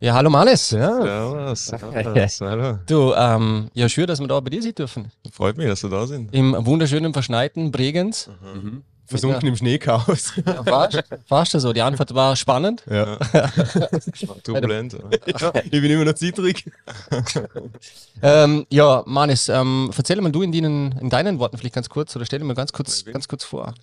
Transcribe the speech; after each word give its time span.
Ja, 0.00 0.14
hallo 0.14 0.30
Manis. 0.30 0.70
Ja. 0.70 1.56
Servus, 1.56 1.66
servus, 1.66 2.40
hallo. 2.40 2.78
Du, 2.86 3.12
ähm, 3.14 3.68
ja, 3.74 3.88
schön, 3.88 4.06
dass 4.06 4.20
wir 4.20 4.28
da 4.28 4.38
bei 4.38 4.50
dir 4.50 4.62
sein 4.62 4.72
dürfen. 4.72 5.10
Freut 5.32 5.56
mich, 5.56 5.66
dass 5.66 5.80
du 5.80 5.88
da 5.88 6.06
sind. 6.06 6.32
Im 6.32 6.54
wunderschönen, 6.64 7.12
verschneiten 7.12 7.72
Bregenz. 7.72 8.30
Mhm. 8.54 8.84
Versunken 9.06 9.48
im 9.48 9.56
Schneechaos. 9.56 10.34
Ja, 10.46 10.62
fast, 10.62 11.02
fast 11.26 11.52
so. 11.52 11.72
Die 11.72 11.82
Antwort 11.82 12.14
war 12.14 12.36
spannend. 12.36 12.84
Ja. 12.88 13.16
Turbulent. 14.44 14.96
ich 15.64 15.70
bin 15.70 15.90
immer 15.90 16.04
noch 16.04 16.14
zittrig. 16.14 16.64
Ähm, 18.20 18.66
ja, 18.68 19.04
Manis, 19.06 19.48
ähm, 19.48 19.92
erzähl 19.96 20.20
mal 20.20 20.32
du 20.32 20.42
in, 20.42 20.50
deinen, 20.50 20.90
in 20.98 21.08
deinen 21.08 21.38
Worten 21.38 21.56
vielleicht 21.56 21.76
ganz 21.76 21.88
kurz 21.88 22.16
oder 22.16 22.24
stell 22.24 22.40
dir 22.40 22.44
mal 22.44 22.54
ganz 22.54 22.72
kurz, 22.72 23.04
ganz 23.04 23.28
kurz 23.28 23.44
vor. 23.44 23.74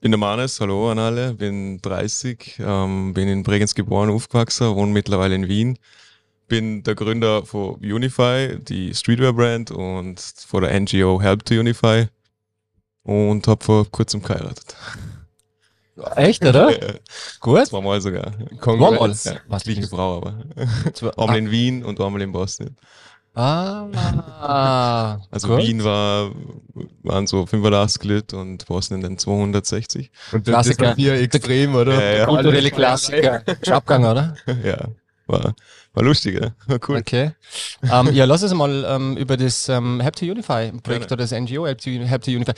Bin 0.00 0.10
der 0.12 0.18
Manes, 0.18 0.60
hallo 0.60 0.90
an 0.90 0.98
alle, 0.98 1.34
bin 1.34 1.80
30, 1.82 2.56
ähm, 2.60 3.12
bin 3.14 3.28
in 3.28 3.42
Bregenz 3.42 3.74
geboren, 3.74 4.10
aufgewachsen, 4.10 4.74
wohne 4.74 4.92
mittlerweile 4.92 5.34
in 5.34 5.48
Wien. 5.48 5.78
Bin 6.48 6.82
der 6.84 6.94
Gründer 6.94 7.44
von 7.44 7.74
Unify, 7.76 8.56
die 8.60 8.94
Streetwear-Brand 8.94 9.72
und 9.72 10.20
von 10.20 10.62
der 10.62 10.78
NGO 10.78 11.20
Help 11.20 11.44
to 11.44 11.54
Unify 11.54 12.06
und 13.02 13.48
habe 13.48 13.64
vor 13.64 13.90
kurzem 13.90 14.22
geheiratet. 14.22 14.76
Echt, 16.14 16.44
oder? 16.44 16.70
Ja, 16.88 16.94
Gut. 17.40 17.66
Zweimal 17.66 18.00
sogar. 18.00 18.32
Congrats. 18.60 19.24
Ja, 19.24 19.36
Was 19.48 19.64
gleiche 19.64 19.88
Frau 19.88 20.18
aber. 20.18 20.44
Zwei- 20.92 21.10
Einmal 21.16 21.38
in 21.38 21.50
Wien 21.50 21.84
und 21.84 22.00
einmal 22.00 22.20
in 22.22 22.30
Bosnien. 22.32 22.76
Ah, 23.36 25.18
Also 25.30 25.48
gut. 25.48 25.58
Wien 25.58 25.84
war, 25.84 26.30
waren 27.02 27.26
so 27.26 27.44
85 27.44 28.04
Leute 28.04 28.36
und 28.38 28.64
Bosnien 28.66 29.02
dann 29.02 29.18
260. 29.18 30.10
Und 30.32 30.48
das, 30.48 30.54
das 30.66 30.76
Klassiker. 30.76 30.86
war 30.88 30.94
hier 30.96 31.14
extrem, 31.20 31.74
oder? 31.74 31.94
Ja, 32.02 32.18
ja. 32.20 32.24
Kulturelle 32.26 32.70
Klassiker. 32.70 33.42
Abgang, 33.68 34.04
oder? 34.06 34.36
Ja, 34.64 34.88
war, 35.26 35.54
war 35.92 36.02
lustig, 36.04 36.40
ja? 36.40 36.52
war 36.66 36.80
cool. 36.88 36.96
Okay. 36.98 37.32
ähm, 37.82 38.08
ja, 38.14 38.24
lass 38.24 38.42
uns 38.42 38.54
mal 38.54 38.84
ähm, 38.88 39.16
über 39.18 39.36
das 39.36 39.68
ähm, 39.68 40.00
Help 40.00 40.16
to 40.16 40.24
Unify 40.24 40.70
Projekt 40.82 40.84
Gerne. 40.84 41.04
oder 41.06 41.16
das 41.16 41.32
NGO 41.32 41.66
Help 41.66 41.80
to, 41.82 41.90
Help 41.90 42.22
to 42.22 42.30
Unify. 42.30 42.52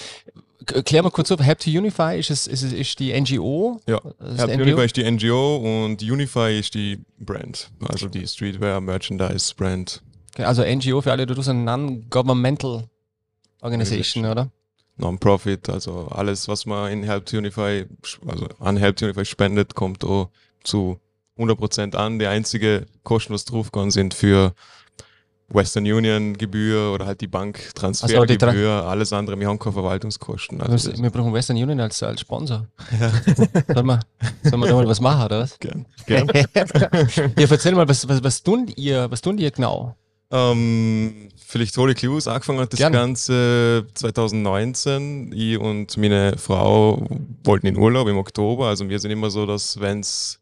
Klär 0.84 1.02
mal 1.02 1.10
kurz 1.10 1.32
auf, 1.32 1.40
Help 1.40 1.58
to 1.60 1.70
Unify, 1.70 2.18
ist, 2.18 2.30
es, 2.30 2.46
ist, 2.46 2.62
es, 2.62 2.72
ist 2.72 2.98
die 2.98 3.18
NGO? 3.18 3.80
Ja, 3.88 4.00
Das 4.20 4.32
ist 4.34 4.38
Help 4.40 4.52
die 4.52 4.62
Unify 4.62 4.84
ist 4.84 4.96
die 4.96 5.10
NGO 5.10 5.56
und 5.84 6.02
Unify 6.02 6.58
ist 6.58 6.74
die 6.74 7.00
Brand, 7.18 7.70
also 7.88 8.06
die 8.06 8.26
Streetwear 8.28 8.80
Merchandise 8.80 9.54
Brand. 9.56 10.02
Also 10.38 10.62
NGO 10.64 11.00
für 11.00 11.12
alle, 11.12 11.26
du 11.26 11.34
tust 11.34 11.48
eine 11.48 11.60
Non-Governmental 11.60 12.84
Organization, 13.60 14.24
oder? 14.26 14.50
Non-Profit, 14.96 15.68
also 15.68 16.08
alles, 16.08 16.48
was 16.48 16.66
man 16.66 16.90
in 16.92 17.02
Help 17.04 17.32
Unify, 17.32 17.86
also 18.26 18.48
an 18.58 18.76
Help 18.76 19.00
Unify 19.00 19.24
spendet, 19.24 19.74
kommt 19.74 20.04
auch 20.04 20.30
zu 20.64 20.98
100% 21.38 21.94
an. 21.94 22.18
Die 22.18 22.26
einzige 22.26 22.86
Kosten, 23.04 23.32
was 23.32 23.44
draufgehen, 23.44 23.90
sind 23.90 24.12
für 24.14 24.54
Western 25.50 25.84
Union 25.84 26.36
Gebühr 26.36 26.92
oder 26.92 27.06
halt 27.06 27.20
die 27.20 27.26
Also 27.26 27.46
die 27.46 27.54
Tra- 27.54 27.70
Banktransfergebühr, 27.78 28.70
alles 28.84 29.12
andere, 29.12 29.38
wir 29.38 29.48
haben 29.48 29.58
keine 29.58 29.72
Verwaltungskosten. 29.72 30.58
Wir 30.58 30.68
Also 30.68 30.92
wir 31.02 31.10
brauchen 31.10 31.32
Western 31.32 31.56
Union 31.56 31.80
als, 31.80 32.02
als 32.02 32.20
Sponsor. 32.20 32.66
Sollen 33.72 33.86
wir, 33.86 34.00
sollen 34.42 34.60
wir 34.60 34.68
da 34.68 34.74
mal 34.74 34.88
was 34.88 35.00
machen, 35.00 35.24
oder 35.24 35.40
was? 35.40 35.58
gern, 35.58 35.86
gern. 36.06 36.28
ja, 36.34 37.46
erzähl 37.48 37.74
mal, 37.74 37.88
was, 37.88 38.06
was, 38.08 38.22
was, 38.22 38.42
tun 38.42 38.66
ihr, 38.76 39.10
was 39.10 39.22
tun 39.22 39.38
ihr 39.38 39.50
genau? 39.50 39.96
Ähm, 40.30 41.30
vielleicht 41.46 41.76
hole 41.78 41.92
ich 41.92 42.02
los. 42.02 42.28
Angefangen 42.28 42.60
hat 42.60 42.72
das 42.72 42.78
Gerne. 42.78 42.96
Ganze 42.96 43.86
2019. 43.94 45.32
Ich 45.34 45.58
und 45.58 45.96
meine 45.96 46.36
Frau 46.36 47.06
wollten 47.44 47.66
in 47.66 47.76
Urlaub 47.76 48.08
im 48.08 48.18
Oktober. 48.18 48.66
Also 48.66 48.88
wir 48.88 48.98
sind 48.98 49.10
immer 49.10 49.30
so, 49.30 49.46
dass 49.46 49.80
wenn 49.80 50.00
es 50.00 50.40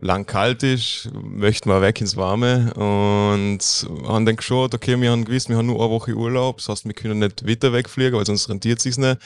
lang 0.00 0.26
kalt 0.26 0.62
ist, 0.62 1.10
möchten 1.12 1.70
wir 1.70 1.80
weg 1.80 2.00
ins 2.00 2.16
Warme 2.16 2.72
und 2.74 3.58
haben 4.06 4.26
dann 4.26 4.36
geschaut, 4.36 4.74
okay, 4.74 5.00
wir 5.00 5.10
haben 5.10 5.24
gewiss, 5.24 5.48
wir 5.48 5.56
haben 5.56 5.66
nur 5.66 5.80
eine 5.80 5.90
Woche 5.90 6.14
Urlaub, 6.14 6.58
das 6.58 6.68
heißt, 6.68 6.84
wir 6.84 6.94
können 6.94 7.18
nicht 7.18 7.48
weiter 7.48 7.72
wegfliegen, 7.72 8.16
weil 8.16 8.26
sonst 8.26 8.48
rentiert 8.48 8.80
sich's 8.80 8.98
nicht. 8.98 9.18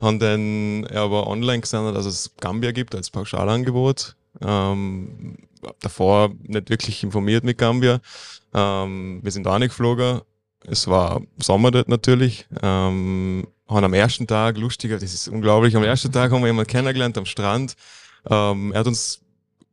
Haben 0.00 0.18
dann 0.18 0.86
aber 0.88 1.26
online 1.26 1.60
gesehen, 1.60 1.92
dass 1.94 2.06
es 2.06 2.32
Gambia 2.40 2.72
gibt 2.72 2.94
als 2.94 3.10
Pauschalangebot. 3.10 4.16
Ähm, 4.42 5.36
davor 5.80 6.30
nicht 6.42 6.70
wirklich 6.70 7.02
informiert 7.02 7.44
mit 7.44 7.58
Gambia. 7.58 8.00
Ähm, 8.54 9.20
wir 9.22 9.32
sind 9.32 9.44
da 9.44 9.58
nicht 9.58 9.70
geflogen. 9.70 10.20
Es 10.66 10.86
war 10.88 11.20
Sommer 11.38 11.70
dort 11.70 11.88
natürlich. 11.88 12.46
Ähm, 12.62 13.46
haben 13.68 13.84
am 13.84 13.94
ersten 13.94 14.26
Tag, 14.26 14.58
lustiger, 14.58 14.98
das 14.98 15.14
ist 15.14 15.28
unglaublich, 15.28 15.76
am 15.76 15.84
ersten 15.84 16.12
Tag 16.12 16.30
haben 16.30 16.42
wir 16.42 16.48
jemanden 16.48 16.70
kennengelernt 16.70 17.16
am 17.16 17.26
Strand. 17.26 17.74
Ähm, 18.28 18.72
er 18.72 18.80
hat 18.80 18.86
uns 18.86 19.20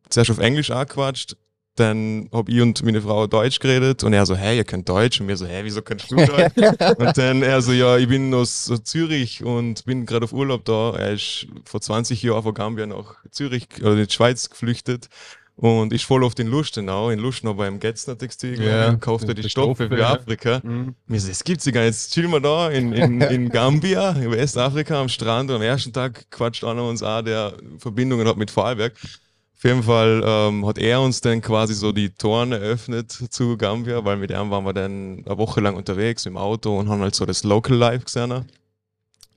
zuerst 0.09 0.31
auf 0.31 0.40
Englisch 0.40 0.72
angequatscht, 0.72 1.35
dann 1.75 2.29
hab 2.31 2.50
ich 2.50 2.62
und 2.62 2.84
meine 2.84 3.02
Frau 3.02 3.28
Deutsch 3.28 3.59
geredet 3.59 4.03
und 4.03 4.13
er 4.13 4.25
so, 4.25 4.35
hey, 4.35 4.58
ihr 4.58 4.66
könnt 4.66 4.88
Deutsch 4.88 5.22
und 5.22 5.28
wir 5.28 5.38
so, 5.38 5.46
hey, 5.46 5.63
wieso 5.63 5.81
kannst 5.81 6.12
du 6.12 6.16
Deutsch? 6.25 6.53
und 6.97 7.18
dann 7.18 7.44
er 7.44 7.62
so, 7.62 7.72
ja, 7.72 7.97
ich 7.97 8.08
bin 8.08 8.34
aus 8.34 8.72
Zürich 8.84 9.44
und 9.44 9.85
bin 9.85 10.06
gerade 10.06 10.25
auf 10.25 10.34
Urlaub 10.34 10.66
da. 10.66 10.96
Er 10.97 11.13
ist 11.13 11.47
vor 11.66 11.81
20 11.81 12.22
Jahren 12.23 12.44
von 12.44 12.53
Gambia 12.53 12.85
nach 12.85 13.16
Zürich 13.31 13.68
oder 13.81 13.94
in 13.94 14.06
die 14.06 14.13
Schweiz 14.13 14.50
geflüchtet 14.50 15.08
und 15.56 15.94
ist 15.94 16.06
voll 16.06 16.24
auf 16.24 16.36
den 16.36 16.48
Lustenau. 16.48 17.10
In 17.10 17.20
Lustenau 17.20 17.54
beim 17.54 17.80
Getzner 17.80 18.18
Textil 18.18 18.62
Ja, 18.62 18.96
kauft 18.96 19.28
er 19.28 19.34
die 19.34 19.48
Stoffe 19.50 19.88
für 19.88 20.00
ja. 20.00 20.14
Afrika. 20.14 20.62
Mhm. 20.64 20.96
Mir 21.08 21.20
so, 21.20 21.28
das 21.30 21.44
gibt's 21.44 21.66
ja 21.66 21.72
gar 21.72 21.82
nicht. 21.82 21.90
Jetzt 21.92 22.14
chillen 22.14 22.32
wir 22.32 22.40
da 22.40 22.70
in, 22.70 22.94
in, 22.94 23.22
in 23.22 23.50
Gambia, 23.50 24.12
in 24.12 24.32
Westafrika 24.32 25.00
am 25.00 25.10
Strand 25.10 25.50
und 25.50 25.58
am 25.58 25.62
ersten 25.62 25.94
Tag 25.94 26.30
quatscht 26.32 26.64
einer 26.64 26.84
uns 26.84 27.04
auch, 27.04 27.22
der 27.22 27.54
Verbindungen 27.78 28.28
hat 28.28 28.38
mit 28.38 28.50
Vorarlberg. 28.50 28.94
Auf 29.62 29.66
jeden 29.66 29.84
Fall 29.84 30.24
ähm, 30.26 30.66
hat 30.66 30.80
er 30.80 31.02
uns 31.02 31.22
dann 31.22 31.40
quasi 31.40 31.76
so 31.76 31.92
die 31.92 32.10
Toren 32.10 32.52
eröffnet 32.52 33.12
zu 33.12 33.58
Gambia, 33.58 34.04
weil 34.04 34.18
mit 34.18 34.32
ihm 34.32 34.50
waren 34.50 34.66
wir 34.66 34.74
dann 34.74 35.24
eine 35.24 35.38
Woche 35.38 35.62
lang 35.62 35.76
unterwegs 35.76 36.26
im 36.26 36.36
Auto 36.36 36.80
und 36.80 36.90
haben 36.90 37.02
halt 37.02 37.14
so 37.14 37.28
das 37.28 37.44
Local 37.44 37.78
Life 37.78 38.06
gesehen. 38.06 38.46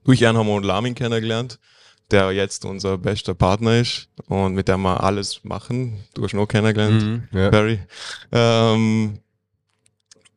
Durch 0.03 0.21
ihn 0.21 0.35
haben 0.35 0.47
wir 0.47 0.55
einen 0.55 0.63
Lamin 0.63 0.95
kennengelernt, 0.95 1.59
der 2.11 2.31
jetzt 2.31 2.65
unser 2.65 2.97
bester 2.97 3.33
Partner 3.33 3.79
ist 3.79 4.09
und 4.27 4.53
mit 4.53 4.67
dem 4.67 4.81
wir 4.81 5.03
alles 5.03 5.43
machen. 5.43 6.03
Du 6.13 6.23
hast 6.23 6.33
ihn 6.33 6.39
auch 6.39 6.47
kennengelernt. 6.47 7.03
Mhm. 7.31 7.39
Ja. 7.39 7.49
Barry. 7.49 7.79
Ähm, 8.31 9.19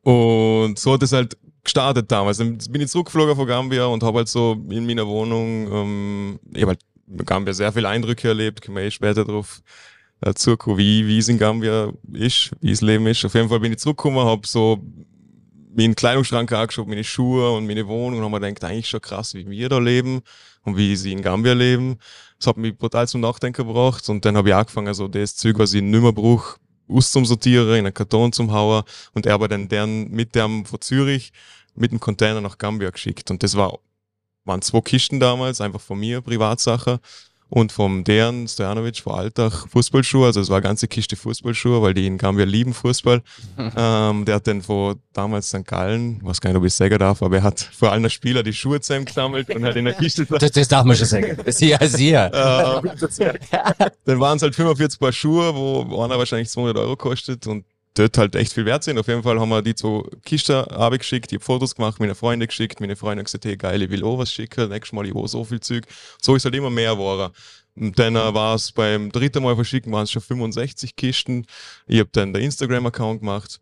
und 0.01 0.79
so 0.79 0.93
hat 0.93 1.03
es 1.03 1.11
halt 1.11 1.37
gestartet 1.63 2.11
damals. 2.11 2.37
Dann 2.37 2.57
bin 2.69 2.81
ich 2.81 2.89
zurückgeflogen 2.89 3.35
von 3.35 3.47
Gambia 3.47 3.85
und 3.85 4.03
habe 4.03 4.19
halt 4.19 4.27
so 4.27 4.57
in 4.69 4.85
meiner 4.85 5.07
Wohnung, 5.07 5.71
ähm, 5.71 6.39
ich 6.53 6.61
habe 6.61 6.71
halt 6.71 6.81
in 7.07 7.25
Gambia 7.25 7.53
sehr 7.53 7.71
viele 7.71 7.87
Eindrücke 7.87 8.29
erlebt, 8.29 8.61
können 8.61 8.77
wir 8.77 8.83
eh 8.83 8.91
später 8.91 9.25
drauf 9.25 9.61
äh, 10.21 10.33
zurückkommen, 10.33 10.77
wie, 10.77 11.07
wie 11.07 11.17
es 11.17 11.27
in 11.27 11.37
Gambia 11.37 11.91
ist, 12.11 12.51
wie 12.61 12.71
das 12.71 12.81
Leben 12.81 13.05
ist. 13.07 13.23
Auf 13.25 13.33
jeden 13.33 13.49
Fall 13.49 13.59
bin 13.59 13.71
ich 13.71 13.79
zurückgekommen, 13.79 14.25
habe 14.25 14.47
so 14.47 14.79
meinen 15.75 15.95
Kleidungsschrank 15.95 16.51
angeschaut, 16.51 16.87
meine 16.87 17.03
Schuhe 17.03 17.51
und 17.51 17.67
meine 17.67 17.87
Wohnung 17.87 18.19
und 18.19 18.25
habe 18.25 18.39
mir 18.39 18.53
gedacht, 18.53 18.69
eigentlich 18.69 18.89
schon 18.89 19.01
krass, 19.01 19.33
wie 19.33 19.49
wir 19.49 19.69
da 19.69 19.77
leben 19.77 20.21
und 20.63 20.77
wie 20.77 20.95
sie 20.95 21.11
in 21.11 21.21
Gambia 21.21 21.53
leben. 21.53 21.97
Das 22.37 22.47
hat 22.47 22.57
mich 22.57 22.77
brutal 22.77 23.07
zum 23.07 23.21
Nachdenken 23.21 23.67
gebracht 23.67 24.07
und 24.09 24.25
dann 24.25 24.35
habe 24.37 24.49
ich 24.49 24.55
angefangen, 24.55 24.93
so 24.93 25.07
das 25.07 25.35
Zeug, 25.35 25.59
was 25.59 25.73
ich 25.73 25.81
nicht 25.81 26.01
mehr 26.01 26.11
brauche, 26.11 26.57
auszumsortieren, 26.87 27.69
in 27.69 27.85
einen 27.85 27.93
Karton 27.93 28.31
zum 28.33 28.51
hauen 28.51 28.83
und 29.13 29.25
er 29.25 29.35
aber 29.35 29.47
dann 29.47 29.67
deren 29.67 30.09
mit 30.09 30.33
dem 30.35 30.65
von 30.65 30.81
Zürich 30.81 31.31
mit 31.75 31.91
dem 31.91 31.99
Container 31.99 32.41
nach 32.41 32.57
Gambia 32.57 32.89
geschickt 32.89 33.29
und 33.29 33.43
das 33.43 33.55
war 33.55 33.79
waren 34.45 34.61
zwei 34.61 34.81
Kisten 34.81 35.19
damals, 35.19 35.61
einfach 35.61 35.81
von 35.81 35.99
mir, 35.99 36.21
Privatsache 36.21 36.99
und 37.49 37.71
vom 37.71 38.03
Dejan 38.03 38.47
Stojanovic 38.47 38.97
von 38.97 39.13
Alltag 39.15 39.65
Fußballschuhe, 39.69 40.27
also 40.27 40.39
es 40.39 40.49
war 40.49 40.57
eine 40.57 40.63
ganze 40.63 40.87
Kiste 40.87 41.15
Fußballschuhe, 41.15 41.81
weil 41.81 41.93
die 41.93 42.05
in 42.05 42.17
Gambia 42.17 42.45
lieben 42.45 42.73
Fußball. 42.73 43.21
ähm, 43.57 44.25
der 44.25 44.35
hat 44.35 44.47
dann 44.47 44.61
von 44.61 44.99
damals 45.13 45.49
St. 45.49 45.65
Gallen, 45.65 46.19
was 46.23 46.39
gar 46.39 46.51
nicht, 46.51 46.57
ob 46.57 46.65
ich 46.65 46.73
sagen 46.73 46.97
darf, 46.99 47.23
aber 47.23 47.37
er 47.37 47.43
hat 47.43 47.59
vor 47.59 47.91
allen 47.91 48.09
Spieler 48.09 48.43
die 48.43 48.53
Schuhe 48.53 48.79
zusammengesammelt 48.79 49.49
und 49.49 49.63
hat 49.65 49.75
in 49.75 49.85
der 49.85 49.93
Kiste 49.99 50.25
Das, 50.25 50.51
das 50.51 50.67
darf 50.67 50.85
man 50.85 50.95
schon 50.95 51.07
sagen. 51.07 51.37
Sehr, 51.47 51.79
sehr. 51.87 52.25
äh, 52.33 53.29
dann 54.05 54.19
waren 54.19 54.37
es 54.37 54.43
halt 54.43 54.55
45 54.55 54.99
Paar 54.99 55.11
Schuhe, 55.11 55.55
wo 55.55 56.01
einer 56.03 56.17
wahrscheinlich 56.17 56.49
200 56.49 56.77
Euro 56.77 56.95
kostet 56.95 57.47
und 57.47 57.65
dort 57.93 58.17
halt 58.17 58.35
echt 58.35 58.53
viel 58.53 58.65
wert 58.65 58.83
sind. 58.83 58.97
Auf 58.97 59.07
jeden 59.07 59.23
Fall 59.23 59.39
haben 59.39 59.49
wir 59.49 59.61
die 59.61 59.75
zwei 59.75 60.03
Kisten 60.23 60.63
geschickt, 60.97 61.31
ich 61.31 61.37
habe 61.37 61.45
Fotos 61.45 61.75
gemacht, 61.75 61.99
meine 61.99 62.15
Freunde 62.15 62.47
geschickt, 62.47 62.79
meine 62.79 62.95
Freunde 62.95 63.23
gesagt, 63.23 63.45
hey 63.45 63.57
geil, 63.57 63.81
ich 63.81 63.89
will 63.89 64.03
auch 64.03 64.17
was 64.17 64.31
schicken, 64.31 64.69
nächstes 64.69 64.93
Mal 64.93 65.07
ich 65.07 65.15
auch 65.15 65.27
so 65.27 65.43
viel 65.43 65.59
Zeug. 65.59 65.85
So 66.21 66.35
ist 66.35 66.45
halt 66.45 66.55
immer 66.55 66.69
mehr 66.69 66.93
geworden. 66.93 67.33
Dann 67.75 68.15
äh, 68.15 68.33
war 68.33 68.55
es 68.55 68.71
beim 68.71 69.11
dritten 69.11 69.43
Mal 69.43 69.55
verschicken, 69.55 69.91
waren 69.91 70.03
es 70.03 70.11
schon 70.11 70.21
65 70.21 70.95
Kisten. 70.95 71.45
Ich 71.87 71.99
habe 71.99 72.09
dann 72.11 72.33
den 72.33 72.43
Instagram-Account 72.43 73.21
gemacht. 73.21 73.59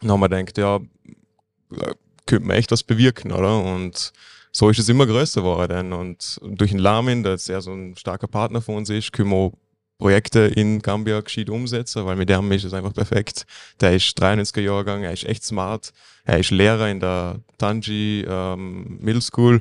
Dann 0.00 0.10
haben 0.10 0.20
wir 0.20 0.28
gedacht, 0.28 0.58
ja, 0.58 0.76
äh, 0.76 1.94
könnte 2.26 2.46
man 2.46 2.56
echt 2.56 2.70
was 2.72 2.82
bewirken, 2.82 3.32
oder? 3.32 3.62
Und 3.62 4.12
so 4.52 4.68
ist 4.68 4.78
es 4.78 4.88
immer 4.88 5.06
größer 5.06 5.42
geworden. 5.42 5.92
Und 5.92 6.40
durch 6.42 6.70
den 6.70 6.80
Lamin, 6.80 7.22
der 7.22 7.38
sehr 7.38 7.60
so 7.60 7.72
ein 7.72 7.96
starker 7.96 8.26
Partner 8.26 8.60
von 8.60 8.76
uns 8.76 8.90
ist, 8.90 9.12
können 9.12 9.30
wir 9.30 9.52
Projekte 10.00 10.40
in 10.40 10.80
Gambia 10.80 11.20
gescheit 11.20 11.50
umsetzen, 11.50 12.04
weil 12.06 12.16
mit 12.16 12.28
dem 12.28 12.50
ist 12.52 12.64
es 12.64 12.72
einfach 12.72 12.92
perfekt. 12.94 13.46
Der 13.80 13.94
ist 13.94 14.18
93er 14.20 14.60
Jahrgang, 14.60 15.04
er 15.04 15.12
ist 15.12 15.24
echt 15.24 15.44
smart, 15.44 15.92
er 16.24 16.38
ist 16.38 16.50
Lehrer 16.50 16.88
in 16.88 16.98
der 17.00 17.36
Tanji 17.58 18.24
ähm, 18.26 18.98
Middle 19.00 19.20
School, 19.20 19.60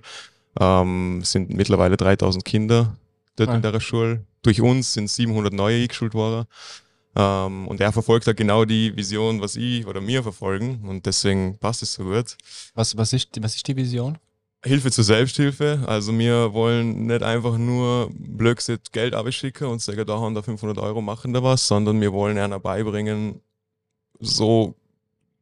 ähm, 0.59 1.21
sind 1.23 1.53
mittlerweile 1.53 1.97
3000 1.97 2.43
Kinder 2.45 2.95
dort 3.35 3.49
Ah. 3.49 3.55
in 3.55 3.61
der 3.61 3.79
Schule. 3.79 4.25
Durch 4.41 4.61
uns 4.61 4.93
sind 4.93 5.09
700 5.09 5.53
neue 5.53 5.81
eingeschult 5.83 6.13
worden. 6.13 6.47
Ähm, 7.15 7.67
und 7.67 7.81
er 7.81 7.91
verfolgt 7.91 8.27
halt 8.27 8.37
genau 8.37 8.65
die 8.65 8.95
Vision, 8.95 9.41
was 9.41 9.55
ich 9.55 9.85
oder 9.85 9.99
mir 9.99 10.23
verfolgen. 10.23 10.79
Und 10.87 11.05
deswegen 11.05 11.57
passt 11.57 11.83
es 11.83 11.93
so 11.93 12.03
gut. 12.03 12.37
Was, 12.75 12.95
was, 12.95 13.13
ist, 13.13 13.29
was 13.41 13.55
ist 13.55 13.67
die 13.67 13.75
Vision? 13.75 14.17
Hilfe 14.63 14.91
zur 14.91 15.03
Selbsthilfe. 15.03 15.83
Also 15.85 16.17
wir 16.17 16.53
wollen 16.53 17.07
nicht 17.07 17.23
einfach 17.23 17.57
nur 17.57 18.09
Blödsinn 18.13 18.79
Geld 18.91 19.15
abschicken 19.15 19.67
und 19.67 19.81
sagen, 19.81 20.05
da 20.05 20.19
haben 20.19 20.35
da 20.35 20.41
500 20.41 20.77
Euro, 20.79 21.01
machen 21.01 21.33
da 21.33 21.41
was, 21.41 21.67
sondern 21.67 22.01
wir 22.01 22.11
wollen 22.11 22.37
einer 22.37 22.59
beibringen, 22.59 23.41
so 24.19 24.75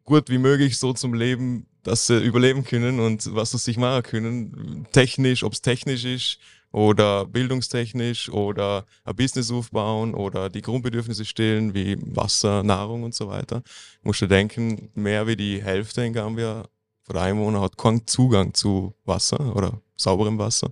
gut 0.04 0.30
wie 0.30 0.38
möglich 0.38 0.78
so 0.78 0.94
zum 0.94 1.14
Leben, 1.14 1.66
dass 1.84 2.08
sie 2.08 2.24
überleben 2.24 2.64
können 2.64 3.00
und 3.00 3.34
was 3.34 3.52
sie 3.52 3.58
sich 3.58 3.78
machen 3.78 4.04
können. 4.04 4.88
Technisch, 4.92 5.44
ob 5.44 5.54
es 5.54 5.62
technisch 5.62 6.06
ist 6.06 6.38
oder 6.72 7.26
bildungstechnisch 7.26 8.30
oder 8.30 8.86
ein 9.04 9.16
Business 9.16 9.52
aufbauen 9.52 10.14
oder 10.14 10.50
die 10.50 10.62
Grundbedürfnisse 10.62 11.26
stillen 11.26 11.74
wie 11.74 11.98
Wasser, 12.16 12.62
Nahrung 12.62 13.04
und 13.04 13.16
so 13.16 13.30
weiter. 13.30 13.64
Musst 14.04 14.22
du 14.22 14.28
denken, 14.28 14.90
mehr 14.94 15.26
wie 15.28 15.36
die 15.36 15.64
Hälfte 15.64 16.04
in 16.04 16.14
Gambia 16.14 16.68
oder 17.10 17.22
Einwohner 17.22 17.62
hat 17.62 17.78
keinen 17.78 18.06
Zugang 18.08 18.54
zu 18.54 18.94
Wasser 19.06 19.56
oder 19.56 19.82
sauberem 19.96 20.38
Wasser. 20.38 20.72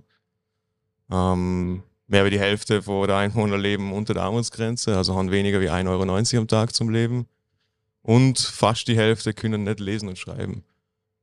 Ähm, 1.10 1.82
mehr 2.08 2.24
wie 2.24 2.30
die 2.30 2.38
Hälfte 2.38 2.82
von 2.82 3.06
der 3.06 3.16
Einwohner 3.16 3.58
leben 3.58 3.92
unter 3.92 4.14
der 4.14 4.24
Armutsgrenze, 4.24 4.96
also 4.96 5.14
haben 5.14 5.30
weniger 5.30 5.60
wie 5.60 5.70
1,90 5.70 5.88
Euro 6.34 6.40
am 6.42 6.48
Tag 6.48 6.74
zum 6.74 6.90
Leben. 6.90 7.26
Und 8.02 8.38
fast 8.38 8.86
die 8.86 8.96
Hälfte 8.96 9.34
können 9.34 9.64
nicht 9.64 9.80
lesen 9.80 10.08
und 10.08 10.18
schreiben. 10.18 10.62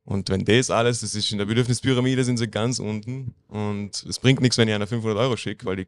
Und 0.06 0.30
wenn 0.30 0.44
das 0.44 0.70
alles, 0.70 1.00
das 1.00 1.16
ist 1.16 1.32
in 1.32 1.38
der 1.38 1.46
Bedürfnispyramide, 1.46 2.26
sind 2.26 2.38
sie 2.38 2.50
ganz 2.50 2.80
unten. 2.80 3.34
Und 3.48 4.04
es 4.04 4.20
bringt 4.20 4.42
nichts, 4.42 4.58
wenn 4.58 4.68
ich 4.68 4.74
einer 4.74 4.88
500 4.88 5.18
Euro 5.18 5.38
schicke, 5.38 5.66
weil 5.66 5.78
die 5.78 5.88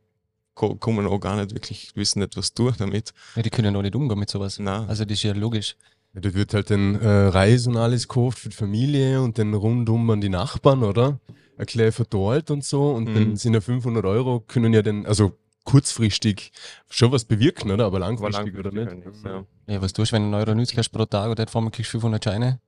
kommen 0.54 1.06
auch 1.06 1.19
gar 1.19 1.36
nicht 1.36 1.54
wirklich, 1.54 1.92
wissen 1.95 2.19
nicht, 2.19 2.38
was 2.38 2.54
tue 2.54 2.72
damit. 2.77 3.13
Ja, 3.36 3.42
die 3.42 3.50
können 3.50 3.75
auch 3.75 3.81
nicht 3.81 3.94
umgehen 3.94 4.18
mit 4.18 4.30
sowas. 4.30 4.57
Nein. 4.57 4.88
Also 4.88 5.04
das 5.04 5.18
ist 5.18 5.24
ja 5.24 5.33
logisch. 5.33 5.75
Ja, 6.15 6.21
da 6.21 6.33
wird 6.33 6.53
halt 6.53 6.69
dann 6.71 6.95
äh, 6.95 7.07
Reis 7.27 7.67
und 7.67 7.75
alles 7.77 8.07
gekauft 8.07 8.39
für 8.39 8.50
die 8.50 8.56
Familie 8.56 9.21
und 9.21 9.38
dann 9.38 9.53
rundum 9.53 10.09
an 10.09 10.21
die 10.21 10.29
Nachbarn, 10.29 10.83
oder? 10.83 11.19
Ein 11.57 11.65
klein 11.65 11.91
verdorrt 11.91 12.50
und 12.51 12.63
so. 12.63 12.91
Und 12.91 13.09
Mhm. 13.09 13.13
dann 13.13 13.35
sind 13.35 13.53
ja 13.53 13.62
500 13.62 14.06
Euro, 14.06 14.39
können 14.39 14.73
ja 14.73 14.81
dann, 14.81 15.06
also 15.06 15.33
kurzfristig 15.65 16.51
schon 16.89 17.12
was 17.12 17.25
bewirken, 17.25 17.71
oder? 17.71 17.85
Aber 17.85 18.00
langfristig, 18.00 18.57
oder 18.57 18.71
nicht? 18.71 18.91
Ja. 19.25 19.45
Ja, 19.67 19.81
was 19.81 19.94
tust 19.94 20.12
du, 20.12 20.15
wenn 20.15 20.23
du 20.31 20.38
einen 20.38 20.47
Euro 20.47 20.56
nützt 20.56 20.77
hast 20.77 20.89
pro 20.89 21.06
Tag 21.06 21.29
und 21.38 21.50
vor 21.50 21.71
kriegst 21.71 21.89
du 21.94 22.00
500 22.00 22.23
Scheine? 22.23 22.59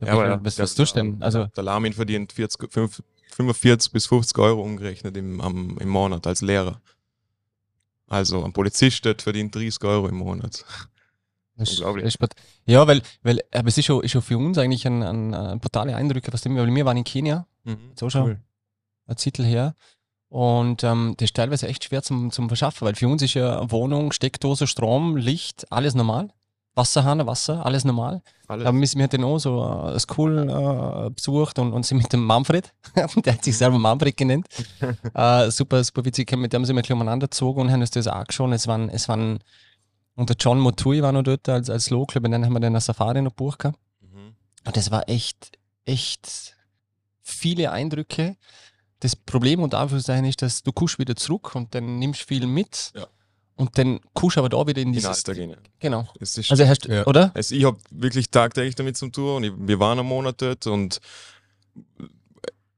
Ja, 0.00 0.12
aber 0.12 0.44
was, 0.44 0.56
der- 0.56 0.64
was 0.64 0.74
tust 0.74 0.94
du 0.96 1.00
denn? 1.02 1.22
Also, 1.22 1.46
Der 1.46 1.62
Lamin 1.64 1.92
verdient 1.92 2.32
40, 2.32 2.70
fünf- 2.72 3.02
45 3.32 3.92
bis 3.92 4.06
50 4.06 4.38
Euro 4.38 4.62
umgerechnet 4.62 5.16
im, 5.16 5.40
am, 5.40 5.78
im 5.78 5.88
Monat 5.88 6.26
als 6.26 6.42
Lehrer. 6.42 6.80
Also 8.08 8.44
ein 8.44 8.52
Polizist 8.52 9.06
verdient 9.22 9.54
30 9.54 9.82
Euro 9.84 10.08
im 10.08 10.16
Monat. 10.16 10.64
Das 11.70 11.78
Unglaublich. 11.78 12.04
ist 12.06 12.18
ja, 12.66 12.86
weil, 12.86 13.02
weil 13.22 13.40
aber 13.52 13.68
es 13.68 13.78
ist 13.78 13.86
schon, 13.86 14.02
ist 14.02 14.12
schon 14.12 14.22
für 14.22 14.38
uns 14.38 14.58
eigentlich 14.58 14.86
ein, 14.86 15.02
ein, 15.02 15.34
ein 15.34 15.58
brutale 15.60 15.94
Eindrücke, 15.96 16.32
was 16.32 16.42
dem, 16.42 16.56
weil 16.56 16.72
wir 16.74 16.84
waren 16.84 16.96
in 16.96 17.04
Kenia, 17.04 17.46
so 17.98 18.10
schon 18.10 18.22
Cool. 18.22 18.40
ein 19.06 19.16
Titel 19.16 19.44
her. 19.44 19.74
Und 20.28 20.82
ähm, 20.82 21.14
das 21.18 21.26
ist 21.26 21.36
teilweise 21.36 21.68
echt 21.68 21.84
schwer 21.84 22.02
zum, 22.02 22.30
zum 22.30 22.48
Verschaffen, 22.48 22.86
weil 22.86 22.94
für 22.94 23.06
uns 23.06 23.20
ist 23.20 23.34
ja 23.34 23.70
Wohnung, 23.70 24.12
Steckdose, 24.12 24.66
Strom, 24.66 25.16
Licht, 25.16 25.70
alles 25.70 25.94
normal. 25.94 26.30
Wasserhahn, 26.74 27.26
Wasser, 27.26 27.66
alles 27.66 27.84
normal. 27.84 28.22
Alles. 28.48 28.66
Aber 28.66 28.78
wir, 28.78 28.88
wir 28.94 29.04
hatten 29.04 29.24
auch 29.24 29.38
so 29.38 29.62
äh, 29.62 29.90
eine 29.90 30.00
School 30.00 30.48
äh, 30.48 31.10
besucht 31.10 31.58
und, 31.58 31.72
und 31.74 31.84
sind 31.84 31.98
mit 31.98 32.10
dem 32.14 32.24
Manfred, 32.24 32.72
der 32.94 33.34
hat 33.34 33.44
sich 33.44 33.58
selber 33.58 33.78
Manfred 33.78 34.16
genannt, 34.16 34.46
äh, 35.14 35.50
super, 35.50 35.84
super 35.84 36.02
witzig, 36.06 36.34
mit 36.34 36.52
dem 36.54 36.64
sind 36.64 36.74
wir 36.76 36.80
ein 36.80 36.82
bisschen 36.82 36.96
umeinander 36.96 37.26
gezogen 37.26 37.60
und 37.60 37.70
haben 37.70 37.80
uns 37.80 37.90
das 37.90 38.06
angeschaut. 38.06 38.52
Es 38.52 38.66
waren, 38.66 38.88
es 38.88 39.06
waren, 39.08 39.40
und 40.14 40.28
der 40.28 40.36
John 40.38 40.60
Motui 40.60 41.02
war 41.02 41.12
noch 41.12 41.22
dort 41.22 41.48
als, 41.48 41.70
als 41.70 41.90
Local, 41.90 42.24
und 42.24 42.30
dann 42.30 42.44
haben 42.44 42.52
wir 42.52 42.60
dann 42.60 42.72
eine 42.72 42.80
Safari 42.80 43.22
noch 43.22 43.30
gebucht 43.32 43.60
gehabt. 43.60 43.78
Mhm. 44.00 44.34
Und 44.66 44.76
das 44.76 44.90
war 44.90 45.08
echt, 45.08 45.52
echt 45.84 46.56
viele 47.22 47.70
Eindrücke. 47.70 48.36
Das 49.00 49.16
Problem 49.16 49.62
unter 49.62 49.78
Anführungszeichen 49.78 50.24
ist, 50.26 50.42
dass 50.42 50.62
du 50.62 50.72
kuschst 50.72 50.98
wieder 50.98 51.16
zurück 51.16 51.54
und 51.54 51.74
dann 51.74 51.98
nimmst 51.98 52.22
viel 52.22 52.46
mit. 52.46 52.92
Ja. 52.94 53.06
Und 53.56 53.76
dann 53.76 54.00
kuschst 54.14 54.38
aber 54.38 54.48
da 54.48 54.66
wieder 54.66 54.80
in 54.80 54.94
In. 54.94 55.04
Alltag 55.04 55.36
rein. 55.38 55.56
Genau. 55.78 56.08
Es 56.20 56.38
ist, 56.38 56.50
Also 56.50 56.66
hast 56.66 56.86
Ja. 56.86 57.06
oder? 57.06 57.32
es, 57.34 57.50
ich 57.50 57.64
habe 57.64 57.78
wirklich 57.90 58.30
tagtäglich 58.30 58.74
damit 58.76 58.96
zu 58.96 59.08
tun 59.08 59.36
und 59.36 59.44
ich, 59.44 59.52
wir 59.56 59.78
waren 59.80 59.98
einen 59.98 60.08
Monat 60.08 60.40
dort 60.40 60.66
und 60.66 61.00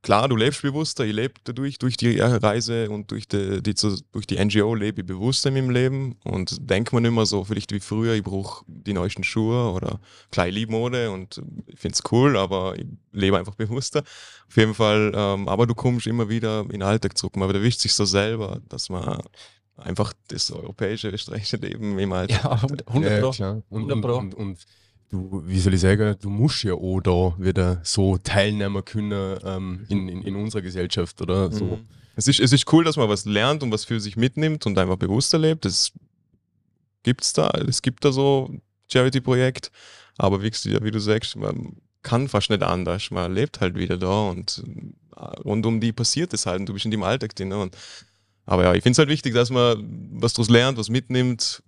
klar, 0.05 0.29
du 0.29 0.37
lebst 0.37 0.63
bewusster, 0.63 1.05
ich 1.05 1.15
lebe 1.15 1.35
dadurch, 1.45 1.79
durch 1.79 1.97
die 1.97 2.21
Reise 2.21 2.91
und 2.91 3.11
durch 3.11 3.27
die, 3.27 3.63
die, 3.63 3.75
durch 4.13 4.27
die 4.27 4.45
NGO 4.45 4.75
lebe 4.75 5.01
ich 5.01 5.07
bewusster 5.07 5.49
in 5.49 5.55
meinem 5.55 5.71
Leben 5.71 6.17
und 6.25 6.57
denke 6.61 6.95
mir 6.95 7.01
nicht 7.01 7.11
mehr 7.13 7.27
so 7.27 7.43
vielleicht 7.43 7.73
wie 7.73 7.81
früher, 7.81 8.15
ich 8.15 8.23
brauche 8.23 8.65
die 8.69 8.93
neuesten 8.93 9.25
Schuhe 9.25 9.73
oder 9.73 9.99
kleine 10.31 10.53
Liebmode 10.53 11.11
und 11.11 11.43
ich 11.67 11.79
finde 11.81 11.95
es 11.95 12.13
cool, 12.13 12.37
aber 12.37 12.79
ich 12.79 12.87
lebe 13.13 13.39
einfach 13.39 13.55
bewusster. 13.55 14.05
Auf 14.47 14.57
jeden 14.57 14.75
Fall, 14.75 15.11
ähm, 15.15 15.49
aber 15.49 15.67
du 15.67 15.75
kommst 15.75 16.07
immer 16.07 16.29
wieder 16.29 16.61
in 16.61 16.69
den 16.69 16.83
Alltag 16.83 17.17
zurück, 17.19 17.37
man 17.37 17.53
erwischt 17.53 17.81
sich 17.81 17.95
so 17.95 18.05
selber, 18.05 18.61
dass 18.69 18.91
man 18.91 19.23
einfach 19.77 20.13
das 20.29 20.51
europäische, 20.53 21.09
österreichische 21.09 21.57
Leben 21.57 21.99
im 21.99 22.13
Alltag 22.13 22.45
Ja, 22.45 22.51
100 22.89 23.11
ja, 23.11 23.21
Pro. 23.21 23.31
klar. 23.31 23.63
Und, 23.71 23.91
100 23.91 23.97
und, 23.97 24.03
Pro. 24.03 24.17
und, 24.19 24.35
und 24.35 24.59
du, 25.11 25.43
wie 25.47 25.59
soll 25.61 25.75
ich 25.75 25.81
sagen, 25.81 26.17
du 26.21 26.31
musst 26.31 26.63
ja 26.65 26.75
auch 26.75 27.01
da 27.01 27.35
wieder 27.39 27.81
so 27.85 28.19
teilnehmen 28.19 28.85
können 28.85 29.39
ähm, 29.45 29.87
in, 29.89 30.09
in, 30.09 30.23
in 30.23 30.37
unserer 30.37 30.63
Gesellschaft 30.63 31.21
oder 31.23 31.51
so. 31.53 31.65
Mhm. 31.65 31.87
Es 32.17 32.29
ist, 32.29 32.39
es 32.41 32.53
ist 32.53 32.73
cool, 32.73 32.85
dass 32.85 32.97
man 32.97 33.09
was 33.09 33.25
lernt 33.25 33.63
und 33.63 33.73
was 33.73 33.85
für 33.85 33.99
sich 34.01 34.17
mitnimmt 34.17 34.67
und 34.67 34.79
einfach 34.79 34.97
bewusster 34.97 35.39
lebt. 35.39 35.65
Das 35.65 35.93
gibt's 37.03 37.33
da. 37.33 37.51
Es 37.69 37.83
gibt 37.83 38.05
da 38.05 38.13
so 38.13 38.51
Charity-Projekt. 38.93 39.71
Aber 40.17 40.43
wie, 40.43 40.51
du- 40.51 40.85
wie 40.85 40.91
du 40.91 41.01
sagst, 41.01 41.37
man 41.37 41.77
kann 42.03 42.29
fast 42.29 42.51
nicht 42.51 42.63
anders. 42.63 43.11
Man 43.11 43.35
lebt 43.35 43.61
halt 43.61 43.75
wieder 43.77 43.97
da 43.99 44.29
und 44.29 44.63
äh, 45.17 45.21
rund 45.43 45.67
um 45.67 45.81
die 45.81 45.93
passiert 45.93 46.33
es 46.35 46.47
halt 46.47 46.61
und 46.61 46.67
du 46.69 46.73
bist 46.75 46.85
in 46.85 46.91
dem 46.93 47.03
Alltag 47.03 47.35
drin. 47.35 47.49
ne? 47.49 47.59
Und, 47.59 47.77
aber 48.47 48.63
ja, 48.65 48.75
ich 48.75 48.83
finde 48.83 48.93
es 48.93 48.99
halt 48.99 49.09
wichtig, 49.09 49.35
dass 49.35 49.51
man 49.51 50.11
was 50.13 50.35
daraus 50.35 50.51
lernt, 50.51 50.79
was 50.79 50.89
mitnimmt 50.91 51.63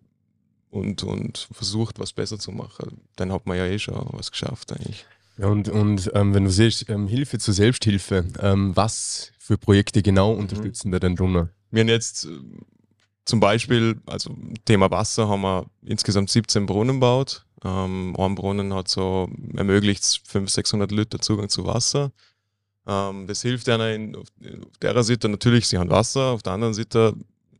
und, 0.76 1.02
und 1.02 1.48
versucht, 1.52 1.98
was 1.98 2.12
besser 2.12 2.38
zu 2.38 2.52
machen. 2.52 3.00
Dann 3.16 3.32
hat 3.32 3.46
man 3.46 3.56
ja 3.56 3.66
eh 3.66 3.78
schon 3.78 3.94
was 4.12 4.30
geschafft 4.30 4.72
eigentlich. 4.72 5.06
Ja, 5.38 5.48
und 5.48 5.68
und 5.68 6.10
ähm, 6.14 6.34
wenn 6.34 6.44
du 6.44 6.50
siehst, 6.50 6.88
ähm, 6.88 7.08
Hilfe 7.08 7.38
zur 7.38 7.52
Selbsthilfe, 7.52 8.24
ähm, 8.40 8.74
was 8.74 9.32
für 9.38 9.58
Projekte 9.58 10.02
genau 10.02 10.32
unterstützen 10.32 10.90
da 10.92 10.98
denn 10.98 11.16
drunter? 11.16 11.50
Wir 11.70 11.82
haben 11.82 11.88
jetzt 11.88 12.24
äh, 12.24 12.30
zum 13.24 13.40
Beispiel, 13.40 14.00
also 14.06 14.34
Thema 14.64 14.90
Wasser, 14.90 15.28
haben 15.28 15.42
wir 15.42 15.66
insgesamt 15.82 16.30
17 16.30 16.64
Brunnen 16.66 16.96
gebaut. 16.96 17.44
Ähm, 17.64 18.14
ein 18.16 18.34
Brunnen 18.34 18.72
hat 18.72 18.88
so 18.88 19.28
ermöglicht 19.54 20.04
500, 20.24 20.50
600 20.50 20.92
Liter 20.92 21.18
Zugang 21.18 21.48
zu 21.48 21.66
Wasser. 21.66 22.12
Ähm, 22.86 23.26
das 23.26 23.42
hilft 23.42 23.68
einer 23.68 23.92
in, 23.92 24.16
auf, 24.16 24.28
auf 24.62 24.78
der 24.80 25.02
Seite 25.02 25.28
natürlich, 25.28 25.66
sie 25.66 25.76
haben 25.76 25.90
Wasser. 25.90 26.30
Auf 26.30 26.42
der 26.42 26.52
anderen 26.52 26.74
Seite 26.74 27.14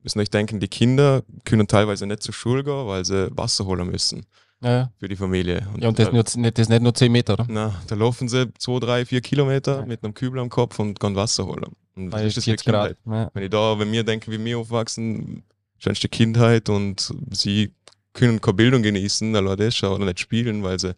müssen 0.07 0.21
euch 0.21 0.31
denken, 0.31 0.61
die 0.61 0.69
Kinder 0.69 1.23
können 1.45 1.67
teilweise 1.69 2.07
nicht 2.07 2.23
zur 2.23 2.33
Schule 2.35 2.65
gehen, 2.65 2.87
weil 2.87 3.05
sie 3.05 3.29
Wasser 3.37 3.67
holen 3.67 3.91
müssen 3.91 4.25
Ja, 4.63 4.71
ja. 4.71 4.93
für 4.99 5.09
die 5.09 5.17
Familie. 5.17 5.67
ja, 5.79 5.89
und 5.89 5.99
das, 5.99 6.07
da, 6.07 6.13
nur, 6.13 6.25
nicht, 6.37 6.59
das 6.59 6.69
nicht 6.69 6.83
nur 6.83 6.95
10 6.95 7.13
Meter, 7.13 7.35
oder? 7.35 7.47
na, 7.49 7.83
da 7.89 7.95
laufen 7.95 8.29
sie 8.29 8.51
zwei, 8.59 8.79
drei, 8.81 9.05
vier 9.05 9.21
Kilometer 9.21 9.85
mit 9.85 10.03
einem 10.03 10.15
Kübel 10.15 10.41
am 10.41 10.49
Kopf 10.49 10.79
und 10.79 10.99
gehen 10.99 11.15
Wasser 11.17 11.45
holen. 11.47 11.73
Und 11.97 12.11
Bei 12.11 12.25
ist 12.25 12.37
das 12.37 12.45
für 12.45 12.51
40 12.53 12.67
Grad. 12.67 12.97
Kindheit? 13.03 13.21
Ja. 13.25 13.31
Wenn 13.35 13.43
ich 13.43 13.51
da, 13.51 13.79
wenn 13.79 13.91
wir 13.93 14.05
denken, 14.05 14.31
wie 14.33 14.43
wir 14.45 14.59
aufwachsen, 14.59 15.43
schönste 15.79 16.09
Kindheit 16.09 16.69
und 16.69 17.13
sie 17.33 17.73
können 18.13 18.41
keine 18.41 18.55
Bildung 18.55 18.83
genießen, 18.83 19.35
allein 19.37 19.57
das 19.59 19.77
schon, 19.77 19.93
oder 19.93 20.05
nicht 20.07 20.21
spielen, 20.21 20.63
weil 20.63 20.79
sie 20.81 20.95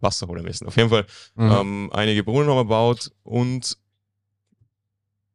Wasser 0.00 0.26
holen 0.28 0.44
müssen. 0.44 0.66
Auf 0.66 0.76
jeden 0.76 0.88
Fall 0.88 1.04
Mhm. 1.34 1.50
ähm, 1.50 1.90
einige 1.92 2.22
Brunnen 2.24 2.48
haben 2.50 2.58
gebaut 2.58 3.10
und 3.22 3.76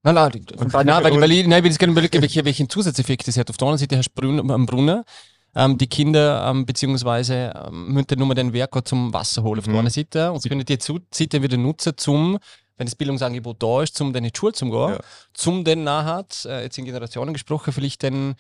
Nein, 0.06 0.14
nein, 0.14 0.32
die- 0.34 0.56
nein, 0.84 1.04
weil, 1.04 1.20
weil 1.20 1.32
ich, 1.32 1.48
nein, 1.48 1.58
ich 1.58 1.64
will 1.64 1.72
jetzt 1.72 1.80
gerne 1.80 1.92
überlegen, 1.94 2.22
welche, 2.22 2.46
welchen 2.46 2.70
Zusatzeffekt 2.70 3.28
das 3.28 3.38
hat. 3.38 3.50
Auf 3.50 3.58
der 3.58 3.68
anderen 3.68 3.80
Seite 3.80 3.98
hast 3.98 4.12
du 4.14 4.40
am 4.54 4.66
Brunnen, 4.68 5.04
ähm, 5.56 5.78
die 5.80 5.88
Kinder, 5.88 6.48
ähm, 6.48 6.64
beziehungsweise 6.66 7.52
ähm, 7.68 7.88
müssen 7.92 8.20
nur 8.20 8.36
den 8.36 8.54
Werk 8.54 8.88
zum 8.88 9.12
Wasser 9.12 9.42
holen 9.42 9.58
auf 9.60 9.66
der 9.66 9.74
Mhm. 9.74 9.80
einen 9.80 9.90
Seite 9.90 10.32
und 10.32 10.42
Sie- 10.44 10.50
können 10.50 10.64
die 10.64 10.78
Seite 11.12 11.42
wieder 11.42 11.58
nutzen, 11.58 11.94
zum, 11.98 12.38
wenn 12.78 12.86
das 12.86 12.94
Bildungsangebot 12.96 13.64
da 13.64 13.82
ist, 13.82 13.96
zum 13.98 14.14
dann 14.14 14.24
in 14.24 14.30
die 14.32 14.38
Schule 14.38 14.54
zu 14.54 14.66
gehen, 14.66 14.90
Ja. 14.92 15.00
zum 15.34 15.64
dann 15.64 15.84
nachher, 15.84 16.26
äh, 16.46 16.64
jetzt 16.66 16.78
in 16.78 16.86
Generationen 16.86 17.34
gesprochen, 17.34 17.74
vielleicht 17.74 18.04
dann, 18.04 18.36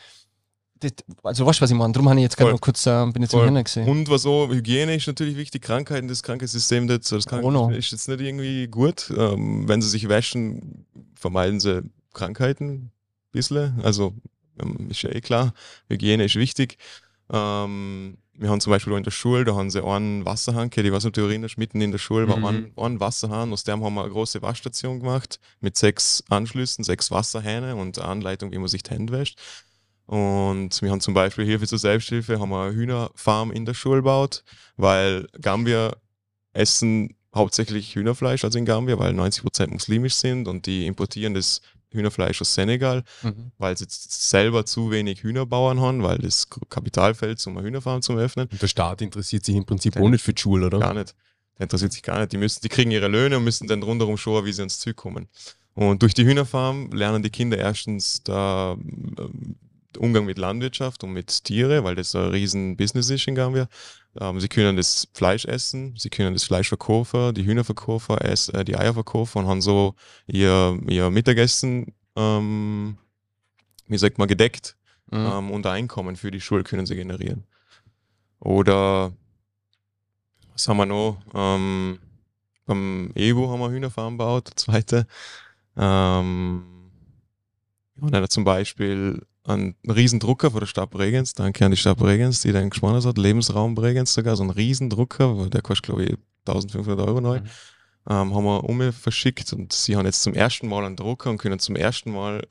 das, 0.79 0.91
also 1.23 1.45
weißt 1.45 1.59
du, 1.59 1.63
was 1.63 1.71
ich 1.71 1.77
meine? 1.77 1.93
Darum 1.93 2.09
habe 2.09 2.19
ich 2.19 2.23
jetzt 2.23 2.37
gerade 2.37 2.51
noch 2.51 2.61
kurz, 2.61 2.85
äh, 2.85 3.05
bin 3.11 3.21
jetzt 3.21 3.33
im. 3.33 3.39
Hirn 3.41 3.63
gesehen. 3.63 3.87
Und 3.87 4.09
was 4.09 4.25
auch, 4.25 4.49
Hygiene 4.49 4.95
ist 4.95 5.07
natürlich 5.07 5.37
wichtig, 5.37 5.61
Krankheiten, 5.61 6.07
das 6.07 6.21
Krankensystem, 6.23 6.87
das, 6.87 7.01
das 7.09 7.25
Oh 7.31 7.51
no. 7.51 7.67
Krankensystem 7.67 7.79
ist 7.79 7.91
jetzt 7.91 8.07
nicht 8.09 8.21
irgendwie 8.21 8.67
gut. 8.67 9.11
Ähm, 9.15 9.67
wenn 9.67 9.81
sie 9.81 9.89
sich 9.89 10.09
waschen, 10.09 10.85
vermeiden 11.15 11.59
sie 11.59 11.83
Krankheiten 12.13 12.67
ein 12.69 12.91
bisschen. 13.31 13.79
Also 13.83 14.13
ähm, 14.61 14.89
ist 14.89 15.01
ja 15.01 15.11
eh 15.11 15.21
klar, 15.21 15.53
Hygiene 15.89 16.25
ist 16.25 16.35
wichtig. 16.35 16.77
Ähm, 17.31 18.17
wir 18.37 18.49
haben 18.49 18.59
zum 18.59 18.71
Beispiel 18.71 18.91
auch 18.93 18.97
in 18.97 19.03
der 19.03 19.11
Schule, 19.11 19.45
da 19.45 19.55
haben 19.55 19.69
sie 19.69 19.81
einen 19.83 20.25
Wasserhahn, 20.25 20.69
ich 20.73 20.91
weiß 20.91 21.05
nicht, 21.05 21.17
erinnerst, 21.17 21.57
mitten 21.57 21.79
in 21.79 21.91
der 21.91 21.99
Schule 21.99 22.27
war 22.27 22.37
Mhm. 22.37 22.45
ein, 22.45 22.71
ein 22.75 22.99
Wasserhahn, 22.99 23.53
aus 23.53 23.63
dem 23.63 23.83
haben 23.83 23.93
wir 23.95 24.03
eine 24.03 24.11
große 24.11 24.41
Waschstation 24.41 24.99
gemacht, 24.99 25.39
mit 25.61 25.77
sechs 25.77 26.21
Anschlüssen, 26.29 26.83
sechs 26.83 27.11
Wasserhähne 27.11 27.77
und 27.77 27.97
eine 27.97 28.07
Anleitung, 28.09 28.51
wie 28.51 28.57
man 28.57 28.67
sich 28.67 28.83
die 28.83 28.91
Hände 28.91 29.13
wäscht. 29.13 29.39
Und 30.05 30.81
wir 30.81 30.91
haben 30.91 31.01
zum 31.01 31.13
Beispiel 31.13 31.45
Hilfe 31.45 31.65
zur 31.67 31.79
Selbsthilfe, 31.79 32.39
haben 32.39 32.49
wir 32.49 32.61
eine 32.63 32.75
Hühnerfarm 32.75 33.51
in 33.51 33.65
der 33.65 33.73
Schule 33.73 33.97
gebaut, 33.97 34.43
weil 34.77 35.27
Gambier 35.41 35.97
essen 36.53 37.15
hauptsächlich 37.35 37.95
Hühnerfleisch, 37.95 38.43
also 38.45 38.57
in 38.57 38.65
Gambia, 38.65 38.97
weil 38.99 39.13
90% 39.13 39.67
muslimisch 39.67 40.13
sind 40.15 40.47
und 40.47 40.67
die 40.67 40.85
importieren 40.85 41.33
das 41.33 41.61
Hühnerfleisch 41.91 42.39
aus 42.41 42.53
Senegal, 42.53 43.03
Mhm. 43.23 43.51
weil 43.57 43.75
sie 43.77 43.85
jetzt 43.85 44.29
selber 44.29 44.65
zu 44.65 44.91
wenig 44.91 45.23
Hühnerbauern 45.23 45.79
haben, 45.79 46.03
weil 46.03 46.17
das 46.19 46.47
Kapital 46.69 47.13
fehlt, 47.13 47.45
um 47.47 47.57
eine 47.57 47.65
Hühnerfarm 47.65 48.01
zu 48.01 48.13
öffnen. 48.17 48.47
Und 48.51 48.61
der 48.61 48.67
Staat 48.67 49.01
interessiert 49.01 49.43
sich 49.43 49.55
im 49.55 49.65
Prinzip 49.65 49.97
auch 49.97 50.07
nicht 50.09 50.23
für 50.23 50.33
die 50.33 50.41
Schule, 50.41 50.67
oder? 50.67 50.79
Gar 50.79 50.93
nicht. 50.93 51.15
Der 51.57 51.63
interessiert 51.63 51.93
sich 51.93 52.03
gar 52.03 52.19
nicht. 52.19 52.31
Die, 52.31 52.37
müssen, 52.37 52.59
die 52.61 52.69
kriegen 52.69 52.91
ihre 52.91 53.07
Löhne 53.07 53.37
und 53.37 53.43
müssen 53.45 53.67
dann 53.67 53.81
rundherum 53.81 54.17
schauen, 54.17 54.45
wie 54.45 54.51
sie 54.53 54.61
ans 54.61 54.79
Ziel 54.79 54.93
kommen. 54.93 55.27
Und 55.73 56.01
durch 56.01 56.13
die 56.13 56.25
Hühnerfarm 56.25 56.91
lernen 56.91 57.23
die 57.23 57.29
Kinder 57.29 57.57
erstens 57.57 58.21
da 58.23 58.77
Umgang 59.97 60.25
mit 60.25 60.37
Landwirtschaft 60.37 61.03
und 61.03 61.11
mit 61.11 61.43
Tiere, 61.43 61.83
weil 61.83 61.95
das 61.95 62.15
ein 62.15 62.29
riesen 62.29 62.77
Business 62.77 63.09
ist 63.09 63.27
in 63.27 63.35
Gambia. 63.35 63.67
Ähm, 64.19 64.39
sie 64.39 64.47
können 64.47 64.77
das 64.77 65.07
Fleisch 65.13 65.45
essen, 65.45 65.95
sie 65.97 66.09
können 66.09 66.33
das 66.33 66.43
Fleisch 66.43 66.69
verkaufen, 66.69 67.33
die 67.33 67.45
Hühner 67.45 67.63
verkaufen, 67.63 68.17
äh, 68.17 68.65
die 68.65 68.77
Eier 68.77 68.93
verkaufen 68.93 69.39
und 69.39 69.47
haben 69.47 69.61
so 69.61 69.95
ihr, 70.27 70.79
ihr 70.87 71.09
Mittagessen, 71.09 71.93
ähm, 72.15 72.97
wie 73.87 73.97
sagt 73.97 74.17
man, 74.17 74.27
gedeckt 74.27 74.75
Mhm. 75.11 75.17
ähm, 75.17 75.51
und 75.51 75.65
ein 75.67 75.73
Einkommen 75.73 76.15
für 76.15 76.31
die 76.31 76.41
Schule 76.41 76.63
können 76.63 76.85
sie 76.85 76.95
generieren. 76.95 77.43
Oder 78.39 79.13
was 80.53 80.67
haben 80.67 80.77
wir 80.77 80.85
noch? 80.85 81.21
Ähm, 81.33 81.99
beim 82.65 83.11
EBU 83.15 83.49
haben 83.49 83.59
wir 83.59 83.69
Hühnerfarm 83.69 84.17
gebaut, 84.17 84.47
der 84.47 84.55
zweite. 84.55 85.07
Ähm, 85.77 86.63
und 87.99 88.11
dann 88.11 88.27
zum 88.29 88.43
Beispiel 88.43 89.21
einen 89.45 89.75
riesen 89.87 90.19
Drucker 90.19 90.51
von 90.51 90.59
der 90.59 90.67
Stadt 90.67 90.89
Bregenz, 90.89 91.33
danke 91.33 91.63
an 91.65 91.71
die 91.71 91.77
Stadt 91.77 91.97
Bregenz, 91.97 92.41
die 92.41 92.51
dann 92.51 92.69
gesponsert 92.69 93.05
hat, 93.11 93.17
Lebensraum 93.17 93.75
Bregenz 93.75 94.13
sogar, 94.13 94.35
so 94.35 94.43
ein 94.43 94.49
riesen 94.49 94.89
Drucker, 94.89 95.49
der 95.49 95.61
kostet 95.61 95.85
glaube 95.85 96.03
ich 96.05 96.17
1500 96.47 97.07
Euro 97.07 97.21
neu, 97.21 97.39
Mhm. 97.39 97.45
ähm, 98.09 98.35
haben 98.35 98.43
wir 98.43 98.63
um 98.63 98.91
verschickt 98.93 99.53
und 99.53 99.71
sie 99.73 99.95
haben 99.95 100.05
jetzt 100.05 100.23
zum 100.23 100.33
ersten 100.33 100.67
Mal 100.67 100.83
einen 100.85 100.95
Drucker 100.95 101.29
und 101.29 101.37
können 101.37 101.59
zum 101.59 101.75
ersten 101.75 102.11
Mal 102.11 102.41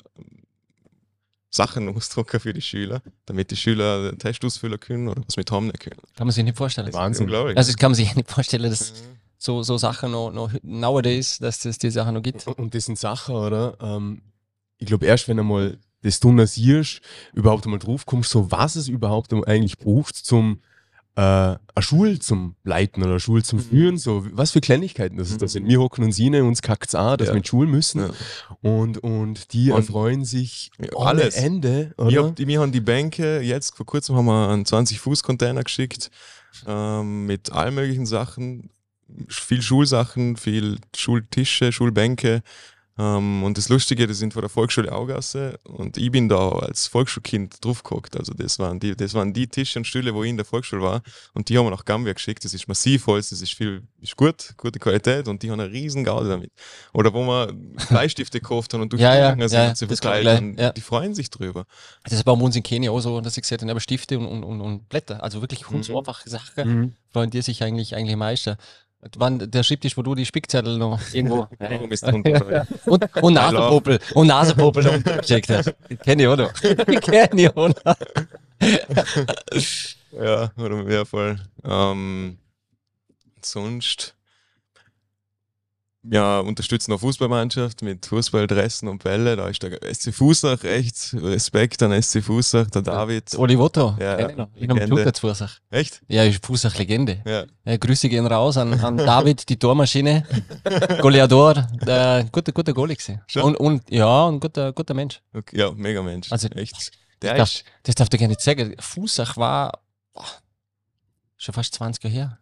Sachen 1.50 1.88
ausdrucken 1.96 2.40
für 2.40 2.52
die 2.52 2.62
Schüler, 2.62 3.02
damit 3.26 3.50
die 3.50 3.56
Schüler 3.56 4.10
den 4.10 4.18
Test 4.18 4.44
ausfüllen 4.44 4.80
können 4.80 5.08
oder 5.08 5.22
was 5.26 5.36
mit 5.36 5.50
haben 5.50 5.72
können. 5.72 5.96
Kann 6.16 6.26
man 6.26 6.32
sich 6.32 6.44
nicht 6.44 6.56
vorstellen. 6.56 6.92
Wahnsinn. 6.92 7.24
Unglaublich. 7.24 7.56
Also 7.56 7.70
das 7.72 7.78
kann 7.78 7.90
man 7.92 7.96
sich 7.96 8.14
nicht 8.16 8.30
vorstellen, 8.30 8.70
dass 8.70 8.92
Mhm. 8.92 8.96
so, 9.38 9.62
so 9.62 9.78
Sachen 9.78 10.12
noch, 10.12 10.32
noch 10.32 10.50
nowadays, 10.62 11.38
dass 11.38 11.64
es 11.64 11.78
die 11.78 11.90
Sachen 11.90 12.14
noch 12.14 12.22
gibt. 12.22 12.46
Und- 12.46 12.58
Und 12.58 12.74
das 12.74 12.86
sind 12.86 12.98
Sachen, 12.98 13.34
oder? 13.36 13.76
Ähm, 13.80 14.22
ich 14.78 14.86
glaube, 14.86 15.06
erst 15.06 15.28
wenn 15.28 15.38
einmal 15.38 15.78
das 16.04 16.20
du 16.20 16.30
nasierst, 16.32 17.00
überhaupt 17.32 17.64
einmal 17.64 17.80
drauf 17.80 18.06
kommst, 18.06 18.30
so 18.30 18.50
was 18.52 18.76
es 18.76 18.86
überhaupt 18.88 19.32
eigentlich 19.32 19.78
braucht, 19.78 20.14
zum 20.14 20.60
äh, 21.16 21.20
eine 21.20 21.58
Schule 21.78 22.18
zum 22.18 22.56
Leiten 22.64 23.00
oder 23.04 23.12
eine 23.12 23.20
Schule 23.20 23.44
zum 23.44 23.60
Mhm. 23.60 23.62
Führen, 23.62 23.98
so 23.98 24.26
was 24.32 24.50
für 24.50 24.60
Kleinigkeiten 24.60 25.16
das 25.16 25.30
ist. 25.30 25.40
Das 25.40 25.52
Mhm. 25.52 25.58
sind 25.60 25.68
wir 25.68 25.78
hocken 25.80 26.02
und 26.02 26.10
Sine, 26.10 26.42
uns 26.42 26.60
kackt's 26.60 26.96
an, 26.96 27.16
dass 27.18 27.28
Ja. 27.28 27.34
wir 27.34 27.38
in 27.38 27.44
Schule 27.44 27.68
müssen. 27.68 28.00
Ja. 28.00 28.10
Und, 28.62 28.98
und 28.98 29.52
die 29.52 29.70
Und- 29.70 29.76
erfreuen 29.76 30.24
sich 30.24 30.72
Ja, 30.80 30.88
ohne 30.96 31.06
alles. 31.10 31.36
Ende, 31.36 31.92
Wir, 31.96 32.04
oder? 32.04 32.28
hab, 32.30 32.38
wir 32.38 32.60
haben 32.60 32.72
die 32.72 32.80
Bänke, 32.80 33.40
jetzt 33.42 33.76
vor 33.76 33.86
kurzem 33.86 34.16
haben 34.16 34.26
wir 34.26 34.48
einen 34.48 34.64
20-Fuß-Container 34.64 35.62
geschickt 35.62 36.10
ähm, 36.66 37.26
mit 37.26 37.52
allen 37.52 37.76
möglichen 37.76 38.06
Sachen, 38.06 38.70
viel 39.28 39.62
Schulsachen, 39.62 40.36
viel 40.36 40.78
Schultische, 40.96 41.70
Schulbänke. 41.70 42.42
Ähm, 42.96 43.42
und 43.42 43.58
das 43.58 43.68
Lustige, 43.68 44.06
die 44.06 44.14
sind 44.14 44.32
von 44.34 44.42
der 44.42 44.48
Volksschule 44.48 44.92
Augasse 44.92 45.58
und 45.64 45.96
ich 45.96 46.12
bin 46.12 46.28
da 46.28 46.50
als 46.50 46.86
Volksschulkind 46.86 47.64
draufgeguckt. 47.64 48.16
Also 48.16 48.32
das 48.34 48.58
waren 48.60 48.78
die, 48.78 48.96
das 48.96 49.14
waren 49.14 49.32
die 49.32 49.48
Tische 49.48 49.80
und 49.80 49.84
Stühle, 49.84 50.14
wo 50.14 50.22
ich 50.22 50.30
in 50.30 50.36
der 50.36 50.46
Volksschule 50.46 50.80
war 50.80 51.02
und 51.32 51.48
die 51.48 51.58
haben 51.58 51.66
wir 51.66 51.70
nach 51.72 51.84
Gambia 51.84 52.12
geschickt. 52.12 52.44
Das 52.44 52.54
ist 52.54 52.68
massiv 52.68 53.06
Holz, 53.08 53.30
das 53.30 53.42
ist 53.42 53.52
viel, 53.54 53.82
ist 54.00 54.16
gut, 54.16 54.54
gute 54.56 54.78
Qualität 54.78 55.26
und 55.26 55.42
die 55.42 55.50
haben 55.50 55.58
eine 55.58 55.72
riesen 55.72 56.04
Gaude 56.04 56.28
damit. 56.28 56.52
Oder 56.92 57.12
wo 57.12 57.24
wir 57.26 57.52
Bleistifte 57.88 58.38
gekauft 58.40 58.72
haben 58.74 58.82
und 58.82 58.92
durch 58.92 59.02
Ja, 59.02 59.12
die 59.34 59.40
ja, 59.42 59.48
sind 59.48 59.80
ja, 59.80 59.86
und 59.88 60.00
gleich, 60.00 60.58
ja. 60.58 60.70
die 60.72 60.80
freuen 60.80 61.14
sich 61.16 61.30
drüber. 61.30 61.64
Das 62.04 62.12
ist 62.12 62.22
bei 62.24 62.30
uns 62.32 62.54
in 62.54 62.62
Kenia 62.62 62.92
auch 62.92 63.00
so, 63.00 63.20
dass 63.20 63.36
ich 63.36 63.42
gesagt 63.42 63.62
habe, 63.62 63.70
aber 63.72 63.80
Stifte 63.80 64.18
und, 64.20 64.26
und, 64.26 64.44
und, 64.44 64.60
und 64.60 64.88
Blätter, 64.88 65.20
also 65.22 65.40
wirklich 65.40 65.68
Mhm. 65.68 65.74
ganz 65.74 65.90
einfache 65.90 66.28
Sachen, 66.30 66.68
Mhm. 66.80 66.92
freuen 67.12 67.30
die 67.30 67.42
sich 67.42 67.62
eigentlich, 67.64 67.96
eigentlich 67.96 68.12
am 68.12 68.20
meisten. 68.20 68.56
Wann 69.16 69.50
der 69.50 69.62
Schreibtisch, 69.62 69.96
wo 69.96 70.02
du 70.02 70.14
die 70.14 70.26
Spickzettel 70.26 70.78
noch 70.78 71.00
irgendwo. 71.12 71.46
Warum 71.58 71.92
ist 71.92 72.06
drunter? 72.06 72.66
Und, 72.86 73.16
und 73.22 73.34
Nasenpopel. 73.34 73.98
Und 74.14 74.26
Nasenpopel 74.28 74.84
noch 74.84 75.18
geschickt 75.18 75.50
hast. 75.50 75.74
Kenn 76.02 76.18
ich, 76.18 76.28
oder? 76.28 76.48
Kenn 77.02 77.38
ich, 77.38 77.54
oder? 77.54 77.96
ja, 80.12 80.50
oder 80.56 80.90
ja, 80.90 81.04
voll. 81.04 81.38
Ähm, 81.64 82.38
sonst 83.42 84.13
ja, 86.10 86.40
unterstützen 86.40 86.92
eine 86.92 86.98
Fußballmannschaft 86.98 87.82
mit 87.82 88.04
Fußballdressen 88.06 88.88
und 88.88 89.02
Bälle. 89.02 89.36
Da 89.36 89.48
ist 89.48 89.62
der 89.62 89.78
SC 89.82 90.12
Fußach 90.12 90.62
echt 90.64 91.14
Respekt 91.14 91.82
an 91.82 92.00
SC 92.00 92.22
Fußach, 92.22 92.70
der 92.70 92.82
David. 92.82 93.34
Oli 93.36 93.58
Votto. 93.58 93.96
Ja, 93.98 94.28
ich 94.28 94.36
noch. 94.36 94.48
Ich 94.54 94.68
habe 94.68 94.80
Legende. 94.80 95.12
Fußach. 95.18 95.58
Echt? 95.70 96.02
Ja, 96.08 96.24
ist 96.24 96.44
Fußach-Legende. 96.44 97.22
Ja. 97.24 97.44
Ja, 97.64 97.76
Grüße 97.76 98.08
gehen 98.08 98.26
raus 98.26 98.56
an, 98.56 98.74
an 98.80 98.96
David, 98.96 99.48
die 99.48 99.58
Tormaschine, 99.58 100.26
Goleador, 101.00 101.66
der 101.86 102.28
guter, 102.30 102.52
guter 102.52 102.74
Goalie 102.74 102.96
gewesen. 102.96 103.22
Und, 103.42 103.56
und, 103.56 103.90
ja, 103.90 104.28
ein 104.28 104.40
guter, 104.40 104.72
guter 104.72 104.94
Mensch. 104.94 105.20
Okay, 105.32 105.58
ja, 105.58 105.70
mega 105.72 106.02
Mensch. 106.02 106.30
Also, 106.30 106.48
echt. 106.48 106.76
Das 106.76 106.90
Der 107.22 107.36
darf, 107.36 107.48
ist, 107.48 107.64
das 107.84 107.94
darf 107.94 108.08
dir 108.10 108.18
gar 108.18 108.28
nicht 108.28 108.40
sagen. 108.42 108.74
Fußach 108.78 109.36
war 109.36 109.80
boah, 110.12 110.26
schon 111.38 111.54
fast 111.54 111.74
20 111.74 112.04
Jahre 112.04 112.14
her. 112.14 112.38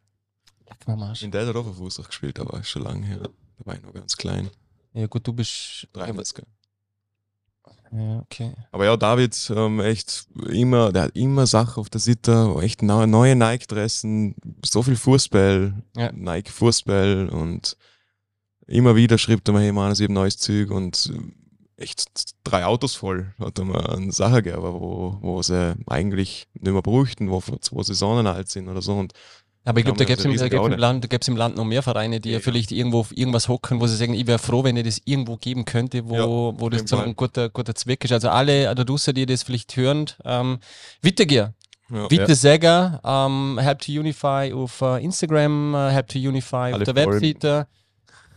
In 1.21 1.31
der 1.31 1.47
hat 1.47 1.55
er 1.55 1.61
auch 1.61 1.65
für 1.65 1.75
Fußach 1.75 2.09
gespielt, 2.09 2.41
aber 2.41 2.59
ist 2.59 2.69
schon 2.69 2.83
lange 2.83 3.07
her. 3.07 3.21
Da 3.65 3.67
war 3.67 3.75
ich 3.77 3.83
noch 3.83 3.93
ganz 3.95 4.17
klein. 4.17 4.51
Ja, 4.93 5.07
gut, 5.07 5.27
du 5.27 5.33
bist. 5.33 5.87
33. 5.93 6.45
Ja, 7.93 8.21
okay. 8.21 8.55
Aber 8.73 8.87
ja, 8.87 8.97
David, 8.97 9.53
ähm, 9.55 9.81
echt 9.81 10.27
immer, 10.49 10.93
der 10.93 11.03
hat 11.03 11.17
immer 11.17 11.47
Sachen 11.47 11.81
auf 11.81 11.91
der 11.91 12.01
Seite, 12.01 12.55
echt 12.63 12.83
neu- 12.83 13.07
neue 13.07 13.37
Nike-Dressen, 13.37 14.35
so 14.65 14.83
viel 14.83 14.97
Fußball, 14.97 15.75
Ja. 15.97 16.11
Nike 16.13 16.51
Fußball 16.51 17.29
und 17.29 17.77
immer 18.67 18.97
wieder 18.97 19.19
schreibt 19.19 19.47
er 19.49 19.53
mir, 19.55 19.61
hey 19.61 19.73
Mann, 19.73 19.93
ich 19.93 20.01
habe 20.01 20.13
neues 20.13 20.39
Zeug 20.39 20.71
und 20.71 21.13
äh, 21.77 21.83
echt 21.83 22.35
drei 22.45 22.65
Autos 22.65 22.95
voll 22.95 23.35
hat 23.39 23.59
er 23.59 23.65
mir 23.67 23.91
eine 23.91 24.13
Sache 24.13 24.43
gegeben, 24.43 24.63
wo, 24.63 25.19
wo 25.21 25.43
sie 25.43 25.75
eigentlich 25.87 26.49
nicht 26.55 26.73
mehr 26.73 26.81
bräuchten, 26.83 27.31
wo 27.31 27.41
vor 27.41 27.61
zwei 27.61 27.83
Saisonen 27.83 28.27
alt 28.27 28.49
sind 28.49 28.69
oder 28.69 28.81
so. 28.81 28.95
Und 28.97 29.13
Aber 29.65 29.79
ich 29.79 29.85
glaube, 29.85 29.99
da 29.99 30.05
gäbe 30.05 30.19
es 30.19 30.25
im. 30.25 30.79
Land, 30.79 31.05
da 31.05 31.09
gäb's 31.09 31.29
im 31.29 31.37
Land 31.37 31.57
noch 31.57 31.65
mehr 31.65 31.83
Vereine, 31.83 32.19
die 32.19 32.31
ja, 32.31 32.39
Ja. 32.39 32.41
vielleicht 32.41 32.73
irgendwo 32.73 33.01
auf 33.01 33.17
irgendwas 33.17 33.49
hocken, 33.49 33.81
wo 33.81 33.87
sie 33.87 33.97
sagen, 33.97 34.15
ich 34.15 34.27
wäre 34.27 34.39
froh, 34.41 34.65
wenn 34.65 34.77
ich 34.77 34.85
das 34.85 35.01
irgendwo 35.05 35.37
geben 35.37 35.65
könnte, 35.65 36.09
wo, 36.09 36.17
Ja, 36.17 36.27
wo 36.61 36.69
das 36.69 36.83
so 36.87 36.99
ein 36.99 37.15
guter, 37.15 37.49
guter 37.49 37.75
Zweck 37.75 38.05
ist. 38.05 38.13
Also 38.13 38.29
alle 38.31 38.75
da 38.75 38.83
draußen, 38.85 39.15
die 39.15 39.25
das 39.25 39.45
vielleicht 39.45 39.77
hören, 39.77 40.07
ähm, 40.25 40.59
Wittegier, 41.01 41.55
ja, 41.91 42.11
Witte 42.11 42.35
Säger, 42.35 43.01
ähm, 43.05 43.59
Help 43.61 43.81
to 43.81 43.93
Unify 43.93 44.53
auf 44.53 44.81
äh, 44.81 45.05
Instagram, 45.05 45.75
äh, 45.75 45.91
Help 45.91 46.09
to 46.09 46.19
Unify 46.19 46.57
auf 46.57 46.75
Alle 46.75 46.85
der 46.85 46.95
folgen. 47.05 47.67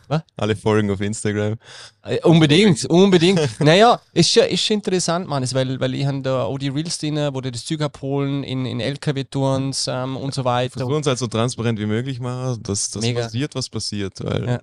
Webseite. 0.10 0.26
alle 0.38 0.56
folgen 0.56 0.92
auf 0.92 1.02
Instagram. 1.02 1.56
Äh, 2.04 2.20
unbedingt, 2.24 2.86
unbedingt. 2.86 3.40
naja, 3.60 4.00
ist 4.14 4.32
schon, 4.32 4.44
ist 4.46 4.70
interessant, 4.70 5.28
Mann, 5.28 5.46
weil, 5.54 5.80
weil 5.80 5.94
ich 5.96 6.06
habe 6.06 6.22
da 6.22 6.44
auch 6.44 6.58
die 6.58 6.70
Reels 6.70 6.98
drin, 6.98 7.18
wo 7.34 7.42
die 7.42 7.52
das 7.52 7.66
Zeug 7.66 7.82
abholen 7.82 8.44
in, 8.44 8.66
in 8.66 8.80
LKW-Tours 8.80 9.88
ähm, 9.90 10.18
und 10.18 10.34
so 10.34 10.44
weiter. 10.46 10.80
Versuchen 10.80 11.02
es 11.02 11.08
halt 11.08 11.20
so 11.20 11.28
transparent 11.28 11.80
wie 11.80 11.86
möglich 11.86 12.20
machen, 12.20 12.62
dass 12.64 12.92
das 12.92 13.02
Mega. 13.04 13.22
passiert, 13.22 13.56
was 13.56 13.70
passiert. 13.70 14.24
Weil 14.24 14.46
Ja. 14.46 14.60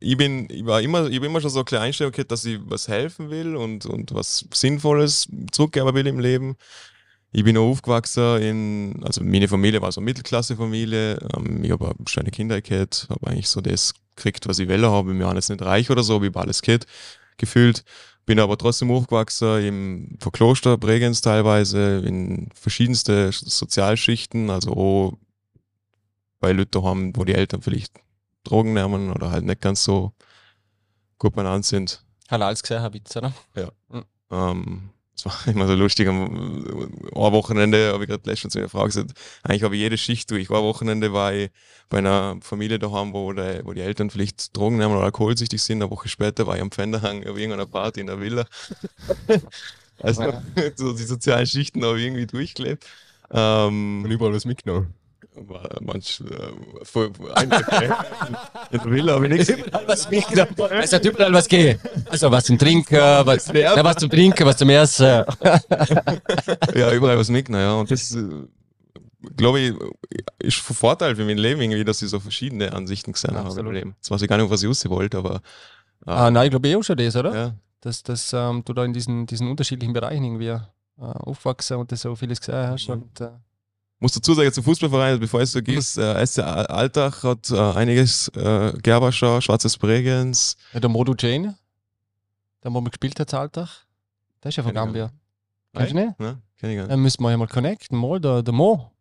ich, 0.00 0.16
bin, 0.16 0.48
ich 0.50 0.64
war 0.64 0.80
immer, 0.82 1.08
ich 1.08 1.16
habe 1.16 1.26
immer 1.26 1.40
schon 1.40 1.50
so 1.50 1.64
kleine 1.64 1.84
Einstellung 1.86 2.12
gehabt, 2.12 2.30
dass 2.30 2.44
ich 2.44 2.58
was 2.64 2.88
helfen 2.88 3.30
will 3.30 3.56
und, 3.56 3.86
und 3.86 4.14
was 4.14 4.44
Sinnvolles 4.52 5.28
zurückgeben 5.50 5.94
will 5.94 6.06
im 6.06 6.18
Leben. 6.20 6.56
Ich 7.30 7.44
bin 7.44 7.58
auch 7.58 7.70
aufgewachsen 7.70 8.40
in, 8.40 9.04
also 9.04 9.22
meine 9.22 9.48
Familie 9.48 9.82
war 9.82 9.92
so 9.92 10.00
eine 10.00 10.06
Mittelklasse-Familie. 10.06 11.18
Ähm, 11.36 11.62
ich 11.62 11.70
habe 11.70 11.88
auch 11.88 11.94
schöne 12.06 12.30
Kinder 12.30 12.60
gehabt, 12.62 13.06
habe 13.10 13.26
eigentlich 13.26 13.48
so 13.48 13.60
das 13.60 13.94
gekriegt, 14.16 14.48
was 14.48 14.58
ich 14.58 14.68
will 14.68 14.86
habe. 14.86 15.12
Wir 15.12 15.26
waren 15.26 15.36
jetzt 15.36 15.50
nicht 15.50 15.62
reich 15.62 15.90
oder 15.90 16.02
so, 16.02 16.22
ich 16.22 16.28
habe 16.28 16.40
alles 16.40 16.62
gehabt, 16.62 16.86
gefühlt. 17.36 17.84
Bin 18.24 18.40
aber 18.40 18.58
trotzdem 18.58 18.90
aufgewachsen 18.90 19.64
im 19.64 20.16
Verkloster, 20.20 20.76
Bregenz 20.76 21.20
teilweise, 21.20 21.98
in 21.98 22.50
verschiedenste 22.54 23.30
Sozialschichten, 23.32 24.50
also 24.50 24.72
auch 24.72 25.18
bei 26.40 26.52
Leuten 26.52 26.82
haben, 26.82 27.16
wo 27.16 27.24
die 27.24 27.34
Eltern 27.34 27.62
vielleicht 27.62 27.92
Drogen 28.44 28.74
nehmen 28.74 29.12
oder 29.12 29.30
halt 29.30 29.44
nicht 29.44 29.60
ganz 29.60 29.82
so 29.82 30.12
gut 31.18 31.34
benannt 31.34 31.64
sind. 31.64 32.02
Halals 32.30 32.62
gesehen 32.62 32.80
habe 32.82 32.98
ich, 32.98 33.16
oder? 33.16 33.32
Ähm, 34.30 34.90
es 35.18 35.24
war 35.24 35.34
immer 35.48 35.66
so 35.66 35.74
lustig. 35.74 36.06
Am 36.08 36.24
ein 36.24 37.32
Wochenende 37.32 37.92
habe 37.92 38.04
ich 38.04 38.08
gerade 38.10 38.22
letztens 38.24 38.52
zu 38.52 38.58
meiner 38.58 38.68
Frau 38.68 38.84
gesagt, 38.84 39.10
eigentlich 39.42 39.64
habe 39.64 39.74
ich 39.74 39.80
jede 39.80 39.98
Schicht 39.98 40.30
durch. 40.30 40.48
Ein 40.48 40.62
Wochenende 40.62 41.12
war 41.12 41.34
ich 41.34 41.50
bei 41.88 41.98
einer 41.98 42.36
Familie 42.40 42.78
daheim, 42.78 43.12
wo, 43.12 43.32
der, 43.32 43.64
wo 43.64 43.72
die 43.72 43.80
Eltern 43.80 44.10
vielleicht 44.10 44.56
Drogen 44.56 44.76
nehmen 44.76 44.94
oder 44.94 45.04
alkoholsüchtig 45.04 45.60
sind. 45.60 45.82
Eine 45.82 45.90
Woche 45.90 46.08
später 46.08 46.46
war 46.46 46.56
ich 46.56 46.62
am 46.62 46.70
Pfänderhang 46.70 47.26
auf 47.26 47.36
irgendeiner 47.36 47.66
Party 47.66 48.00
in 48.00 48.06
der 48.06 48.20
Villa. 48.20 48.46
Also 50.00 50.32
so 50.76 50.92
die 50.92 51.02
sozialen 51.02 51.44
Schichten 51.44 51.84
auch 51.84 51.96
irgendwie 51.96 52.26
durchgelebt. 52.26 52.86
Ähm, 53.32 54.02
Und 54.04 54.10
überall 54.12 54.32
was 54.32 54.44
mitgenommen. 54.44 54.94
War 55.46 55.68
manch, 55.80 56.20
äh, 56.20 56.84
voll, 56.84 57.10
ein, 57.34 57.50
in 58.70 58.78
der 58.78 58.90
Villa 58.90 59.14
habe 59.14 59.26
ich 59.28 59.32
nichts. 59.32 59.48
Überall 59.50 59.88
was 59.88 60.10
mitgenommen. 60.10 60.54
Es 60.82 60.92
hat 60.92 61.04
überall 61.04 61.32
was 61.32 61.48
gegeben. 61.48 61.80
Also 62.08 62.30
was 62.30 62.44
zum 62.44 62.58
Trinken, 62.58 62.96
was, 62.96 63.48
ja, 63.52 63.84
was 63.84 63.96
zum 63.96 64.10
Trinken, 64.10 64.46
was 64.46 64.56
zum 64.56 64.70
Essen. 64.70 65.24
Ja, 66.74 66.92
überall 66.92 67.18
was 67.18 67.28
mitgenommen, 67.28 67.64
ja. 67.64 67.74
Und 67.74 67.90
das, 67.90 68.14
äh, 68.14 68.24
glaube 69.36 69.60
ich, 69.60 69.74
ist 70.38 70.58
von 70.58 70.76
Vorteil 70.76 71.16
für 71.16 71.24
mein 71.24 71.38
Leben 71.38 71.60
irgendwie, 71.60 71.84
dass 71.84 72.02
ich 72.02 72.08
so 72.10 72.20
verschiedene 72.20 72.72
Ansichten 72.72 73.12
gesehen 73.12 73.30
habe 73.34 73.40
im 73.42 73.46
Absolut. 73.46 73.72
Leben. 73.74 73.94
Jetzt 73.96 74.10
weiß 74.10 74.22
ich 74.22 74.28
gar 74.28 74.36
nicht, 74.38 74.50
was 74.50 74.62
ich 74.62 74.68
raus 74.68 74.88
wollte, 74.88 75.18
aber 75.18 75.40
Ah, 76.06 76.30
nein, 76.30 76.44
ich 76.46 76.50
glaube 76.50 76.68
eh 76.68 76.76
auch 76.76 76.82
schon 76.82 76.96
das, 76.96 77.16
oder? 77.16 77.34
ja. 77.34 77.54
Dass, 77.80 78.02
dass 78.02 78.32
ähm, 78.32 78.62
du 78.64 78.72
da 78.72 78.84
in 78.84 78.92
diesen, 78.92 79.26
diesen 79.26 79.48
unterschiedlichen 79.48 79.92
Bereichen 79.92 80.24
irgendwie 80.24 80.48
äh, 80.48 80.60
aufwachsen 80.98 81.76
und 81.76 81.92
das 81.92 82.00
so 82.00 82.14
vieles 82.16 82.40
gesehen 82.40 82.66
hast. 82.68 82.88
Mhm. 82.88 82.92
Und, 82.94 83.20
äh, 83.20 83.30
Muss 84.00 84.12
dazu 84.12 84.32
sagen, 84.34 84.52
zum 84.52 84.62
Fußballverein, 84.62 85.18
bevor 85.18 85.40
es 85.40 85.52
vergisst, 85.52 85.98
äh, 85.98 86.24
SC 86.24 86.38
Alltag 86.40 87.24
hat 87.24 87.50
äh, 87.50 87.58
einiges, 87.58 88.28
äh, 88.28 88.72
Gerberscher, 88.80 89.42
Schwarzes 89.42 89.76
Bregenz, 89.76 90.56
ja, 90.72 90.78
der 90.78 90.88
Modu 90.88 91.14
Jane, 91.18 91.56
der 92.62 92.72
wo 92.72 92.80
wir 92.80 92.90
gespielt 92.90 93.18
hat, 93.18 93.34
Alltag, 93.34 93.68
der 94.42 94.50
ist 94.50 94.56
ja 94.56 94.62
von 94.62 94.72
Kenn 94.72 94.84
Gambia. 94.84 95.10
Kennst 95.74 95.92
du 95.92 95.96
nicht? 95.96 96.20
ne? 96.20 96.40
Kenn 96.58 96.70
ich 96.70 96.76
gar 96.76 96.82
nicht. 96.82 96.92
Dann 96.92 97.00
müssen 97.00 97.22
wir 97.22 97.30
ja 97.30 97.36
mal 97.36 97.48
connecten. 97.48 97.98
Mal 97.98 98.20
der, 98.20 98.42
der 98.42 98.54
Mo. 98.54 98.92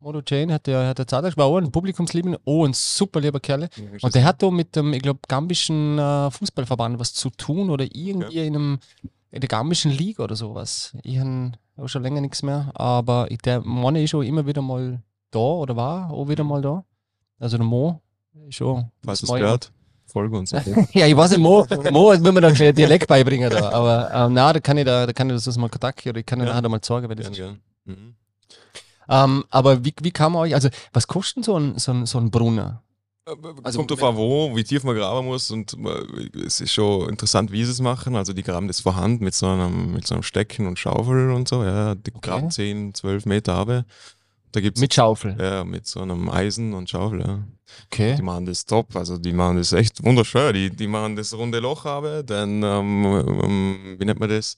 Modu 0.00 0.22
Jane 0.24 0.54
hat 0.54 0.66
der, 0.66 0.88
hat 0.88 0.98
der 0.98 1.12
Alltag, 1.12 1.36
war 1.36 1.46
auch 1.46 1.58
ein 1.58 1.72
Publikumsliebender, 1.72 2.38
oh, 2.44 2.64
ein 2.64 2.72
super 2.72 3.20
lieber 3.20 3.40
Kerl. 3.40 3.68
Und 4.00 4.14
der 4.14 4.24
hat 4.24 4.42
da 4.42 4.50
mit 4.50 4.76
dem, 4.76 4.92
ich 4.92 5.02
glaube, 5.02 5.20
gambischen 5.26 5.98
äh, 5.98 6.30
Fußballverband 6.30 7.00
was 7.00 7.14
zu 7.14 7.30
tun 7.30 7.68
oder 7.68 7.84
irgendwie 7.84 8.46
in, 8.46 8.54
einem, 8.54 8.78
in 9.30 9.40
der 9.40 9.48
gambischen 9.48 9.90
Liga 9.90 10.24
oder 10.24 10.36
sowas. 10.36 10.96
Ich 11.02 11.18
habe 11.18 11.52
auch 11.76 11.88
schon 11.88 12.02
länger 12.02 12.20
nichts 12.20 12.42
mehr, 12.42 12.70
aber 12.74 13.30
ich- 13.30 13.38
der 13.38 13.60
Mann 13.60 13.96
ist 13.96 14.10
schon 14.10 14.24
immer 14.24 14.46
wieder 14.46 14.62
mal 14.62 15.02
da 15.30 15.38
oder 15.38 15.76
war 15.76 16.10
auch 16.10 16.28
wieder 16.28 16.44
mal 16.44 16.62
da. 16.62 16.84
Also 17.38 17.56
der 17.58 17.66
Mo 17.66 18.00
ist 18.48 18.56
schon. 18.56 18.90
Falls 19.04 19.22
es 19.22 19.28
gehört, 19.30 19.70
folge 20.06 20.36
uns. 20.38 20.50
ja, 20.92 21.06
ich 21.06 21.16
weiß 21.16 21.30
nicht, 21.32 21.40
Mo, 21.40 21.66
Mo 21.92 22.14
muss 22.16 22.20
mir 22.20 22.40
dann 22.40 22.54
gleich 22.54 22.74
Dialekt 22.74 23.06
beibringen 23.06 23.50
da. 23.50 23.70
Aber 23.70 24.10
ähm, 24.12 24.32
na, 24.32 24.52
da 24.52 24.60
kann 24.60 24.78
ich 24.78 24.84
da, 24.86 25.06
da 25.06 25.12
kann 25.12 25.28
ich 25.30 25.44
das 25.44 25.56
mal 25.58 25.68
Kontakt 25.68 26.06
oder 26.06 26.18
ich 26.18 26.26
kann 26.26 26.40
Ja. 26.40 26.46
ja. 26.46 26.54
nachher 26.54 26.68
mal 26.68 26.80
sagen, 26.82 27.08
wenn 27.08 27.16
das 27.16 27.30
Gern, 27.30 27.32
ist. 27.32 27.38
gern. 27.38 27.60
Mhm. 27.96 28.14
Ähm, 29.10 29.44
aber 29.50 29.84
wie, 29.84 29.94
wie 30.02 30.10
kann 30.10 30.32
man 30.32 30.42
euch, 30.42 30.54
also 30.54 30.68
was 30.92 31.06
kostet 31.06 31.44
so 31.44 31.58
ein, 31.58 31.78
so 31.78 31.92
ein, 31.92 32.06
so 32.06 32.18
ein 32.18 32.30
Brunner? 32.30 32.82
Also, 33.62 33.78
Kommt 33.78 33.90
drauf 33.90 34.02
an, 34.02 34.16
wo, 34.16 34.54
wie 34.56 34.64
tief 34.64 34.84
man 34.84 34.96
graben 34.96 35.26
muss 35.26 35.50
und 35.50 35.74
äh, 35.74 36.38
es 36.46 36.60
ist 36.60 36.72
schon 36.72 37.08
interessant, 37.08 37.52
wie 37.52 37.64
sie 37.64 37.70
es 37.72 37.80
machen. 37.80 38.16
Also 38.16 38.32
die 38.32 38.42
graben 38.42 38.66
das 38.68 38.80
vorhand 38.80 39.20
mit 39.20 39.34
so 39.34 39.46
einem, 39.46 39.92
mit 39.92 40.06
so 40.06 40.14
einem 40.14 40.22
Stecken 40.22 40.66
und 40.66 40.78
Schaufel 40.78 41.30
und 41.30 41.48
so. 41.48 41.62
Ja, 41.64 41.94
die 41.94 42.10
Okay. 42.14 42.20
graben 42.30 42.50
10, 42.50 42.94
12 42.94 43.26
Meter 43.26 43.54
runter. 43.58 43.84
Da 44.52 44.60
gibt's 44.60 44.80
Mit 44.80 44.94
Schaufel. 44.94 45.36
ja, 45.38 45.62
mit 45.62 45.86
so 45.86 46.00
einem 46.00 46.30
Eisen 46.30 46.72
und 46.72 46.88
Schaufel, 46.88 47.20
ja. 47.20 47.44
Okay. 47.92 48.16
Die 48.16 48.22
machen 48.22 48.46
das 48.46 48.64
top, 48.64 48.96
also 48.96 49.18
die 49.18 49.32
machen 49.34 49.58
das 49.58 49.74
echt 49.74 50.02
wunderschön. 50.02 50.54
Die, 50.54 50.70
die 50.70 50.86
machen 50.86 51.16
das 51.16 51.34
runde 51.34 51.58
Loch 51.60 51.84
habe, 51.84 52.24
dann, 52.24 52.62
ähm, 52.62 53.04
ähm, 53.44 53.96
wie 53.98 54.04
nennt 54.06 54.18
man 54.20 54.30
das? 54.30 54.56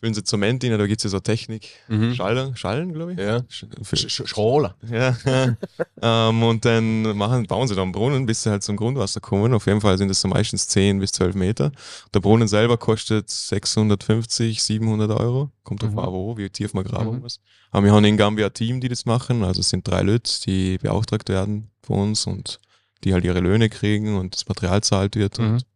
Füllen 0.00 0.14
sie 0.14 0.22
Zement 0.22 0.62
rein, 0.62 0.78
da 0.78 0.86
gibt 0.86 1.00
es 1.00 1.04
ja 1.04 1.10
so 1.10 1.18
Technik. 1.18 1.70
Mhm. 1.88 2.14
Schallen, 2.14 2.54
Schallen, 2.56 2.92
glaube 2.92 3.14
ich. 3.14 3.18
Ja. 3.18 3.38
Sch- 3.50 3.66
für- 3.84 4.26
Schroller. 4.28 4.76
ja. 4.88 5.16
ähm, 6.02 6.42
und 6.44 6.64
dann 6.64 7.16
machen, 7.16 7.46
bauen 7.48 7.66
sie 7.66 7.74
da 7.74 7.82
einen 7.82 7.90
Brunnen, 7.90 8.24
bis 8.24 8.44
sie 8.44 8.50
halt 8.50 8.62
zum 8.62 8.76
Grundwasser 8.76 9.20
kommen. 9.20 9.52
Auf 9.54 9.66
jeden 9.66 9.80
Fall 9.80 9.98
sind 9.98 10.08
es 10.08 10.20
so 10.20 10.28
meistens 10.28 10.68
10 10.68 11.00
bis 11.00 11.10
12 11.10 11.34
Meter. 11.34 11.72
Der 12.14 12.20
Brunnen 12.20 12.46
selber 12.46 12.76
kostet 12.76 13.28
650, 13.28 14.62
700 14.62 15.10
Euro. 15.10 15.50
Kommt 15.64 15.82
drauf 15.82 15.90
Mhm. 15.92 15.98
an, 15.98 16.12
wo, 16.12 16.36
wie 16.36 16.48
tief 16.48 16.74
man 16.74 16.84
graben 16.84 17.16
Mhm. 17.16 17.20
muss. 17.22 17.40
Aber 17.72 17.84
wir 17.84 17.92
haben 17.92 18.04
in 18.04 18.16
Gambia 18.16 18.46
ein 18.46 18.54
Team, 18.54 18.80
die 18.80 18.88
das 18.88 19.04
machen. 19.04 19.42
Also 19.42 19.60
es 19.60 19.68
sind 19.70 19.86
drei 19.86 20.02
Leute, 20.02 20.30
die 20.46 20.78
beauftragt 20.78 21.28
werden 21.28 21.70
von 21.82 21.98
uns 22.10 22.24
und 22.26 22.60
die 23.04 23.12
halt 23.14 23.24
ihre 23.24 23.40
Löhne 23.40 23.68
kriegen 23.68 24.16
und 24.16 24.34
das 24.34 24.46
Material 24.48 24.80
zahlt 24.82 25.16
wird. 25.16 25.38
Mhm. 25.40 25.54
Und 25.54 25.66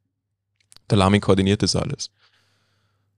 der 0.90 0.98
Lami 0.98 1.18
koordiniert 1.20 1.62
das 1.62 1.74
alles. 1.76 2.10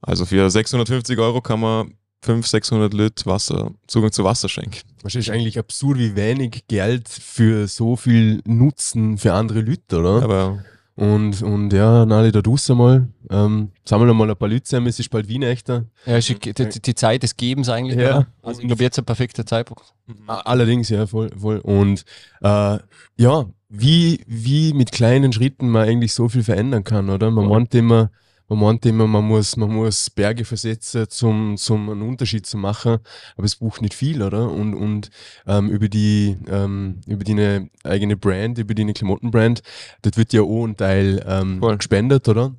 Also 0.06 0.26
für 0.26 0.48
650 0.50 1.18
Euro 1.18 1.40
kann 1.40 1.60
man 1.60 1.94
500, 2.22 2.48
600 2.50 2.94
Leute 2.94 3.26
Wasser, 3.26 3.72
Zugang 3.86 4.12
zu 4.12 4.24
Wasser 4.24 4.48
schenken. 4.48 4.78
Das 5.02 5.14
ist 5.14 5.28
eigentlich 5.30 5.58
absurd, 5.58 5.98
wie 5.98 6.16
wenig 6.16 6.64
Geld 6.68 7.08
für 7.08 7.68
so 7.68 7.96
viel 7.96 8.40
Nutzen 8.46 9.18
für 9.18 9.34
andere 9.34 9.60
Leute, 9.60 9.98
oder? 9.98 10.22
Aber 10.22 10.64
Und, 10.96 11.42
und 11.42 11.72
ja, 11.72 12.06
Nali, 12.06 12.32
da 12.32 12.40
draußen 12.40 12.76
mal, 12.78 13.08
ähm, 13.28 13.72
sammeln 13.84 14.16
mal 14.16 14.30
ein 14.30 14.36
paar 14.36 14.48
Leute 14.48 14.62
zusammen, 14.62 14.86
es 14.86 14.98
ist 15.00 15.10
bald 15.10 15.28
Wien-Echter. 15.28 15.84
Ja, 16.06 16.16
ist 16.18 16.28
die, 16.28 16.38
die, 16.54 16.80
die 16.80 16.94
Zeit 16.94 17.22
des 17.24 17.36
Gebens 17.36 17.68
eigentlich. 17.68 17.98
Ja. 17.98 18.18
Oder? 18.18 18.26
Also 18.42 18.60
ich 18.62 18.68
glaube, 18.68 18.82
jetzt 18.82 18.98
ein 18.98 19.04
perfekter 19.04 19.44
Zeitpunkt. 19.44 19.82
A- 20.28 20.40
Allerdings, 20.44 20.88
ja, 20.90 21.06
voll, 21.06 21.30
voll. 21.36 21.58
Und 21.58 22.04
äh, 22.42 22.78
ja, 23.18 23.46
wie, 23.68 24.20
wie 24.26 24.72
mit 24.72 24.92
kleinen 24.92 25.32
Schritten 25.32 25.68
man 25.68 25.86
eigentlich 25.88 26.12
so 26.14 26.28
viel 26.28 26.44
verändern 26.44 26.84
kann, 26.84 27.10
oder? 27.10 27.30
Man 27.30 27.48
Voll. 27.48 27.58
meint 27.58 27.74
immer, 27.74 28.10
man 28.54 28.74
meint 28.74 28.86
immer, 28.86 29.06
man 29.06 29.26
muss, 29.26 29.56
man 29.56 29.72
muss 29.72 30.10
Berge 30.10 30.44
versetzen, 30.44 31.08
zum, 31.08 31.56
zum 31.56 31.90
einen 31.90 32.02
Unterschied 32.02 32.46
zu 32.46 32.56
machen, 32.56 32.98
aber 33.36 33.44
es 33.44 33.56
braucht 33.56 33.82
nicht 33.82 33.94
viel, 33.94 34.22
oder? 34.22 34.50
Und, 34.50 34.74
und 34.74 35.10
ähm, 35.46 35.68
über 35.68 35.88
die, 35.88 36.36
ähm, 36.48 37.00
über 37.06 37.24
die 37.24 37.70
eigene 37.82 38.16
Brand, 38.16 38.58
über 38.58 38.74
die 38.74 38.92
Klamottenbrand, 38.92 39.62
das 40.02 40.16
wird 40.16 40.32
ja 40.32 40.42
auch 40.42 40.64
ein 40.64 40.76
Teil 40.76 41.24
ähm, 41.26 41.60
Voll. 41.60 41.76
gespendet, 41.76 42.28
oder? 42.28 42.54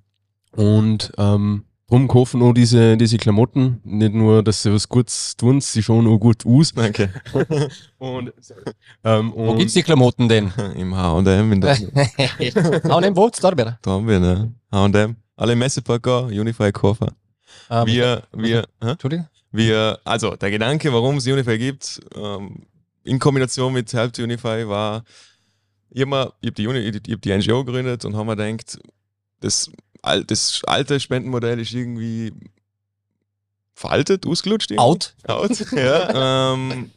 Und 0.51 1.11
ähm, 1.17 1.65
drum 1.87 2.07
kaufen 2.07 2.41
auch 2.41 2.53
diese, 2.53 2.97
diese 2.97 3.17
Klamotten, 3.17 3.81
nicht 3.83 4.13
nur, 4.13 4.43
dass 4.43 4.63
sie 4.63 4.73
was 4.73 4.89
Gutes 4.89 5.35
tun, 5.37 5.61
sie 5.61 5.83
schauen 5.83 6.07
auch 6.07 6.17
gut 6.17 6.45
aus. 6.45 6.73
Danke. 6.73 7.09
Und, 7.97 8.33
ähm, 9.03 9.33
Wo 9.35 9.51
und 9.51 9.57
gibt's 9.57 9.73
die 9.73 9.83
Klamotten 9.83 10.29
denn? 10.29 10.51
Im 10.75 10.95
H&M 10.95 11.51
in 11.51 11.61
der 11.61 11.73
nicht 11.79 12.55
wo? 13.15 13.29
Da 13.29 13.91
haben 13.91 14.07
wir 14.07 14.19
ne 14.19 14.53
H&M. 14.71 15.15
Alle 15.35 15.55
gehen, 15.55 16.25
Unify 16.27 16.71
Koffer. 16.71 17.13
Ähm, 17.69 17.85
Wir, 17.87 18.23
wir, 18.31 18.65
hä? 18.81 18.91
Entschuldigung? 18.91 19.27
wir, 19.51 19.99
also 20.03 20.35
der 20.35 20.51
Gedanke, 20.51 20.91
warum 20.93 21.17
es 21.17 21.27
Unify 21.27 21.57
gibt, 21.57 22.01
ähm, 22.15 22.65
in 23.03 23.19
Kombination 23.19 23.73
mit 23.73 23.91
Help 23.93 24.13
to 24.13 24.23
Unify 24.23 24.67
war, 24.67 25.03
ich 25.89 26.01
habe 26.01 26.33
ich 26.41 26.49
hab 26.49 26.55
die, 26.55 26.67
Uni, 26.67 26.79
ich 26.79 27.13
hab 27.13 27.21
die 27.21 27.37
NGO 27.37 27.63
gegründet 27.63 28.03
und 28.05 28.15
haben 28.15 28.27
mir 28.27 28.35
gedacht, 28.35 28.79
das, 29.39 29.69
das 30.27 30.61
alte 30.65 30.99
Spendenmodell 30.99 31.59
ist 31.59 31.73
irgendwie 31.73 32.33
veraltet, 33.73 34.25
ausgelutscht. 34.25 34.71
irgendwie. 34.71 34.85
Out? 34.85 35.15
Out, 35.27 35.71
ja. 35.71 36.53
ähm, 36.53 36.91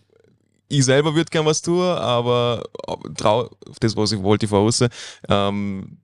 ich 0.68 0.84
selber 0.84 1.14
würde 1.14 1.30
gern 1.30 1.46
was 1.46 1.62
tun, 1.62 1.82
aber 1.82 2.64
trau 3.16 3.50
auf 3.68 3.78
das, 3.80 3.96
was 3.96 4.12
ich 4.12 4.22
wollte, 4.22 4.48
voraus, 4.48 4.84
ähm, 5.28 5.98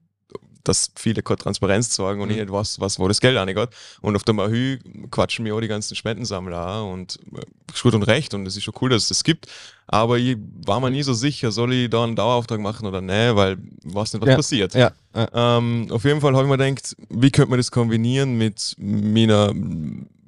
dass 0.67 0.91
viele 0.95 1.21
keine 1.23 1.37
Transparenz 1.37 1.89
zeigen 1.89 2.21
und 2.21 2.29
ich 2.29 2.37
nicht 2.37 2.51
weiß, 2.51 2.79
was, 2.79 2.99
wo 2.99 3.07
das 3.07 3.21
Geld 3.21 3.37
angeht. 3.37 3.69
Und 4.01 4.15
auf 4.15 4.23
der 4.23 4.33
Mahü 4.33 4.79
quatschen 5.11 5.43
mir 5.43 5.55
auch 5.55 5.61
die 5.61 5.67
ganzen 5.67 5.95
Spendensammler 5.95 6.57
an 6.57 6.83
und 6.85 7.19
äh, 7.33 7.41
gut 7.81 7.93
und 7.93 8.03
recht 8.03 8.33
und 8.33 8.45
es 8.45 8.57
ist 8.57 8.63
schon 8.63 8.73
cool, 8.81 8.89
dass 8.89 9.03
es 9.03 9.09
das 9.09 9.23
gibt. 9.23 9.47
Aber 9.87 10.17
ich 10.17 10.37
war 10.65 10.79
mir 10.79 10.89
nie 10.91 11.03
so 11.03 11.13
sicher, 11.13 11.51
soll 11.51 11.73
ich 11.73 11.89
da 11.89 12.03
einen 12.03 12.15
Dauerauftrag 12.15 12.59
machen 12.59 12.87
oder 12.87 13.01
nicht, 13.01 13.35
weil 13.35 13.57
weiß 13.83 14.13
nicht, 14.13 14.21
was 14.21 14.29
Ja. 14.29 14.35
passiert. 14.35 14.73
Ja. 14.73 14.91
ja. 15.15 15.57
Ähm, 15.57 15.87
auf 15.91 16.03
jeden 16.03 16.21
Fall 16.21 16.33
habe 16.35 16.43
ich 16.45 16.49
mir 16.49 16.57
gedacht, 16.57 16.95
wie 17.09 17.31
könnte 17.31 17.49
man 17.51 17.59
das 17.59 17.71
kombinieren 17.71 18.37
mit 18.37 18.75
meiner 18.79 19.53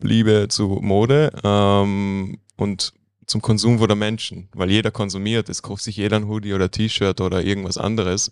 Liebe 0.02 0.47
zu 0.50 0.80
Mode 0.82 1.32
ähm, 1.43 2.38
und 2.56 2.93
zum 3.27 3.41
Konsum 3.41 3.77
von 3.77 3.87
der 3.87 3.97
Menschen, 3.97 4.49
weil 4.53 4.71
jeder 4.71 4.89
konsumiert, 4.89 5.49
es 5.49 5.61
kauft 5.61 5.83
sich 5.83 5.97
jeder 5.97 6.15
ein 6.15 6.27
Hoodie 6.27 6.53
oder 6.53 6.71
T-Shirt 6.71 7.21
oder 7.21 7.43
irgendwas 7.43 7.77
anderes 7.77 8.31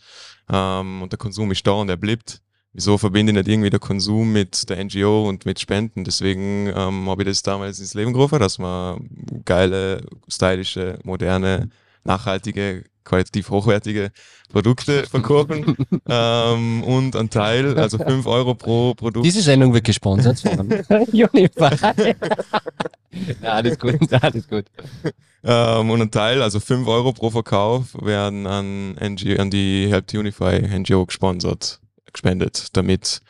ähm, 0.49 1.01
und 1.03 1.11
der 1.11 1.19
Konsum 1.19 1.51
ist 1.51 1.67
da 1.67 1.71
und 1.71 1.89
er 1.89 1.97
bleibt. 1.97 2.41
Wieso 2.77 2.97
verbinde 2.97 3.31
ich 3.31 3.37
nicht 3.37 3.47
irgendwie 3.47 3.69
der 3.69 3.79
Konsum 3.79 4.33
mit 4.33 4.69
der 4.69 4.83
NGO 4.83 5.29
und 5.29 5.45
mit 5.45 5.61
Spenden? 5.61 6.03
Deswegen 6.03 6.67
ähm, 6.75 7.09
habe 7.09 7.23
ich 7.23 7.29
das 7.29 7.41
damals 7.41 7.79
ins 7.79 7.93
Leben 7.93 8.11
gerufen, 8.11 8.39
dass 8.39 8.57
man 8.57 9.07
geile, 9.45 10.05
stylische, 10.27 10.99
moderne, 11.03 11.69
nachhaltige, 12.03 12.83
qualitativ 13.05 13.49
hochwertige 13.49 14.11
Produkte 14.49 15.05
verkaufen 15.05 15.77
ähm, 16.09 16.83
und 16.83 17.15
ein 17.15 17.29
Teil, 17.29 17.77
also 17.77 17.97
5 17.97 18.25
Euro 18.25 18.55
pro 18.55 18.93
Produkt. 18.95 19.25
Diese 19.25 19.41
Sendung 19.41 19.73
wird 19.73 19.85
gesponsert 19.85 20.39
von 20.39 20.71
Unify. 21.11 21.93
ja, 23.41 23.51
alles 23.53 23.79
gut, 23.79 24.11
alles 24.11 24.47
gut. 24.47 24.65
Ähm, 25.43 25.89
und 25.91 26.01
ein 26.01 26.11
Teil, 26.11 26.41
also 26.41 26.59
5 26.59 26.87
Euro 26.87 27.13
pro 27.13 27.29
Verkauf, 27.29 27.95
werden 28.01 28.47
an, 28.47 28.95
NGO, 28.95 29.39
an 29.41 29.49
die 29.51 29.87
Help 29.89 30.07
to 30.07 30.19
Unify 30.19 30.59
NGO 30.59 31.05
gesponsert, 31.05 31.79
gespendet, 32.11 32.75
damit 32.75 33.21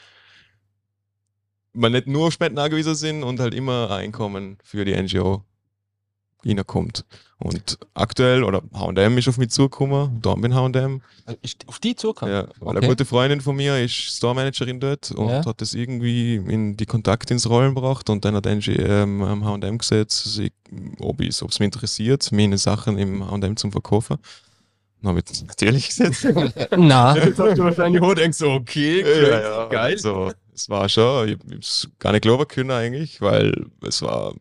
man 1.74 1.92
nicht 1.92 2.08
nur 2.08 2.32
Spenden 2.32 2.58
angewiesen 2.58 2.96
sind 2.96 3.24
und 3.24 3.40
halt 3.42 3.54
immer 3.54 3.92
ein 3.92 4.06
Einkommen 4.06 4.58
für 4.64 4.86
die 4.86 4.96
NGO 4.96 5.44
reinkommt. 6.45 7.05
Und 7.38 7.77
aktuell, 7.93 8.43
oder 8.43 8.62
H&M 8.73 9.17
ist 9.17 9.27
auf 9.27 9.38
mich 9.38 9.49
zugekommen, 9.49 10.21
da 10.21 10.36
bin 10.36 10.55
H&M. 10.55 11.01
Ist 11.41 11.67
auf 11.67 11.79
die 11.79 11.95
zugekommen? 11.95 12.34
Ja, 12.34 12.41
weil 12.60 12.69
Okay. 12.69 12.77
eine 12.77 12.88
gute 12.88 13.05
Freundin 13.05 13.41
von 13.41 13.55
mir 13.58 13.77
ist 13.84 13.93
Store-Managerin 13.93 14.79
dort 14.79 15.12
und 15.12 15.29
Ja. 15.29 15.45
hat 15.45 15.60
das 15.60 15.73
irgendwie 15.73 16.36
in 16.36 16.77
die 16.77 16.86
Kontakte 16.86 17.34
ins 17.34 17.49
Rollen 17.49 17.75
gebracht 17.75 18.10
und 18.10 18.23
dann 18.23 18.36
hat 18.36 18.47
Angie 18.47 18.75
ähm, 18.77 19.21
am 19.21 19.43
H&M 19.43 19.77
gesetzt, 19.77 20.39
ob 20.99 21.19
es 21.21 21.41
mich 21.60 21.65
interessiert, 21.65 22.31
meine 22.31 22.58
Sachen 22.58 22.97
im 22.97 23.29
H&M 23.29 23.58
zum 23.58 23.71
Verkaufen. 23.73 24.17
Dann 25.01 25.10
habe 25.10 25.21
ich 25.29 25.45
natürlich 25.45 25.88
gesetzt. 25.89 26.25
Na, 26.77 27.15
Jetzt 27.17 27.38
hast 27.38 27.58
du 27.58 27.63
wahrscheinlich 27.63 28.01
auch 28.01 28.13
denkst, 28.15 28.38
so, 28.38 28.51
okay, 28.51 29.03
crazy, 29.03 29.29
geil. 29.29 29.75
Also, 29.93 30.31
es 30.53 30.69
war 30.69 30.88
schon, 30.88 31.27
ich 31.27 31.34
habe 31.38 31.55
es 31.60 31.89
gar 31.99 32.13
nicht 32.13 32.21
glauben 32.21 32.47
können 32.47 32.71
eigentlich, 32.71 33.19
weil 33.21 33.65
es 33.86 34.01
war 34.01 34.34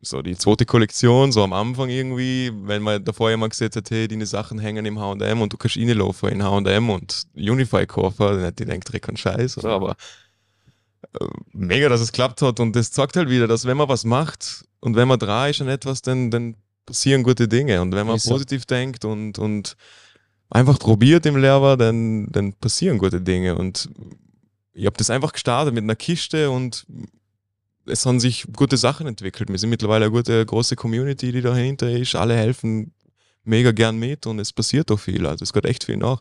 so 0.00 0.22
die 0.22 0.36
zweite 0.36 0.66
Kollektion, 0.66 1.32
so 1.32 1.42
am 1.42 1.52
Anfang 1.52 1.88
irgendwie, 1.88 2.52
wenn 2.54 2.82
man 2.82 3.04
davor 3.04 3.30
jemand 3.30 3.52
gesagt 3.52 3.76
hat, 3.76 3.90
hey, 3.90 4.08
deine 4.08 4.26
Sachen 4.26 4.58
hängen 4.58 4.86
im 4.86 4.98
H&M 4.98 5.40
und 5.40 5.52
du 5.52 5.56
kannst 5.56 5.76
reinlaufen 5.76 6.30
in 6.30 6.42
H&M 6.42 6.90
und 6.90 7.24
Unify 7.34 7.86
kaufen, 7.86 8.18
dann 8.18 8.40
hätte 8.40 8.64
ich 8.64 8.70
gedacht, 8.70 8.92
Dreck 8.92 9.08
und 9.08 9.18
Scheiß, 9.18 9.58
oder? 9.58 9.70
Aber 9.70 9.96
äh, 11.20 11.26
mega, 11.52 11.88
dass 11.88 12.00
es 12.00 12.12
klappt 12.12 12.42
hat 12.42 12.60
und 12.60 12.76
das 12.76 12.92
zeigt 12.92 13.16
halt 13.16 13.28
wieder, 13.28 13.46
dass 13.46 13.66
wenn 13.66 13.76
man 13.76 13.88
was 13.88 14.04
macht 14.04 14.64
und 14.80 14.96
wenn 14.96 15.08
man 15.08 15.18
dran 15.18 15.50
ist 15.50 15.60
an 15.60 15.68
etwas, 15.68 16.02
dann, 16.02 16.30
dann 16.30 16.56
passieren 16.86 17.22
gute 17.22 17.48
Dinge 17.48 17.80
und 17.80 17.92
wenn 17.94 18.06
man 18.06 18.16
Ist 18.16 18.24
so. 18.24 18.32
positiv 18.32 18.66
denkt 18.66 19.04
und, 19.04 19.38
und 19.38 19.76
einfach 20.50 20.78
probiert 20.78 21.26
im 21.26 21.36
Lehrer, 21.36 21.76
dann, 21.76 22.30
dann 22.30 22.52
passieren 22.52 22.98
gute 22.98 23.20
Dinge 23.20 23.56
und 23.56 23.88
ich 24.72 24.86
habe 24.86 24.96
das 24.96 25.10
einfach 25.10 25.32
gestartet 25.32 25.72
mit 25.74 25.84
einer 25.84 25.96
Kiste 25.96 26.50
und 26.50 26.86
es 27.86 28.06
haben 28.06 28.20
sich 28.20 28.46
gute 28.54 28.76
Sachen 28.76 29.06
entwickelt. 29.06 29.48
Wir 29.48 29.58
sind 29.58 29.70
mittlerweile 29.70 30.06
eine 30.06 30.12
gute 30.12 30.44
große 30.44 30.76
Community, 30.76 31.32
die 31.32 31.40
dahinter 31.40 31.90
ist. 31.90 32.14
Alle 32.14 32.36
helfen 32.36 32.92
mega 33.44 33.72
gern 33.72 33.98
mit 33.98 34.26
und 34.26 34.38
es 34.38 34.52
passiert 34.52 34.90
auch 34.90 34.98
viel. 34.98 35.26
Also 35.26 35.42
es 35.42 35.52
geht 35.52 35.66
echt 35.66 35.84
viel 35.84 35.96
nach. 35.96 36.20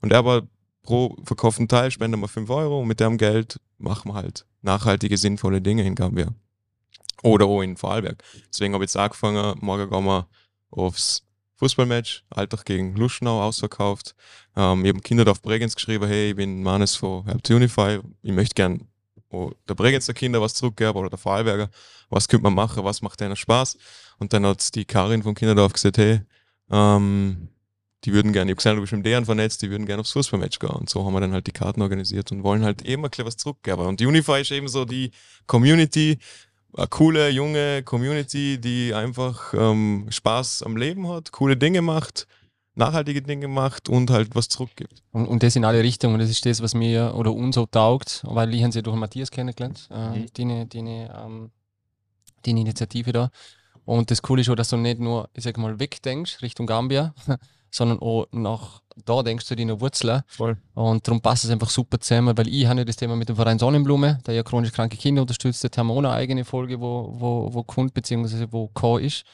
Und 0.00 0.12
aber 0.12 0.46
pro 0.82 1.16
verkauften 1.24 1.68
Teil 1.68 1.90
spenden 1.90 2.20
wir 2.20 2.28
5 2.28 2.50
Euro 2.50 2.80
und 2.80 2.88
mit 2.88 3.00
dem 3.00 3.16
Geld 3.16 3.60
machen 3.78 4.10
wir 4.10 4.14
halt 4.14 4.44
nachhaltige, 4.62 5.16
sinnvolle 5.16 5.60
Dinge 5.60 5.84
in 5.84 5.94
Gambia. 5.94 6.28
Oder 7.22 7.46
auch 7.46 7.62
in 7.62 7.76
Vorarlberg. 7.76 8.22
Deswegen 8.50 8.74
habe 8.74 8.84
ich 8.84 8.90
jetzt 8.90 8.96
angefangen, 8.96 9.58
morgen 9.60 9.88
gehen 9.88 10.04
wir 10.04 10.28
aufs 10.70 11.22
Fußballmatch, 11.56 12.24
Alltag 12.30 12.64
gegen 12.64 12.96
Luschnau 12.96 13.42
ausverkauft. 13.42 14.14
Ähm, 14.56 14.84
ich 14.84 14.90
habe 14.90 15.00
Kinderdorf 15.00 15.40
Bregenz 15.40 15.74
geschrieben, 15.74 16.06
hey, 16.06 16.30
ich 16.30 16.36
bin 16.36 16.62
Manes 16.62 16.96
von 16.96 17.24
Help 17.24 17.42
to 17.44 17.54
Unify, 17.54 18.00
ich 18.22 18.32
möchte 18.32 18.54
gern 18.54 18.88
oh, 19.34 19.52
der 19.68 19.74
Bregenzer 19.74 20.14
Kinder 20.14 20.40
was 20.40 20.54
zurückgeben 20.54 20.96
oder 20.96 21.10
der 21.10 21.18
Vorarlberger, 21.18 21.70
was 22.10 22.28
könnte 22.28 22.44
man 22.44 22.54
machen, 22.54 22.84
was 22.84 23.02
macht 23.02 23.20
denen 23.20 23.36
Spaß? 23.36 23.76
Und 24.18 24.32
dann 24.32 24.46
hat 24.46 24.74
die 24.74 24.84
Karin 24.84 25.22
vom 25.22 25.34
Kinderdorf 25.34 25.72
gesagt, 25.72 25.98
hey, 25.98 26.20
ähm, 26.70 27.48
die 28.04 28.12
würden 28.12 28.32
gerne, 28.32 28.50
ich 28.50 28.54
habe 28.54 28.56
gesehen, 28.56 28.76
du 28.76 28.80
bist 28.82 28.92
mit 28.92 29.06
deren 29.06 29.24
vernetzt, 29.24 29.62
die 29.62 29.70
würden 29.70 29.86
gerne 29.86 30.00
aufs 30.00 30.12
Fußballmatch 30.12 30.58
gehen. 30.58 30.70
Und 30.70 30.90
so 30.90 31.04
haben 31.04 31.14
wir 31.14 31.20
dann 31.20 31.32
halt 31.32 31.46
die 31.46 31.52
Karten 31.52 31.80
organisiert 31.82 32.30
und 32.32 32.42
wollen 32.42 32.64
halt 32.64 32.82
eben 32.82 33.04
ein 33.04 33.10
was 33.18 33.36
zurückgeben. 33.36 33.86
Und 33.86 34.00
Unify 34.00 34.40
ist 34.40 34.50
eben 34.50 34.68
so 34.68 34.84
die 34.84 35.10
Community, 35.46 36.18
eine 36.76 36.86
coole, 36.88 37.30
junge 37.30 37.82
Community, 37.82 38.58
die 38.58 38.92
einfach 38.92 39.54
ähm, 39.54 40.06
Spaß 40.10 40.62
am 40.64 40.76
Leben 40.76 41.08
hat, 41.08 41.32
coole 41.32 41.56
Dinge 41.56 41.82
macht, 41.82 42.26
nachhaltige 42.76 43.22
Dinge 43.22 43.48
macht 43.48 43.88
und 43.88 44.10
halt 44.10 44.34
was 44.34 44.48
zurückgibt. 44.48 45.02
und, 45.12 45.26
und 45.26 45.42
das 45.42 45.54
in 45.56 45.64
alle 45.64 45.82
Richtungen. 45.82 46.18
Das 46.18 46.28
ist 46.30 46.44
das, 46.44 46.60
was 46.62 46.74
mir 46.74 47.14
oder 47.14 47.32
uns 47.32 47.54
so 47.54 47.66
taugt, 47.66 48.22
weil 48.26 48.52
ich 48.54 48.62
habe 48.62 48.72
sie 48.72 48.82
durch 48.82 48.96
Matthias 48.96 49.30
kennengelernt, 49.30 49.88
äh, 49.90 50.18
Mhm. 50.20 50.26
die, 50.36 50.68
die, 50.68 50.78
ähm, 50.78 51.50
die 52.44 52.50
Initiative 52.50 53.12
da. 53.12 53.30
Und 53.84 54.10
das 54.10 54.22
Coole 54.22 54.40
ist 54.40 54.48
auch, 54.48 54.54
dass 54.54 54.70
du 54.70 54.76
nicht 54.76 54.98
nur, 54.98 55.28
ich 55.34 55.44
sag 55.44 55.56
mal, 55.58 55.78
wegdenkst 55.78 56.40
Richtung 56.42 56.66
Gambia, 56.66 57.14
sondern 57.70 57.98
auch 58.00 58.26
nach 58.32 58.80
da 59.04 59.22
denkst 59.24 59.48
du 59.48 59.56
deine 59.56 59.80
Wurzeln. 59.80 60.22
Voll. 60.28 60.56
Und 60.74 61.06
darum 61.06 61.20
passt 61.20 61.44
es 61.44 61.50
einfach 61.50 61.68
super 61.68 61.98
zusammen, 61.98 62.36
weil 62.38 62.46
ich 62.46 62.64
habe 62.66 62.78
ja 62.78 62.84
das 62.84 62.94
Thema 62.94 63.16
mit 63.16 63.28
dem 63.28 63.34
Verein 63.34 63.58
Sonnenblume, 63.58 64.20
der 64.24 64.34
ja 64.34 64.42
chronisch 64.44 64.70
kranke 64.72 64.96
Kinder 64.96 65.22
unterstützt, 65.22 65.64
der 65.64 65.70
haben 65.76 65.90
auch 65.90 65.98
eine 65.98 66.10
eigene 66.12 66.44
Folge, 66.44 66.80
wo, 66.80 67.12
wo, 67.18 67.52
wo 67.52 67.62
kommt, 67.64 67.92
beziehungsweise 67.92 68.52
wo 68.52 68.68
Co. 68.72 68.98
ist. 68.98 69.24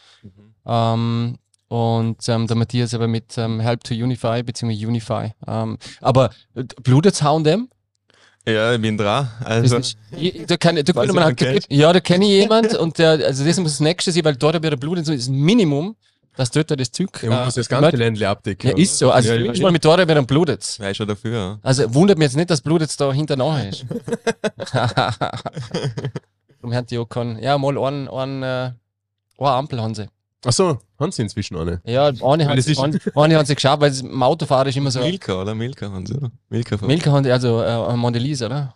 Ähm, 0.65 1.37
und 1.71 2.29
ähm, 2.29 2.49
der 2.49 2.57
Matthias 2.57 2.95
aber 2.95 3.07
mit 3.07 3.39
ähm, 3.39 3.61
Help 3.61 3.85
to 3.85 3.95
Unify, 3.95 4.43
beziehungsweise 4.43 4.87
Unify. 4.89 5.33
Ähm, 5.47 5.79
aber 6.01 6.31
äh, 6.57 6.65
blutet's 6.83 7.23
H&M? 7.23 7.69
Ja, 8.49 8.75
ich 8.75 8.81
bin 8.83 8.99
dran. 8.99 9.31
Also, 9.45 9.79
ich- 10.17 10.47
Da 10.49 10.57
kann, 10.57 10.75
da 10.75 10.81
ich 10.83 10.95
man 10.95 11.15
da, 11.15 11.31
Geld. 11.31 11.67
ja, 11.69 11.93
da 11.93 12.01
kenne 12.01 12.25
ich 12.25 12.31
jemand 12.33 12.75
und 12.75 12.99
der, 12.99 13.11
also 13.25 13.45
das 13.45 13.59
muss 13.61 13.73
das 13.73 13.81
nächste 13.81 14.11
sein, 14.11 14.25
weil 14.25 14.35
dort 14.35 14.57
habe 14.57 14.67
ich 14.67 14.81
Blut 14.81 14.99
und 14.99 15.05
so 15.05 15.13
ist 15.13 15.29
das 15.29 15.29
Minimum, 15.29 15.95
dass 16.37 16.51
dort 16.51 16.71
das 16.73 16.91
Zeug. 16.91 17.23
Ja, 17.23 17.29
man 17.31 17.45
muss 17.45 17.55
das 17.55 17.69
ganze 17.69 17.97
Ländle 17.97 18.29
abdecken. 18.29 18.71
ja, 18.71 18.77
ist 18.77 18.99
so. 18.99 19.13
Also 19.13 19.29
Ja, 19.29 19.35
ja, 19.37 19.45
ja, 19.47 19.53
ja, 19.53 19.63
mal 19.63 19.71
mit 19.71 19.85
dort 19.85 20.01
dann 20.01 20.09
wäre 20.09 20.91
ich 20.91 20.97
schon 20.97 21.07
dafür. 21.07 21.33
Ja. 21.39 21.59
Also 21.63 21.95
wundert 21.95 22.19
mich 22.19 22.25
jetzt 22.27 22.37
nicht, 22.37 22.51
dass 22.51 22.61
Blut 22.63 22.81
jetzt 22.81 23.01
da 23.01 23.13
hinter 23.13 23.37
nachher 23.37 23.69
ist. 23.69 23.85
Darum 26.61 26.75
hat 26.75 26.91
die 26.91 26.99
auch 26.99 27.07
keinen, 27.09 27.39
ja, 27.43 27.57
mal 27.59 27.79
einen, 27.79 28.09
einen, 28.09 28.43
äh, 28.43 28.73
eine 29.39 29.49
Ampel 29.51 29.81
haben 29.81 29.95
sie. 29.95 30.09
Achso, 30.45 30.79
haben 30.99 31.13
sie 31.13 31.23
inzwischen 31.23 31.57
eine. 31.57 31.81
Ja, 31.85 32.07
eine 32.07 32.23
haben 32.49 32.57
das 32.57 32.65
sie, 32.65 32.73
ist- 32.73 32.81
eine, 32.81 32.99
eine 33.15 33.37
haben 33.37 33.45
sie 33.47 33.55
geschaut, 33.55 33.81
weil 33.81 33.93
im 34.01 34.23
Autofahren 34.23 34.69
ist 34.69 34.77
immer 34.77 34.91
so. 34.91 35.01
Milka, 35.01 35.35
oder? 35.43 35.55
Milka 35.55 35.91
haben 35.91 36.07
sie, 36.07 36.15
oder? 36.15 36.31
Milka. 36.49 36.79
Milka 36.87 37.13
haben 37.13 37.25
die, 37.25 37.31
also 37.31 37.61
äh, 37.63 37.97
Mondelise, 37.97 38.47
oder? 38.47 38.75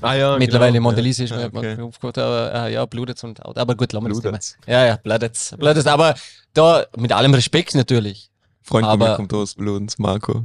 Ah 0.00 0.14
ja, 0.14 0.38
Mittlerweile 0.38 0.72
genau. 0.72 0.84
Mondelise 0.84 1.24
ist 1.24 1.30
Ja, 1.30 1.36
mir 1.36 1.46
okay. 1.54 1.78
aufgehört, 1.80 2.16
aber 2.18 2.54
äh, 2.54 2.72
ja, 2.72 2.86
Blutet's 2.86 3.22
und 3.22 3.44
Auto. 3.44 3.60
Aber 3.60 3.74
gut, 3.74 3.92
lassen 3.92 4.04
wir 4.06 4.08
das 4.10 4.18
Thema. 4.20 4.30
Blutet's. 4.32 4.56
Ja, 4.66 4.86
ja, 4.86 4.96
Blutet's. 4.96 5.54
Blutet's. 5.58 5.86
Aber 5.86 6.14
da, 6.54 6.86
mit 6.96 7.12
allem 7.12 7.34
Respekt 7.34 7.74
natürlich. 7.74 8.30
Freund 8.62 8.86
von 8.86 8.98
mir 8.98 9.04
Aber- 9.06 9.16
kommt 9.16 9.32
aus 9.34 9.54
Bludens, 9.54 9.98
Marco. 9.98 10.42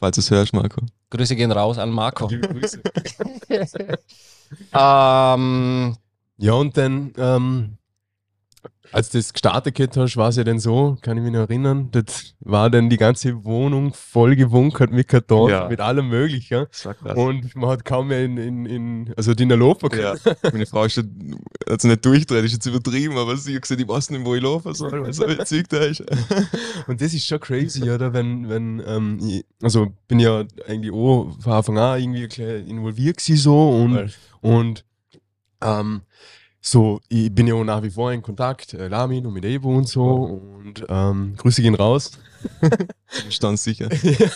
Falls 0.00 0.16
du 0.16 0.20
es 0.20 0.30
hörst, 0.32 0.52
Marco. 0.52 0.80
Grüße 1.10 1.36
gehen 1.36 1.52
raus 1.52 1.78
an 1.78 1.90
Marco. 1.90 2.26
Liebe 2.28 2.48
Grüße. 2.48 2.80
ähm, 4.72 5.96
Ja, 6.38 6.52
und 6.54 6.76
dann, 6.76 7.12
ähm, 7.18 7.76
als 8.92 9.10
du 9.10 9.18
das 9.18 9.32
gestartet 9.32 9.78
hast, 9.96 10.16
war 10.16 10.28
es 10.30 10.36
ja 10.36 10.44
dann 10.44 10.58
so, 10.58 10.96
kann 11.02 11.16
ich 11.16 11.22
mich 11.22 11.32
noch 11.32 11.40
erinnern, 11.40 11.88
das 11.92 12.34
war 12.40 12.70
dann 12.70 12.88
die 12.90 12.96
ganze 12.96 13.44
Wohnung 13.44 13.92
voll 13.94 14.34
gewunkert 14.36 14.90
mit 14.92 15.08
Kartons, 15.08 15.50
Ja. 15.50 15.68
mit 15.68 15.80
allem 15.80 16.08
Möglichen. 16.08 16.66
Und 17.14 17.54
man 17.56 17.70
hat 17.70 17.84
kaum 17.84 18.08
mehr 18.08 18.24
in, 18.24 18.36
in, 18.36 18.66
in 18.66 19.14
also 19.16 19.34
die 19.34 19.44
in 19.44 19.48
der 19.48 19.58
laufen 19.58 19.88
Ja, 19.92 20.14
können. 20.16 20.36
meine 20.52 20.66
Frau 20.66 20.84
ist 20.84 20.94
schon, 20.94 21.38
hat 21.68 21.80
sie 21.80 21.88
nicht 21.88 22.04
durchdreht, 22.04 22.44
ist 22.44 22.52
jetzt 22.52 22.66
übertrieben, 22.66 23.16
aber 23.16 23.36
sie 23.36 23.54
hat 23.54 23.62
gesagt, 23.62 23.80
ich 23.80 23.88
weiß 23.88 24.10
nicht, 24.10 24.24
wo 24.24 24.34
ich 24.34 24.42
laufen 24.42 24.74
soll, 24.74 24.90
weil 25.02 25.12
so 25.12 25.26
viel 25.26 25.44
Zeug 25.44 25.68
da 25.68 25.78
ist. 25.78 26.00
Und 26.86 27.00
das 27.00 27.14
ist 27.14 27.26
schon 27.26 27.40
crazy, 27.40 27.90
oder? 27.90 28.12
Wenn, 28.12 28.48
wenn, 28.48 28.82
ähm, 28.86 29.18
ich, 29.22 29.44
also 29.62 29.88
bin 30.08 30.18
ja 30.20 30.44
eigentlich 30.66 30.92
auch 30.92 31.36
von 31.40 31.52
Anfang 31.52 31.78
an 31.78 32.00
irgendwie 32.00 32.24
involviert 32.68 33.18
gewesen 33.18 33.36
so 33.36 33.70
und, 33.70 34.18
und 34.40 34.84
ähm, 35.62 36.02
so, 36.60 37.00
ich 37.08 37.34
bin 37.34 37.46
ja 37.46 37.54
auch 37.54 37.64
nach 37.64 37.82
wie 37.82 37.90
vor 37.90 38.12
in 38.12 38.20
Kontakt, 38.20 38.74
äh, 38.74 38.88
Lamin 38.88 39.26
und 39.26 39.32
mit 39.32 39.44
Evo 39.44 39.76
und 39.76 39.88
so 39.88 40.04
und 40.04 40.84
ähm, 40.88 41.34
Grüße 41.36 41.62
gehen 41.62 41.74
raus. 41.74 42.12
Stand 43.30 43.58
sicher. 43.58 43.88
ja, 44.02 44.28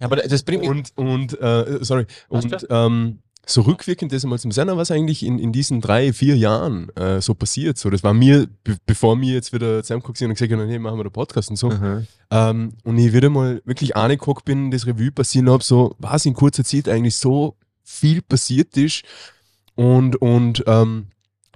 aber 0.00 0.16
das 0.16 0.42
bringt 0.42 0.62
mich. 0.62 0.70
Und, 0.70 0.92
und 0.96 1.40
äh, 1.40 1.78
sorry, 1.82 2.06
und 2.28 2.66
ähm, 2.68 3.18
so 3.48 3.60
rückwirkend 3.62 4.12
das 4.12 4.24
mal 4.24 4.40
zum 4.40 4.50
Sender, 4.50 4.76
was 4.76 4.90
eigentlich 4.90 5.24
in, 5.24 5.38
in 5.38 5.52
diesen 5.52 5.80
drei, 5.80 6.12
vier 6.12 6.36
Jahren 6.36 6.88
äh, 6.96 7.20
so 7.20 7.32
passiert. 7.34 7.78
So, 7.78 7.90
das 7.90 8.02
war 8.02 8.12
mir, 8.12 8.48
be 8.64 8.76
bevor 8.84 9.20
wir 9.20 9.34
jetzt 9.34 9.52
wieder 9.52 9.82
zusammengeguckt 9.84 10.18
sind 10.18 10.30
und 10.30 10.34
gesagt 10.34 10.50
haben, 10.52 10.68
hey, 10.68 10.80
machen 10.80 10.98
wir 10.98 11.04
den 11.04 11.12
Podcast 11.12 11.50
und 11.50 11.56
so. 11.56 11.70
Ähm, 12.30 12.72
und 12.82 12.98
ich 12.98 13.12
wieder 13.12 13.30
mal 13.30 13.62
wirklich 13.64 13.94
angeguckt 13.94 14.44
bin, 14.44 14.72
das 14.72 14.84
Revue 14.84 15.12
passieren 15.12 15.48
habe, 15.48 15.62
so 15.62 15.94
was 15.98 16.26
in 16.26 16.34
kurzer 16.34 16.64
Zeit 16.64 16.88
eigentlich 16.88 17.16
so 17.16 17.54
viel 17.84 18.20
passiert 18.20 18.76
ist. 18.76 19.04
Und, 19.76 20.16
und 20.16 20.64
ähm, 20.66 21.06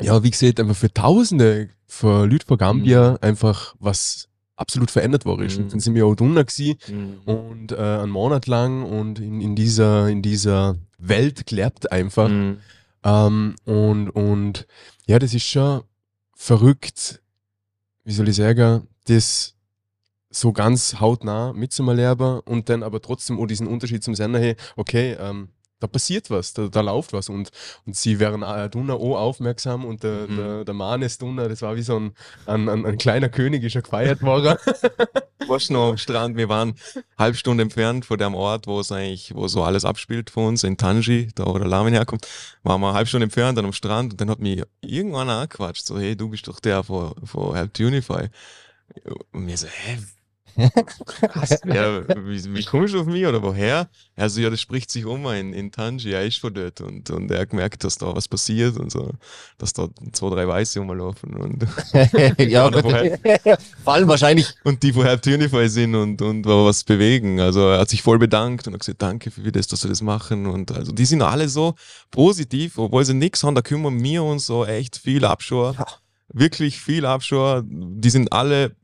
ja, 0.01 0.23
wie 0.23 0.31
gesagt, 0.31 0.61
einfach 0.61 0.77
für 0.77 0.93
Tausende 0.93 1.71
von 1.87 2.31
Leuten 2.31 2.47
von 2.47 2.59
Gambia 2.59 3.19
einfach 3.21 3.75
was 3.79 4.29
absolut 4.57 4.91
verändert 4.91 5.25
war. 5.25 5.41
ist. 5.41 5.57
Mhm. 5.57 5.65
Und 5.65 5.73
dann 5.73 5.81
sind 5.81 5.95
wir 5.95 6.07
auch 6.07 6.15
drunter 6.15 6.45
gewesen 6.45 7.21
und 7.25 7.73
äh, 7.73 7.77
einen 7.77 8.11
Monat 8.11 8.47
lang 8.47 8.83
und 8.85 9.19
in, 9.19 9.41
in, 9.41 9.57
dieser, 9.57 10.09
in 10.09 10.23
dieser 10.23 10.77
Welt 10.99 11.47
gelebt 11.47 11.91
einfach. 11.91 12.29
Mhm. 12.29 12.59
Ähm, 13.03 13.57
und, 13.65 14.11
und 14.11 14.67
ja, 15.07 15.19
das 15.19 15.35
ist 15.35 15.45
schon 15.45 15.83
verrückt, 16.35 17.23
wie 18.05 18.13
soll 18.13 18.29
ich 18.29 18.37
sagen, 18.37 18.87
das 19.07 19.55
so 20.31 20.53
ganz 20.53 21.01
hautnah 21.01 21.53
mitzuerleben 21.53 22.41
und 22.41 22.69
dann 22.69 22.83
aber 22.83 23.01
trotzdem 23.01 23.41
auch 23.41 23.47
diesen 23.47 23.67
Unterschied 23.67 24.05
zum 24.05 24.15
Sender, 24.15 24.39
hey, 24.39 24.57
okay, 24.77 25.17
ähm, 25.19 25.49
da 25.81 25.87
passiert 25.87 26.31
was, 26.31 26.53
da, 26.53 26.69
da 26.69 26.81
läuft 26.81 27.12
was 27.12 27.29
und, 27.29 27.51
und 27.87 27.97
sie 27.97 28.21
wären 28.21 28.43
äh, 28.43 28.69
Dunner 28.71 28.95
auch 28.95 29.19
aufmerksam 29.19 29.85
und 29.85 30.03
der, 30.03 30.29
Mhm. 30.29 30.37
der, 30.37 30.64
der 30.64 30.75
Manes 30.75 31.19
Dunner, 31.19 31.49
das 31.49 31.62
war 31.62 31.77
wie 31.77 31.83
so 31.83 31.99
ein, 31.99 32.12
ein, 32.47 32.69
ein, 32.69 32.87
ein 32.87 32.99
kleiner 32.99 33.29
König, 33.29 33.64
ist 33.64 33.75
er 33.75 33.83
gefeiert 33.83 34.23
worden. 34.23 34.57
warst 35.49 35.71
noch 35.71 35.90
am 35.90 35.99
Strand. 35.99 36.37
Wir 36.37 36.49
waren 36.49 36.75
halb 37.19 37.37
Stunde 37.37 37.62
entfernt 37.62 38.07
von 38.07 38.19
dem 38.19 38.35
Ort, 38.35 38.66
wo 38.66 38.81
es 38.81 38.93
eigentlich, 38.93 39.35
wo 39.35 39.49
so 39.49 39.62
alles 39.62 39.85
abspielt 39.85 40.31
für 40.31 40.40
uns, 40.40 40.64
in 40.64 40.77
Tanji, 40.77 41.29
da 41.35 41.47
wo 41.47 41.59
der 41.59 41.69
Lamin 41.69 41.93
herkommt. 41.95 42.27
Waren 42.62 42.81
wir 42.81 42.88
eine 42.88 42.97
halbe 42.97 43.09
Stunde 43.09 43.25
entfernt, 43.25 43.59
dann 43.59 43.64
am 43.64 43.73
Strand 43.73 44.12
und 44.12 44.21
dann 44.21 44.31
hat 44.31 44.38
mich 44.38 44.62
irgendwann 44.81 45.29
angequatscht, 45.29 45.87
so, 45.87 45.99
hey, 45.99 46.16
du 46.16 46.29
bist 46.29 46.47
doch 46.49 46.61
der 46.61 46.83
von, 46.83 47.14
von 47.25 47.55
Help 47.55 47.75
to 47.75 47.85
Unify. 47.85 48.29
Und 49.33 49.45
mir 49.45 49.57
so, 49.57 49.66
hä, 49.66 49.99
was, 51.35 51.61
wer, 51.65 52.07
wie, 52.27 52.55
wie 52.55 52.65
kommst 52.65 52.95
du 52.95 53.01
auf 53.01 53.07
mich 53.07 53.27
oder 53.27 53.43
woher? 53.43 53.89
Also 54.17 54.41
ja, 54.41 54.51
das 54.51 54.61
spricht 54.61 54.91
sich 54.91 55.05
um 55.05 55.27
in, 55.27 55.53
in 55.53 55.73
Tanji, 55.73 56.13
er 56.13 56.27
ist 56.27 56.39
von 56.39 56.53
dort 56.53 56.81
und, 56.81 57.11
und 57.11 57.31
er 57.31 57.41
hat 57.41 57.51
gemerkt, 57.51 57.85
dass 57.85 57.99
da 57.99 58.15
was 58.15 58.29
passiert 58.29 58.77
und 58.79 58.93
so, 58.93 59.13
dass 59.59 59.73
da 59.73 59.89
zwei, 60.13 60.31
drei 60.31 60.49
Weiße 60.49 60.79
rumlaufen 60.81 61.35
und, 61.35 61.67
ja, 62.39 62.67
Oder 62.67 62.85
woher? 62.85 63.19
Fallen 63.85 64.09
wahrscheinlich. 64.09 64.47
und 64.65 64.83
die 64.83 64.93
vorher 64.93 65.21
Unify 65.27 65.69
sind 65.69 65.95
und, 65.95 66.21
und 66.23 66.45
was 66.45 66.85
bewegen. 66.85 67.41
Also 67.41 67.69
er 67.69 67.81
hat 67.81 67.89
sich 67.89 68.03
voll 68.03 68.19
bedankt 68.19 68.67
und 68.67 68.75
hat 68.75 68.81
gesagt, 68.81 69.03
danke 69.03 69.31
für 69.31 69.53
das, 69.53 69.69
dass 69.69 69.83
sie 69.83 69.89
das 69.89 70.03
machen 70.03 70.47
und 70.47 70.73
also 70.73 70.93
die 70.93 71.07
sind 71.07 71.23
alle 71.23 71.49
so 71.49 71.75
positiv, 72.11 72.79
obwohl 72.79 73.05
sie 73.05 73.15
nichts 73.15 73.43
haben, 73.43 73.55
da 73.55 73.63
kümmern 73.63 74.03
wir 74.03 74.23
uns 74.23 74.47
so 74.47 74.65
echt 74.65 74.97
viel 74.97 75.25
Abschau. 75.25 75.75
Wirklich 76.33 76.81
viel 76.81 77.07
Abschau. 77.07 77.63
Die 77.65 78.11
sind 78.11 78.33
alle 78.33 78.77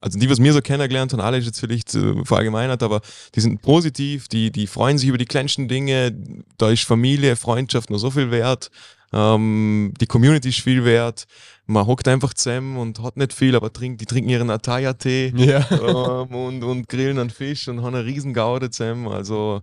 also 0.00 0.18
die, 0.18 0.30
was 0.30 0.38
mir 0.38 0.52
so 0.52 0.60
kennengelernt 0.60 1.12
haben, 1.12 1.20
alle 1.20 1.38
ist 1.38 1.46
jetzt 1.46 1.60
vielleicht 1.60 1.94
äh, 1.94 2.24
verallgemeinert, 2.24 2.82
aber 2.82 3.00
die 3.34 3.40
sind 3.40 3.62
positiv, 3.62 4.28
die, 4.28 4.50
die 4.50 4.66
freuen 4.66 4.98
sich 4.98 5.08
über 5.08 5.18
die 5.18 5.26
kleinsten 5.26 5.68
Dinge, 5.68 6.14
da 6.56 6.70
ist 6.70 6.84
Familie, 6.84 7.36
Freundschaft 7.36 7.90
nur 7.90 7.98
so 7.98 8.10
viel 8.10 8.30
wert, 8.30 8.70
ähm, 9.12 9.94
die 10.00 10.06
Community 10.06 10.50
ist 10.50 10.60
viel 10.60 10.84
wert, 10.84 11.26
man 11.66 11.86
hockt 11.86 12.06
einfach 12.06 12.32
zusammen 12.34 12.76
und 12.76 13.02
hat 13.02 13.16
nicht 13.16 13.32
viel, 13.32 13.56
aber 13.56 13.72
trinkt, 13.72 14.00
die 14.00 14.06
trinken 14.06 14.30
ihren 14.30 14.50
Ataya-Tee 14.50 15.32
Ja. 15.36 15.66
ähm, 15.70 16.34
und, 16.34 16.62
und 16.62 16.88
grillen 16.88 17.18
einen 17.18 17.30
Fisch 17.30 17.66
und 17.68 17.82
haben 17.82 17.94
eine 17.94 18.04
riesen 18.04 18.34
Gaude 18.34 18.70
zusammen, 18.70 19.08
also 19.08 19.62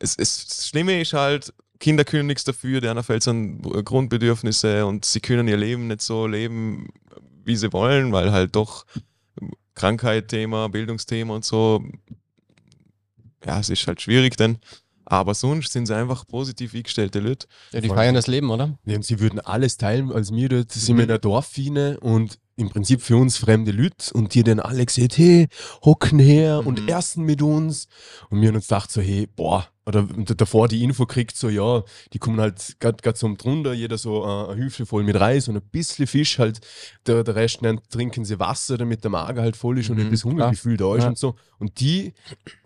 es, 0.00 0.16
es, 0.16 0.46
das 0.46 0.68
Schlimme 0.68 1.00
ist 1.00 1.12
halt, 1.12 1.52
Kinder 1.78 2.04
können 2.04 2.26
nichts 2.26 2.42
dafür, 2.42 2.80
deren 2.80 3.02
fehlt 3.04 3.26
an 3.28 3.62
Grundbedürfnisse 3.62 4.84
und 4.84 5.04
sie 5.04 5.20
können 5.20 5.46
ihr 5.46 5.56
Leben 5.56 5.86
nicht 5.86 6.02
so 6.02 6.26
leben, 6.26 6.88
wie 7.44 7.54
sie 7.54 7.72
wollen, 7.72 8.12
weil 8.12 8.32
halt 8.32 8.56
doch 8.56 8.84
Krankheit-Thema, 9.78 10.68
Bildungsthema 10.68 11.34
und 11.34 11.44
so. 11.44 11.82
Ja, 13.46 13.60
es 13.60 13.70
ist 13.70 13.86
halt 13.86 14.00
schwierig 14.02 14.36
dann. 14.36 14.58
Aber 15.04 15.32
sonst 15.34 15.72
sind 15.72 15.86
sie 15.86 15.96
einfach 15.96 16.26
positiv 16.26 16.74
eingestellte 16.74 17.20
Leute. 17.20 17.46
Ja, 17.72 17.80
die 17.80 17.88
feiern 17.88 18.14
das 18.14 18.26
Leben, 18.26 18.50
oder? 18.50 18.78
Ja, 18.84 18.96
und 18.96 19.04
sie 19.04 19.20
würden 19.20 19.40
alles 19.40 19.78
teilen, 19.78 20.12
als 20.12 20.32
wir 20.32 20.48
dort 20.50 20.72
sind 20.72 20.94
Mhm. 20.94 20.98
wir 20.98 21.02
in 21.04 21.08
der 21.08 21.18
Dorfine 21.18 21.98
und 22.00 22.38
im 22.58 22.68
Prinzip 22.70 23.00
für 23.02 23.16
uns 23.16 23.36
fremde 23.38 23.70
Leute 23.72 24.12
und 24.12 24.34
die 24.34 24.42
dann 24.42 24.60
alle 24.60 24.84
gesagt, 24.84 25.16
hey, 25.16 25.46
hocken 25.84 26.18
her 26.18 26.66
und 26.66 26.82
Mhm. 26.82 26.88
essen 26.88 27.24
mit 27.24 27.40
uns. 27.40 27.86
Und 28.30 28.40
wir 28.40 28.48
haben 28.48 28.56
uns 28.56 28.66
gedacht 28.68 28.90
so, 28.90 29.00
hey, 29.00 29.26
boah, 29.34 29.68
oder 29.86 30.00
und 30.00 30.38
davor 30.38 30.68
die 30.68 30.84
Info 30.84 31.06
kriegt 31.06 31.34
so, 31.34 31.48
ja, 31.48 31.82
die 32.12 32.18
kommen 32.18 32.38
halt 32.40 32.76
gerade 32.78 33.16
so 33.16 33.34
drunter, 33.34 33.72
jeder 33.72 33.96
so 33.96 34.22
äh, 34.22 34.52
eine 34.52 34.56
Hüfte 34.62 34.84
voll 34.84 35.02
mit 35.02 35.18
Reis 35.18 35.48
und 35.48 35.56
ein 35.56 35.62
bisschen 35.62 36.06
Fisch 36.06 36.38
halt, 36.38 36.60
der, 37.06 37.24
der 37.24 37.34
Rest 37.36 37.60
dann 37.62 37.80
trinken 37.88 38.26
sie 38.26 38.38
Wasser, 38.38 38.76
damit 38.76 39.02
der 39.02 39.10
Magen 39.10 39.40
halt 39.40 39.56
voll 39.56 39.78
ist 39.78 39.88
und 39.88 39.96
Mhm, 39.96 40.02
ein 40.02 40.10
bisschen 40.10 40.32
Hungergefühl 40.32 40.76
da 40.76 40.94
ist 40.94 41.04
Ja. 41.04 41.08
und 41.08 41.16
so. 41.16 41.36
Und 41.58 41.80
die, 41.80 42.12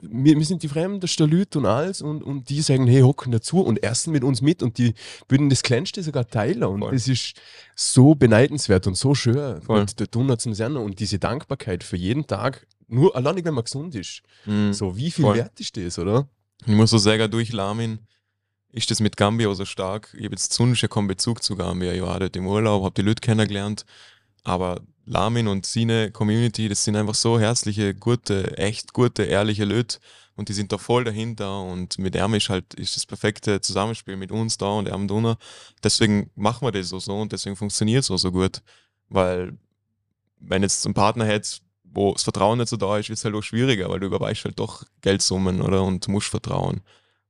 wir, 0.01 0.37
wir 0.37 0.45
sind 0.45 0.65
die 0.65 0.69
fremdesten 0.69 1.31
Leute 1.31 1.59
und 1.61 1.67
alles 1.67 2.03
und, 2.03 2.25
und 2.25 2.49
die 2.49 2.61
sagen, 2.61 2.89
hey, 2.89 3.03
hocken 3.03 3.31
dazu 3.31 3.61
und 3.61 3.83
essen 3.85 4.13
mit 4.13 4.25
uns 4.25 4.43
mit 4.43 4.61
und 4.63 4.79
die 4.79 4.95
würden 5.29 5.49
das 5.49 5.63
Kleinste 5.63 6.03
sogar 6.03 6.27
teilen 6.27 6.65
und 6.65 6.81
Voll. 6.81 6.93
das 6.93 7.07
ist 7.07 7.35
so 7.75 8.15
beneidenswert 8.15 8.87
und 8.87 8.97
so 8.97 9.15
schön 9.15 9.61
Voll. 9.63 9.81
mit 9.81 9.99
der 9.99 10.07
Donut 10.07 10.41
zum 10.41 10.55
Sehen 10.55 10.77
und 10.77 10.99
diese 11.01 11.19
Dankbarkeit 11.19 11.85
für 11.85 11.97
jeden 11.97 12.27
Tag, 12.27 12.67
nur 12.89 13.17
allein 13.17 13.45
wenn 13.45 13.55
man 13.55 13.65
gesund 13.65 13.95
ist. 13.95 14.23
Mhm. 14.45 14.73
So, 14.73 14.97
wie 14.97 15.11
viel 15.11 15.25
Voll. 15.25 15.37
wert 15.37 15.59
ist 15.59 15.77
das, 15.77 15.99
oder? 15.99 16.29
Ich 16.67 16.75
muss 16.75 16.91
so 16.91 16.99
sagen, 16.99 17.31
durch 17.31 17.53
Lamin 17.53 17.99
ist 18.73 18.91
das 18.91 19.01
mit 19.01 19.17
Gambia 19.17 19.53
so 19.55 19.65
stark. 19.65 20.15
Ich 20.17 20.25
habe 20.25 20.35
jetzt 20.35 20.59
ja 20.59 20.89
keinen 20.89 21.09
Bezug 21.09 21.43
zu 21.43 21.57
Gambia. 21.57 21.93
Ich 21.93 22.03
war 22.03 22.21
dort 22.21 22.37
im 22.37 22.47
Urlaub, 22.47 22.85
habe 22.85 22.95
die 22.95 23.03
Leute 23.03 23.21
kennengelernt. 23.21 23.85
Aber 24.45 24.81
Lamin 25.05 25.49
und 25.49 25.67
seine 25.67 26.11
Community, 26.11 26.69
das 26.69 26.85
sind 26.85 26.97
einfach 26.97 27.15
so 27.15 27.39
herzliche, 27.39 27.95
gute, 27.95 28.57
echt 28.57 28.93
gute, 28.93 29.25
ehrliche 29.25 29.65
Leute. 29.65 29.99
Und 30.35 30.49
die 30.49 30.53
sind 30.53 30.73
da 30.73 30.79
voll 30.79 31.05
dahinter. 31.05 31.63
Und 31.63 31.99
mit 31.99 32.15
ihm 32.17 32.35
ist 32.35 32.49
halt 32.49 32.75
ist 32.75 32.97
das 32.97 33.07
perfekte 33.07 33.61
Zusammenspiel 33.61 34.17
mit 34.17 34.33
uns 34.33 34.57
da 34.59 34.71
und 34.71 34.89
ihm 34.89 35.09
drunter. 35.09 35.37
Deswegen 35.83 36.31
machen 36.35 36.67
wir 36.67 36.73
das 36.73 36.89
so, 36.89 36.99
so 36.99 37.21
und 37.21 37.33
deswegen 37.33 37.57
funktioniert 37.57 38.05
es 38.05 38.11
auch 38.11 38.19
so 38.19 38.33
gut. 38.33 38.63
Weil, 39.09 39.57
wenn 40.39 40.63
jetzt 40.63 40.85
ein 40.87 40.95
Partner 40.95 41.27
hättest, 41.27 41.63
wo 41.85 42.13
das 42.13 42.23
Vertrauen 42.23 42.59
nicht 42.59 42.69
so 42.69 42.77
da 42.77 42.97
ist, 42.99 43.09
wird 43.09 43.19
es 43.19 43.25
halt 43.25 43.35
auch 43.35 43.43
schwieriger, 43.43 43.91
weil 43.91 44.01
du 44.01 44.07
überweist 44.07 44.45
halt 44.45 44.59
doch 44.59 44.85
Geldsummen, 45.03 45.61
oder? 45.61 45.83
Und 45.83 46.09
musst 46.09 46.29
vertrauen. 46.29 46.81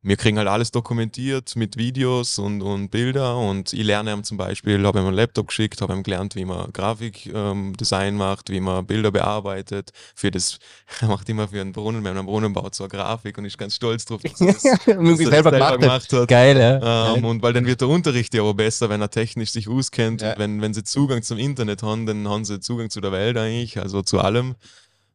Wir 0.05 0.17
kriegen 0.17 0.37
halt 0.37 0.49
alles 0.49 0.73
dokumentiert 0.73 1.55
mit 1.55 1.77
Videos 1.77 2.41
und, 2.41 2.61
und 2.61 2.91
Bilder 2.91 3.39
und 3.39 3.73
ich 3.73 3.85
lerne 3.85 4.13
ihm 4.13 4.25
zum 4.25 4.37
Beispiel, 4.37 4.85
habe 4.85 4.99
ihm 4.99 5.07
einen 5.07 5.15
Laptop 5.15 5.47
geschickt, 5.47 5.81
habe 5.81 5.93
ihm 5.93 6.03
gelernt, 6.03 6.35
wie 6.35 6.45
man 6.45 6.73
Grafikdesign 6.73 8.09
ähm, 8.09 8.17
macht, 8.17 8.51
wie 8.51 8.59
man 8.59 8.85
Bilder 8.85 9.13
bearbeitet. 9.13 9.93
Für 10.17 10.33
das, 10.33 10.59
er 11.01 11.07
macht 11.07 11.29
immer 11.29 11.47
für 11.47 11.61
einen 11.61 11.71
Brunnen, 11.71 12.03
wir 12.03 12.11
haben 12.11 12.19
einen 12.19 12.27
Brunnen 12.27 12.53
baut 12.53 12.75
so 12.75 12.83
eine 12.83 12.89
Grafik 12.89 13.39
und 13.39 13.45
ist 13.45 13.57
ganz 13.57 13.77
stolz 13.77 14.05
drauf, 14.05 14.23
dass 14.23 14.41
er 14.41 14.47
das, 14.53 14.63
dass 14.63 14.89
er 14.89 14.95
Irgendwie 14.95 15.23
das 15.25 15.35
selber 15.35 15.53
gemacht, 15.79 16.13
hat. 16.13 16.29
Geil, 16.29 16.59
ja. 16.59 17.15
ähm, 17.15 17.25
und 17.25 17.41
weil 17.45 17.53
dann 17.53 17.67
wird 17.67 17.81
der 17.81 17.89
Unterricht 17.89 18.35
ja 18.35 18.43
auch 18.43 18.55
besser, 18.55 18.91
wenn 18.91 19.01
er 19.01 19.11
technisch 19.11 19.53
sich 19.53 19.69
auskennt. 19.69 20.21
Ja. 20.21 20.33
Und 20.33 20.39
wenn, 20.41 20.61
wenn 20.63 20.75
sie 20.75 20.83
Zugang 20.83 21.23
zum 21.23 21.39
Internet 21.39 21.85
haben, 21.85 22.07
dann 22.07 22.27
haben 22.27 22.45
sie 22.45 22.59
Zugang 22.59 22.91
zu 22.91 23.01
der 23.01 23.13
Welt 23.13 23.37
eigentlich, 23.37 23.79
also 23.79 24.03
zu 24.03 24.19
allem. 24.19 24.57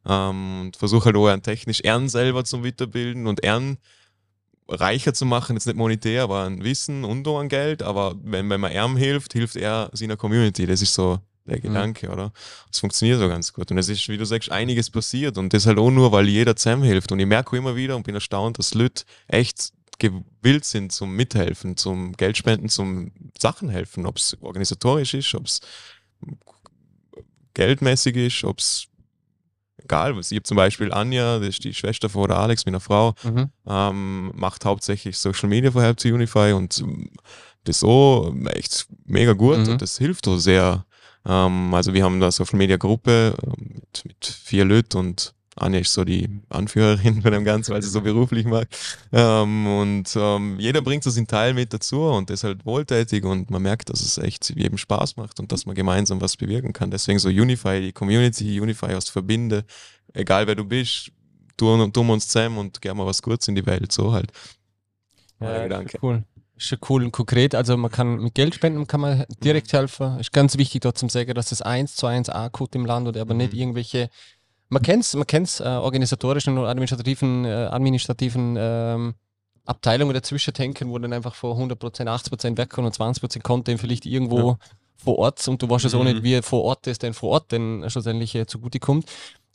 Ähm, 0.08 0.62
und 0.62 0.76
versuche 0.78 1.06
halt 1.06 1.16
auch 1.16 1.26
einen 1.26 1.42
technisch 1.42 1.80
Ehren 1.80 2.08
selber 2.08 2.44
zu 2.44 2.64
weiterbilden 2.64 3.26
und 3.26 3.44
Ehren 3.44 3.76
reicher 4.68 5.14
zu 5.14 5.24
machen, 5.24 5.56
jetzt 5.56 5.66
nicht 5.66 5.76
monetär, 5.76 6.22
aber 6.22 6.40
an 6.40 6.62
Wissen 6.62 7.04
und 7.04 7.26
auch 7.26 7.40
an 7.40 7.48
Geld. 7.48 7.82
Aber 7.82 8.14
wenn, 8.22 8.48
wenn 8.50 8.60
man 8.60 8.72
Ehren 8.72 8.96
hilft, 8.96 9.32
hilft 9.32 9.56
er 9.56 9.90
seiner 9.92 10.16
Community. 10.16 10.66
Das 10.66 10.82
ist 10.82 10.94
so 10.94 11.18
der 11.46 11.60
Gedanke, 11.60 12.10
oder? 12.10 12.32
Das 12.70 12.80
funktioniert 12.80 13.18
so 13.18 13.28
ganz 13.28 13.52
gut. 13.52 13.70
Und 13.70 13.78
es 13.78 13.88
ist, 13.88 14.06
wie 14.08 14.18
du 14.18 14.26
sagst, 14.26 14.52
einiges 14.52 14.90
passiert. 14.90 15.38
Und 15.38 15.54
das 15.54 15.66
halt 15.66 15.78
auch 15.78 15.90
nur, 15.90 16.12
weil 16.12 16.28
jeder 16.28 16.54
zusammenhilft. 16.54 17.10
Und 17.10 17.18
ich 17.18 17.26
merke 17.26 17.56
immer 17.56 17.74
wieder 17.74 17.96
und 17.96 18.02
bin 18.02 18.14
erstaunt, 18.14 18.58
dass 18.58 18.74
Leute 18.74 19.04
echt 19.26 19.72
gewillt 19.98 20.64
sind 20.64 20.92
zum 20.92 21.16
Mithelfen, 21.16 21.76
zum 21.76 22.12
Geldspenden, 22.12 22.68
zum 22.68 23.12
Sachen 23.38 23.68
helfen, 23.68 24.06
ob 24.06 24.16
es 24.18 24.36
organisatorisch 24.40 25.14
ist, 25.14 25.34
ob 25.34 25.46
es 25.46 25.60
geldmäßig 27.54 28.16
ist, 28.16 28.44
ob 28.44 28.58
es 28.58 28.87
egal. 29.88 30.18
Ich 30.20 30.30
habe 30.32 30.42
zum 30.42 30.56
Beispiel 30.56 30.92
Anja, 30.92 31.38
das 31.38 31.48
ist 31.48 31.64
die 31.64 31.74
Schwester 31.74 32.08
von 32.08 32.30
Alex, 32.30 32.66
meiner 32.66 32.80
Frau, 32.80 33.14
Mhm. 33.24 33.50
ähm, 33.66 34.32
macht 34.34 34.64
hauptsächlich 34.64 35.16
Social 35.18 35.48
Media 35.48 35.70
für 35.70 35.82
Help 35.82 35.96
to 35.98 36.08
Unify 36.08 36.52
und 36.52 36.78
ähm, 36.80 37.10
das 37.64 37.80
so 37.80 38.34
echt 38.52 38.86
mega 39.06 39.32
gut 39.32 39.58
Mhm. 39.58 39.68
und 39.72 39.82
das 39.82 39.98
hilft 39.98 40.28
auch 40.28 40.38
sehr. 40.38 40.84
Ähm, 41.26 41.74
also 41.74 41.92
wir 41.94 42.04
haben 42.04 42.20
da 42.20 42.30
Social 42.30 42.56
Media 42.58 42.76
Gruppe 42.76 43.34
ähm, 43.44 43.74
mit, 43.74 44.04
mit 44.04 44.24
vier 44.44 44.64
Leuten 44.64 44.96
und 44.98 45.34
Anja 45.58 45.80
ist 45.80 45.92
so 45.92 46.04
die 46.04 46.28
Anführerin 46.48 47.22
von 47.22 47.32
dem 47.32 47.44
Ganzen, 47.44 47.74
weil 47.74 47.82
sie 47.82 47.88
so 47.90 48.00
beruflich 48.00 48.46
macht. 48.46 48.68
Ähm, 49.12 49.66
und 49.66 50.16
ähm, 50.16 50.56
jeder 50.58 50.80
bringt 50.82 51.04
so 51.04 51.10
seinen 51.10 51.26
Teil 51.26 51.54
mit 51.54 51.72
dazu 51.72 52.02
und 52.02 52.30
ist 52.30 52.44
halt 52.44 52.64
wohltätig 52.64 53.24
und 53.24 53.50
man 53.50 53.62
merkt, 53.62 53.90
dass 53.90 54.00
es 54.00 54.18
echt 54.18 54.50
jedem 54.50 54.78
Spaß 54.78 55.16
macht 55.16 55.40
und 55.40 55.52
dass 55.52 55.66
man 55.66 55.74
gemeinsam 55.74 56.20
was 56.20 56.36
bewirken 56.36 56.72
kann. 56.72 56.90
Deswegen 56.90 57.18
so 57.18 57.28
Unify, 57.28 57.80
die 57.80 57.92
Community, 57.92 58.60
Unify 58.60 58.94
aus 58.94 59.08
Verbinde, 59.08 59.64
egal 60.14 60.46
wer 60.46 60.54
du 60.54 60.64
bist, 60.64 61.10
tun, 61.56 61.92
tun 61.92 62.06
wir 62.06 62.12
uns 62.14 62.28
zusammen 62.28 62.58
und 62.58 62.80
gerne 62.80 62.98
mal 62.98 63.06
was 63.06 63.20
Gutes 63.22 63.48
in 63.48 63.54
die 63.54 63.66
Welt, 63.66 63.92
so 63.92 64.12
halt. 64.12 64.32
Ja, 65.40 65.68
schon 65.68 66.00
cool. 66.02 66.24
Ist 66.56 66.66
schon 66.66 66.78
cool 66.88 67.04
und 67.04 67.12
konkret. 67.12 67.54
Also 67.54 67.76
man 67.76 67.90
kann 67.90 68.18
mit 68.18 68.34
Geld 68.34 68.54
spenden, 68.54 68.86
kann 68.88 69.00
man 69.00 69.24
direkt 69.44 69.72
helfen. 69.72 70.18
Ist 70.18 70.32
ganz 70.32 70.58
wichtig 70.58 70.80
dort 70.80 70.98
zum 70.98 71.08
sagen, 71.08 71.32
dass 71.34 71.50
das 71.50 71.62
eins 71.62 71.94
zu 71.94 72.06
eins 72.06 72.28
ankommt 72.28 72.74
im 72.74 72.84
Land 72.84 73.06
oder 73.06 73.20
aber 73.20 73.34
nicht 73.34 73.52
Mhm. 73.52 73.58
irgendwelche. 73.60 74.10
Man 74.70 74.82
kennt 74.82 75.04
es, 75.04 75.14
man 75.14 75.26
kennt's, 75.26 75.60
äh, 75.60 75.64
organisatorischen 75.64 76.58
und 76.58 76.66
administrativen, 76.66 77.44
äh, 77.44 77.48
administrativen 77.70 78.56
ähm, 78.58 79.14
Abteilungen 79.64 80.14
dazwischen 80.14 80.52
denken, 80.54 80.90
wo 80.90 80.98
dann 80.98 81.12
einfach 81.12 81.34
vor 81.34 81.56
100%, 81.56 82.06
80% 82.08 82.56
weg 82.56 82.76
und 82.78 82.94
20% 82.94 83.42
Content 83.42 83.80
vielleicht 83.80 84.06
irgendwo 84.06 84.56
vor 84.96 85.18
Ort 85.18 85.46
und 85.48 85.62
du 85.62 85.70
weißt 85.70 85.84
es 85.84 85.94
auch 85.94 86.00
Mhm. 86.00 86.06
nicht, 86.06 86.22
wie 86.22 86.42
vor 86.42 86.64
Ort 86.64 86.86
das 86.86 86.98
denn 86.98 87.14
vor 87.14 87.30
Ort 87.30 87.52
denn 87.52 87.84
schlussendlich 87.88 88.34
äh, 88.34 88.46
zugutekommt. 88.46 89.06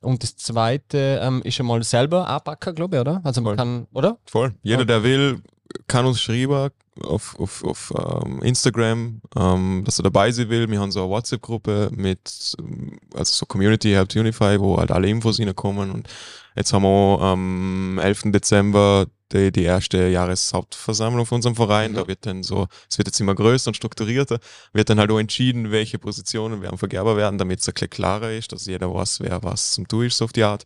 Und 0.01 0.21
das 0.23 0.35
zweite 0.35 1.19
ähm, 1.21 1.41
ist 1.43 1.55
schon 1.55 1.65
mal 1.65 1.81
selber 1.83 2.27
anpacken, 2.27 2.75
glaube 2.75 2.95
ich, 2.97 3.01
oder? 3.01 3.21
Also 3.23 3.41
man 3.41 3.51
Voll. 3.51 3.55
kann, 3.57 3.87
oder? 3.93 4.17
Voll. 4.25 4.53
Jeder, 4.61 4.85
der 4.85 5.03
will, 5.03 5.41
kann 5.87 6.05
uns 6.05 6.21
schreiben 6.21 6.69
auf, 7.01 7.39
auf, 7.39 7.63
auf 7.63 7.93
ähm, 7.97 8.41
Instagram, 8.41 9.21
ähm, 9.35 9.83
dass 9.85 9.99
er 9.99 10.03
dabei 10.03 10.31
sein 10.31 10.49
will. 10.49 10.69
Wir 10.69 10.79
haben 10.79 10.91
so 10.91 11.01
eine 11.01 11.09
WhatsApp-Gruppe 11.09 11.89
mit, 11.93 12.55
ähm, 12.59 12.99
also 13.13 13.33
so 13.33 13.45
Community 13.45 13.91
Help 13.91 14.15
Unify, 14.15 14.59
wo 14.59 14.77
halt 14.77 14.91
alle 14.91 15.09
Infos 15.09 15.39
reinkommen. 15.39 15.91
Und 15.91 16.07
jetzt 16.55 16.73
haben 16.73 16.83
wir 16.83 17.21
am 17.21 17.99
11. 17.99 18.31
Dezember 18.31 19.07
die, 19.31 19.51
die 19.51 19.63
erste 19.63 20.07
Jahreshauptversammlung 20.07 21.25
von 21.25 21.37
unserem 21.37 21.55
Verein. 21.55 21.91
Mhm. 21.91 21.95
Da 21.95 22.07
wird 22.07 22.25
dann 22.25 22.43
so, 22.43 22.67
es 22.89 22.97
wird 22.97 23.07
jetzt 23.07 23.19
immer 23.19 23.35
größer 23.35 23.69
und 23.69 23.75
strukturierter, 23.75 24.39
wird 24.73 24.89
dann 24.89 24.99
halt 24.99 25.11
auch 25.11 25.19
entschieden, 25.19 25.71
welche 25.71 25.97
Positionen 25.99 26.61
wir 26.61 26.69
am 26.69 26.77
Vergerber 26.77 27.17
werden, 27.17 27.37
damit 27.37 27.59
es 27.59 27.67
ein 27.67 27.73
bisschen 27.73 27.89
klarer 27.89 28.31
ist, 28.31 28.51
dass 28.51 28.65
jeder 28.65 28.93
weiß, 28.93 29.21
wer 29.21 29.41
was 29.43 29.71
zum 29.71 29.87
Tun 29.87 30.05
ist, 30.05 30.17
so 30.17 30.25
auf 30.25 30.33
die 30.33 30.43
Art. 30.43 30.65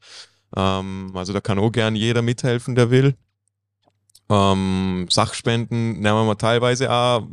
Ähm, 0.55 1.11
also 1.13 1.33
da 1.33 1.41
kann 1.41 1.59
auch 1.59 1.71
gern 1.71 1.95
jeder 1.95 2.21
mithelfen, 2.21 2.75
der 2.75 2.91
will. 2.91 3.15
Ähm, 4.29 5.07
Sachspenden 5.09 5.99
nehmen 5.99 6.27
wir 6.27 6.37
teilweise 6.37 6.91
auch 6.91 7.27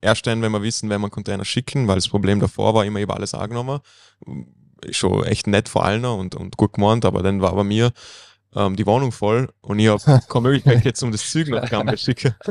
erst 0.00 0.26
dann, 0.26 0.42
wenn 0.42 0.52
wir 0.52 0.62
wissen, 0.62 0.90
wenn 0.90 1.00
wir 1.00 1.10
Container 1.10 1.44
schicken, 1.44 1.88
weil 1.88 1.96
das 1.96 2.08
Problem 2.08 2.40
davor 2.40 2.74
war 2.74 2.84
immer, 2.84 3.00
habe 3.00 3.14
alles 3.14 3.34
angenommen. 3.34 3.80
Ist 4.82 4.96
schon 4.96 5.24
echt 5.24 5.46
nett 5.46 5.68
vor 5.68 5.84
allen 5.84 6.04
und, 6.04 6.34
und 6.34 6.56
gut 6.56 6.74
gemeint, 6.74 7.04
aber 7.04 7.22
dann 7.22 7.40
war 7.40 7.54
bei 7.54 7.64
mir 7.64 7.92
ähm, 8.58 8.76
die 8.76 8.86
Wohnung 8.86 9.12
voll 9.12 9.48
und 9.60 9.78
ich 9.78 9.88
habe 9.88 10.00
keine 10.28 10.42
Möglichkeit 10.42 10.84
jetzt 10.84 11.02
um 11.02 11.12
das 11.12 11.30
Zeug 11.30 11.48
nach 11.48 11.68
Gambia 11.70 11.96
zu 11.96 12.04
schicken. 12.04 12.34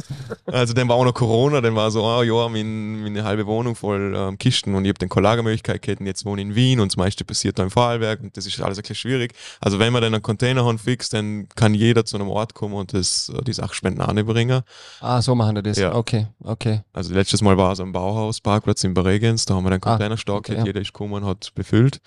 Also 0.45 0.73
dann 0.73 0.87
war 0.87 0.95
auch 0.95 1.03
noch 1.03 1.13
Corona, 1.13 1.59
dann 1.61 1.75
war 1.75 1.91
so, 1.91 2.03
oh 2.03 2.23
ja, 2.23 2.47
mein, 2.49 3.01
meine 3.03 3.23
halbe 3.23 3.45
Wohnung 3.45 3.75
voll 3.75 4.13
ähm, 4.15 4.37
Kisten 4.37 4.73
und 4.75 4.85
ich 4.85 4.89
habe 4.89 4.99
dann 4.99 5.09
keine 5.09 5.23
Lagermöglichkeit 5.25 5.81
gehabt 5.81 5.99
und 5.99 6.07
jetzt 6.07 6.25
wohne 6.25 6.41
ich 6.41 6.47
in 6.47 6.55
Wien 6.55 6.79
und 6.79 6.91
das 6.91 6.97
meiste 6.97 7.25
passiert 7.25 7.59
da 7.59 7.63
im 7.63 7.69
Vorarlberg 7.71 8.21
und 8.21 8.37
das 8.37 8.45
ist 8.45 8.59
alles 8.61 8.77
ein 8.77 8.81
bisschen 8.81 8.95
schwierig. 8.95 9.33
Also 9.59 9.77
wenn 9.79 9.91
man 9.93 10.01
dann 10.01 10.13
einen 10.13 10.23
Container 10.23 10.63
haben 10.65 10.79
fix, 10.79 11.09
dann 11.09 11.47
kann 11.55 11.73
jeder 11.73 12.05
zu 12.05 12.15
einem 12.17 12.29
Ort 12.29 12.53
kommen 12.53 12.73
und 12.75 12.93
das, 12.93 13.29
äh, 13.37 13.43
die 13.43 13.53
Sachspenden 13.53 14.01
anbringen. 14.01 14.61
Ah, 15.01 15.21
so 15.21 15.35
machen 15.35 15.55
wir 15.55 15.63
das. 15.63 15.77
Ja. 15.77 15.93
Okay, 15.93 16.27
okay. 16.43 16.81
Also 16.93 17.13
letztes 17.13 17.41
Mal 17.41 17.57
war 17.57 17.73
es 17.73 17.79
am 17.79 17.91
Bauhausparkplatz 17.91 18.83
in 18.83 18.93
Bregenz, 18.93 19.45
da 19.45 19.55
haben 19.55 19.63
wir 19.65 19.71
den 19.71 19.83
Ah, 19.83 19.91
Containerstock, 19.91 20.37
okay, 20.39 20.55
ja. 20.55 20.65
jeder 20.65 20.81
ist 20.81 20.93
gekommen 20.93 21.13
und 21.13 21.25
hat 21.25 21.51
befüllt. 21.55 21.99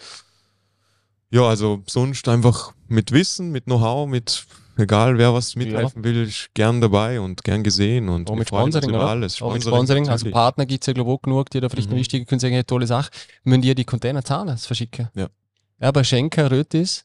Ja, 1.31 1.43
also 1.43 1.83
sonst 1.89 2.27
einfach 2.29 2.73
mit 2.89 3.13
Wissen, 3.13 3.51
mit 3.53 3.65
Know-how, 3.65 4.09
mit 4.09 4.45
egal 4.77 5.17
wer 5.19 5.33
was 5.33 5.55
mithelfen 5.57 6.03
will, 6.03 6.27
ist 6.27 6.49
gern 6.55 6.81
dabei 6.81 7.21
und 7.21 7.45
gern 7.45 7.63
gesehen 7.63 8.09
und 8.09 8.29
Auch 8.31 8.35
mit 8.35 8.49
Sponsoring, 8.49 8.89
über 8.89 9.09
alles. 9.09 9.41
Auch 9.41 9.53
mit 9.53 9.63
Sponsoring. 9.63 10.09
Also. 10.09 10.31
Partner 10.31 10.67
gibt 10.67 10.83
es 10.83 10.87
ja, 10.89 10.93
glaube 10.93 11.11
ich, 11.11 11.17
auch 11.17 11.23
genug, 11.23 11.51
die 11.51 11.61
da 11.61 11.69
vielleicht 11.69 11.91
Mhm. 11.91 11.97
wichtige 11.97 12.25
können 12.25 12.41
sagen, 12.41 12.55
hey, 12.55 12.65
tolle 12.65 12.87
Sache. 12.87 13.11
Müssen 13.45 13.63
die 13.63 13.75
die 13.75 13.85
Container 13.85 14.25
zahlen, 14.25 14.49
das 14.49 14.67
verschicken? 14.67 15.09
Ja. 15.15 15.29
Ja, 15.81 15.91
bei 15.93 16.03
Schenker, 16.03 16.51
Rötis, 16.51 17.05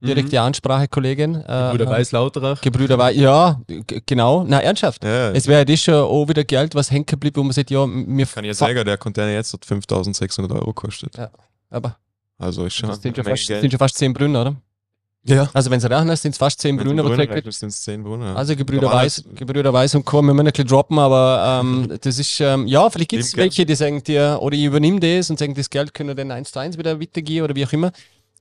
direkte 0.00 0.40
Ansprache, 0.40 0.86
Kollegin. 0.88 1.34
Äh, 1.36 1.70
Oder 1.74 1.88
Weiß 1.88 2.12
Lauterach. 2.12 2.60
Gebrüder 2.60 2.98
Weiß, 2.98 3.16
ja, 3.16 3.60
genau. 4.04 4.44
Na, 4.46 4.60
ernsthaft. 4.60 5.02
Ja, 5.02 5.30
Es 5.30 5.46
wäre 5.46 5.64
das 5.64 5.80
schon 5.80 5.94
auch 5.94 6.28
wieder 6.28 6.44
Geld, 6.44 6.74
was 6.74 6.90
hängen 6.90 7.06
geblieben, 7.06 7.36
wo 7.36 7.42
man 7.42 7.52
sagt, 7.52 7.70
ja, 7.70 7.86
mir 7.86 8.26
kann 8.26 8.44
ich 8.44 8.48
jetzt 8.48 8.58
sagen, 8.58 8.84
der 8.84 8.98
Container 8.98 9.32
jetzt 9.32 9.52
hat 9.54 9.64
5600 9.64 10.52
Euro 10.52 10.66
gekostet. 10.74 11.16
Ja. 11.16 11.30
Aber 11.70 11.96
Also 12.38 12.66
ist 12.66 12.74
schon 12.74 12.88
das 12.88 13.00
sind 13.00 13.16
schon, 13.16 13.24
fast, 13.24 13.46
sind 13.46 13.70
schon 13.70 13.78
fast 13.78 13.96
10 13.96 14.12
Brünner, 14.12 14.42
oder? 14.42 14.56
Ja. 15.28 15.50
Also 15.52 15.70
wenn 15.70 15.78
es 15.78 15.90
rechnest, 15.90 16.22
sind 16.22 16.32
es 16.32 16.38
fast 16.38 16.60
10 16.60 16.76
Brünner, 16.76 17.04
aber 17.04 17.16
sind 17.50 17.68
es 17.68 17.82
10 17.82 18.04
Brunner. 18.04 18.36
Also 18.36 18.54
Gebrüder 18.54 18.92
Weiß, 18.92 19.24
Gebrüder 19.34 19.72
Weiß 19.72 19.94
und 19.96 20.04
Co. 20.04 20.22
Wir 20.22 20.32
müssen 20.32 20.46
ein 20.46 20.52
bisschen 20.52 20.68
droppen, 20.68 20.98
aber 20.98 21.60
ähm, 21.62 21.92
das 22.00 22.18
ist, 22.18 22.40
ähm, 22.40 22.66
ja, 22.66 22.88
vielleicht 22.88 23.10
gibt 23.10 23.24
es 23.24 23.36
welche, 23.36 23.66
die 23.66 23.74
sagen 23.74 24.02
dir, 24.04 24.38
oder 24.40 24.54
ich 24.54 24.64
übernehme 24.64 25.00
das 25.00 25.28
und 25.30 25.38
sagen, 25.38 25.54
das 25.54 25.68
Geld 25.68 25.94
können 25.94 26.10
wir 26.10 26.14
dann 26.14 26.30
eins 26.30 26.52
zu 26.52 26.60
eins 26.60 26.78
wieder 26.78 27.00
weitergehen 27.00 27.42
oder 27.42 27.56
wie 27.56 27.66
auch 27.66 27.72
immer. 27.72 27.90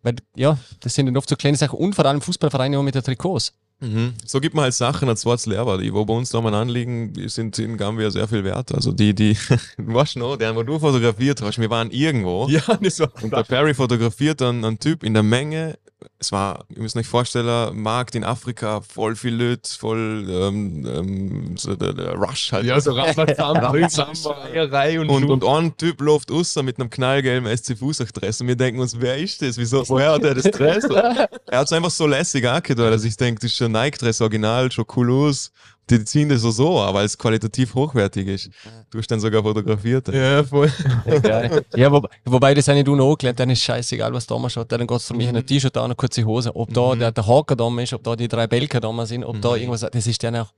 Weil, 0.03 0.17
ja, 0.36 0.60
das 0.81 0.93
sind 0.93 1.08
dann 1.08 1.17
oft 1.17 1.27
so 1.27 1.36
kleine 1.36 1.58
Sachen 1.58 1.79
und 1.79 1.95
vor 1.95 2.05
allem 2.05 2.21
Fußballvereine 2.21 2.77
auch 2.77 2.84
mit 2.84 2.93
den 2.93 3.01
Trikots. 3.01 3.51
Mhm. 3.86 4.13
So 4.26 4.39
gibt 4.39 4.56
man 4.56 4.63
halt 4.63 4.74
Sachen 4.74 5.08
als 5.10 5.26
Wort 5.26 5.45
Lehrer, 5.45 5.78
die 5.78 5.93
wo 5.93 6.06
bei 6.06 6.13
uns 6.13 6.30
da 6.30 6.41
mal 6.41 6.54
anliegen, 6.54 7.13
die 7.13 7.30
sind 7.30 7.58
in 7.60 7.78
Gambia 7.78 8.10
sehr 8.10 8.28
viel 8.28 8.43
wert. 8.43 8.74
Also 8.74 8.91
die, 8.91 9.13
die, 9.13 9.38
du 9.78 9.93
weißt 9.93 10.17
noch, 10.17 10.38
der, 10.38 10.56
wo 10.56 10.63
du 10.63 10.80
fotografiert 10.80 11.41
hast, 11.41 11.60
wir 11.60 11.69
waren 11.69 11.91
irgendwo 11.91 12.48
Ja, 12.50 12.62
das 12.82 13.00
war 13.00 13.12
und 13.21 13.32
der 13.32 13.43
Perry 13.43 13.74
fotografiert 13.74 14.41
dann 14.41 14.63
einen 14.63 14.80
Typ 14.80 15.04
in 15.04 15.13
der 15.13 15.24
Menge. 15.24 15.78
Es 16.19 16.32
war, 16.32 16.65
ihr 16.69 16.82
müsst 16.82 16.95
euch 16.95 17.08
vorstellen, 17.08 17.82
Markt 17.82 18.15
in 18.15 18.24
Afrika, 18.24 18.82
voll 18.82 19.15
viel 19.15 19.34
Leute, 19.34 19.69
voll 19.78 20.26
ähm, 20.30 20.86
ähm, 20.86 21.58
so 21.58 21.76
der, 21.76 21.93
der 21.93 22.13
Rush 22.13 22.52
halt. 22.52 22.65
Ja, 22.65 22.80
so 22.80 22.91
Rambazamba, 22.91 23.69
und, 25.00 25.10
Und, 25.10 25.32
und 25.32 25.43
ein 25.43 25.76
Typ 25.78 26.02
läuft 26.02 26.32
raus 26.32 26.56
mit 26.63 26.80
einem 26.80 26.89
knallgelben 26.89 27.56
SC 27.56 27.78
Fußach-Dress 27.78 28.41
und 28.41 28.48
wir 28.48 28.56
denken 28.56 28.82
uns, 28.82 29.00
wer 29.00 29.17
ist 29.17 29.41
das? 29.41 29.58
Wieso, 29.58 29.88
woher 29.89 30.12
hat 30.13 30.24
er 30.24 30.36
das 30.36 30.43
Dress? 30.43 30.84
er 30.84 31.60
hat 31.60 31.65
es 31.65 31.74
einfach 31.74 31.91
so 31.91 32.06
lässig 32.08 32.48
angedeutet, 32.48 32.93
dass 32.93 33.04
ich 33.04 33.17
denke, 33.17 33.41
das 33.41 33.52
ist 33.52 33.58
schon 33.58 33.71
Nike-Dress 33.76 34.22
original, 34.22 34.72
schon 34.72 34.86
cool 34.96 35.12
aus. 35.12 35.52
Die 35.90 36.04
ziehen 36.04 36.30
das 36.30 36.42
so 36.42 36.50
so, 36.50 36.80
aber 36.80 37.04
es 37.04 37.16
qualitativ 37.16 37.76
hochwertig 37.76 38.28
ist. 38.28 38.50
Du 38.90 38.98
hast 38.98 39.08
dann 39.12 39.20
sogar 39.20 39.44
fotografiert. 39.44 40.08
Ja, 40.08 40.44
voll. 40.44 40.72
ja, 41.76 41.92
wo, 41.92 42.02
wobei 42.26 42.56
das 42.56 42.68
eine 42.70 42.84
du 42.84 42.96
noch 42.96 43.12
angelernt, 43.12 43.40
dann 43.40 43.52
ist 43.52 43.62
scheißegal, 43.62 44.12
was 44.12 44.26
da 44.26 44.38
mal 44.40 44.50
schaut. 44.50 44.72
Dann 44.72 44.88
geht 44.88 44.98
es 44.98 45.06
für 45.06 45.14
mich 45.14 45.28
in 45.28 45.38
ein 45.38 45.46
T-Shirt 45.46 45.78
an, 45.78 45.86
eine 45.86 45.96
kurze 45.96 46.24
Hose. 46.26 46.56
Ob 46.56 46.74
da 46.74 46.96
der, 46.96 47.12
der 47.12 47.28
Haken 47.28 47.58
da 47.58 47.82
ist, 47.82 47.94
ob 47.94 48.04
da 48.04 48.16
die 48.16 48.28
drei 48.28 48.48
Belker 48.48 48.80
da 48.80 49.06
sind, 49.06 49.24
ob 49.24 49.40
da 49.42 49.56
irgendwas, 49.56 49.82
das 49.82 50.08
ist 50.08 50.24
dann 50.24 50.38
auch 50.38 50.52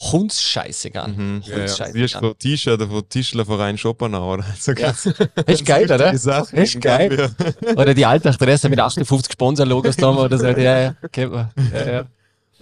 hundsscheißegal. 0.00 1.08
Mhm. 1.08 1.42
Ja, 1.44 1.50
ja. 1.50 1.58
Hundsscheißegal. 1.58 1.92
Siehst 1.92 2.14
du 2.14 2.18
von 2.20 2.38
T-Shirt 2.38 2.82
von 2.82 3.08
Tischlerverein 3.10 3.76
Schopenhauer 3.76 4.34
oder 4.34 4.44
so 4.58 4.72
Ja. 4.72 4.94
Ist 5.46 5.66
geil, 5.66 5.84
oder? 5.84 6.16
Sache. 6.16 6.56
Ist 6.56 6.80
geil. 6.80 7.30
Oder 7.76 7.92
die 7.92 8.06
Altachteresse 8.06 8.70
mit 8.70 8.80
58 8.80 9.34
Sponsor-Logos 9.34 9.96
da 9.96 10.10
oder 10.10 10.38
so. 10.38 10.46
Ja, 10.46 10.80
ja, 10.80 10.94
kennt 11.12 11.32
man. 11.32 11.50
Ja, 11.74 11.92
ja. 11.92 12.04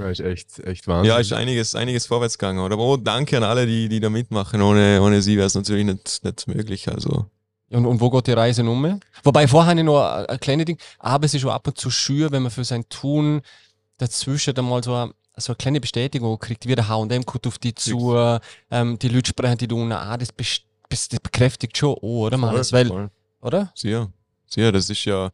Ja, 0.01 0.09
ist 0.11 0.21
echt, 0.21 0.59
echt 0.61 0.87
Wahnsinn. 0.89 1.09
Ja, 1.11 1.19
ist 1.19 1.33
einiges, 1.33 1.75
einiges 1.75 2.07
vorwärts 2.07 2.39
gegangen. 2.39 2.59
Aber 2.61 2.79
oh, 2.83 2.97
danke 2.97 3.37
an 3.37 3.45
alle, 3.45 3.67
die, 3.67 3.89
die 3.89 4.01
da 4.01 4.09
mitmachen. 4.11 4.61
Ohne, 4.63 5.01
ohne 5.03 5.21
sie 5.23 5.37
wäre 5.37 5.47
es 5.47 5.55
natürlich 5.55 5.85
nicht, 5.85 6.25
nicht 6.25 6.47
möglich. 6.49 6.89
Also, 6.89 7.27
Und, 7.71 7.87
und 7.87 8.01
wo 8.01 8.11
geht 8.11 8.27
die 8.27 8.33
Reise 8.33 8.63
um? 8.65 9.01
Wobei 9.23 9.47
vorher 9.47 9.75
noch 9.75 10.03
ein, 10.03 10.27
ein 10.27 10.41
kleines 10.41 10.65
Ding, 10.67 10.79
aber 10.99 11.27
es 11.27 11.35
ist 11.35 11.43
schon 11.43 11.51
ab 11.51 11.67
und 11.67 11.77
zu 11.79 11.91
schür, 11.91 12.31
wenn 12.33 12.43
man 12.43 12.51
für 12.51 12.65
sein 12.65 12.89
Tun 12.89 13.43
dazwischen 13.99 14.55
dann 14.55 14.67
mal 14.69 14.83
so 14.83 14.95
eine, 14.95 15.13
so 15.37 15.53
eine 15.53 15.57
kleine 15.57 15.81
Bestätigung 15.81 16.39
kriegt, 16.39 16.67
wie 16.67 16.75
der 16.75 16.89
H&M 16.89 17.25
kommt 17.27 17.47
auf 17.47 17.59
die 17.59 17.75
zu, 17.75 18.17
ähm, 18.71 18.99
die 18.99 19.09
Leute 19.09 19.29
sprechen 19.29 19.59
die 19.59 19.69
tun, 19.69 19.93
ah, 19.93 20.17
das, 20.17 20.33
best- 20.33 20.65
das 20.89 21.09
bekräftigt 21.09 21.77
schon, 21.77 21.95
oh, 22.01 22.27
oder? 22.27 22.41
Weil, 22.41 22.87
voll. 22.87 23.11
oder? 23.43 23.71
Sehr, 23.75 24.09
sehr, 24.47 24.73
das 24.73 24.89
ist 24.91 25.05
ja 25.05 25.31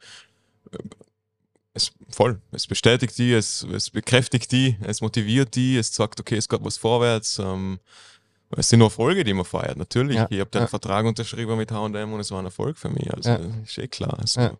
es, 1.76 1.92
voll. 2.08 2.40
Es 2.52 2.66
bestätigt 2.66 3.16
die, 3.18 3.32
es, 3.32 3.62
es 3.62 3.90
bekräftigt 3.90 4.50
die, 4.50 4.76
es 4.82 5.00
motiviert 5.00 5.54
die, 5.54 5.76
es 5.76 5.94
sagt, 5.94 6.18
okay, 6.20 6.36
es 6.36 6.48
geht 6.48 6.64
was 6.64 6.76
vorwärts. 6.76 7.38
Ähm, 7.38 7.78
es 8.56 8.68
sind 8.68 8.78
nur 8.78 8.86
Erfolge, 8.88 9.24
die 9.24 9.34
man 9.34 9.44
feiert, 9.44 9.76
natürlich. 9.76 10.16
Ja, 10.16 10.28
Ich 10.30 10.38
habe 10.38 10.50
den 10.50 10.62
ja. 10.62 10.66
Vertrag 10.68 11.04
unterschrieben 11.04 11.56
mit 11.56 11.72
H&M 11.72 12.12
und 12.12 12.20
es 12.20 12.30
war 12.30 12.38
ein 12.38 12.44
Erfolg 12.44 12.78
für 12.78 12.88
mich. 12.88 13.12
Also 13.12 13.30
Ja. 13.30 13.40
ist 13.64 13.76
eh 13.78 13.88
klar. 13.88 14.16
Also. 14.20 14.56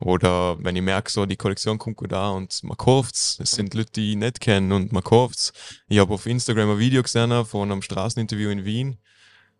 Oder 0.00 0.62
wenn 0.62 0.76
ich 0.76 0.82
merke, 0.82 1.10
so 1.10 1.24
die 1.24 1.36
Kollektion 1.36 1.78
kommt 1.78 1.96
gut 1.96 2.12
an 2.12 2.34
und 2.34 2.62
man 2.62 2.76
kauft's. 2.76 3.38
Es 3.40 3.52
sind 3.52 3.72
Leute, 3.74 3.92
die 3.92 4.10
ich 4.10 4.16
nicht 4.16 4.40
kenne 4.40 4.74
und 4.74 4.92
man 4.92 5.02
kauft's. 5.02 5.52
Ich 5.88 5.98
habe 5.98 6.12
auf 6.12 6.26
Instagram 6.26 6.72
ein 6.72 6.78
Video 6.78 7.02
gesehen 7.02 7.44
von 7.46 7.72
einem 7.72 7.80
Straßeninterview 7.82 8.50
in 8.50 8.64
Wien 8.64 8.98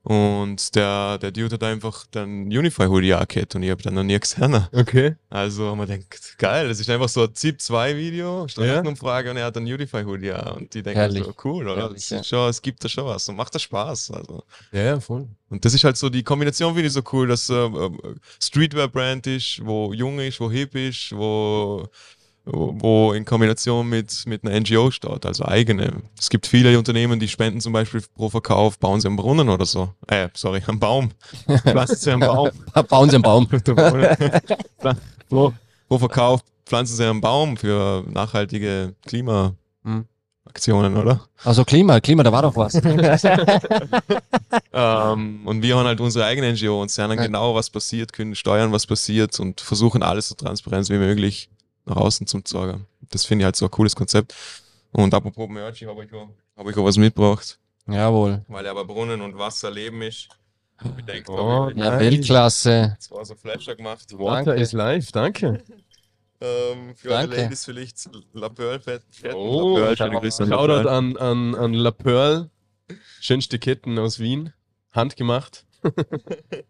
und 0.04 0.74
der, 0.74 1.18
der 1.18 1.30
Dude 1.30 1.54
hat 1.54 1.62
einfach 1.62 2.06
den 2.06 2.46
Unify-Hoodie 2.46 3.14
angehört 3.14 3.54
und 3.54 3.62
ich 3.62 3.70
habe 3.70 3.82
den 3.82 3.94
noch 3.94 4.02
nie 4.02 4.18
gesehen. 4.18 4.66
Okay. 4.72 5.14
Also 5.30 5.76
man 5.76 5.86
denkt, 5.86 6.36
geil, 6.38 6.68
das 6.68 6.80
ist 6.80 6.90
einfach 6.90 7.08
so 7.08 7.22
ein 7.22 7.32
ZIP-2-Video, 7.32 8.48
Straßenumfrage 8.48 9.30
und 9.30 9.36
er 9.36 9.44
hat 9.46 9.56
einen 9.56 9.72
Unify-Hoodie 9.72 10.32
an. 10.32 10.56
Und 10.56 10.74
die 10.74 10.82
denken 10.82 10.98
Herrlich. 10.98 11.24
so, 11.24 11.34
cool, 11.44 11.68
oder? 11.68 11.82
Herrlich, 11.82 12.08
das 12.08 12.10
ja. 12.10 12.24
schon, 12.24 12.50
es 12.50 12.60
gibt 12.60 12.82
da 12.82 12.88
schon 12.88 13.06
was 13.06 13.28
und 13.28 13.36
macht 13.36 13.54
das 13.54 13.62
Spaß. 13.62 14.10
Also. 14.10 14.42
Ja, 14.72 14.82
ja, 14.82 15.00
voll. 15.00 15.28
Und 15.50 15.64
das 15.64 15.72
ist 15.72 15.84
halt 15.84 15.96
so, 15.96 16.08
die 16.08 16.24
Kombination 16.24 16.74
finde 16.74 16.88
ich 16.88 16.94
so 16.94 17.02
cool, 17.12 17.28
dass 17.28 17.48
äh, 17.48 17.54
äh, 17.54 17.90
Streetwear-Brand 18.40 19.28
ist, 19.28 19.60
wo 19.64 19.92
jung 19.92 20.18
ist, 20.18 20.40
wo 20.40 20.50
hip 20.50 20.74
ist, 20.74 21.12
wo, 21.12 21.88
wo, 22.44 23.12
in 23.12 23.24
Kombination 23.24 23.88
mit, 23.88 24.24
mit 24.26 24.44
einer 24.44 24.58
NGO 24.58 24.90
steht, 24.90 25.24
also 25.24 25.44
eigene. 25.44 26.02
Es 26.18 26.28
gibt 26.28 26.46
viele 26.46 26.76
Unternehmen, 26.76 27.20
die 27.20 27.28
spenden 27.28 27.60
zum 27.60 27.72
Beispiel 27.72 28.02
pro 28.16 28.28
Verkauf, 28.30 28.78
bauen 28.78 29.00
sie 29.00 29.06
einen 29.06 29.16
Brunnen 29.16 29.48
oder 29.48 29.64
so. 29.64 29.90
Äh, 30.08 30.28
sorry, 30.34 30.60
einen 30.66 30.80
Baum. 30.80 31.10
Pflanzen 31.62 31.96
sie 31.96 32.10
einen 32.10 32.20
Baum. 32.20 32.50
Bauen 32.88 33.10
Sie 33.10 33.16
einen 33.16 33.22
Baum. 33.22 33.46
pro, 35.28 35.52
pro 35.88 35.98
Verkauf 35.98 36.40
pflanzen 36.66 36.96
sie 36.96 37.04
einen 37.08 37.20
Baum 37.20 37.56
für 37.56 38.04
nachhaltige 38.08 38.94
Klimaaktionen, 39.06 40.96
oder? 40.96 41.20
Also 41.44 41.64
Klima, 41.64 42.00
Klima, 42.00 42.22
da 42.22 42.32
war 42.32 42.42
doch 42.42 42.56
was. 42.56 42.74
Ähm, 44.72 45.40
und 45.44 45.62
wir 45.62 45.76
haben 45.76 45.86
halt 45.86 46.00
unsere 46.00 46.24
eigene 46.24 46.52
NGO 46.52 46.80
und 46.80 46.90
sehen 46.90 47.08
dann 47.08 47.18
Ja. 47.18 47.26
genau, 47.26 47.54
was 47.54 47.70
passiert, 47.70 48.12
können 48.12 48.34
steuern, 48.34 48.72
was 48.72 48.86
passiert 48.86 49.38
und 49.38 49.60
versuchen 49.60 50.02
alles 50.02 50.28
so 50.28 50.34
transparent 50.34 50.88
wie 50.88 50.98
möglich 50.98 51.50
nach 51.84 51.96
außen 51.96 52.26
zu 52.26 52.40
zeigen. 52.42 52.86
Das 53.10 53.24
finde 53.24 53.42
ich 53.42 53.44
halt 53.46 53.56
so 53.56 53.66
ein 53.66 53.70
cooles 53.70 53.94
Konzept. 53.96 54.34
Und 54.92 55.12
apropos 55.14 55.48
Merch, 55.48 55.82
ich 55.82 55.88
habe 55.88 56.00
euch, 56.00 56.12
auch- 56.12 56.28
hab 56.56 56.68
ich 56.68 56.76
auch 56.76 56.84
was 56.84 56.96
mitgebracht, 56.98 57.58
Jawohl. 57.86 58.42
weil 58.48 58.66
aber 58.66 58.84
Brunnen 58.84 59.20
und 59.20 59.36
Wasser 59.38 59.70
Leben 59.70 60.02
ist. 60.02 60.28
Ich 60.98 61.04
denke, 61.04 61.30
Oh, 61.32 61.70
Ja. 61.74 61.98
Weltklasse. 62.00 62.94
das 62.98 63.10
war 63.10 63.24
so 63.24 63.34
Flasher 63.36 63.76
gemacht. 63.76 64.06
Water 64.18 64.44
Danke. 64.46 64.60
is 64.62 64.72
live, 64.72 65.12
danke. 65.12 65.62
Ähm, 66.40 66.96
für 66.96 67.08
Danke. 67.10 67.34
alle 67.34 67.42
Ladies 67.44 67.64
vielleicht 67.64 68.10
La 68.32 68.48
Pearl 68.48 68.80
Fett. 68.80 69.02
Oh, 69.32 69.78
La 69.78 69.84
Pearl, 69.84 69.96
schöne 69.96 70.20
Grüße 70.20 70.42
an 70.42 70.48
La 70.48 70.56
Pearl. 70.56 70.88
an, 70.88 71.16
an, 71.18 71.54
an 71.54 71.72
La 71.74 71.90
Pearl. 71.92 72.50
Schönste 73.20 73.58
Ketten 73.60 73.96
aus 73.98 74.18
Wien. 74.18 74.52
Handgemacht. 74.92 75.64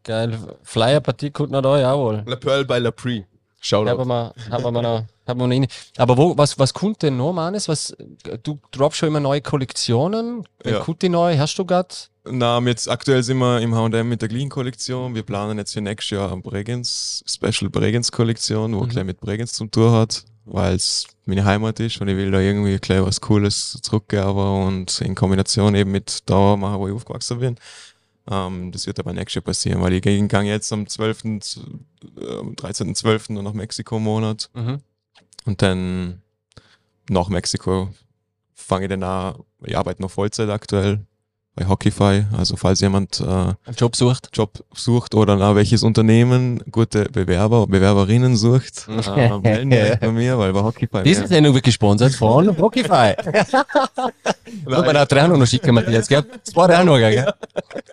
Geil. 0.05 0.39
Flyer-Partie 0.63 1.31
kommt 1.31 1.51
noch 1.53 1.63
da, 1.63 1.81
jawohl. 1.81 2.23
La 2.27 2.37
Pearl 2.37 2.65
bei 2.67 2.79
La 2.79 2.91
Prix. 2.91 3.27
Haben 3.63 3.87
Shoutout. 3.87 4.05
wir, 4.09 4.35
haben 4.51 4.63
wir 4.75 4.83
noch, 4.83 5.05
haben 5.27 5.41
wir 5.41 5.47
noch 5.47 5.55
rein. 5.55 5.67
Aber 5.97 6.17
wo, 6.17 6.37
was, 6.37 6.59
was 6.59 6.75
kommt 6.75 7.03
denn 7.03 7.17
noch, 7.17 7.33
Manes? 7.33 7.69
Was, 7.69 7.97
du 8.43 8.59
droppst 8.73 8.99
schon 8.99 9.09
immer 9.09 9.21
neue 9.21 9.41
Kollektionen. 9.41 10.45
Ja. 10.65 10.73
Ja. 10.73 10.79
Kommt 10.81 11.03
die 11.03 11.09
neu? 11.09 11.37
Hast 11.39 11.57
du 11.59 11.65
grad? 11.65 12.09
Na, 12.25 12.61
jetzt 12.61 12.89
aktuell 12.89 13.23
sind 13.23 13.39
wir 13.39 13.61
im 13.61 13.75
H&M 13.75 14.09
mit 14.09 14.21
der 14.23 14.29
Clean-Kollektion. 14.29 15.15
Wir 15.15 15.23
planen 15.23 15.59
jetzt 15.59 15.73
für 15.73 15.81
nächstes 15.81 16.11
Jahr 16.17 16.33
eine 16.33 16.41
Bregenz, 16.41 17.23
Special 17.27 17.71
Bregenz-Kollektion, 17.71 18.75
wo 18.75 18.81
Mhm. 18.83 18.89
gleich 18.89 19.05
mit 19.05 19.21
Bregenz 19.21 19.53
zum 19.53 19.71
Tour 19.71 19.93
hat. 19.93 20.25
weil 20.45 20.75
es 20.75 21.07
meine 21.25 21.45
Heimat 21.45 21.79
ist 21.79 22.01
und 22.01 22.09
ich 22.09 22.17
will 22.17 22.33
da 22.33 22.41
irgendwie 22.41 22.77
gleich 22.79 23.01
was 23.01 23.21
Cooles 23.21 23.79
zurückgeben 23.81 24.37
und 24.67 25.01
in 25.01 25.15
Kombination 25.15 25.77
eben 25.77 25.93
mit 25.93 26.19
da 26.29 26.57
machen, 26.57 26.81
wo 26.81 26.89
ich 26.89 26.95
aufgewachsen 26.95 27.39
bin. 27.39 27.57
Ähm, 28.31 28.71
das 28.73 28.87
wird 28.87 28.99
aber 29.01 29.13
nächstes 29.13 29.35
Jahr 29.37 29.43
passieren, 29.43 29.81
weil 29.83 29.95
ich 29.95 30.03
gehe 30.03 30.17
jetzt 30.45 30.73
am 30.73 30.87
12., 30.87 31.25
äh, 31.25 32.39
am 32.39 32.53
13.12. 32.55 33.43
nach 33.43 33.53
Mexiko 33.53 33.97
im 33.97 34.05
Monat 34.05 34.51
Mhm. 34.55 34.81
und 35.45 35.61
dann 35.63 36.23
nach 37.11 37.29
Mexiko 37.29 37.93
fange 38.55 38.85
ich 38.85 38.91
dann 38.91 39.03
an, 39.03 39.43
ich 39.65 39.77
arbeite 39.77 40.01
noch 40.03 40.11
Vollzeit 40.11 40.49
aktuell 40.51 41.05
bei 41.55 41.69
Hockeyfy, 41.69 42.25
also 42.37 42.57
falls 42.57 42.81
jemand 42.81 43.21
äh, 43.21 43.25
Einen 43.25 43.57
Job 43.77 43.95
sucht. 43.95 44.31
Job 44.33 44.65
sucht 44.75 45.15
oder 45.15 45.37
nach 45.37 45.55
welches 45.55 45.83
Unternehmen 45.83 46.63
gute 46.71 47.05
Bewerber, 47.07 47.67
Bewerberinnen 47.67 48.37
sucht, 48.37 48.87
äh, 48.89 49.39
melden 49.39 49.73
euch 49.73 50.01
bei 50.01 50.11
mir, 50.11 50.39
weil 50.39 50.53
bei 50.55 50.63
Hockeyfy 50.63 51.03
Diese 51.05 51.27
Sendung 51.27 51.55
wird 51.55 51.65
gesponsert 51.65 52.15
von 52.15 52.49
Rockify. 52.49 53.15
Muss 54.65 54.79
man 54.79 54.97
auch 54.97 55.07
300 55.07 55.39
noch 55.39 55.47
schicken, 55.47 55.75
Matthias, 55.75 56.09
gell? 56.09 56.25
Zwei 56.43 56.79
auch 56.81 56.85
noch, 56.85 56.97
gell? 56.97 57.33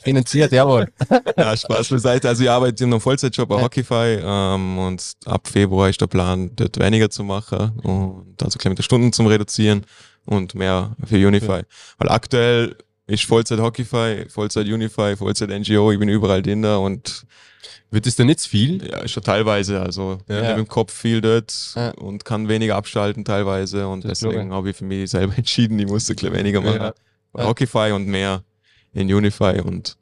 Finanziert, 0.03 0.51
jawohl. 0.51 0.87
Ja, 1.37 1.55
Spaß 1.55 1.89
beiseite. 1.89 2.27
Also 2.29 2.43
ich 2.43 2.49
arbeite 2.49 2.83
in 2.83 2.91
einem 2.91 3.01
Vollzeitjob 3.01 3.49
bei 3.49 3.57
Ja. 3.57 3.63
Hockeyfy 3.63 4.19
ähm, 4.21 4.77
und 4.77 5.13
ab 5.25 5.47
Februar 5.47 5.89
ist 5.89 5.99
der 6.01 6.07
Plan, 6.07 6.51
dort 6.55 6.79
weniger 6.79 7.09
zu 7.09 7.23
machen 7.23 7.79
und 7.83 8.41
also 8.41 8.57
kleine 8.57 8.81
Stunden 8.81 9.11
zum 9.13 9.27
Reduzieren 9.27 9.85
und 10.25 10.55
mehr 10.55 10.95
für 11.05 11.15
Unify. 11.15 11.61
Weil 11.97 12.09
aktuell 12.09 12.75
ist 13.09 13.25
Vollzeit 13.25 13.59
Hockeyfy, 13.59 14.25
Vollzeit 14.29 14.67
Unify, 14.67 15.15
Vollzeit 15.17 15.49
NGO, 15.49 15.91
ich 15.91 15.99
bin 15.99 16.09
überall 16.09 16.41
drin 16.41 16.61
da 16.61 16.77
und 16.77 17.25
Wird 17.91 18.05
es 18.05 18.17
nicht 18.19 18.39
zu 18.39 18.49
viel? 18.49 18.87
ja, 18.87 19.07
schon 19.07 19.23
teilweise, 19.23 19.81
also 19.81 20.19
Ja. 20.27 20.41
ich 20.41 20.47
habe 20.47 20.59
im 20.59 20.67
Kopf 20.67 20.93
viel 20.93 21.21
dort 21.21 21.73
Ja. 21.75 21.89
und 21.91 22.23
kann 22.23 22.47
weniger 22.47 22.75
abschalten 22.75 23.25
teilweise 23.25 23.87
und 23.87 24.05
Das 24.05 24.19
deswegen 24.19 24.53
habe 24.53 24.69
ich 24.69 24.75
für 24.75 24.85
mich 24.85 25.09
selber 25.09 25.33
entschieden, 25.37 25.79
ich 25.79 25.87
muss 25.87 26.09
ein 26.09 26.15
bisschen 26.15 26.33
weniger 26.33 26.61
machen. 26.61 26.81
Ja. 26.81 26.93
Bei. 27.31 27.45
Hockeyfy 27.45 27.91
und 27.91 28.07
mehr 28.07 28.43
in 28.93 29.11
Unify 29.13 29.59
und 29.63 29.97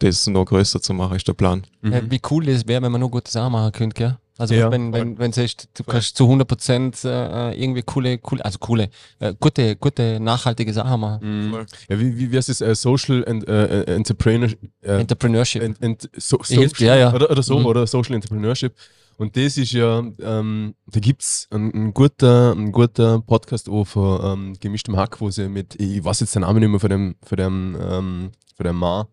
das 0.00 0.26
noch 0.28 0.44
größer 0.44 0.80
zu 0.80 0.94
machen, 0.94 1.16
ist 1.16 1.26
der 1.26 1.34
Plan. 1.34 1.64
Mhm. 1.80 2.10
wie 2.10 2.20
cool 2.30 2.44
das 2.46 2.66
wäre, 2.68 2.82
wenn 2.82 2.92
man 2.92 3.00
nur 3.00 3.10
gute 3.10 3.30
Sachen 3.30 3.52
machen 3.52 3.72
könnte, 3.72 3.94
gell? 3.94 4.16
Also 4.38 4.54
Ja, 4.54 4.70
wenn, 4.70 4.92
wenn, 4.92 5.18
wenn 5.18 5.32
du 5.32 5.34
sagst, 5.40 5.68
du 5.74 5.82
kannst 5.84 6.16
zu 6.16 6.24
100% 6.24 7.06
äh, 7.06 7.60
irgendwie 7.60 7.82
coole, 7.82 8.18
coole, 8.18 8.44
also 8.44 8.58
coole, 8.58 8.88
äh, 9.18 9.34
gute, 9.38 9.74
gute, 9.76 10.20
nachhaltige 10.20 10.72
Sachen 10.72 11.00
machen. 11.00 11.48
Mhm. 11.50 11.66
Ja, 11.88 11.98
wie, 12.00 12.16
wie, 12.16 12.30
wie 12.32 12.36
heißt 12.36 12.48
das? 12.48 12.60
Äh, 12.60 12.74
Social 12.74 13.24
and, 13.26 13.46
äh, 13.48 13.82
äh, 13.82 13.94
Entrepreneur, 13.94 14.48
äh, 14.82 15.00
Entrepreneurship. 15.00 15.62
and, 15.62 15.82
and 15.82 16.08
so, 16.16 16.38
Hilft, 16.46 16.76
social, 16.76 16.86
ja, 16.86 16.96
ja. 16.96 17.12
Oder, 17.14 17.30
oder 17.30 17.42
so, 17.42 17.58
Mhm. 17.58 17.66
oder 17.66 17.86
Social 17.86 18.14
Entrepreneurship. 18.14 18.72
Und 19.16 19.36
das 19.36 19.56
ist 19.56 19.72
ja, 19.72 19.98
ähm, 20.20 20.76
da 20.86 21.00
gibt's 21.00 21.48
einen, 21.50 21.74
einen 21.74 21.92
guter, 21.92 22.52
einen 22.52 22.70
guter 22.70 23.20
Podcast 23.20 23.68
auch 23.68 23.84
von 23.84 24.20
ähm, 24.22 24.56
gemischtem 24.60 24.96
Hack, 24.96 25.20
wo 25.20 25.28
sie 25.30 25.48
mit, 25.48 25.74
ich 25.80 26.04
weiß 26.04 26.20
jetzt 26.20 26.36
den 26.36 26.42
Namen 26.42 26.60
nicht 26.60 26.68
mehr 26.70 26.78
von 26.78 26.90
dem, 26.90 27.16
von 27.24 27.36
dem, 27.36 27.76
ähm, 27.80 28.30
von 28.56 28.64
dem 28.64 28.76
Mann, 28.76 29.06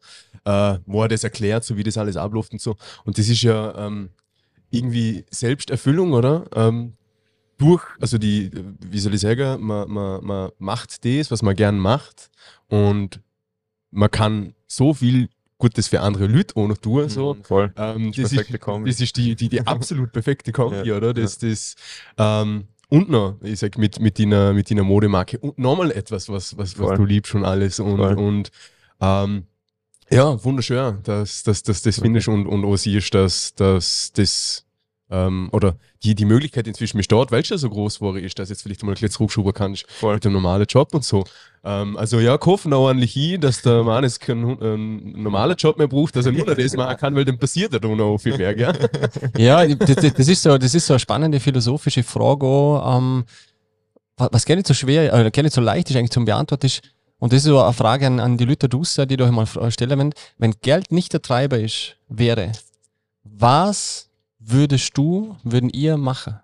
äh, 0.44 0.78
wo 0.86 1.02
er 1.02 1.08
das 1.08 1.24
erklärt, 1.24 1.64
so 1.64 1.76
wie 1.76 1.82
das 1.84 1.98
alles 1.98 2.18
abläuft 2.18 2.52
und 2.54 2.62
so. 2.62 2.76
Und 3.04 3.18
das 3.18 3.28
ist 3.28 3.42
ja 3.42 3.74
ähm, 3.88 4.10
irgendwie 4.70 5.26
Selbsterfüllung, 5.30 6.14
oder? 6.14 6.46
Ähm, 6.54 6.94
durch, 7.58 7.84
also 8.02 8.18
die, 8.18 8.52
wie 8.80 9.00
soll 9.00 9.14
ich 9.14 9.22
sagen, 9.22 9.62
man, 9.66 9.90
man, 9.90 10.26
man 10.26 10.52
macht 10.58 11.06
das, 11.06 11.32
was 11.32 11.42
man 11.42 11.56
gern 11.56 11.80
macht 11.80 12.30
und 12.68 13.22
man 13.92 14.12
kann 14.12 14.54
so 14.68 14.94
viel 14.94 15.30
Gutes 15.58 15.88
für 15.88 16.02
andere 16.02 16.28
Leute 16.28 16.56
auch 16.58 16.68
noch 16.68 16.78
tun. 16.78 17.08
So. 17.08 17.36
Mhm, 17.36 17.44
voll. 17.44 17.74
Ähm, 17.78 18.12
das, 18.12 18.34
ist, 18.34 18.54
das 18.64 19.02
ist 19.02 19.18
die, 19.18 19.36
die, 19.36 19.48
die 19.48 19.66
absolut 19.66 20.12
perfekte 20.12 20.52
Kombi, 20.52 20.90
Ja, 20.90 20.98
oder? 20.98 21.14
Das, 21.14 21.38
das, 21.38 21.76
ähm, 22.18 22.66
und 22.90 23.10
noch, 23.10 23.38
ich 23.42 23.60
sag, 23.60 23.78
mit, 23.78 24.00
mit 24.00 24.20
deiner, 24.20 24.54
mit 24.54 24.70
deiner 24.70 24.84
Modemarke 24.84 25.40
und 25.40 25.58
nochmal 25.58 25.92
etwas, 25.92 26.30
was, 26.30 26.58
was, 26.58 26.78
was 26.78 26.98
du 26.98 27.06
liebst 27.06 27.34
und 27.36 27.46
alles. 27.46 27.80
Und, 27.80 27.98
Voll. 27.98 28.16
und 28.16 28.52
ähm, 29.02 29.46
ja, 30.12 30.44
wunderschön, 30.44 31.00
dass, 31.04 31.44
dass, 31.44 31.64
dass 31.64 31.82
das 31.82 32.00
findest 32.00 32.28
und, 32.28 32.46
und 32.48 32.64
auch 32.66 32.76
siehst, 32.78 33.14
dass, 33.14 33.54
dass 33.56 34.12
das 34.14 34.66
ähm, 35.10 35.50
oder 35.52 35.78
die, 36.04 36.16
die 36.16 36.26
Möglichkeit 36.26 36.68
inzwischen 36.68 36.98
besteht, 36.98 37.32
weil 37.32 37.42
es 37.42 37.48
schon 37.48 37.58
so 37.60 37.70
groß 37.70 38.02
war, 38.02 38.16
ist, 38.18 38.38
dass 38.40 38.50
jetzt 38.50 38.64
vielleicht 38.64 38.82
mal 38.84 38.92
ein 38.92 38.94
bisschen 38.96 39.12
zurückschrauben 39.12 39.54
kannst 39.54 39.86
Voll. 39.92 40.16
mit 40.16 40.26
dem 40.26 40.34
normalen 40.34 40.66
Job 40.68 40.94
und 40.96 41.04
so. 41.04 41.24
Ähm, 41.64 41.96
also 41.98 42.20
ja, 42.20 42.38
kaufen 42.38 42.74
auch 42.74 42.82
ordentlich 42.86 43.14
hin, 43.14 43.40
dass 43.42 43.62
der 43.62 43.84
Mann 43.84 44.04
jetzt 44.04 44.20
keinen 44.20 44.58
ähm, 44.62 45.14
normalen 45.22 45.56
Job 45.58 45.78
mehr 45.78 45.88
braucht, 45.88 46.16
dass 46.16 46.26
er 46.26 46.32
nur 46.32 46.46
das 46.46 46.76
machen 46.76 46.98
kann, 46.98 47.16
weil 47.16 47.26
dann 47.26 47.38
passiert 47.38 47.74
ja 47.74 47.80
da 47.80 47.88
noch 47.88 48.18
viel 48.18 48.38
mehr, 48.38 48.54
gell? 48.56 48.74
Ja, 49.38 49.66
das, 49.66 49.96
das, 49.96 50.14
das, 50.14 50.28
ist 50.28 50.42
so, 50.44 50.58
das 50.58 50.74
ist 50.74 50.86
so 50.88 50.94
eine 50.94 51.00
spannende 51.00 51.40
philosophische 51.40 52.04
Frage, 52.04 52.46
auch, 52.46 52.98
ähm, 52.98 53.26
wa- 54.18 54.30
was 54.32 54.46
gar 54.46 54.56
nicht 54.56 54.68
so 54.68 54.74
schwer, 54.74 55.14
äh, 55.14 55.32
gar 55.32 55.44
nicht 55.44 55.54
so 55.54 55.62
leicht 55.62 55.90
ist 55.90 55.96
eigentlich 55.96 56.12
zum 56.12 56.26
Beantworten 56.26 56.66
ist. 56.68 56.82
Und 57.20 57.32
das 57.32 57.38
ist 57.38 57.46
so 57.46 57.62
eine 57.62 57.74
Frage 57.74 58.08
an, 58.08 58.20
an 58.20 58.38
die 58.38 58.46
Leute 58.46 58.68
draussen, 58.70 59.08
die 59.08 59.18
da 59.18 59.32
mal 59.32 59.46
fra- 59.46 59.72
stellen, 59.72 59.98
wenn, 59.98 60.14
wenn 60.38 60.54
Geld 60.62 60.92
nicht 60.92 61.14
der 61.14 61.22
Treiber 61.22 61.60
ist, 61.60 61.96
wäre, 62.10 62.52
was 63.24 64.10
würdest 64.40 64.98
du, 64.98 65.36
würden 65.44 65.70
ihr 65.70 65.98
machen? 65.98 66.40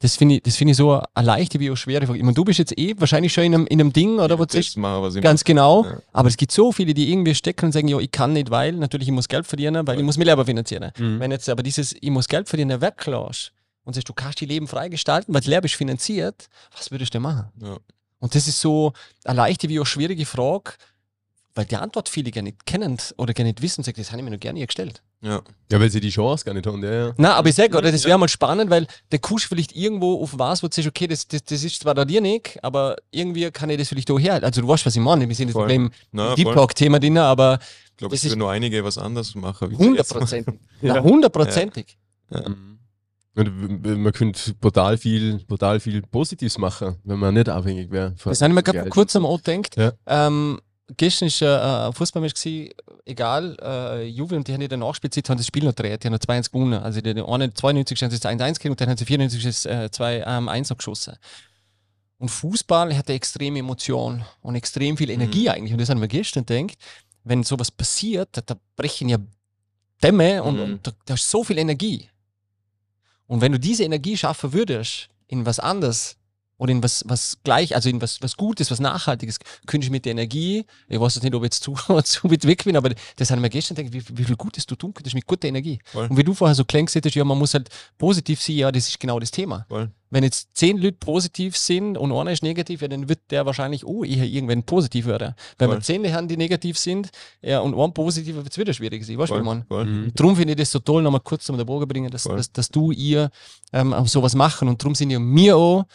Das 0.00 0.16
finde 0.16 0.34
ich, 0.36 0.42
das 0.42 0.56
finde 0.56 0.72
ich 0.72 0.76
so 0.76 1.00
eine 1.14 1.26
leichte 1.26 1.60
wie 1.60 1.70
auch 1.70 1.76
schwere 1.76 2.04
Frage. 2.06 2.18
Ich 2.18 2.24
meine, 2.24 2.34
du 2.34 2.44
bist 2.44 2.58
jetzt 2.58 2.76
eh 2.76 2.92
wahrscheinlich 2.98 3.32
schon 3.32 3.44
in 3.44 3.54
einem, 3.54 3.66
in 3.68 3.80
einem 3.80 3.92
Ding, 3.92 4.18
oder? 4.18 4.36
du 4.36 4.44
das 4.44 4.52
sagst, 4.54 4.76
machen, 4.76 5.00
was 5.00 5.14
ich 5.14 5.22
Ganz 5.22 5.44
genau. 5.44 5.84
Ja. 5.84 5.98
Aber 6.12 6.28
es 6.28 6.36
gibt 6.36 6.50
so 6.50 6.72
viele, 6.72 6.92
die 6.92 7.12
irgendwie 7.12 7.36
stecken 7.36 7.66
und 7.66 7.72
sagen, 7.72 7.86
ja, 7.86 7.98
ich 8.00 8.10
kann 8.10 8.32
nicht, 8.32 8.50
weil 8.50 8.72
natürlich 8.72 9.06
ich 9.06 9.14
muss 9.14 9.28
Geld 9.28 9.46
verdienen, 9.46 9.86
weil 9.86 9.98
ich 9.98 10.04
muss 10.04 10.18
mich 10.18 10.26
selber 10.26 10.44
finanzieren. 10.44 10.90
Mhm. 10.98 11.20
Wenn 11.20 11.30
jetzt 11.30 11.48
aber 11.48 11.62
dieses, 11.62 11.92
ich 12.00 12.10
muss 12.10 12.26
Geld 12.26 12.48
verdienen, 12.48 12.80
weglässt 12.80 13.52
und 13.84 13.94
sagst, 13.94 14.08
du 14.08 14.12
kannst 14.12 14.40
die 14.40 14.46
Leben 14.46 14.66
freigestalten, 14.66 15.32
weil 15.32 15.40
das 15.40 15.48
Leben 15.48 15.66
ist 15.66 15.74
finanziert, 15.76 16.48
was 16.76 16.90
würdest 16.90 17.14
du 17.14 17.18
denn 17.18 17.22
machen? 17.22 17.46
Ja. 17.62 17.76
Und 18.22 18.34
das 18.36 18.46
ist 18.46 18.60
so 18.60 18.92
eine 19.24 19.36
leichte 19.36 19.68
wie 19.68 19.80
auch 19.80 19.84
schwierige 19.86 20.24
Frage, 20.26 20.74
weil 21.54 21.64
die 21.66 21.76
Antwort 21.76 22.08
viele 22.08 22.30
gar 22.30 22.42
nicht 22.42 22.64
kennen 22.64 22.96
oder 23.18 23.34
gar 23.34 23.42
nicht 23.44 23.60
wissen. 23.60 23.82
Sagt, 23.82 23.98
das 23.98 24.10
habe 24.10 24.20
ich 24.20 24.24
mir 24.24 24.30
noch 24.30 24.38
gerne 24.40 24.64
gestellt. 24.64 25.02
Ja. 25.22 25.42
Ja, 25.70 25.80
weil 25.80 25.90
sie 25.90 26.00
die 26.00 26.10
Chance 26.10 26.44
gar 26.44 26.54
nicht 26.54 26.66
haben, 26.66 26.82
ja, 26.82 26.92
ja. 27.08 27.14
Na, 27.16 27.34
aber 27.34 27.48
ich 27.48 27.54
sage, 27.56 27.76
oder 27.76 27.90
das 27.92 28.04
wäre 28.04 28.18
mal 28.18 28.28
spannend, 28.28 28.70
weil 28.70 28.86
der 29.10 29.18
Kusch 29.18 29.46
vielleicht 29.48 29.74
irgendwo 29.74 30.22
auf 30.22 30.38
was, 30.38 30.62
wo 30.62 30.68
du 30.68 30.74
sagst, 30.74 30.88
okay, 30.88 31.06
das, 31.08 31.26
das, 31.28 31.42
das 31.44 31.62
ist 31.64 31.80
zwar 31.80 31.94
da 31.94 32.04
dir 32.04 32.20
nicht, 32.20 32.58
aber 32.62 32.96
irgendwie 33.10 33.50
kann 33.50 33.70
ich 33.70 33.78
das 33.78 33.88
vielleicht 33.88 34.10
auch 34.10 34.18
her. 34.18 34.40
Also 34.42 34.60
du 34.62 34.68
weißt, 34.68 34.86
was 34.86 34.94
ich 34.96 35.02
meine. 35.02 35.28
Wir 35.28 35.34
sind 35.34 35.48
jetzt 35.48 35.54
Voll. 35.56 35.68
beim 35.68 35.90
Na, 36.12 36.34
Deep. 36.36 36.52
Talk-Thema 36.52 36.98
drin, 37.00 37.18
aber 37.18 37.58
Ich 37.90 37.96
glaube, 37.96 38.12
Das 38.14 38.20
es 38.20 38.24
ist- 38.24 38.30
würden 38.30 38.38
nur 38.40 38.50
einige 38.52 38.82
was 38.84 38.98
anderes 38.98 39.34
machen. 39.34 39.70
machen. 39.72 39.78
hundertprozentig. 39.78 40.54
Na, 40.80 41.00
hundertprozentig. 41.02 41.98
Mhm. 43.34 43.80
Und 43.84 44.02
man 44.02 44.12
könnte 44.12 44.54
brutal 44.54 44.98
viel, 44.98 45.38
brutal 45.46 45.80
viel 45.80 46.02
Positives 46.02 46.58
machen, 46.58 46.96
wenn 47.04 47.18
man 47.18 47.34
nicht 47.34 47.48
abhängig 47.48 47.90
wäre. 47.90 48.14
habe 48.24 48.32
ich 48.34 48.40
mir 48.40 48.62
gerade 48.62 48.80
Geld. 48.80 48.90
kurzem 48.90 49.24
auch 49.24 49.42
gedacht. 49.42 49.76
Ja. 49.76 49.92
Ähm, 50.06 50.60
gestern 50.96 51.28
ist 51.28 51.40
äh, 51.40 51.46
ein 51.46 51.92
Fußballmatch 51.94 52.34
gewesen, 52.34 52.70
egal, 53.06 53.56
äh, 53.62 54.04
Juve 54.06 54.36
und 54.36 54.46
die 54.46 54.52
haben 54.52 54.60
in 54.60 54.68
der 54.68 54.78
Nachspielzeit 54.78 55.28
haben 55.30 55.38
das 55.38 55.46
Spiel 55.46 55.64
noch 55.64 55.74
gedreht, 55.74 56.02
die 56.02 56.08
haben 56.08 56.12
noch 56.12 56.20
2-1 56.20 56.50
gewonnen. 56.52 56.74
Also 56.82 57.00
die, 57.00 57.14
die 57.14 57.22
eine 57.22 57.52
92 57.54 58.02
haben 58.02 58.10
sie 58.10 58.18
das 58.20 58.30
1-1 58.30 58.54
gekriegt 58.54 58.70
und 58.70 58.80
dann 58.80 58.90
haben 58.90 58.96
sie 58.98 59.04
94 59.06 59.42
das 59.42 59.64
äh, 59.66 59.88
2-1 59.90 60.70
noch 60.70 60.76
geschossen. 60.76 61.16
Und 62.18 62.28
Fußball 62.28 62.96
hat 62.96 63.08
eine 63.08 63.16
extreme 63.16 63.58
Emotion 63.58 64.24
und 64.42 64.54
extrem 64.54 64.96
viel 64.96 65.10
Energie 65.10 65.48
eigentlich. 65.48 65.72
Und 65.72 65.80
das 65.80 65.88
haben 65.88 66.00
wir 66.00 66.06
gestern 66.08 66.46
gedacht, 66.46 66.76
wenn 67.24 67.42
sowas 67.42 67.70
passiert, 67.70 68.28
da, 68.32 68.42
da 68.42 68.56
brechen 68.76 69.08
ja 69.08 69.16
Dämme 70.02 70.42
und, 70.42 70.56
Mhm. 70.56 70.62
und 70.62 70.86
da, 70.86 70.92
da 71.06 71.14
ist 71.14 71.28
so 71.30 71.42
viel 71.44 71.58
Energie. 71.58 72.08
Und 73.32 73.40
wenn 73.40 73.52
du 73.52 73.58
diese 73.58 73.82
Energie 73.82 74.14
schaffen 74.14 74.52
würdest 74.52 75.08
in 75.26 75.46
was 75.46 75.58
anderes 75.58 76.18
oder 76.58 76.70
in 76.70 76.82
was, 76.82 77.02
was 77.08 77.38
gleich, 77.44 77.74
also 77.74 77.88
in 77.88 78.02
was, 78.02 78.20
was 78.20 78.36
Gutes, 78.36 78.70
was 78.70 78.78
Nachhaltiges, 78.78 79.38
könnte 79.66 79.86
ich 79.86 79.90
mit 79.90 80.04
der 80.04 80.12
Energie, 80.12 80.66
ich 80.86 81.00
weiß 81.00 81.14
jetzt 81.14 81.24
nicht, 81.24 81.34
ob 81.34 81.40
ich 81.40 81.46
jetzt 81.46 81.62
zu, 81.62 81.72
zu 82.04 82.30
weit 82.30 82.46
weg 82.46 82.64
bin, 82.64 82.76
aber 82.76 82.90
das 83.16 83.30
haben 83.30 83.40
wir 83.40 83.48
gestern 83.48 83.74
gedacht, 83.74 83.94
wie, 83.94 84.18
wie 84.18 84.24
viel 84.24 84.36
Gutes 84.36 84.66
du 84.66 84.74
tun 84.74 84.92
könntest 84.92 85.14
mit 85.14 85.26
guter 85.26 85.48
Energie. 85.48 85.78
Voll. 85.86 86.08
Und 86.08 86.16
wie 86.18 86.24
du 86.24 86.34
vorher 86.34 86.54
so 86.54 86.64
hättest, 86.70 87.14
ja, 87.14 87.24
man 87.24 87.38
muss 87.38 87.54
halt 87.54 87.70
positiv 87.96 88.42
sein, 88.42 88.56
ja, 88.56 88.70
das 88.70 88.86
ist 88.86 89.00
genau 89.00 89.18
das 89.18 89.30
Thema. 89.30 89.64
Voll. 89.66 89.90
Wenn 90.12 90.24
jetzt 90.24 90.50
zehn 90.52 90.76
Leute 90.76 90.98
positiv 91.00 91.56
sind 91.56 91.96
und 91.96 92.12
einer 92.12 92.32
ist 92.32 92.42
negativ, 92.42 92.82
ja, 92.82 92.88
dann 92.88 93.08
wird 93.08 93.20
der 93.30 93.46
wahrscheinlich 93.46 93.86
oh, 93.86 94.04
eher 94.04 94.26
irgendwann 94.26 94.62
positiv 94.62 95.06
werden. 95.06 95.34
Wenn 95.56 95.70
wir 95.70 95.76
Voll. 95.76 95.82
zehn 95.82 96.14
haben, 96.14 96.28
die 96.28 96.36
negativ 96.36 96.76
sind, 96.76 97.08
ja, 97.40 97.60
und 97.60 97.74
ein 97.74 97.94
positiver, 97.94 98.44
wird 98.44 98.52
es 98.52 98.58
wieder 98.58 98.74
schwierig 98.74 99.06
sein. 99.06 99.16
Weißt 99.16 99.30
du, 99.30 99.36
Voll. 99.36 99.42
meine? 99.42 99.64
Voll. 99.66 99.86
Mhm. 99.86 100.12
Darum 100.14 100.36
finde 100.36 100.52
ich 100.52 100.58
das 100.58 100.70
so 100.70 100.80
toll, 100.80 101.02
nochmal 101.02 101.22
kurz 101.24 101.46
zum 101.46 101.56
den 101.56 101.64
Bogen 101.64 101.88
bringen, 101.88 102.10
dass, 102.10 102.24
dass, 102.24 102.52
dass 102.52 102.68
du 102.68 102.92
ihr 102.92 103.30
ähm, 103.72 103.94
sowas 104.04 104.34
machen 104.34 104.68
und 104.68 104.82
darum 104.82 104.94
sind 104.94 105.10
ja 105.10 105.18
mir 105.18 105.56
auch 105.56 105.86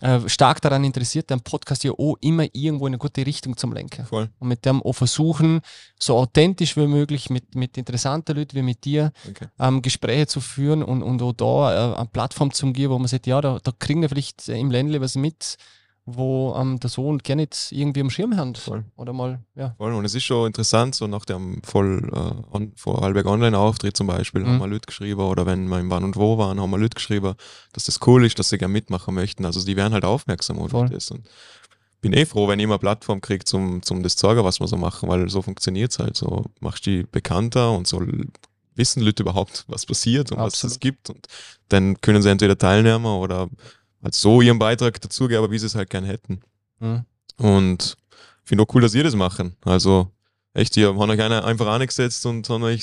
äh, 0.00 0.28
stark 0.28 0.60
daran 0.60 0.84
interessiert, 0.84 1.28
den 1.30 1.40
Podcast 1.40 1.82
ja 1.84 1.92
auch 1.92 2.16
immer 2.20 2.44
irgendwo 2.52 2.86
in 2.86 2.92
eine 2.92 2.98
gute 2.98 3.26
Richtung 3.26 3.56
zu 3.56 3.66
lenken. 3.70 4.06
Voll. 4.06 4.30
Und 4.38 4.48
mit 4.48 4.64
dem 4.64 4.82
auch 4.82 4.92
versuchen, 4.92 5.60
so 5.98 6.16
authentisch 6.16 6.76
wie 6.76 6.86
möglich, 6.86 7.30
mit, 7.30 7.54
mit 7.54 7.76
interessanten 7.76 8.36
Leuten 8.36 8.56
wie 8.56 8.62
mit 8.62 8.84
dir, 8.84 9.10
Okay. 9.28 9.46
ähm, 9.58 9.82
Gespräche 9.82 10.26
zu 10.28 10.40
führen 10.40 10.82
und, 10.82 11.02
und 11.02 11.20
auch 11.22 11.32
da 11.32 11.94
äh, 11.94 11.96
eine 11.96 12.06
Plattform 12.06 12.52
zu 12.52 12.72
geben, 12.72 12.92
wo 12.92 12.98
man 12.98 13.08
sagt, 13.08 13.26
ja, 13.26 13.40
da, 13.40 13.58
da 13.62 13.72
kriegen 13.78 14.00
wir 14.02 14.08
vielleicht 14.08 14.48
im 14.48 14.70
Ländle 14.70 15.00
was 15.00 15.16
mit, 15.16 15.56
wo 16.16 16.54
ähm, 16.58 16.80
der 16.80 16.90
Sohn 16.90 17.18
gerne 17.18 17.42
nicht 17.42 17.68
irgendwie 17.72 18.00
am 18.00 18.10
Schirm 18.10 18.36
hat. 18.36 18.58
Voll. 18.58 18.84
Oder 18.96 19.12
mal, 19.12 19.40
ja. 19.54 19.74
Voll. 19.78 19.92
Und 19.94 20.04
es 20.04 20.14
ist 20.14 20.24
schon 20.24 20.46
interessant, 20.46 20.94
so 20.94 21.06
nach 21.06 21.24
dem 21.24 21.62
voll 21.62 22.10
äh, 22.12 22.54
on, 22.56 22.72
Vorarlberg 22.76 23.26
Online-Auftritt 23.26 23.96
zum 23.96 24.06
Beispiel, 24.06 24.42
Mhm. 24.42 24.46
haben 24.48 24.58
wir 24.58 24.66
Leute 24.68 24.86
geschrieben, 24.86 25.20
oder 25.20 25.46
wenn 25.46 25.68
wir 25.68 25.78
im 25.80 25.90
Wann 25.90 26.04
und 26.04 26.16
Wo 26.16 26.38
waren, 26.38 26.60
haben 26.60 26.70
wir 26.70 26.78
Leute 26.78 26.94
geschrieben, 26.96 27.34
dass 27.72 27.84
das 27.84 28.00
cool 28.06 28.24
ist, 28.24 28.38
dass 28.38 28.48
sie 28.48 28.58
gerne 28.58 28.72
mitmachen 28.72 29.14
möchten. 29.14 29.44
Also 29.44 29.64
die 29.64 29.76
werden 29.76 29.92
halt 29.92 30.04
aufmerksam 30.04 30.58
auf 30.58 30.70
Voll. 30.70 30.88
das. 30.88 31.10
Und 31.10 31.28
bin 32.00 32.12
eh 32.12 32.26
froh, 32.26 32.46
wenn 32.48 32.60
ich 32.60 32.66
mal 32.66 32.74
eine 32.74 32.78
Plattform 32.80 33.20
kriege, 33.20 33.44
zum, 33.44 33.82
zum 33.82 34.02
das 34.02 34.16
zu 34.16 34.26
sagen, 34.26 34.44
was 34.44 34.60
wir 34.60 34.68
so 34.68 34.76
machen, 34.76 35.08
weil 35.08 35.28
so 35.28 35.42
funktioniert 35.42 35.90
es 35.92 35.98
halt. 35.98 36.16
So 36.16 36.44
machst 36.60 36.86
du 36.86 36.90
die 36.90 37.02
bekannter 37.02 37.72
und 37.72 37.86
so 37.88 38.00
wissen 38.76 39.02
Leute 39.02 39.24
überhaupt, 39.24 39.64
was 39.66 39.84
passiert 39.84 40.30
und 40.30 40.38
was 40.38 40.54
Absolut. 40.54 40.72
es 40.72 40.80
gibt. 40.80 41.10
Und 41.10 41.26
dann 41.68 42.00
können 42.00 42.22
sie 42.22 42.30
entweder 42.30 42.56
teilnehmen 42.56 43.06
oder 43.06 43.48
halt 44.02 44.14
so 44.14 44.40
ihren 44.40 44.58
Beitrag 44.58 45.00
dazugeben, 45.00 45.42
aber 45.44 45.52
wie 45.52 45.58
sie 45.58 45.66
es 45.66 45.74
halt 45.74 45.90
gern 45.90 46.04
hätten. 46.04 46.40
Mhm. 46.80 47.04
Und 47.36 47.96
ich 48.44 48.48
finde 48.48 48.64
auch 48.64 48.74
cool, 48.74 48.82
dass 48.82 48.94
ihr 48.94 49.04
das 49.04 49.14
machen. 49.14 49.56
Also 49.64 50.08
echt, 50.54 50.76
ihr 50.76 50.88
habt 50.88 50.98
euch 50.98 51.20
einer 51.20 51.44
einfach 51.44 51.66
angesetzt 51.66 52.24
und 52.26 52.48
haben 52.48 52.62
euch 52.62 52.82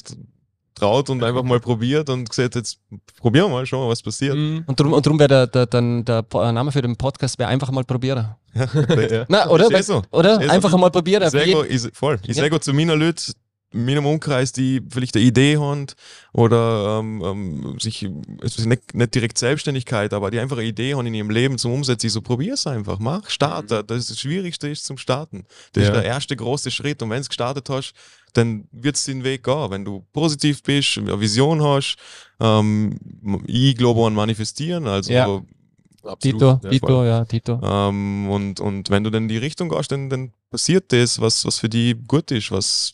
traut 0.76 1.10
und 1.10 1.24
einfach 1.24 1.44
mal 1.44 1.60
probiert 1.62 2.10
und 2.10 2.30
gesagt, 2.30 2.56
jetzt 2.56 2.80
probieren 3.22 3.46
wir 3.46 3.50
mal, 3.56 3.66
schauen 3.66 3.86
wir, 3.86 3.90
was 3.92 4.02
passiert. 4.04 4.36
Mhm. 4.36 4.64
Und 4.68 4.78
darum, 4.80 4.92
und 4.94 5.06
darum 5.06 5.18
wäre 5.20 5.30
der, 5.30 5.48
der, 5.48 5.66
dann 5.68 6.04
der 6.04 6.22
Po- 6.24 6.42
äh, 6.42 6.52
Name 6.52 6.72
für 6.72 6.82
den 6.82 6.98
Podcast 6.98 7.40
wäre 7.40 7.50
einfach 7.50 7.72
mal 7.72 7.84
probieren. 7.84 8.36
Ja. 8.56 9.26
Na, 9.28 9.50
oder? 9.50 9.66
Ist 9.66 9.72
eh 9.74 9.82
so. 9.82 10.04
Oder? 10.12 10.34
Ist 10.36 10.42
eh 10.44 10.46
so. 10.48 10.52
einfach 10.52 10.78
mal 10.78 10.90
probieren. 10.92 11.24
Ich 11.24 11.30
sage 11.30 11.92
voll. 11.94 12.20
Ich 12.24 12.36
Ja. 12.36 12.44
sage 12.44 12.56
auch 12.56 12.60
zu 12.60 12.74
meinen 12.74 12.98
Leuten, 13.00 13.34
in 13.76 13.86
meinem 13.86 14.06
Umkreis, 14.06 14.52
die 14.52 14.82
vielleicht 14.90 15.16
eine 15.16 15.26
Idee 15.26 15.58
haben 15.58 15.86
oder 16.34 17.00
ähm, 17.00 17.22
ähm, 17.24 17.80
sich, 17.80 18.08
es 18.42 18.58
ist 18.58 18.66
nicht, 18.66 18.96
nicht 18.96 19.14
direkt 19.14 19.38
Selbstständigkeit, 19.38 20.14
aber 20.14 20.32
die 20.32 20.40
einfach 20.40 20.58
eine 20.58 20.66
Idee 20.68 20.96
haben 20.96 21.06
in 21.06 21.14
ihrem 21.14 21.30
Leben 21.30 21.58
zum 21.58 21.74
Umsetzen. 21.74 22.10
So, 22.10 22.22
probier's 22.22 22.66
einfach, 22.68 23.00
mach, 23.00 23.30
starte. 23.30 23.84
Das, 23.84 23.98
ist 24.00 24.10
das 24.12 24.20
Schwierigste 24.20 24.70
ist 24.70 24.86
zum 24.86 24.98
Starten. 24.98 25.46
Das 25.74 25.84
Ja. 25.84 25.90
ist 25.90 25.96
der 25.96 26.06
erste 26.06 26.36
große 26.36 26.72
Schritt. 26.72 27.02
Und 27.04 27.10
wenn 27.10 27.22
du 27.22 27.28
gestartet 27.28 27.70
hast, 27.70 27.94
dann 28.34 28.68
wird 28.72 28.96
es 28.96 29.04
den 29.06 29.24
Weg 29.24 29.44
gehen. 29.44 29.70
Wenn 29.72 29.86
du 29.86 30.06
positiv 30.14 30.64
bist, 30.64 30.98
eine 30.98 31.20
Vision 31.20 31.62
hast, 31.64 31.98
ähm, 32.40 32.98
ich 33.46 33.76
glaube 33.76 34.06
an 34.08 34.14
Manifestieren, 34.14 34.88
also 34.88 35.12
Ja. 35.12 35.42
Absolut. 36.08 36.40
Tito, 36.62 36.70
Tito, 36.70 37.04
ja, 37.04 37.26
Tito. 37.26 37.60
ähm, 37.64 38.30
und, 38.30 38.60
und 38.60 38.92
wenn 38.92 39.04
du 39.04 39.10
dann 39.10 39.24
in 39.24 39.30
die 39.30 39.38
Richtung 39.40 39.70
gehst, 39.70 39.92
dann, 39.92 40.08
dann 40.08 40.34
passiert 40.52 40.94
das, 40.94 41.20
was, 41.20 41.44
was 41.46 41.58
für 41.58 41.68
die 41.68 41.96
gut 42.08 42.30
ist. 42.30 42.52
Was, 42.52 42.94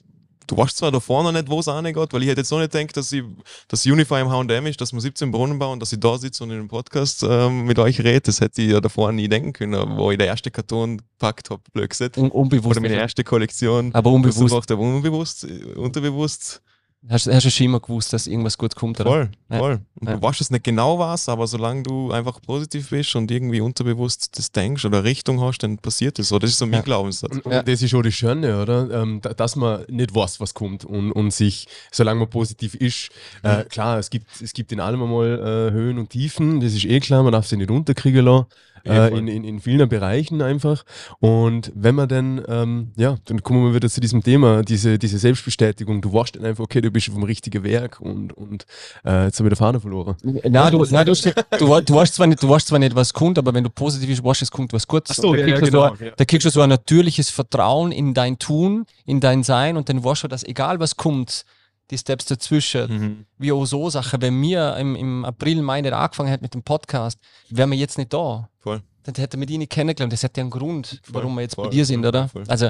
du 0.52 0.58
weißt 0.58 0.78
zwar 0.78 0.92
da 0.92 1.00
vorne 1.00 1.32
nicht, 1.32 1.50
wo 1.50 1.60
es 1.60 1.68
angeht, 1.68 1.96
weil 2.12 2.24
ich 2.24 2.30
hätte 2.30 2.42
jetzt 2.42 2.52
auch 2.52 2.60
nicht 2.60 2.72
gedacht, 2.72 2.98
dass, 2.98 3.12
ich, 3.12 3.24
dass 3.68 3.86
Unify 3.86 4.20
im 4.22 4.30
H&M 4.30 4.66
ist, 4.68 4.82
dass 4.82 4.92
wir 4.92 5.00
17 5.00 5.32
Brunnen 5.32 5.58
bauen, 5.58 5.80
dass 5.80 5.94
ich 5.94 6.00
da 6.00 6.18
sitze 6.18 6.44
und 6.44 6.52
in 6.52 6.60
einem 6.60 6.68
Podcast 6.68 7.24
ähm, 7.28 7.64
mit 7.66 7.80
euch 7.80 8.00
rede. 8.00 8.22
Das 8.22 8.42
hätte 8.42 8.62
ich 8.62 8.72
ja 8.72 8.82
davor 8.82 9.12
nie 9.12 9.30
denken 9.30 9.54
können, 9.54 9.98
wo 9.98 10.12
ich 10.12 10.18
den 10.18 10.28
ersten 10.28 10.52
Karton 10.52 10.98
gepackt 10.98 11.50
habe, 11.50 11.62
blöd 11.72 11.90
gesagt. 11.90 12.18
Un 12.18 12.30
unbewusst. 12.30 12.72
Oder 12.72 12.82
meine 12.82 12.96
erste 12.96 13.24
Kollektion. 13.24 13.92
aber 13.94 14.10
Das 14.10 14.16
unbewusst. 14.16 14.54
macht 14.54 14.72
aber 14.72 14.82
unbewusst, 14.82 15.46
äh, 15.46 15.74
unterbewusst. 15.76 16.62
Hast, 17.10 17.26
hast 17.26 17.46
du 17.46 17.50
schon 17.50 17.66
immer 17.66 17.80
gewusst, 17.80 18.14
dass 18.14 18.28
irgendwas 18.28 18.60
gut 18.60 18.76
kommt, 18.76 19.00
oder? 19.02 19.10
Voll, 19.10 19.30
Ja. 19.50 19.58
voll. 19.58 19.80
Und 20.00 20.08
Ja. 20.08 20.16
du 20.18 20.22
weißt 20.22 20.40
es 20.40 20.52
nicht 20.52 20.64
genau 20.64 21.00
was, 21.00 21.28
aber 21.30 21.48
solange 21.48 21.82
du 21.82 22.12
einfach 22.12 22.40
positiv 22.44 22.92
bist 22.92 23.16
und 23.16 23.32
irgendwie 23.32 23.60
unterbewusst 23.60 24.38
das 24.38 24.52
denkst 24.52 24.86
oder 24.86 25.04
Richtung 25.04 25.42
hast, 25.42 25.60
dann 25.64 25.80
passiert 25.80 26.20
es 26.20 26.30
so. 26.30 26.38
Das 26.38 26.52
ist 26.52 26.60
so 26.60 26.66
mein 26.68 26.76
Ja. 26.76 26.82
Glaubenssatz. 26.82 27.32
Und, 27.32 27.46
und 27.48 27.68
das 27.68 27.82
ist 27.82 27.90
schon 27.90 28.04
das 28.04 28.14
Schöne, 28.14 28.62
oder? 28.62 29.02
Ähm, 29.02 29.20
da- 29.20 29.34
dass 29.34 29.56
man 29.56 29.84
nicht 29.90 30.14
weiß, 30.14 30.40
was 30.40 30.54
kommt 30.54 30.86
und, 30.86 31.12
und 31.12 31.32
sich, 31.34 31.68
solange 31.92 32.20
man 32.20 32.30
positiv 32.30 32.76
ist, 32.76 33.10
äh, 33.42 33.64
klar, 33.64 33.98
es 33.98 34.12
gibt, 34.12 34.28
es 34.40 34.54
gibt 34.54 34.72
in 34.72 34.80
allem 34.80 35.02
einmal 35.02 35.40
äh, 35.40 35.72
Höhen 35.72 35.98
und 35.98 36.12
Tiefen, 36.12 36.60
das 36.60 36.74
ist 36.74 36.86
eh 36.86 37.00
klar, 37.00 37.24
man 37.24 37.32
darf 37.34 37.48
sie 37.48 37.58
nicht 37.58 37.72
unterkriegen 37.72 38.26
lassen. 38.26 38.46
Äh, 38.86 39.18
in, 39.18 39.28
in, 39.28 39.44
in 39.44 39.60
vielen 39.60 39.88
Bereichen 39.90 40.42
einfach. 40.42 40.84
Und 41.20 41.72
wenn 41.76 41.96
man 41.96 42.08
dann, 42.08 42.42
ähm, 42.48 42.92
ja, 42.98 43.18
dann 43.26 43.44
kommen 43.44 43.64
wir 43.66 43.76
wieder 43.76 43.90
zu 43.90 44.02
diesem 44.02 44.24
Thema, 44.24 44.64
diese, 44.64 44.98
diese 44.98 45.18
Selbstbestätigung. 45.18 46.02
Du 46.02 46.14
weißt 46.14 46.36
dann 46.36 46.46
einfach, 46.46 46.64
okay, 46.64 46.82
du 46.82 46.92
bist 46.92 47.10
auf 47.10 47.16
dem 47.16 47.24
richtigen 47.24 47.64
Werk 47.64 48.00
und, 48.00 48.34
und 48.34 48.66
äh, 49.06 49.26
jetzt 49.26 49.40
habe 49.40 49.50
ich 49.50 49.54
den 49.54 49.58
Faden 49.58 49.82
verloren. 49.82 50.16
Nein, 50.24 50.72
du, 50.72 50.86
nein, 50.90 51.06
du, 51.06 51.14
du, 51.14 51.82
du, 51.82 51.96
weißt 51.96 52.16
zwar 52.16 52.28
nicht, 52.28 52.42
du 52.42 52.50
weißt 52.50 52.68
zwar 52.68 52.80
nicht, 52.80 52.96
was 52.96 53.14
kommt, 53.14 53.38
aber 53.38 53.54
wenn 53.54 53.64
du 53.64 53.70
positiv 53.70 54.10
bist, 54.10 54.24
du, 54.24 54.32
es 54.32 54.52
kommt 54.52 54.74
was 54.74 54.88
Gutes. 54.88 55.18
Ach 55.18 55.22
so, 55.22 55.34
da, 55.34 55.40
ja, 55.40 55.46
kriegst 55.46 55.62
ja, 55.62 55.66
du 55.66 55.72
so, 55.72 55.82
genau, 55.82 55.94
ein- 55.94 56.06
ja. 56.06 56.12
da 56.16 56.26
kriegst 56.26 56.46
du 56.46 56.50
so 56.50 56.62
ein 56.62 56.70
natürliches 56.70 57.30
Vertrauen 57.30 57.92
in 57.92 58.14
dein 58.14 58.40
Tun, 58.40 58.86
in 59.06 59.20
dein 59.20 59.44
Sein 59.44 59.78
und 59.78 59.90
dann 59.90 60.04
weißt 60.04 60.24
du, 60.24 60.28
dass 60.28 60.44
egal 60.44 60.80
was 60.80 60.98
kommt, 60.98 61.46
die 61.92 61.98
Steps 61.98 62.26
dazwischen, 62.26 62.92
Mhm. 62.92 63.26
wie 63.38 63.52
auch 63.52 63.66
so 63.66 63.90
Sachen, 63.90 64.22
wenn 64.22 64.42
wir 64.42 64.76
im, 64.78 64.96
im 64.96 65.26
April, 65.26 65.62
Mai 65.62 65.82
nicht 65.82 65.94
angefangen 65.94 66.30
hätten 66.30 66.44
mit 66.46 66.54
dem 66.54 66.64
Podcast, 66.64 67.20
wären 67.50 67.70
wir 67.72 67.78
jetzt 67.78 67.98
nicht 67.98 68.12
da. 68.14 68.50
Voll. 68.60 68.82
Dann 69.04 69.16
hätten 69.16 69.40
wir 69.40 69.48
die 69.48 69.58
nicht 69.58 69.72
kennengelernt. 69.72 70.14
Das 70.14 70.24
hat 70.24 70.38
ja 70.38 70.42
einen 70.42 70.52
Grund, 70.52 71.02
Voll, 71.04 71.16
warum 71.24 71.34
wir 71.36 71.42
jetzt 71.42 71.56
bei 71.56 71.64
voll, 71.64 71.72
dir 71.72 71.86
sind, 71.86 72.06
oder? 72.06 72.30
voll. 72.30 72.44
Also, 72.48 72.70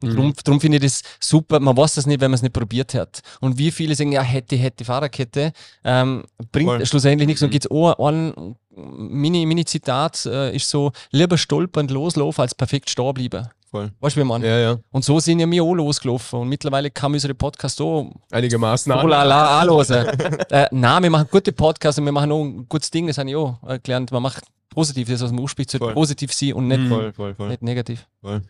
Mhm. 0.00 0.10
drum, 0.14 0.32
drum 0.44 0.60
finde 0.60 0.76
ich 0.78 0.82
das 0.84 1.02
super. 1.20 1.58
Man 1.60 1.76
weiß 1.76 1.94
das 1.94 2.06
nicht, 2.06 2.20
wenn 2.20 2.30
man 2.30 2.36
es 2.36 2.42
nicht 2.42 2.52
probiert 2.52 2.94
hat. 2.94 3.20
Und 3.40 3.58
wie 3.58 3.70
viele 3.72 3.94
sagen, 3.96 4.12
ja, 4.12 4.22
hätte, 4.22 4.54
hätte, 4.56 4.84
Fahrerkette, 4.84 5.52
ähm, 5.84 6.24
bringt 6.52 6.68
Voll. 6.70 6.86
schlussendlich 6.86 7.26
nichts. 7.26 7.42
Und 7.42 7.48
Mhm. 7.48 7.52
gibt 7.52 7.64
es 7.64 7.70
auch 7.70 8.08
ein 8.08 8.56
Mini, 8.76 9.44
Mini-Zitat, 9.46 10.26
äh, 10.26 10.54
ist 10.54 10.68
so, 10.70 10.92
lieber 11.10 11.36
stolpernd 11.36 11.90
loslaufen, 11.90 12.42
als 12.42 12.54
perfekt 12.54 12.90
stehen 12.90 13.12
bleiben. 13.14 13.48
Voll. 13.70 13.92
Weißt 14.00 14.16
du, 14.16 14.20
wie 14.20 14.24
man? 14.24 14.42
Ja, 14.42 14.58
ja. 14.58 14.78
Und 14.90 15.04
so 15.04 15.20
sind 15.20 15.40
ja 15.40 15.50
wir 15.50 15.62
auch 15.62 15.74
losgelaufen. 15.74 16.40
Und 16.40 16.48
mittlerweile 16.48 16.90
kann 16.90 17.12
unsere 17.12 17.34
Podcast 17.34 17.80
auch 17.80 18.10
Einigermaßen. 18.30 18.90
Oh 18.92 19.06
la 19.06 19.22
la, 19.24 19.60
anhören. 19.60 20.06
äh, 20.50 20.66
nein, 20.70 21.02
wir 21.02 21.10
machen 21.10 21.28
gute 21.30 21.52
Podcasts 21.52 21.98
und 21.98 22.06
wir 22.06 22.12
machen 22.12 22.32
auch 22.32 22.42
ein 22.42 22.66
gutes 22.68 22.90
Ding, 22.90 23.06
das 23.06 23.18
habe 23.18 23.28
ich 23.28 23.36
auch 23.36 23.58
äh, 23.68 23.78
gelernt. 23.78 24.10
Man 24.10 24.22
macht 24.22 24.44
positiv, 24.70 25.08
das 25.08 25.20
was 25.20 25.32
man 25.32 25.44
ausspricht, 25.44 25.70
sollte 25.70 25.92
positiv 25.92 26.32
sein 26.32 26.54
und 26.54 26.68
nicht, 26.68 26.80
Mhm. 26.80 26.88
Voll, 26.88 27.12
voll, 27.12 27.34
voll. 27.34 27.48
nicht 27.48 27.62
negativ. 27.62 28.06
voll. 28.22 28.42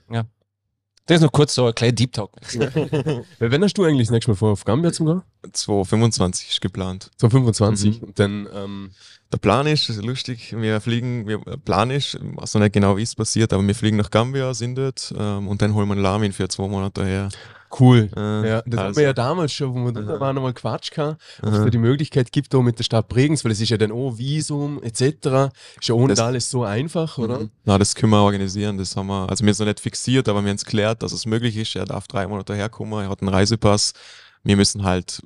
Das 1.06 1.16
ist 1.16 1.22
noch 1.22 1.32
kurz 1.32 1.54
so 1.54 1.66
ein 1.66 1.74
kleiner 1.74 1.94
Deep 1.94 2.12
Talk. 2.12 2.32
Wenn 3.38 3.64
hast 3.64 3.78
du 3.78 3.84
eigentlich 3.84 4.08
das 4.08 4.12
nächste 4.12 4.30
Mal 4.32 4.36
vor, 4.36 4.52
auf 4.52 4.64
Gambia 4.66 4.92
zum 4.92 5.06
gehen? 5.06 5.22
225 5.52 6.50
ist 6.50 6.60
geplant. 6.60 7.10
2025. 7.16 8.02
Mhm. 8.02 8.06
Und 8.08 8.18
dann, 8.18 8.48
ähm, 8.54 8.90
Der 9.32 9.36
Plan 9.38 9.66
ist, 9.66 9.88
das 9.90 9.96
ist 9.96 10.04
lustig, 10.06 10.54
wir 10.56 10.80
fliegen, 10.80 11.26
wir, 11.28 11.38
der 11.38 11.58
Plan 11.58 11.90
ist, 11.90 12.18
weiß 12.20 12.54
noch 12.54 12.62
nicht 12.62 12.72
genau, 12.72 12.96
wie 12.96 13.02
es 13.02 13.14
passiert, 13.14 13.52
aber 13.52 13.66
wir 13.66 13.74
fliegen 13.74 13.98
nach 13.98 14.10
Gambia, 14.10 14.54
sind 14.54 14.76
dort 14.76 15.12
ähm, 15.18 15.48
und 15.48 15.60
dann 15.60 15.74
holen 15.74 15.86
wir 15.86 15.92
einen 15.92 16.02
Lamin 16.02 16.32
für 16.32 16.48
zwei 16.48 16.66
Monate 16.66 17.04
her. 17.04 17.28
cool. 17.78 18.08
Äh, 18.16 18.20
Ja, 18.48 18.62
das 18.64 18.78
haben 18.80 18.86
also, 18.86 18.96
wir 19.00 19.06
ja 19.08 19.12
damals 19.12 19.52
schon, 19.52 19.74
wo 19.74 19.84
wir 19.84 19.92
da 19.92 20.18
waren, 20.18 20.34
einmal 20.38 20.54
Quatsch 20.54 20.92
gehabt, 20.92 21.20
ob 21.42 21.52
es 21.52 21.58
da 21.58 21.68
die 21.68 21.76
Möglichkeit 21.76 22.32
gibt, 22.32 22.54
da 22.54 22.62
mit 22.62 22.78
der 22.78 22.84
Stadt 22.84 23.08
Bregenz, 23.08 23.44
weil 23.44 23.52
es 23.52 23.60
ist 23.60 23.68
ja 23.68 23.76
dann 23.76 23.92
auch 23.92 24.16
Visum 24.16 24.82
etc. 24.82 24.98
Ist 25.02 25.88
ja 25.88 25.94
nicht 25.94 26.10
Das- 26.12 26.20
alles 26.20 26.50
so 26.50 26.64
einfach, 26.64 27.18
oder? 27.18 27.40
Mhm. 27.40 27.50
Na, 27.66 27.76
das 27.76 27.94
können 27.94 28.12
wir 28.12 28.22
organisieren. 28.22 28.78
Das 28.78 28.96
haben 28.96 29.08
wir, 29.08 29.28
also 29.28 29.44
wir 29.44 29.52
sind 29.52 29.66
noch 29.66 29.70
nicht 29.72 29.80
fixiert, 29.80 30.26
aber 30.30 30.40
wir 30.42 30.48
haben 30.48 30.56
es 30.56 30.64
geklärt, 30.64 31.02
dass 31.02 31.12
es 31.12 31.26
möglich 31.26 31.54
ist. 31.58 31.76
Er 31.76 31.84
darf 31.84 32.08
drei 32.08 32.26
Monate 32.26 32.54
herkommen, 32.54 32.98
er 33.04 33.10
hat 33.10 33.20
einen 33.20 33.28
Reisepass. 33.28 33.92
Wir 34.42 34.56
müssen 34.56 34.84
halt 34.84 35.20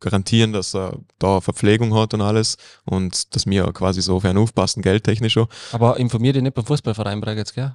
garantieren, 0.00 0.52
dass 0.52 0.74
er 0.74 0.96
da 1.18 1.40
Verpflegung 1.40 1.94
hat 1.94 2.14
und 2.14 2.20
alles 2.20 2.56
und 2.84 3.34
dass 3.34 3.46
wir 3.46 3.64
quasi 3.72 4.00
so 4.02 4.20
fern 4.20 4.38
aufpassen, 4.38 4.82
geldtechnisch 4.82 5.32
schon. 5.34 5.48
Aber 5.72 5.96
informier 5.98 6.32
dich 6.32 6.42
nicht 6.42 6.54
beim 6.54 6.64
Fußballverein 6.64 7.20
Bregenz, 7.20 7.52
gell? 7.54 7.72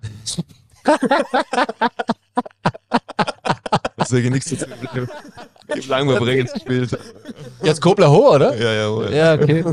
Das 3.96 4.10
sage 4.10 4.24
ich 4.24 4.30
nichts 4.32 4.50
dazu. 4.50 4.66
Ich 5.76 5.86
habe 5.86 5.88
lange 5.88 6.14
bei 6.14 6.20
Bregenz 6.20 6.54
gespielt. 6.54 6.98
Jetzt 7.62 7.82
Kobler 7.82 8.12
hoch, 8.12 8.34
oder? 8.36 8.56
Ja, 8.58 8.74
ja, 8.74 9.10
Ja, 9.10 9.34
okay. 9.42 9.64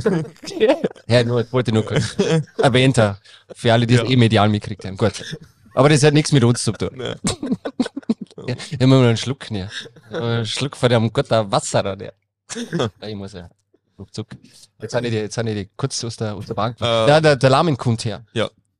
ja, 1.08 1.24
nur, 1.24 1.44
wollte 1.52 1.72
nur 1.72 1.84
kurz 1.84 2.16
erwähnt 2.58 2.96
haben. 2.98 3.16
Für 3.54 3.72
alle, 3.72 3.86
die 3.86 3.94
es 3.94 4.02
Ja. 4.02 4.08
eh 4.08 4.16
medial 4.16 4.48
mitgekriegt 4.48 4.84
haben. 4.84 4.96
Gut. 4.96 5.36
Aber 5.74 5.88
das 5.88 6.02
hat 6.02 6.14
nichts 6.14 6.32
mit 6.32 6.44
uns 6.44 6.62
zu 6.62 6.72
tun. 6.72 6.90
Ja. 7.00 7.14
Ja, 8.46 8.54
immer 8.78 8.98
mal 8.98 9.08
einen 9.08 9.16
Schluck 9.16 9.46
hier. 9.48 9.68
Einen 10.10 10.46
Schluck 10.46 10.76
von 10.76 10.88
dem 10.88 11.12
guten 11.12 11.52
Wasser 11.52 11.82
da. 11.82 11.96
Ja, 13.00 13.08
ich 13.08 13.14
muss 13.14 13.32
ja. 13.32 13.48
Ruckzuck. 13.98 14.28
Jetzt 14.80 14.94
habe 14.94 15.06
ich 15.06 15.12
die, 15.12 15.18
jetzt 15.18 15.36
habe 15.36 15.50
ich 15.50 15.56
die 15.66 15.70
kurz 15.76 16.02
aus 16.04 16.16
der, 16.16 16.34
aus 16.34 16.46
der 16.46 16.54
Bank. 16.54 16.80
Äh, 16.80 16.84
ja, 16.84 17.20
der, 17.20 17.36
der 17.36 17.50
Lamin 17.50 17.76
kommt 17.76 18.04
her. 18.04 18.24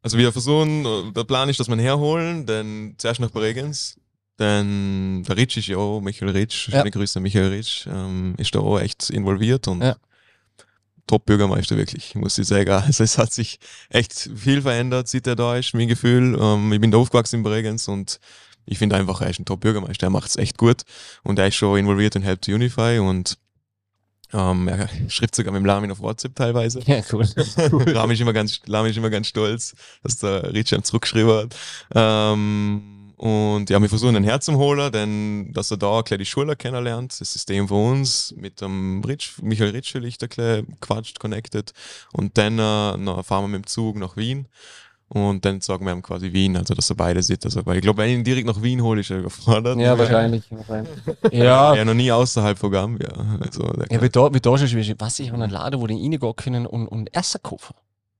Also 0.02 0.16
wir 0.16 0.32
versuchen, 0.32 1.12
der 1.12 1.24
Plan 1.24 1.48
ist, 1.50 1.60
dass 1.60 1.68
wir 1.68 1.74
ihn 1.74 1.80
herholen, 1.80 2.46
dann 2.46 2.94
zuerst 2.96 3.20
nach 3.20 3.30
Bregenz, 3.30 3.96
dann 4.38 5.22
der 5.24 5.36
Ritsch 5.36 5.58
ist 5.58 5.66
ja 5.68 5.76
auch, 5.76 6.00
Michael 6.00 6.30
Ritsch, 6.30 6.68
Ja. 6.68 6.78
schöne 6.78 6.90
Grüße 6.90 7.20
Michael 7.20 7.50
Ritsch, 7.50 7.86
ähm, 7.86 8.34
ist 8.38 8.54
da 8.54 8.60
auch 8.60 8.78
echt 8.80 9.10
involviert 9.10 9.68
und 9.68 9.82
Ja. 9.82 9.96
Top-Bürgermeister 11.06 11.76
wirklich, 11.76 12.14
muss 12.14 12.38
ich 12.38 12.46
sagen. 12.46 12.70
Also 12.86 13.04
es 13.04 13.18
hat 13.18 13.32
sich 13.32 13.58
echt 13.90 14.30
viel 14.34 14.62
verändert, 14.62 15.08
seit 15.08 15.26
er 15.26 15.36
da 15.36 15.56
ist, 15.56 15.74
mein 15.74 15.88
Gefühl. 15.88 16.38
Ähm, 16.40 16.72
ich 16.72 16.80
bin 16.80 16.90
da 16.90 16.98
aufgewachsen 16.98 17.36
in 17.36 17.42
Bregenz 17.42 17.86
und 17.88 18.20
ich 18.64 18.78
finde 18.78 18.96
einfach, 18.96 19.20
er 19.20 19.28
ist 19.30 19.40
ein 19.40 19.44
Top-Bürgermeister, 19.44 20.06
er 20.06 20.10
macht 20.10 20.28
es 20.28 20.36
echt 20.36 20.56
gut 20.56 20.82
und 21.24 21.38
er 21.38 21.48
ist 21.48 21.56
schon 21.56 21.78
involviert 21.78 22.14
in 22.16 22.22
Help 22.22 22.40
to 22.42 22.52
Unify 22.52 22.98
und 23.00 23.36
ähm, 24.32 24.68
er 24.68 24.88
schreibt 25.08 25.34
sogar 25.34 25.52
mit 25.52 25.60
dem 25.60 25.66
Lamin 25.66 25.90
auf 25.90 26.00
WhatsApp 26.00 26.34
teilweise. 26.34 26.80
Ja, 26.86 27.00
cool. 27.12 27.24
Rami 27.94 28.14
ist 28.14 28.20
immer 28.20 28.32
ganz, 28.32 28.60
Rami 28.68 28.90
ist 28.90 28.96
immer 28.96 29.10
ganz 29.10 29.26
stolz, 29.26 29.74
dass 30.02 30.18
der 30.18 30.52
Richard 30.52 30.86
zurückgeschrieben 30.86 31.32
hat. 31.32 31.56
Ähm, 31.94 33.00
und 33.16 33.68
ja, 33.68 33.82
wir 33.82 33.88
versuchen 33.90 34.16
ein 34.16 34.24
Herz 34.24 34.46
zum 34.46 34.56
holen, 34.56 34.90
denn 34.92 35.52
dass 35.52 35.70
er 35.70 35.76
da 35.76 36.00
gleich 36.00 36.20
die 36.20 36.24
Schule 36.24 36.56
kennenlernt, 36.56 37.20
das 37.20 37.32
System 37.32 37.68
von 37.68 37.92
uns, 37.92 38.32
mit 38.34 38.62
dem 38.62 39.04
Ritsch, 39.04 39.32
Michael 39.42 39.72
Ritschel, 39.72 40.06
ich 40.06 40.16
da 40.16 40.26
quatscht, 40.26 41.18
connected. 41.20 41.74
Und 42.12 42.38
dann 42.38 42.58
äh, 42.58 43.22
fahren 43.22 43.44
wir 43.44 43.48
mit 43.48 43.64
dem 43.64 43.66
Zug 43.66 43.96
nach 43.96 44.16
Wien. 44.16 44.46
Und 45.12 45.44
dann 45.44 45.60
sagen 45.60 45.84
wir 45.86 45.92
ihm 45.92 46.02
quasi 46.02 46.32
Wien, 46.32 46.56
also 46.56 46.72
dass 46.72 46.88
er 46.88 46.94
beide 46.94 47.20
sieht. 47.20 47.44
Also, 47.44 47.66
weil 47.66 47.76
ich 47.76 47.82
glaube, 47.82 47.98
wenn 47.98 48.10
ich 48.10 48.14
ihn 48.14 48.22
direkt 48.22 48.46
nach 48.46 48.62
Wien 48.62 48.80
hole, 48.80 49.00
ist 49.00 49.10
er 49.10 49.18
überfordert. 49.18 49.76
Ja, 49.76 49.98
wahrscheinlich. 49.98 50.44
Ja. 51.32 51.74
Ja, 51.74 51.84
noch 51.84 51.94
nie 51.94 52.12
außerhalb 52.12 52.56
von 52.56 52.70
Gambia. 52.70 53.08
Also, 53.40 53.64
ja 53.90 54.00
wie 54.00 54.08
da, 54.08 54.32
wie 54.32 54.40
da 54.40 54.56
schon 54.56 54.68
schwierig. 54.68 54.94
Was 54.98 55.18
ich 55.18 55.32
an 55.32 55.42
einen 55.42 55.50
Laden, 55.50 55.80
wo 55.80 55.88
die 55.88 55.94
reingehen 55.94 56.36
können 56.36 56.64
und, 56.64 56.86
und 56.86 57.12
Essen 57.12 57.42
kaufen. 57.42 57.74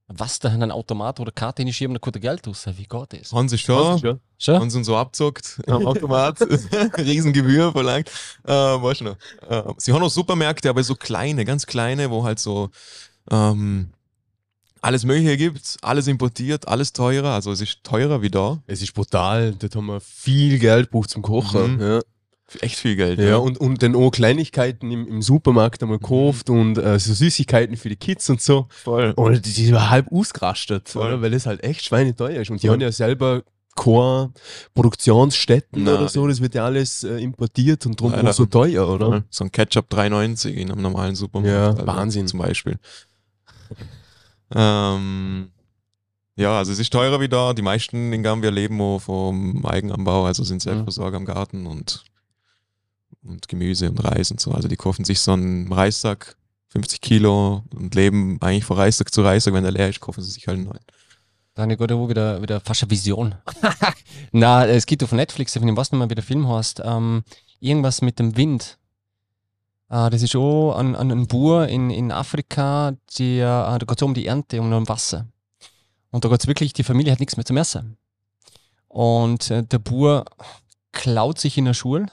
Was 0.09 0.41
da 0.41 0.49
in 0.49 0.64
einen 0.64 0.72
Automat 0.72 1.20
oder 1.20 1.30
Karte 1.30 1.64
dann 1.64 2.01
kommt 2.01 2.16
der 2.16 2.22
Geld 2.22 2.45
raus. 2.49 2.66
Wie 2.76 2.82
geht 2.82 3.20
das? 3.20 3.32
Hans 3.32 3.53
ist 3.53 3.61
schon. 3.61 4.18
Schon? 4.36 4.61
Hans 4.61 4.74
uns 4.74 4.86
so 4.86 4.97
abzockt 4.97 5.61
am 5.68 5.86
Automat, 5.86 6.41
Riesengebühr 6.99 7.70
verlangt. 7.70 8.11
Äh, 8.45 8.53
weißt 8.53 9.03
du 9.03 9.05
noch? 9.05 9.16
Äh, 9.49 9.62
sie 9.76 9.93
haben 9.93 10.03
auch 10.03 10.11
Supermärkte, 10.11 10.68
aber 10.68 10.82
so 10.82 10.97
kleine, 10.97 11.45
ganz 11.45 11.66
kleine, 11.66 12.11
wo 12.11 12.24
halt 12.24 12.41
so 12.41 12.70
ähm, 13.30 13.91
alles 14.83 15.05
Mögliche 15.05 15.37
gibt, 15.37 15.76
alles 15.83 16.07
importiert, 16.07 16.68
alles 16.68 16.93
teurer. 16.93 17.35
Also 17.35 17.53
es 17.53 17.61
ist 17.61 17.85
teurer 17.85 18.22
wie 18.22 18.31
da. 18.31 18.62
Es 18.66 18.83
ist 18.83 18.95
brutal, 18.95 19.55
dort 19.59 19.76
haben 19.76 19.87
wir 19.87 20.01
viel 20.01 20.59
Geld 20.59 20.91
gebraucht 20.91 21.11
zum 21.11 21.22
Kochen. 21.22 21.76
Mhm. 21.76 21.81
Ja. 21.81 22.01
Echt 22.61 22.78
viel 22.78 22.97
Geld. 22.97 23.20
Ja, 23.20 23.37
und, 23.37 23.59
und 23.59 23.81
dann 23.83 23.95
auch 23.95 24.11
Kleinigkeiten 24.11 24.91
im, 24.91 25.07
im 25.07 25.22
Supermarkt 25.22 25.83
einmal 25.83 25.99
gekauft 25.99 26.51
und 26.51 26.78
äh, 26.78 26.99
so 26.99 27.14
Süßigkeiten 27.14 27.76
für 27.76 27.89
die 27.89 27.97
Kids 27.97 28.28
und 28.28 28.43
so. 28.43 28.66
voll. 28.70 29.12
Und 29.14 29.47
die 29.47 29.51
sind 29.51 29.91
halb 29.91 30.11
ausgerastet, 30.11 30.97
oder? 30.97 31.22
weil 31.22 31.31
das 31.31 31.47
halt 31.47 31.62
echt 31.62 31.85
schweineteuer 31.85 32.41
ist. 32.41 32.51
Und 32.51 32.61
die 32.61 32.66
Voll. 32.66 32.74
haben 32.74 32.81
ja 32.81 32.91
selber 32.91 33.45
keine 33.76 34.33
Produktionsstätten 34.74 35.85
Nein. 35.85 35.95
oder 35.95 36.09
so, 36.09 36.26
das 36.26 36.41
wird 36.41 36.57
ja 36.57 36.64
alles 36.64 37.05
äh, 37.05 37.18
importiert 37.18 37.87
und 37.87 38.01
Leider. 38.01 38.31
auch 38.31 38.35
so 38.35 38.47
teuer, 38.47 38.89
oder? 38.89 39.22
So 39.31 39.45
ein 39.45 39.53
Ketchup 39.53 39.87
3,90 39.93 40.49
in 40.49 40.72
einem 40.72 40.83
normalen 40.83 41.14
Supermarkt. 41.14 41.78
Ja, 41.78 41.87
Wahnsinn. 41.87 42.26
Zum 42.26 42.41
Beispiel. 42.41 42.78
Ähm, 44.55 45.51
ja, 46.36 46.57
also 46.57 46.72
es 46.72 46.78
ist 46.78 46.92
teurer 46.92 47.20
wie 47.20 47.28
da. 47.28 47.53
Die 47.53 47.62
meisten 47.62 48.12
in 48.12 48.22
Gambia 48.22 48.51
leben 48.51 49.01
vom 49.01 49.64
Eigenanbau, 49.66 50.24
also 50.24 50.42
sind 50.42 50.62
Selbstversorger 50.62 51.18
am 51.18 51.26
Garten 51.26 51.66
und, 51.66 52.05
und 53.22 53.46
Gemüse 53.48 53.90
und 53.90 54.03
Reis 54.03 54.30
und 54.30 54.40
so. 54.40 54.53
Also 54.53 54.66
die 54.66 54.76
kaufen 54.76 55.05
sich 55.05 55.20
so 55.20 55.32
einen 55.32 55.70
Reissack, 55.72 56.36
50 56.68 57.01
Kilo 57.01 57.64
und 57.74 57.94
leben 57.94 58.38
eigentlich 58.40 58.64
von 58.64 58.78
Reissack 58.78 59.12
zu 59.12 59.22
Reissack. 59.22 59.53
Wenn 59.53 59.64
der 59.64 59.72
leer 59.72 59.90
ist, 59.90 60.01
kaufen 60.01 60.22
sie 60.22 60.30
sich 60.30 60.46
halt 60.46 60.57
einen 60.57 60.66
neuen. 60.66 61.70
Ich 61.72 61.78
gerade 61.78 61.98
wo 61.98 62.09
wieder, 62.09 62.40
wieder 62.40 62.61
fast 62.61 62.82
eine 62.82 62.90
Vision. 62.90 63.34
Na, 64.32 64.66
es 64.66 64.86
gibt 64.86 65.03
auf 65.03 65.12
Netflix, 65.12 65.55
ich 65.55 65.62
weiß 65.62 65.92
nicht 65.92 65.98
mehr, 65.98 66.09
wie 66.09 66.14
der 66.14 66.24
Film 66.24 66.48
heißt, 66.48 66.80
ähm, 66.82 67.22
irgendwas 67.59 68.01
mit 68.01 68.18
dem 68.18 68.36
Wind. 68.38 68.78
Äh, 69.91 70.11
das 70.11 70.22
ist 70.22 70.34
auch 70.36 70.74
ein, 70.76 70.97
ein, 70.97 71.11
ein 71.11 71.26
Bauer 71.26 71.68
in, 71.68 71.91
in 71.91 72.12
Afrika, 72.12 72.97
die, 73.18 73.38
äh, 73.38 73.43
da 73.43 73.78
geht 73.78 73.99
es 73.99 74.03
um 74.03 74.14
die 74.14 74.26
Ernte 74.26 74.61
und 74.62 74.72
um 74.72 74.88
Wasser. 74.88 75.26
Und 76.11 76.24
da 76.24 76.28
geht 76.28 76.41
es 76.41 76.47
wirklich, 76.47 76.72
die 76.72 76.84
Familie 76.84 77.12
hat 77.12 77.20
nichts 77.20 77.36
mehr 77.36 77.47
zum 77.47 77.57
Essen. 77.57 77.97
Und 78.88 79.51
äh, 79.51 79.62
der 79.62 79.78
Bauer 79.78 80.24
klaut 80.93 81.38
sich 81.38 81.59
in 81.59 81.66
der 81.66 81.74
Schule 81.74 82.07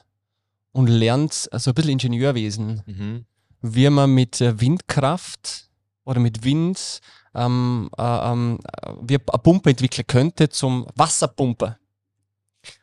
und 0.71 0.88
lernt 0.88 1.34
so 1.34 1.49
also 1.51 1.71
ein 1.71 1.75
bisschen 1.75 1.91
Ingenieurwesen 1.91 3.25
wie 3.61 3.89
man 3.89 4.11
mit 4.11 4.39
Windkraft 4.39 5.69
oder 6.03 6.19
mit 6.19 6.43
Wind 6.43 7.01
ähm, 7.34 7.89
äh, 7.97 8.32
ähm, 8.32 8.59
äh, 8.82 8.93
wie 9.01 9.15
eine 9.15 9.39
Pumpe 9.39 9.69
entwickeln 9.69 10.07
könnte 10.07 10.49
zum 10.49 10.88
Wasserpumpe. 10.95 11.78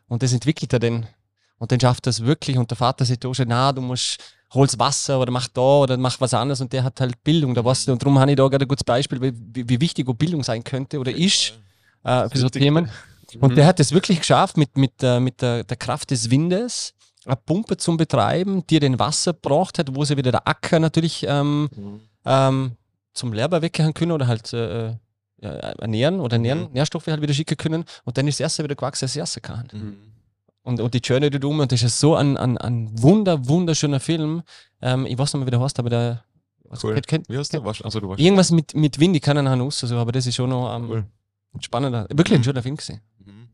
Und 0.06 0.22
das 0.22 0.32
entwickelt 0.32 0.72
er 0.72 0.78
dann. 0.78 1.06
Und 1.58 1.72
dann 1.72 1.80
schafft 1.80 2.06
er 2.06 2.10
es 2.10 2.24
wirklich. 2.24 2.58
Und 2.58 2.70
der 2.70 2.76
Vater 2.76 3.04
sagt 3.04 3.24
auch 3.24 3.34
schon, 3.34 3.48
na, 3.48 3.72
du 3.72 3.80
musst, 3.80 4.18
holst 4.54 4.78
Wasser 4.78 5.20
oder 5.20 5.30
mach 5.32 5.48
da 5.48 5.60
oder 5.60 5.96
mach 5.96 6.20
was 6.20 6.34
anderes. 6.34 6.60
Und 6.60 6.72
der 6.72 6.84
hat 6.84 7.00
halt 7.00 7.22
Bildung. 7.24 7.54
Da 7.54 7.64
weißt 7.64 7.88
du, 7.88 7.92
und 7.92 8.02
darum 8.02 8.18
habe 8.18 8.30
ich 8.30 8.36
da 8.36 8.46
gerade 8.48 8.64
ein 8.64 8.68
gutes 8.68 8.84
Beispiel, 8.84 9.20
wie, 9.20 9.68
wie 9.68 9.80
wichtig 9.80 10.08
auch 10.08 10.14
Bildung 10.14 10.42
sein 10.42 10.62
könnte 10.62 10.98
oder 10.98 11.12
ist 11.14 11.54
äh, 12.04 12.28
für 12.28 12.38
so. 12.38 12.48
Themen. 12.48 12.88
Und 13.40 13.56
der 13.56 13.66
hat 13.66 13.80
es 13.80 13.92
wirklich 13.92 14.20
geschafft, 14.20 14.56
mit, 14.56 14.76
mit, 14.76 14.92
äh, 15.02 15.18
mit 15.18 15.42
der, 15.42 15.64
der 15.64 15.76
Kraft 15.76 16.10
des 16.10 16.30
Windes 16.30 16.94
eine 17.26 17.36
Pumpe 17.36 17.76
zu 17.76 17.96
betreiben, 17.96 18.64
die 18.68 18.78
den 18.78 18.98
Wasser 18.98 19.32
braucht 19.32 19.78
hat, 19.78 19.94
wo 19.94 20.04
sie 20.04 20.16
wieder 20.16 20.30
der 20.30 20.46
Acker 20.46 20.78
natürlich 20.78 21.24
ähm, 21.28 21.68
ähm, 22.24 22.72
zum 23.12 23.32
Lehrbar 23.32 23.62
weggehen 23.62 23.94
können 23.94 24.12
oder 24.12 24.26
halt 24.26 24.52
äh, 24.52 24.90
ja, 25.40 25.50
ernähren 25.50 26.20
oder 26.20 26.38
Nähren, 26.38 26.60
Mhm. 26.64 26.72
Nährstoffe 26.74 27.06
halt 27.06 27.20
wieder 27.22 27.34
schicken 27.34 27.56
können. 27.56 27.84
Und 28.04 28.16
dann 28.18 28.28
ist 28.28 28.38
das 28.40 28.44
erste 28.44 28.64
wieder 28.64 28.74
gewachsen, 28.74 29.04
das 29.04 29.16
erste 29.16 29.40
kann. 29.40 29.68
Mhm. 30.64 30.70
Und, 30.70 30.80
und 30.80 30.94
die 30.94 30.98
Journey 30.98 31.30
dort 31.30 31.44
um, 31.44 31.60
und 31.60 31.70
das 31.72 31.82
ist 31.82 31.98
so 32.00 32.14
ein, 32.16 32.36
ein, 32.36 32.56
ein 32.58 32.90
wunder, 33.02 33.46
wunderschöner 33.46 34.00
Film. 34.00 34.42
Ähm, 34.80 35.06
ich 35.06 35.16
weiß 35.18 35.34
nicht 35.34 35.40
mehr, 35.40 35.46
wie 35.46 35.50
der 35.50 35.60
heißt, 35.60 35.78
aber 35.78 35.90
der. 35.90 36.24
was- 36.64 36.82
Cool. 36.82 37.00
kennt- 37.02 37.28
Wie 37.28 37.36
hast 37.38 37.52
du? 37.54 37.64
Was, 37.64 37.82
also 37.82 38.00
du 38.00 38.08
warst 38.08 38.20
Irgendwas 38.20 38.50
mit, 38.50 38.74
mit 38.74 38.98
Wind, 38.98 39.14
ich 39.16 39.22
kann 39.22 39.36
ihn 39.38 39.46
raus, 39.46 39.78
so, 39.80 39.96
aber 39.96 40.12
das 40.12 40.26
ist 40.26 40.34
schon 40.36 40.50
noch 40.50 40.74
ähm, 40.74 40.90
cool. 40.90 41.04
spannender. 41.60 42.06
Wirklich 42.10 42.38
ein 42.38 42.44
schöner 42.44 42.62
Film 42.62 42.76
gesehen. 42.76 43.00
Mhm. 43.24 43.48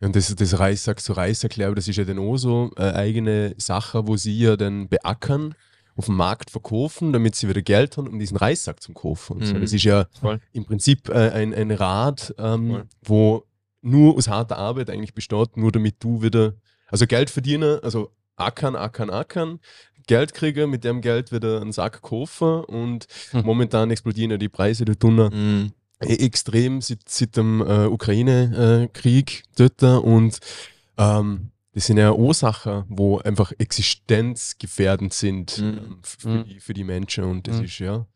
Und 0.00 0.14
das, 0.16 0.34
das 0.34 0.58
Reissack 0.58 1.00
zu 1.00 1.14
Reissack, 1.14 1.52
glaube 1.52 1.72
ich, 1.72 1.76
das 1.76 1.88
ist 1.88 1.96
ja 1.96 2.04
dann 2.04 2.18
auch 2.18 2.36
so 2.36 2.70
eine 2.76 2.94
eigene 2.94 3.54
Sache, 3.56 4.06
wo 4.06 4.16
sie 4.16 4.38
ja 4.38 4.56
dann 4.56 4.88
beackern, 4.88 5.54
auf 5.96 6.06
dem 6.06 6.16
Markt 6.16 6.50
verkaufen, 6.50 7.12
damit 7.12 7.36
sie 7.36 7.48
wieder 7.48 7.62
Geld 7.62 7.96
haben, 7.96 8.08
um 8.08 8.18
diesen 8.18 8.36
Reissack 8.36 8.82
zu 8.82 8.92
kaufen. 8.92 9.36
Und 9.38 9.46
so. 9.46 9.54
Mhm. 9.54 9.60
Das 9.62 9.72
ist 9.72 9.84
ja 9.84 10.06
Voll. 10.20 10.40
im 10.52 10.64
Prinzip 10.66 11.08
äh, 11.08 11.30
ein, 11.30 11.54
ein 11.54 11.70
Rad, 11.70 12.34
ähm, 12.38 12.82
wo 13.02 13.44
nur 13.84 14.16
aus 14.16 14.28
harter 14.28 14.56
Arbeit 14.58 14.90
eigentlich 14.90 15.14
besteht, 15.14 15.56
nur 15.56 15.70
damit 15.72 15.96
du 16.02 16.22
wieder, 16.22 16.54
also 16.88 17.06
Geld 17.06 17.30
verdienen, 17.30 17.78
also 17.82 18.10
ackern, 18.36 18.74
ackern, 18.76 19.10
ackern, 19.10 19.60
Geld 20.06 20.34
kriegen, 20.34 20.70
mit 20.70 20.84
dem 20.84 21.00
Geld 21.00 21.32
wieder 21.32 21.60
einen 21.60 21.72
Sack 21.72 22.02
kaufen 22.02 22.64
und 22.64 23.06
Hm. 23.30 23.42
momentan 23.44 23.90
explodieren 23.90 24.30
ja 24.32 24.36
die 24.36 24.48
Preise 24.48 24.84
dort 24.84 25.02
unten 25.04 25.34
Mhm. 25.34 25.72
e- 26.02 26.24
extrem 26.26 26.80
seit, 26.80 27.08
seit 27.08 27.36
dem 27.36 27.60
äh, 27.62 27.86
Ukraine-Krieg 27.86 29.44
dort 29.56 29.82
und 29.82 30.38
ähm, 30.98 31.50
das 31.72 31.86
sind 31.86 31.96
ja 31.96 32.12
Ursachen, 32.12 32.84
wo 32.88 33.18
einfach 33.18 33.52
existenzgefährdend 33.58 35.12
sind 35.12 35.58
Mhm. 35.58 35.64
ähm, 35.78 35.98
für, 36.02 36.28
Mhm. 36.28 36.44
die, 36.44 36.60
für 36.60 36.74
die 36.74 36.84
Menschen 36.84 37.24
und 37.24 37.46
das 37.48 37.58
Mhm. 37.58 37.64
ist 37.64 37.78
ja, 37.78 38.06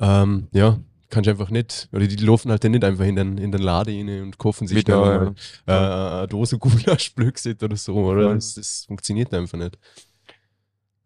ähm, 0.00 0.48
ja, 0.52 0.78
kannst 1.14 1.26
du 1.28 1.30
einfach 1.30 1.50
nicht, 1.50 1.88
oder 1.92 2.06
die 2.06 2.16
laufen 2.16 2.50
halt 2.50 2.62
dann 2.64 2.72
nicht 2.72 2.84
einfach 2.84 3.04
in 3.04 3.16
den, 3.16 3.38
in 3.38 3.52
den 3.52 3.62
Laden 3.62 4.08
rein 4.08 4.22
und 4.22 4.38
kaufen 4.38 4.66
sich 4.66 4.86
mal 4.86 5.34
äh, 5.66 5.72
eine 5.72 6.28
Dose 6.28 6.58
Gulasch 6.58 7.14
Blödsinn 7.14 7.56
oder 7.62 7.76
so, 7.76 7.94
oder? 7.94 8.24
Voll. 8.24 8.34
Das, 8.34 8.54
das 8.54 8.84
funktioniert 8.86 9.32
einfach 9.32 9.58
nicht. 9.58 9.78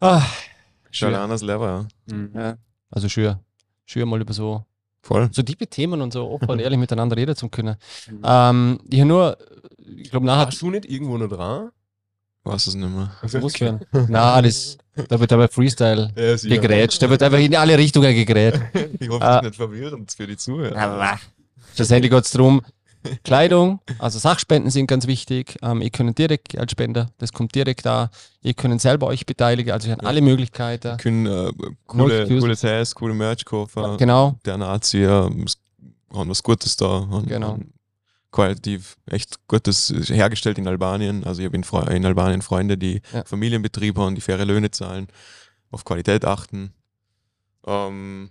Ah, 0.01 0.23
Schon 0.91 1.09
ein 1.09 1.21
anderes 1.21 1.43
Level, 1.43 1.87
ja. 2.07 2.17
ja. 2.35 2.57
Also 2.91 3.09
schön. 3.09 3.37
Schön 3.85 4.09
mal 4.09 4.21
über 4.21 4.33
so, 4.33 4.65
Voll. 5.03 5.29
so 5.33 5.43
tiefe 5.43 5.67
Themen 5.67 6.01
und 6.01 6.13
so 6.13 6.29
offen 6.31 6.49
und 6.49 6.59
ehrlich 6.61 6.79
miteinander 6.79 7.17
reden 7.17 7.37
zu 7.37 7.49
können. 7.49 7.77
Ähm, 8.25 8.81
ich 8.91 9.01
habe 9.01 9.09
nur, 9.09 9.39
ich 9.97 10.11
glaube, 10.11 10.27
nachher 10.27 10.47
Hast 10.47 10.63
du 10.63 10.71
nicht 10.71 10.87
irgendwo 10.87 11.19
noch 11.19 11.29
dran? 11.29 11.71
Weiß 12.49 12.67
es 12.67 12.75
nicht 12.75 12.89
mehr. 12.89 13.11
hören. 13.23 13.81
Na, 14.09 14.41
das, 14.43 14.79
da 15.09 15.21
wird 15.21 15.33
aber 15.33 15.49
Freestyle 15.49 16.13
Ja, 16.17 16.57
gegrätscht. 16.57 17.01
Da 17.03 17.09
wird 17.11 17.23
einfach 17.23 17.39
in 17.39 17.55
alle 17.55 17.77
Richtungen 17.79 18.15
gegrätscht. 18.15 18.61
Ich 19.01 19.09
hoffe, 19.09 19.23
Ah. 19.25 19.37
das 19.37 19.37
ist 19.37 19.45
nicht 19.51 19.57
verwirrend 19.57 20.13
für 20.13 20.27
die 20.27 20.37
Zuhörer. 20.37 21.19
Schlussendlich 21.75 22.11
geht 22.11 22.25
es 22.25 22.31
darum, 22.33 22.63
Kleidung, 23.23 23.81
also 24.01 24.19
Sachspenden 24.19 24.71
sind 24.71 24.87
ganz 24.89 25.07
wichtig. 25.07 25.57
Ähm, 25.63 25.81
ihr 25.83 25.91
könnt 25.91 26.19
direkt 26.19 26.59
als 26.59 26.73
Spender, 26.73 27.07
das 27.19 27.33
kommt 27.33 27.55
direkt 27.55 27.87
da. 27.87 28.11
Ihr 28.43 28.55
könnt 28.55 28.81
selber 28.81 29.07
euch 29.07 29.25
beteiligen, 29.25 29.71
also 29.73 29.87
ihr 29.89 29.93
habt 29.93 30.03
Ja. 30.03 30.09
alle 30.09 30.21
Möglichkeiten. 30.21 30.97
können 30.99 31.27
äh, 31.27 31.53
coole, 31.87 32.27
coole 32.27 32.57
Tests, 32.57 32.95
coole 32.95 33.15
Merch 33.15 33.45
kaufen. 33.45 33.97
Genau, 33.99 34.35
Der 34.45 34.59
Nazi 34.59 34.99
ja, 35.03 35.31
haben 35.31 35.47
was 36.11 36.43
Gutes 36.43 36.77
da. 36.77 36.87
Haben, 37.09 37.27
Genau. 37.27 37.49
haben 37.53 37.73
qualitativ 38.39 38.97
echt 39.07 39.37
Gutes 39.49 39.93
hergestellt 40.09 40.59
in 40.59 40.69
Albanien. 40.69 41.25
Also 41.25 41.41
ich 41.41 41.47
habe 41.47 41.57
in, 41.57 41.65
Fre- 41.65 41.91
in 41.91 42.07
Albanien 42.07 42.41
Freunde, 42.43 42.79
die 42.79 43.03
Ja. 43.13 43.25
Familienbetrieb 43.25 43.97
haben, 43.99 44.15
die 44.15 44.21
faire 44.21 44.45
Löhne 44.45 44.71
zahlen, 44.71 45.09
auf 45.73 45.85
Qualität 45.85 46.25
achten, 46.25 46.73
ähm, 47.67 48.31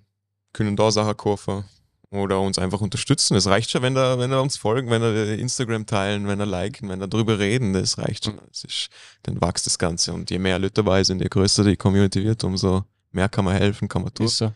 können 0.53 0.75
da 0.77 0.91
Sachen 0.91 1.17
kaufen 1.17 1.65
oder 2.09 2.39
uns 2.39 2.57
einfach 2.57 2.79
unterstützen. 2.79 3.35
Es 3.35 3.47
reicht 3.47 3.69
schon, 3.69 3.81
wenn 3.81 3.95
da, 3.95 4.17
wenn 4.17 4.31
er 4.31 4.41
uns 4.41 4.55
folgen, 4.55 4.89
wenn 4.89 5.01
er 5.01 5.37
Instagram 5.37 5.85
teilen, 5.85 6.25
wenn 6.27 6.39
er 6.39 6.45
liken, 6.45 6.87
wenn 6.87 7.01
er 7.01 7.07
drüber 7.09 7.37
reden, 7.37 7.73
das 7.73 7.97
reicht 7.97 8.23
schon. 8.25 8.39
Es 8.49 8.63
ist, 8.63 8.87
dann 9.23 9.41
wächst 9.41 9.65
das 9.65 9.77
Ganze. 9.77 10.13
Und 10.13 10.31
je 10.31 10.39
mehr 10.39 10.57
Leute 10.57 10.75
dabei 10.75 11.03
sind, 11.03 11.21
je 11.21 11.27
größer 11.27 11.65
die 11.65 11.75
Community 11.75 12.23
wird, 12.23 12.43
umso 12.45 12.85
mehr 13.11 13.27
kann 13.27 13.43
man 13.43 13.55
helfen, 13.57 13.89
kann 13.89 14.03
man 14.03 14.13
tun. 14.13 14.25
ist 14.27 14.37
so. 14.37 14.53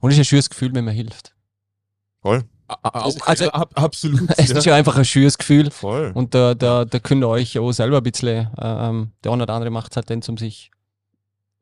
Und 0.00 0.10
es 0.10 0.16
ist 0.16 0.20
ein 0.20 0.24
schönes 0.26 0.50
Gefühl, 0.50 0.72
wenn 0.74 0.84
man 0.84 0.94
hilft. 0.94 1.34
Voll. 2.20 2.44
Also- 2.82 3.50
ab, 3.50 3.70
absolut. 3.74 4.28
Es 4.38 4.50
ist 4.50 4.64
ja 4.66 4.74
einfach 4.74 4.96
ein 4.96 5.04
schönes 5.04 5.36
Gefühl. 5.38 5.70
Voll. 5.70 6.12
Und 6.14 6.34
da, 6.34 6.54
da, 6.54 6.84
da 6.84 6.98
könnt 6.98 7.22
ihr 7.22 7.28
euch 7.28 7.58
auch 7.58 7.72
selber 7.72 7.98
ein 7.98 8.02
bisschen, 8.02 8.48
äh, 8.58 8.88
ähm, 8.88 9.12
der 9.24 9.32
eine 9.32 9.42
oder 9.44 9.54
andere 9.54 9.70
macht 9.70 9.92
es 9.92 9.96
halt 9.96 10.10
dann 10.10 10.22
zum 10.22 10.36
sich 10.38 10.70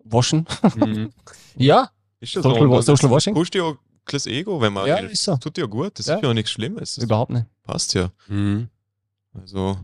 waschen. 0.05 0.47
Mhm. 0.77 1.11
ja, 1.57 1.91
Ist 2.21 2.35
ja 2.35 2.43
Social- 2.43 2.69
das 2.71 2.87
Social 2.87 3.11
Washing? 3.11 3.35
Pusht 3.35 3.55
ja 3.55 3.63
auch 3.65 3.77
das 4.07 4.27
Ego, 4.27 4.61
wenn 4.61 4.73
man 4.73 4.87
Ja, 4.87 4.97
ist 4.99 5.23
so. 5.25 5.37
Tut 5.37 5.59
ja 5.59 5.67
gut. 5.67 5.99
Das 5.99 6.07
Ja. 6.07 6.17
ist 6.17 6.23
ja 6.23 6.31
auch 6.31 6.35
nichts 6.35 6.51
Schlimmes. 6.51 6.95
Das 6.95 7.05
überhaupt 7.05 7.31
nicht. 7.33 7.47
passt 7.65 7.95
ja. 7.95 8.11
Mhm. 8.29 8.69
Also 9.35 9.79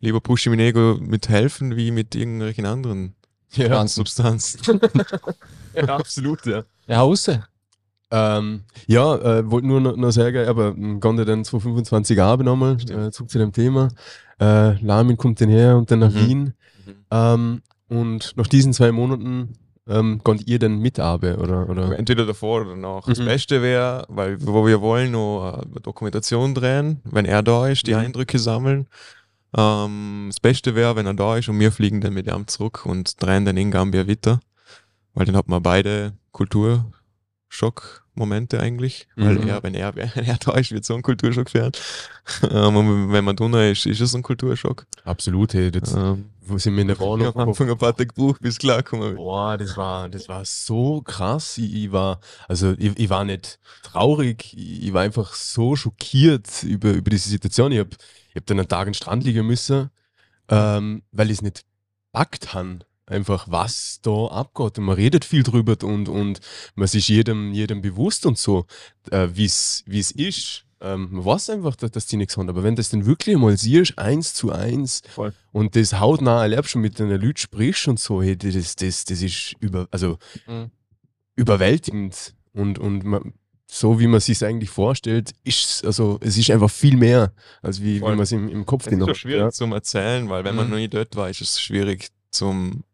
lieber 0.00 0.20
pushe 0.20 0.48
ich 0.48 0.56
mein 0.56 0.64
Ego 0.64 0.96
mit 1.00 1.28
helfen 1.28 1.76
wie 1.76 1.90
mit 1.90 2.14
irgendwelchen 2.14 2.66
anderen 2.66 3.14
Ja, 3.52 3.86
Substanzen. 3.88 4.80
ja, 5.74 5.82
absolut, 5.84 6.44
ja. 6.46 6.62
Ja, 6.86 6.98
Hause. 6.98 7.44
Ähm, 8.16 8.60
ja, 8.86 9.16
äh, 9.16 9.50
wollte 9.50 9.66
nur 9.66 9.80
noch, 9.80 9.96
noch 9.96 10.10
sagen, 10.12 10.46
aber 10.46 10.72
kann 11.00 11.18
ich 11.18 11.26
dann 11.26 11.44
2025 11.44 12.20
auch 12.20 12.36
nochmal, 12.38 12.76
äh, 12.88 13.10
zurück 13.10 13.28
zu 13.30 13.38
dem 13.38 13.52
Thema. 13.52 13.88
Äh, 14.40 14.80
Lamin 14.84 15.16
kommt 15.16 15.40
dann 15.40 15.48
her 15.48 15.76
und 15.76 15.90
dann 15.90 15.98
nach 15.98 16.12
Mhm. 16.12 16.26
Wien. 16.28 16.54
Mhm. 16.86 16.92
Ähm, 17.10 17.62
und 17.88 18.36
nach 18.36 18.46
diesen 18.46 18.72
zwei 18.72 18.92
Monaten 18.92 19.54
ähm, 19.86 20.20
könnt 20.24 20.46
ihr 20.46 20.58
dann 20.58 20.78
mitarbeiten, 20.78 21.40
oder? 21.42 21.68
oder? 21.68 21.98
Entweder 21.98 22.24
davor 22.24 22.62
oder 22.62 22.70
danach. 22.70 23.04
Das 23.06 23.18
Mhm. 23.18 23.24
Beste 23.26 23.62
wäre, 23.62 24.06
weil 24.08 24.38
wo 24.46 24.64
wir 24.66 24.80
wollen 24.80 25.12
noch 25.12 25.62
eine 25.62 25.80
Dokumentation 25.82 26.54
drehen, 26.54 27.00
wenn 27.04 27.26
er 27.26 27.42
da 27.42 27.68
ist, 27.68 27.86
die 27.86 27.92
Mhm. 27.92 27.98
Eindrücke 28.00 28.38
sammeln. 28.38 28.86
Ähm, 29.56 30.26
das 30.30 30.40
Beste 30.40 30.74
wäre, 30.74 30.96
wenn 30.96 31.06
er 31.06 31.14
da 31.14 31.36
ist 31.36 31.48
und 31.48 31.58
wir 31.60 31.70
fliegen 31.72 32.00
dann 32.00 32.14
mit 32.14 32.26
ihm 32.28 32.46
zurück 32.46 32.86
und 32.86 33.20
drehen 33.22 33.44
dann 33.44 33.56
in 33.56 33.70
Gambia 33.70 34.06
weiter. 34.08 34.40
Weil 35.14 35.26
dann 35.26 35.36
hat 35.36 35.48
man 35.48 35.62
beide 35.62 36.12
Kulturschock-Momente 38.14 38.60
eigentlich. 38.60 39.06
Weil 39.16 39.34
Mhm. 39.36 39.48
er, 39.48 39.62
wenn 39.62 39.74
er, 39.74 39.94
wenn 39.96 40.24
er 40.24 40.36
da 40.38 40.52
ist, 40.52 40.72
wird 40.72 40.84
so 40.84 40.94
ein 40.94 41.02
Kulturschock 41.02 41.52
werden. 41.54 41.72
ähm, 42.50 43.12
wenn 43.12 43.24
man 43.24 43.36
drunter 43.36 43.70
ist, 43.70 43.86
ist 43.86 44.00
es 44.00 44.14
ein 44.14 44.22
Kulturschock. 44.22 44.86
Absolut, 45.04 45.54
hey, 45.54 45.70
jetzt, 45.72 45.94
Ähm, 45.94 46.30
wo 46.46 46.58
sind 46.58 46.74
wir 46.74 46.82
in 46.82 46.88
der 46.88 46.96
ich 46.96 47.00
Wohnung? 47.00 47.28
am 47.36 47.48
Anfang 47.48 47.70
ein 47.70 47.78
paar 47.78 47.92
Tage 47.96 48.06
gebraucht, 48.08 48.40
bis 48.40 48.58
klar 48.58 48.82
kommen. 48.82 49.16
Boah, 49.16 49.56
das 49.58 49.76
war, 49.76 50.08
das 50.08 50.28
war 50.28 50.44
so 50.44 51.02
krass. 51.02 51.58
Ich, 51.58 51.74
ich 51.74 51.92
war, 51.92 52.20
also 52.48 52.74
ich, 52.78 52.98
ich 52.98 53.10
war 53.10 53.24
nicht 53.24 53.58
traurig, 53.82 54.54
ich, 54.56 54.92
war 54.92 55.02
einfach 55.02 55.34
so 55.34 55.76
schockiert 55.76 56.62
über, 56.62 56.92
über 56.92 57.10
diese 57.10 57.28
Situation. 57.28 57.72
Ich 57.72 57.78
habe 57.80 57.90
ich 58.30 58.36
hab 58.36 58.46
dann 58.46 58.58
einen 58.58 58.68
Tag 58.68 58.86
am 58.88 58.94
Strand 58.94 59.24
liegen 59.24 59.46
müssen, 59.46 59.90
ähm, 60.48 61.02
weil 61.12 61.30
ich 61.30 61.38
es 61.38 61.42
nicht 61.42 61.64
packt 62.12 62.54
habe. 62.54 62.80
Einfach, 63.06 63.46
was 63.50 63.98
da 64.02 64.26
abgeht. 64.28 64.78
Und 64.78 64.84
man 64.84 64.94
redet 64.96 65.24
viel 65.24 65.42
drüber 65.42 65.76
und, 65.82 66.08
und 66.08 66.40
man 66.74 66.84
ist 66.84 67.08
jedem, 67.08 67.52
jedem 67.52 67.82
bewusst 67.82 68.24
und 68.24 68.38
so, 68.38 68.64
äh, 69.10 69.28
wie 69.34 69.44
es 69.44 69.82
ist. 70.12 70.64
Ähm, 70.80 71.08
man 71.12 71.24
weiß 71.24 71.50
einfach, 71.50 71.76
dass, 71.76 71.90
dass 71.92 72.06
die 72.06 72.16
nichts 72.16 72.36
haben. 72.36 72.48
Aber 72.48 72.62
wenn 72.62 72.74
du 72.76 72.80
das 72.80 72.88
dann 72.90 73.04
wirklich 73.06 73.36
mal 73.36 73.56
siehst, 73.56 73.98
eins 73.98 74.34
zu 74.34 74.52
eins, 74.52 75.02
Voll. 75.14 75.32
und 75.52 75.76
das 75.76 75.98
hautnah 76.00 76.42
erlebst 76.42 76.74
und 76.76 76.82
mit 76.82 76.98
den 76.98 77.08
Leuten 77.10 77.36
sprichst 77.36 77.88
und 77.88 78.00
so, 78.00 78.22
hey, 78.22 78.36
das, 78.36 78.76
das, 78.76 79.04
das 79.04 79.22
ist 79.22 79.54
über, 79.60 79.86
also 79.90 80.18
Mhm. 80.46 80.70
überwältigend. 81.36 82.34
Und, 82.52 82.78
und 82.78 83.04
man, 83.04 83.34
so 83.66 83.98
wie 83.98 84.06
man 84.06 84.20
sich 84.20 84.44
eigentlich 84.44 84.70
vorstellt, 84.70 85.32
ist 85.42 85.84
also 85.84 86.18
es 86.22 86.36
ist 86.38 86.50
einfach 86.50 86.70
viel 86.70 86.96
mehr, 86.96 87.32
als 87.62 87.82
wie, 87.82 87.96
wie 87.96 88.00
man 88.04 88.20
es 88.20 88.32
im, 88.32 88.48
im 88.48 88.64
Kopf 88.66 88.84
Das 88.84 88.92
ist 88.92 88.98
genau 88.98 89.06
so 89.08 89.14
schwierig 89.14 89.52
zum 89.54 89.72
Erzählen, 89.72 90.28
weil 90.28 90.44
wenn 90.44 90.54
man 90.54 90.66
Mhm. 90.66 90.70
noch 90.72 90.78
nie 90.78 90.88
dort 90.88 91.16
war, 91.16 91.28
ist 91.28 91.40
es 91.40 91.60
schwierig 91.60 92.08
zum 92.30 92.84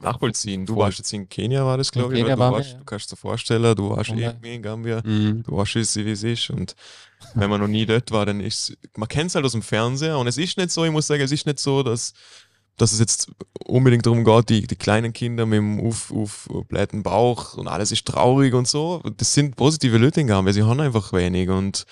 nachvollziehen. 0.00 0.66
Du 0.66 0.76
warst 0.76 0.98
jetzt 0.98 1.12
in 1.12 1.28
Kenia, 1.28 1.64
war 1.64 1.76
das, 1.78 1.90
glaube 1.92 2.14
ich. 2.14 2.20
Kenia 2.20 2.34
Du, 2.36 2.40
wir, 2.42 2.52
warst, 2.52 2.72
ja. 2.72 2.78
du 2.78 2.84
kannst 2.84 3.10
dir 3.12 3.16
vorstellen, 3.16 3.74
du 3.76 3.90
warst 3.90 4.10
Ja. 4.10 4.16
irgendwie 4.16 4.54
in 4.54 4.62
Gambia, 4.62 5.00
Mhm. 5.04 5.42
du 5.44 5.56
weißt, 5.56 5.74
wie 5.96 6.10
es 6.12 6.22
ist. 6.22 6.50
Und 6.50 6.74
wenn 7.34 7.50
man 7.50 7.60
noch 7.60 7.68
nie 7.68 7.86
dort 7.86 8.10
war, 8.10 8.26
dann 8.26 8.40
ist 8.40 8.76
man 8.96 9.08
kennt 9.08 9.30
es 9.30 9.34
halt 9.34 9.44
aus 9.44 9.52
dem 9.52 9.62
Fernseher 9.62 10.18
und 10.18 10.26
es 10.26 10.38
ist 10.38 10.56
nicht 10.56 10.70
so, 10.70 10.84
ich 10.84 10.90
muss 10.92 11.06
sagen, 11.06 11.22
es 11.22 11.32
ist 11.32 11.46
nicht 11.46 11.58
so, 11.58 11.82
dass, 11.82 12.12
dass 12.76 12.92
es 12.92 13.00
jetzt 13.00 13.30
unbedingt 13.66 14.06
darum 14.06 14.24
geht, 14.24 14.48
die, 14.50 14.66
die 14.66 14.76
kleinen 14.76 15.12
Kinder 15.12 15.46
mit 15.46 15.58
dem 15.58 15.80
auf, 15.84 16.12
aufblähten 16.12 17.02
Bauch 17.02 17.54
und 17.54 17.66
alles 17.66 17.90
ist 17.90 18.06
traurig 18.06 18.54
und 18.54 18.68
so. 18.68 19.02
Das 19.16 19.34
sind 19.34 19.56
positive 19.56 19.98
Leute 19.98 20.20
in 20.20 20.28
Gambia, 20.28 20.52
sie 20.52 20.62
haben 20.62 20.80
einfach 20.80 21.12
wenig 21.12 21.48
und 21.48 21.84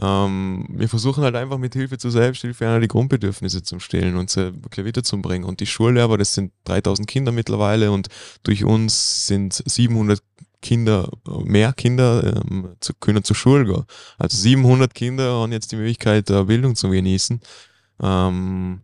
ähm, 0.00 0.66
wir 0.70 0.88
versuchen 0.88 1.22
halt 1.22 1.36
einfach 1.36 1.58
mit 1.58 1.74
Hilfe 1.74 1.98
zur 1.98 2.10
Selbsthilfe 2.10 2.66
einer 2.66 2.80
die 2.80 2.88
Grundbedürfnisse 2.88 3.62
zu 3.62 3.78
stillen 3.80 4.16
und 4.16 4.30
sie 4.30 4.54
wirklich 4.62 4.86
weiterzubringen. 4.86 5.46
Und 5.46 5.60
die 5.60 5.66
Schullehrer, 5.66 6.16
das 6.16 6.34
sind 6.34 6.52
3000 6.64 7.06
Kinder 7.06 7.32
mittlerweile 7.32 7.92
und 7.92 8.08
durch 8.42 8.64
uns 8.64 9.26
sind 9.26 9.62
700 9.66 10.22
Kinder, 10.62 11.08
mehr 11.44 11.72
Kinder 11.72 12.42
ähm, 12.44 12.76
zu, 12.80 12.94
können 12.94 13.24
zur 13.24 13.36
Schule 13.36 13.64
gehen. 13.64 13.84
Also 14.18 14.36
700 14.36 14.94
Kinder 14.94 15.34
haben 15.34 15.52
jetzt 15.52 15.72
die 15.72 15.76
Möglichkeit, 15.76 16.30
äh, 16.30 16.44
Bildung 16.44 16.76
zu 16.76 16.88
genießen. 16.88 17.40
Ähm, 18.02 18.80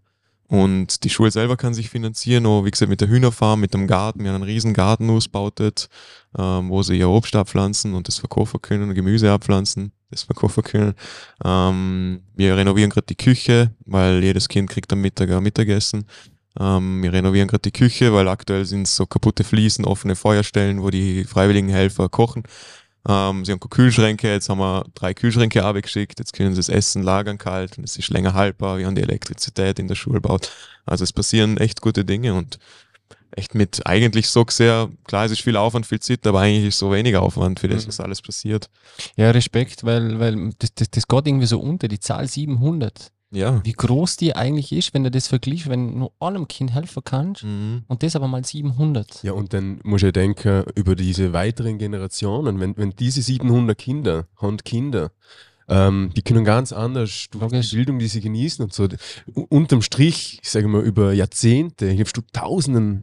und 0.49 1.03
die 1.05 1.11
Schule 1.11 1.31
selber 1.31 1.57
kann 1.57 1.75
sich 1.75 1.91
finanzieren, 1.91 2.47
auch 2.47 2.65
wie 2.65 2.71
gesagt 2.71 2.89
mit 2.89 3.01
der 3.01 3.09
Hühnerfarm, 3.09 3.61
mit 3.61 3.75
dem 3.75 3.87
Garten. 3.87 4.21
Wir 4.21 4.29
haben 4.29 4.37
einen 4.37 4.45
riesen 4.45 4.75
Garten 4.75 5.11
ausgebautet, 5.11 5.89
ähm, 6.39 6.71
wo 6.71 6.83
sie 6.83 6.99
ihr 6.99 7.09
Obst 7.09 7.35
abpflanzen 7.35 7.95
und 7.95 8.07
das 8.07 8.19
verkaufen 8.19 8.61
können, 8.63 8.95
Gemüse 8.95 9.33
abpflanzen, 9.33 9.93
das 10.11 10.23
verkaufen 10.25 10.63
können. 10.63 10.95
Ähm, 11.45 12.23
wir 12.35 12.57
renovieren 12.57 12.91
gerade 12.91 13.07
die 13.07 13.17
Küche, 13.17 13.75
weil 13.85 14.23
jedes 14.23 14.49
Kind 14.49 14.71
kriegt 14.71 14.93
am 14.93 15.01
Mittag 15.01 15.31
ein 15.31 15.43
Mittagessen. 15.43 16.07
Ähm, 16.59 17.03
wir 17.03 17.13
renovieren 17.13 17.49
gerade 17.49 17.63
die 17.63 17.73
Küche, 17.73 18.13
weil 18.13 18.29
aktuell 18.29 18.65
sind 18.65 18.89
so 18.89 19.07
kaputte 19.07 19.45
Fliesen, 19.45 19.85
offene 19.85 20.17
Feuerstellen, 20.17 20.83
wo 20.83 20.91
die 20.91 21.25
freiwilligen 21.25 21.69
Helfer 21.69 22.09
kochen. 22.09 22.45
Ähm, 23.09 23.45
sie 23.45 23.53
haben 23.53 23.61
Kühlschränke, 23.61 24.33
jetzt 24.33 24.49
haben 24.49 24.59
wir 24.59 24.85
drei 24.95 25.15
Kühlschränke 25.15 25.65
abgeschickt, 25.65 26.19
jetzt 26.19 26.33
können 26.33 26.55
sie 26.55 26.59
das 26.59 26.69
Essen 26.69 27.03
lagern 27.03 27.39
kalt 27.39 27.79
und 27.79 27.85
es 27.85 27.97
ist 27.97 28.11
länger 28.11 28.35
haltbar, 28.35 28.79
wir 28.79 28.87
haben 28.87 28.97
die 28.97 29.03
Elektrizität 29.03 29.79
in 29.79 29.87
der 29.87 29.95
Schule 29.95 30.21
gebaut. 30.21 30.51
Also 30.87 31.05
es 31.05 31.13
passieren 31.13 31.57
echt 31.57 31.81
gute 31.81 32.05
Dinge 32.05 32.35
und 32.35 32.59
echt 33.33 33.55
mit 33.55 33.87
eigentlich 33.87 34.29
so 34.29 34.45
sehr, 34.49 34.89
klar, 35.05 35.25
es 35.27 35.33
ist 35.33 35.43
viel 35.43 35.57
Aufwand, 35.57 35.87
viel 35.87 36.01
Zeit, 36.01 36.27
aber 36.27 36.41
eigentlich 36.41 36.69
ist 36.69 36.79
so 36.79 36.91
wenig 36.93 37.17
Aufwand 37.17 37.61
für 37.61 37.69
das, 37.69 37.85
Mhm. 37.85 37.89
was 37.89 38.01
alles 38.01 38.23
passiert. 38.23 38.69
Ja, 39.17 39.31
Respekt, 39.31 39.85
weil, 39.85 40.19
weil 40.19 40.51
das, 40.59 40.75
das, 40.75 40.91
das 40.91 41.07
geht 41.09 41.27
irgendwie 41.27 41.47
so 41.47 41.61
unter, 41.61 41.89
die 41.89 42.01
Zahl 42.01 42.27
700. 42.29 43.11
Ja. 43.33 43.61
Wie 43.65 43.73
groß 43.73 44.17
die 44.17 44.37
eigentlich 44.37 44.71
ist, 44.73 44.95
wenn 44.95 45.03
du 45.03 45.11
das 45.11 45.27
vergleichst, 45.27 45.69
wenn 45.69 45.89
du 45.93 45.99
nur 45.99 46.13
einem 46.21 46.47
Kind 46.47 46.73
helfen 46.73 47.03
kannst 47.05 47.43
Mhm. 47.43 47.83
und 47.89 48.03
das 48.03 48.15
aber 48.17 48.29
mal 48.29 48.45
700. 48.45 49.23
Ja, 49.25 49.33
und 49.33 49.53
dann 49.53 49.81
muss 49.83 50.03
ich 50.05 50.13
denken, 50.13 50.65
über 50.77 50.95
diese 50.95 51.33
weiteren 51.33 51.77
Generationen, 51.79 52.61
wenn, 52.61 52.77
wenn 52.77 52.91
diese 52.91 53.21
700 53.23 53.77
Kinder, 53.77 54.27
haben 54.41 54.59
Kinder, 54.59 55.11
ähm, 55.69 56.13
die 56.17 56.23
können 56.23 56.45
ganz 56.45 56.73
anders 56.73 57.29
Logisch. 57.35 57.71
die 57.71 57.77
Bildung, 57.77 57.99
die 57.99 58.07
sie 58.07 58.21
genießen 58.21 58.65
und 58.65 58.73
so. 58.73 58.85
U- 59.35 59.47
Unterm 59.49 59.83
Strich, 59.83 60.39
ich 60.41 60.49
sage 60.49 60.69
mal, 60.69 60.83
über 60.83 61.13
Jahrzehnte 61.13 61.89
hilfst 61.91 62.17
du 62.17 62.21
Tausenden, 62.33 63.03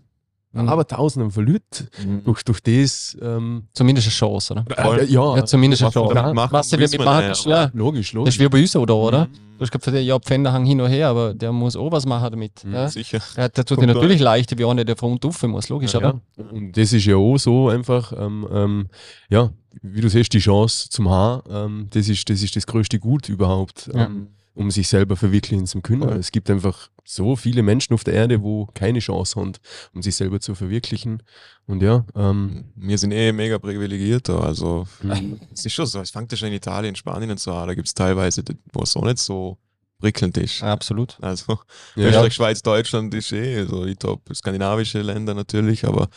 Mhm. 0.54 0.70
aber 0.70 0.88
Tausenden 0.88 1.32
von 1.32 1.46
Leuten 1.46 1.88
Mhm. 2.06 2.24
durch, 2.24 2.44
durch 2.44 2.62
das. 2.62 3.18
Ähm, 3.22 3.64
Zumindest 3.74 4.08
eine 4.08 4.14
Chance, 4.14 4.54
oder? 4.54 4.66
Äh, 5.02 5.06
ja, 5.06 5.38
Ja, 5.38 5.46
zumindest 5.46 5.82
eine 5.84 5.92
Chance. 5.92 6.14
machen, 6.14 6.52
Was 6.54 6.72
wir 6.72 6.80
machen, 7.04 7.28
nicht, 7.28 7.40
ist, 7.40 7.46
ja, 7.46 7.72
logisch, 7.74 8.00
das 8.02 8.08
ist 8.10 8.14
logisch. 8.14 8.40
wie 8.40 8.48
bei 8.50 8.62
uns, 8.62 8.76
oder? 8.76 8.96
oder? 8.96 9.26
Mhm. 9.26 9.34
Du 9.58 9.62
hast 9.66 9.72
gesagt, 9.72 9.84
für 9.86 9.92
den, 9.92 10.06
ja, 10.06 10.20
Pfänder 10.20 10.52
hängen 10.54 10.66
hin 10.66 10.82
und 10.82 10.90
her, 10.90 11.08
aber 11.10 11.34
der 11.34 11.52
muss 11.52 11.76
auch 11.76 11.92
was 11.92 12.06
machen 12.06 12.32
damit. 12.32 12.64
Mhm, 12.66 12.74
Ja? 12.74 12.88
Sicher. 12.90 13.20
Ja, 13.38 13.48
der 13.50 13.66
tut 13.66 13.82
dir 13.82 13.88
natürlich 13.88 14.20
leichter, 14.20 14.58
wie 14.58 14.66
einer, 14.66 14.84
der 14.86 14.96
von 14.96 15.14
unten 15.14 15.28
rauf 15.28 15.42
muss, 15.44 15.70
logisch, 15.70 15.94
Ja, 15.94 16.00
aber. 16.02 16.22
und 16.52 16.76
das 16.78 16.92
ist 16.94 17.06
ja 17.06 17.16
auch 17.16 17.38
so 17.38 17.70
einfach, 17.70 18.14
ähm, 18.18 18.48
ähm, 18.52 18.88
ja, 19.30 19.50
wie 19.82 20.02
du 20.02 20.10
siehst, 20.10 20.34
die 20.34 20.40
Chance 20.40 20.90
zum 20.90 21.10
Haar, 21.10 21.44
ähm, 21.50 21.88
das, 21.92 22.10
ist, 22.10 22.30
das 22.30 22.42
ist 22.44 22.56
das 22.56 22.68
größte 22.68 23.00
Gut 23.00 23.30
überhaupt, 23.30 23.90
Ja. 23.94 24.10
Um 24.56 24.70
sich 24.72 24.88
selber 24.88 25.16
verwirklichen 25.16 25.66
zu 25.66 25.82
können. 25.82 26.04
Voll. 26.04 26.18
Es 26.18 26.32
gibt 26.32 26.50
einfach 26.50 26.90
so 27.06 27.36
viele 27.36 27.64
Menschen 27.64 27.94
auf 27.94 28.04
der 28.04 28.14
Erde, 28.14 28.42
wo 28.42 28.68
keine 28.74 29.00
Chance 29.00 29.40
haben, 29.40 29.54
um 29.94 30.02
sich 30.02 30.16
selber 30.16 30.40
zu 30.40 30.56
verwirklichen. 30.56 31.24
Und 31.68 31.82
ja, 31.82 32.06
ähm, 32.16 32.66
Wir 32.76 32.98
sind 32.98 33.12
eh 33.12 33.32
mega 33.32 33.58
privilegiert 33.60 34.30
da. 34.30 34.40
Also 34.40 34.86
Mhm. 35.02 35.40
es 35.54 35.66
ist 35.66 35.74
schon 35.74 35.86
so, 35.86 36.00
es 36.02 36.12
fängt 36.12 36.32
ja 36.32 36.38
schon 36.38 36.50
in 36.50 36.54
Italien, 36.56 36.96
Spanien 36.96 37.32
und 37.32 37.40
so 37.40 37.52
an. 37.54 37.68
Da 37.68 37.74
gibt 37.76 37.88
es 37.88 37.94
teilweise, 37.94 38.44
wo 38.72 38.84
es 38.84 38.96
auch 38.96 39.04
nicht 39.06 39.20
so 39.20 39.58
prickelnd 40.00 40.38
ist. 40.38 40.62
Absolut. 40.62 41.18
Also 41.22 41.58
ja, 41.96 42.08
Österreich, 42.10 42.34
Schweiz, 42.34 42.62
Deutschland 42.62 43.14
ist 43.14 43.32
eh 43.32 43.66
so 43.66 43.86
die 43.86 43.96
top 43.96 44.22
skandinavische 44.34 45.02
Länder 45.02 45.34
natürlich, 45.34 45.86
aber 45.88 46.10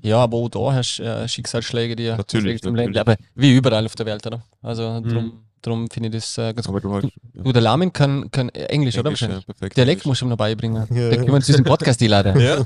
Ja, 0.00 0.18
aber 0.18 0.36
auch 0.38 0.48
da 0.48 0.72
hast 0.74 0.98
du 0.98 1.02
äh, 1.02 1.26
Schicksalsschläge, 1.28 1.96
die 1.96 2.06
Natürlich, 2.08 2.62
natürlich. 2.62 2.86
Leben. 2.86 2.98
Aber 2.98 3.16
wie 3.34 3.56
überall 3.56 3.84
auf 3.84 3.94
der 3.96 4.06
Welt, 4.06 4.24
oder? 4.26 4.44
Also 4.62 4.88
Mhm. 5.00 5.08
drum, 5.08 5.44
drum 5.62 5.88
finde 5.90 6.08
ich 6.08 6.14
das 6.16 6.36
äh, 6.38 6.52
ganz 6.52 6.66
gut. 6.66 6.84
du 6.84 6.92
hast 6.94 7.06
Du, 7.34 7.52
der 7.52 7.62
Lamin 7.62 7.92
kann, 7.92 8.30
kann 8.30 8.48
Englisch, 8.50 8.98
oder? 8.98 9.08
Englisch, 9.10 9.20
ja, 9.22 9.28
Wahrscheinlich. 9.28 9.46
perfekt. 9.46 9.76
Dialekt 9.76 10.06
musst 10.06 10.20
du 10.20 10.26
ihm 10.26 10.28
noch 10.30 10.36
beibringen. 10.36 10.86
Ja, 10.90 10.94
Da 10.94 11.00
ja. 11.02 11.10
können 11.16 11.26
wir 11.28 11.34
uns 11.34 11.46
diesen 11.46 11.64
Podcast 11.64 12.02
einladen. 12.02 12.38
Ja. 12.40 12.62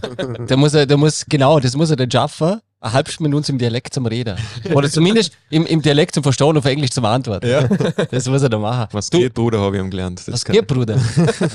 Der 0.46 0.56
muss, 0.56 0.74
er- 0.74 0.86
der 0.86 0.96
muss, 0.96 1.24
genau, 1.28 1.60
das 1.60 1.76
muss 1.76 1.90
er 1.90 1.96
der 1.96 2.08
Jaffa 2.10 2.60
eine 2.80 2.92
halbe 2.92 3.10
Stunde 3.10 3.30
mit 3.30 3.36
uns 3.36 3.48
im 3.48 3.58
Dialekt 3.58 3.92
zum 3.94 4.06
Reden. 4.06 4.36
Oder 4.74 4.88
zumindest 4.90 5.32
im, 5.50 5.66
im 5.66 5.80
Dialekt 5.82 6.14
zum 6.14 6.22
Verstehen, 6.22 6.56
auf 6.56 6.64
Englisch 6.66 6.90
zum 6.90 7.04
Antworten. 7.06 7.48
ja. 7.48 7.66
Das 8.10 8.28
muss 8.28 8.42
er 8.42 8.48
da 8.48 8.58
machen. 8.58 8.88
Was 8.92 9.08
du, 9.10 9.18
geht, 9.18 9.34
Bruder, 9.34 9.60
habe 9.60 9.76
ich 9.76 9.82
ihm 9.82 9.90
gelernt. 9.90 10.20
Das 10.26 10.32
was 10.32 10.44
geht, 10.44 10.66
Bruder? 10.66 10.98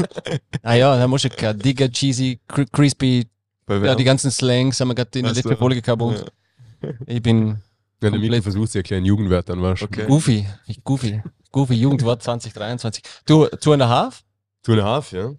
ah 0.64 0.74
ja, 0.74 0.98
da 0.98 1.08
musst 1.08 1.26
du 1.26 1.30
kein 1.30 1.58
Digger, 1.60 1.90
Cheesy, 1.90 2.40
cr- 2.50 2.68
Crispy, 2.72 3.28
ja, 3.70 3.96
die 3.96 4.04
ganzen 4.04 4.32
Slangs 4.32 4.80
haben 4.80 4.90
wir 4.90 4.96
gerade 4.96 5.18
in 5.20 5.26
der 5.26 5.34
letzten. 5.34 5.56
Folge 5.58 5.82
gehabt. 5.82 6.02
Ja. 6.02 6.90
Ich 7.06 7.22
bin 7.22 7.58
ja, 8.02 8.10
der 8.10 8.20
Mikro 8.20 8.22
komplett- 8.28 8.44
versucht 8.44 8.68
es 8.70 8.74
ja 8.74 8.82
kleinen 8.84 9.06
Jugendwörtern, 9.06 9.62
weißt 9.62 9.82
du. 9.82 9.86
Okay. 9.86 10.06
goofy. 10.08 10.48
Goofy. 10.84 11.22
Goofy 11.52 11.74
Jugendwort 11.76 12.24
2023. 12.24 13.04
Du, 13.26 13.48
two 13.48 13.74
and 13.74 13.84
a 13.84 13.90
half? 13.90 14.24
Two 14.64 14.74
and 14.74 14.82
a 14.82 14.86
half, 14.86 15.12
ja. 15.12 15.34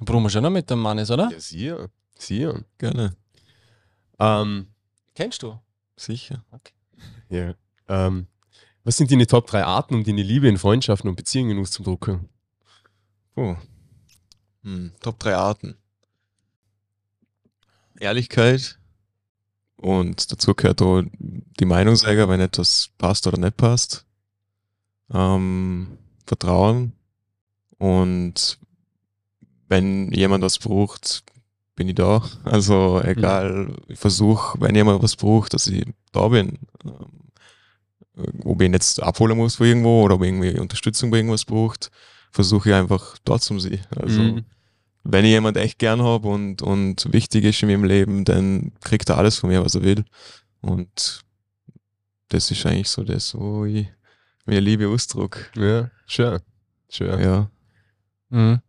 Brauchen 0.00 0.22
wir 0.22 0.30
schon 0.30 0.42
noch 0.42 0.50
mit 0.50 0.68
dem 0.70 0.78
Mannes, 0.80 1.10
oder? 1.10 1.30
Ja, 1.30 1.40
sicher. 1.40 1.88
Sicher. 2.18 2.64
Gerne. 2.78 3.16
Ähm, 4.18 4.68
Kennst 5.14 5.42
du? 5.42 5.58
Sicher. 5.96 6.44
ja. 7.28 7.54
Ähm, 7.88 8.26
was 8.84 8.96
sind 8.96 9.10
deine 9.10 9.26
Top 9.26 9.46
3 9.48 9.64
Arten, 9.64 9.94
um 9.94 10.04
deine 10.04 10.22
Liebe 10.22 10.48
in 10.48 10.56
Freundschaften 10.58 11.08
und 11.10 11.16
Beziehungen 11.16 11.58
auszudrücken? 11.60 12.28
Oh. 13.36 13.56
Hm. 14.62 14.92
Top 15.00 15.18
3 15.18 15.34
Arten. 15.36 15.76
Ehrlichkeit, 18.00 18.77
Und 19.80 20.32
dazu 20.32 20.54
gehört 20.54 20.82
auch 20.82 21.02
die 21.18 21.64
Meinungssäger, 21.64 22.28
wenn 22.28 22.40
etwas 22.40 22.90
passt 22.98 23.26
oder 23.26 23.38
nicht 23.38 23.56
passt. 23.56 24.04
Ähm, 25.12 25.98
Vertrauen. 26.26 26.92
Und 27.78 28.58
wenn 29.68 30.10
jemand 30.12 30.42
was 30.42 30.58
braucht, 30.58 31.22
bin 31.76 31.88
ich 31.88 31.94
da. 31.94 32.22
Also 32.44 33.00
egal, 33.04 33.72
ich 33.86 33.98
versuche, 33.98 34.60
wenn 34.60 34.74
jemand 34.74 35.02
was 35.02 35.16
braucht, 35.16 35.54
dass 35.54 35.68
ich 35.68 35.86
da 36.12 36.28
bin. 36.28 36.58
Ähm, 36.84 37.22
ob 38.44 38.60
ich 38.60 38.66
ihn 38.66 38.72
jetzt 38.72 39.00
abholen 39.00 39.36
muss 39.36 39.54
von 39.54 39.66
irgendwo 39.66 40.02
oder 40.02 40.16
ob 40.16 40.22
ich 40.22 40.28
irgendwie 40.28 40.58
Unterstützung 40.58 41.10
bei 41.10 41.18
irgendwas 41.18 41.44
braucht, 41.44 41.92
versuche 42.32 42.70
ich 42.70 42.74
einfach 42.74 43.16
dort 43.24 43.42
zu 43.42 43.58
sein. 43.60 43.78
Also 43.94 44.20
Mhm. 44.20 44.44
Wenn 45.10 45.24
ich 45.24 45.30
jemand 45.30 45.56
echt 45.56 45.78
gern 45.78 46.02
habe 46.02 46.28
und, 46.28 46.60
und 46.60 47.10
wichtig 47.12 47.44
ist 47.44 47.62
in 47.62 47.68
meinem 47.70 47.84
Leben, 47.84 48.24
dann 48.24 48.72
kriegt 48.82 49.08
er 49.08 49.16
alles 49.16 49.38
von 49.38 49.48
mir, 49.48 49.64
was 49.64 49.74
er 49.74 49.82
will. 49.82 50.04
Und 50.60 51.22
das 52.28 52.50
ist 52.50 52.66
eigentlich 52.66 52.88
so 52.90 53.02
das, 53.04 53.34
wo 53.34 53.64
ich 53.64 53.86
mir 54.44 54.60
Liebe 54.60 54.86
ausdruck. 54.88 55.50
Ja, 55.56 55.90
schön. 56.06 56.38
Schön. 56.90 57.20
Ja. 57.20 57.50
Mhm. 58.28 58.60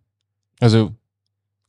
Also 0.62 0.96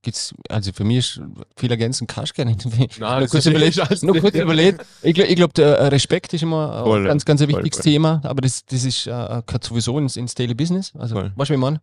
gibt's, 0.03 0.35
also 0.49 0.73
für 0.73 0.85
mich 0.85 0.99
ist 0.99 1.21
viel 1.57 1.71
ergänzen 1.71 2.07
kannst 2.07 2.33
du 2.33 2.43
gar 2.43 2.45
nicht. 2.45 2.65
Nein, 2.99 3.19
nur 3.21 3.29
kurz 3.29 3.47
überlegt, 3.47 4.03
nur 4.03 4.19
kurz 4.19 4.35
überlegt. 4.37 4.87
Ich, 5.03 5.15
glaub- 5.15 5.29
ich 5.29 5.37
glaube, 5.37 5.53
der 5.55 5.79
äh, 5.79 5.87
Respekt 5.89 6.33
ist 6.33 6.43
immer 6.43 6.85
Voll, 6.85 7.01
ein 7.01 7.07
ganz, 7.07 7.25
ganz 7.25 7.41
ein 7.43 7.51
voll, 7.51 7.59
wichtiges 7.59 7.79
voll. 7.79 7.93
Thema, 7.93 8.21
aber 8.25 8.41
das, 8.41 8.65
das 8.67 8.85
ist, 8.85 9.07
äh, 9.09 9.43
gehört 9.47 9.65
sowieso 9.65 9.99
ins, 9.99 10.17
ins 10.17 10.35
Daily 10.35 10.55
Business. 10.55 10.93
Also, 10.97 11.17
weißt 11.17 11.33
du, 11.37 11.49
wie 11.51 11.55
ich 11.55 11.59
meine? 11.59 11.81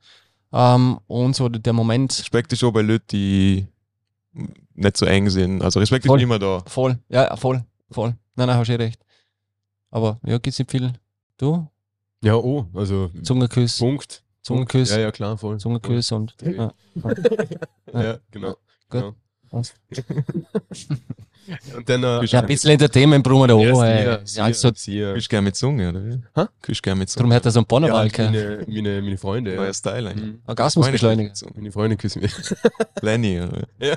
Ähm, 0.53 0.99
und 1.07 1.35
so 1.35 1.49
der 1.49 1.73
Moment, 1.73 2.17
Respekt 2.17 2.53
ist 2.53 2.63
auch 2.63 2.71
bei 2.71 2.81
Leuten, 2.81 3.07
die 3.11 3.67
nicht 4.75 4.97
so 4.97 5.05
eng 5.05 5.29
sind. 5.29 5.61
Also 5.61 5.79
Respekt 5.79 6.05
Voll. 6.05 6.19
ist 6.19 6.23
immer 6.23 6.39
da. 6.39 6.61
voll, 6.67 6.99
ja, 7.09 7.35
voll, 7.35 7.63
voll. 7.91 8.15
Nein, 8.35 8.47
nein, 8.47 8.57
hast 8.57 8.67
du 8.67 8.73
eh 8.73 8.75
recht. 8.75 9.01
Aber 9.91 10.19
ja, 10.25 10.37
gibt's 10.37 10.59
nicht 10.59 10.71
viel. 10.71 10.93
Du? 11.37 11.67
Ja, 12.23 12.35
oh, 12.35 12.65
also 12.73 13.09
Zungenkuss, 13.23 13.77
Punkt. 13.79 14.23
Zungenkuss, 14.41 14.91
Ja, 14.91 14.99
ja, 14.99 15.11
klar, 15.11 15.37
voll. 15.37 15.59
Zungenkuss 15.59 16.11
und. 16.11 16.35
Ja. 16.41 16.71
Ja, 17.93 18.17
genau. 18.31 18.55
Gut. 18.89 19.13
genau. 19.49 19.63
Und 21.75 21.87
dann 21.89 22.03
äh, 22.03 22.25
Ja, 22.25 22.39
ein 22.41 22.45
bisschen 22.45 22.71
Entertainment 22.71 23.23
brauchen 23.23 23.41
wir 23.41 23.47
da 23.47 23.55
ja, 23.55 23.83
ey. 23.85 24.05
ja, 24.05 24.19
Ja, 24.25 24.43
also, 24.45 24.69
ja. 24.91 25.13
Küsst 25.13 25.29
gerne 25.29 25.45
mit 25.45 25.55
Zunge, 25.55 25.89
oder 25.89 26.03
wie? 26.05 26.19
Hä? 26.35 26.45
Küsst 26.61 26.83
gerne 26.83 26.99
mit 26.99 27.09
Zunge. 27.09 27.21
darum 27.23 27.33
hat 27.33 27.45
er 27.45 27.51
so 27.51 27.59
einen 27.59 27.63
Ja, 27.63 27.67
Bonnerbalken. 27.67 28.25
meine, 28.25 28.65
meine, 28.67 29.01
meine 29.01 29.17
Freunde. 29.17 29.51
Ja. 29.53 29.57
Neuer 29.61 29.73
Style 29.73 30.09
eigentlich. 30.09 30.25
Mhm. 30.33 30.41
Orgasmusbeschleuniger. 30.47 31.31
Meine 31.55 31.71
Freunde 31.71 31.97
küssen 31.97 32.21
mich. 32.21 32.33
Lenny, 33.01 33.41
oder 33.41 33.61
wie? 33.79 33.91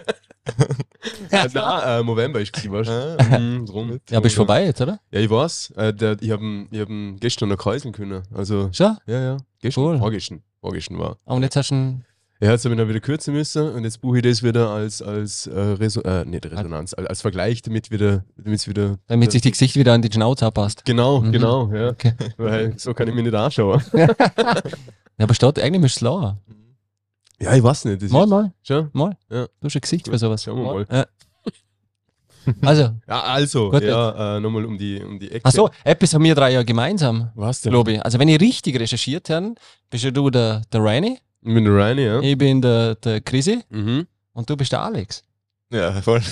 Nein, 1.30 1.50
äh, 1.54 2.02
November 2.02 2.40
ist 2.40 2.52
gewesen, 2.52 2.72
weißt 2.72 2.90
Ah. 2.90 3.16
du? 3.16 3.38
Mhm, 3.40 3.66
drum. 3.66 4.00
Ja, 4.10 4.20
bist 4.20 4.34
vorbei 4.36 4.64
jetzt, 4.64 4.80
oder? 4.80 5.00
Ja, 5.10 5.20
ich 5.20 5.30
weiß. 5.30 5.72
Äh, 5.76 5.92
der, 5.94 6.16
ich 6.20 6.30
habe 6.30 6.66
ich 6.70 6.80
hab 6.80 6.88
gestern 7.20 7.48
noch 7.50 7.56
kreiseln 7.58 7.92
können. 7.92 8.22
Also, 8.34 8.68
Schon? 8.72 8.96
ja, 9.06 9.20
ja. 9.20 9.36
Gestern. 9.60 9.84
Cool. 9.84 9.98
Vorgestern. 9.98 10.42
Vorgestern 10.60 10.98
war. 10.98 11.16
Und 11.24 11.42
jetzt 11.42 11.56
hast 11.56 11.70
du 11.70 11.74
einen. 11.74 12.04
Ja, 12.42 12.52
jetzt 12.52 12.64
habe 12.64 12.74
ich 12.74 12.78
dann 12.78 12.88
wieder 12.88 13.00
kürzen 13.00 13.34
müssen 13.34 13.68
und 13.74 13.84
jetzt 13.84 14.00
buche 14.00 14.16
ich 14.18 14.22
das 14.22 14.42
wieder 14.42 14.70
als, 14.70 15.02
als 15.02 15.46
äh, 15.46 15.58
Reso 15.60 16.00
äh, 16.02 16.24
nicht 16.24 16.46
Resonanz, 16.46 16.94
als, 16.94 17.06
als 17.06 17.20
Vergleich, 17.20 17.60
damit 17.60 17.90
wieder, 17.90 18.24
damit's 18.38 18.66
wieder. 18.66 18.98
Damit 19.08 19.30
sich 19.32 19.42
die 19.42 19.50
Gesicht 19.50 19.76
wieder 19.76 19.92
an 19.92 20.00
die 20.00 20.10
Schnauze 20.10 20.46
anpasst. 20.46 20.84
Genau, 20.86 21.20
Mhm. 21.20 21.32
genau, 21.32 21.70
ja. 21.74 21.88
Okay. 21.90 22.14
Weil 22.38 22.78
so 22.78 22.94
kann 22.94 23.08
ich 23.08 23.14
mich 23.14 23.24
nicht 23.24 23.34
anschauen. 23.34 23.82
Ja, 25.18 25.24
aber 25.24 25.34
statt 25.34 25.58
eigentlich 25.58 25.82
müsstest 25.82 26.00
du 26.00 26.06
lauer. 26.06 26.38
Ja, 27.38 27.54
ich 27.54 27.62
weiß 27.62 27.84
nicht. 27.84 28.00
Das 28.00 28.10
Mal, 28.10 28.24
ist, 28.24 28.30
mal, 28.30 28.52
Schon? 28.62 28.88
mal. 28.94 29.16
Ja. 29.30 29.44
Du 29.60 29.66
hast 29.66 29.76
ein 29.76 29.80
Gesicht 29.82 30.04
Gut, 30.06 30.14
für 30.14 30.18
sowas. 30.18 30.42
schauen 30.42 30.56
wir 30.62 30.72
mal. 30.72 30.86
Ja. 30.90 31.04
Also, 32.62 32.82
Ja, 33.06 33.20
also, 33.24 33.70
Gut, 33.70 33.82
ja, 33.82 34.36
äh, 34.36 34.40
nochmal 34.40 34.64
um 34.64 34.78
die, 34.78 34.98
um 35.02 35.18
die 35.18 35.30
Ecke. 35.30 35.44
achso, 35.44 35.68
etwas 35.84 36.14
haben 36.14 36.24
wir 36.24 36.34
drei 36.34 36.52
ja 36.52 36.62
gemeinsam, 36.62 37.30
Was 37.34 37.60
denn? 37.60 37.70
glaube 37.72 37.92
ich. 37.92 38.02
Also, 38.04 38.18
wenn 38.18 38.28
ich 38.28 38.40
richtig 38.40 38.80
recherchiert 38.80 39.28
habe, 39.28 39.54
bist 39.90 40.04
ja 40.04 40.10
du 40.10 40.30
der, 40.30 40.62
der 40.72 40.82
Rainy, 40.82 41.18
Ich 41.42 41.54
bin 41.54 41.64
der 41.64 41.74
Rainy, 41.74 42.02
ja. 42.02 42.20
ich 42.20 42.36
bin 42.36 42.60
der, 42.60 42.94
der 42.96 43.20
Chrissy 43.20 43.60
Mhm. 43.70 44.06
und 44.32 44.48
du 44.50 44.56
bist 44.56 44.72
der 44.72 44.82
Alex. 44.82 45.22
Ja, 45.72 46.02
voll. 46.02 46.20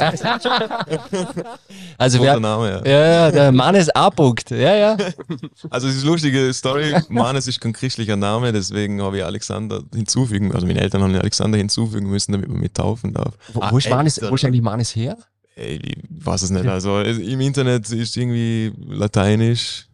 Also, 1.97 2.21
wer. 2.23 2.39
Name, 2.41 2.69
ja. 2.71 2.85
Ja, 2.85 3.07
ja, 3.07 3.31
der 3.31 3.53
Mann 3.53 3.75
ist 3.75 3.95
abbuckt. 3.95 4.51
Ja, 4.51 4.75
ja. 4.75 4.97
Also 5.71 5.89
es 5.89 5.97
ist 5.97 6.03
eine 6.03 6.11
lustige 6.13 6.53
Story. 6.53 6.95
Manes 7.09 7.47
ist 7.49 7.61
kein 7.61 7.73
christlicher 7.73 8.17
Name, 8.17 8.53
deswegen 8.53 9.01
habe 9.03 9.19
ich 9.19 9.25
Alexander 9.25 9.83
hinzufügen, 9.95 10.53
also 10.55 10.67
meine 10.67 10.81
Eltern 10.81 11.03
haben 11.03 11.15
Alexander 11.15 11.59
hinzufügen 11.59 12.09
müssen, 12.11 12.33
damit 12.33 12.49
man 12.49 12.59
mich 12.61 12.73
taufen 12.73 13.13
darf. 13.15 13.35
Wo, 13.53 13.61
Ah, 13.61 13.71
wo, 13.73 13.79
ist 13.79 13.89
Manes, 13.91 14.21
wo 14.29 14.35
ist 14.35 14.45
eigentlich 14.45 14.63
Manes 14.63 14.95
her? 14.95 15.17
Ey, 15.57 15.77
ich 15.83 15.99
weiß 16.11 16.43
es 16.43 16.51
nicht. 16.51 16.67
Also 16.67 17.01
im 17.01 17.41
Internet 17.41 17.91
ist 17.91 18.17
irgendwie 18.17 18.73
lateinisch. 18.89 19.87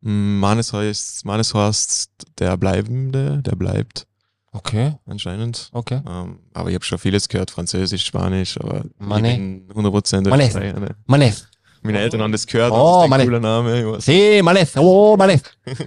Mm, 0.00 0.38
Manes 0.40 0.72
heißt, 0.72 1.24
Manes 1.24 1.54
heißt 1.54 2.10
der 2.38 2.56
Bleibende, 2.56 3.40
der 3.42 3.54
bleibt 3.56 4.06
Okay, 4.52 4.94
anscheinend. 5.06 5.68
okay. 5.72 6.00
Ähm, 6.08 6.40
aber 6.52 6.70
ich 6.70 6.74
habe 6.74 6.84
schon 6.84 6.98
vieles 6.98 7.28
gehört, 7.28 7.50
Französisch, 7.52 8.04
Spanisch, 8.04 8.58
aber 8.60 8.84
ich 8.84 9.06
bin 9.22 9.68
100% 9.68 10.28
Mane. 10.28 10.46
Österreicher, 10.46 10.80
ne? 10.80 10.96
Manef. 11.06 11.46
Meine 11.82 11.98
Eltern 12.00 12.20
haben 12.22 12.32
das 12.32 12.46
gehört, 12.46 12.72
Oh, 12.72 13.06
das 13.08 13.08
ist 13.08 13.12
ein 13.14 13.26
cooler 13.26 13.40
Name. 13.40 14.00
Si, 14.00 14.40
Manef. 14.42 14.76
Oh, 14.76 15.16
Manef. 15.16 15.42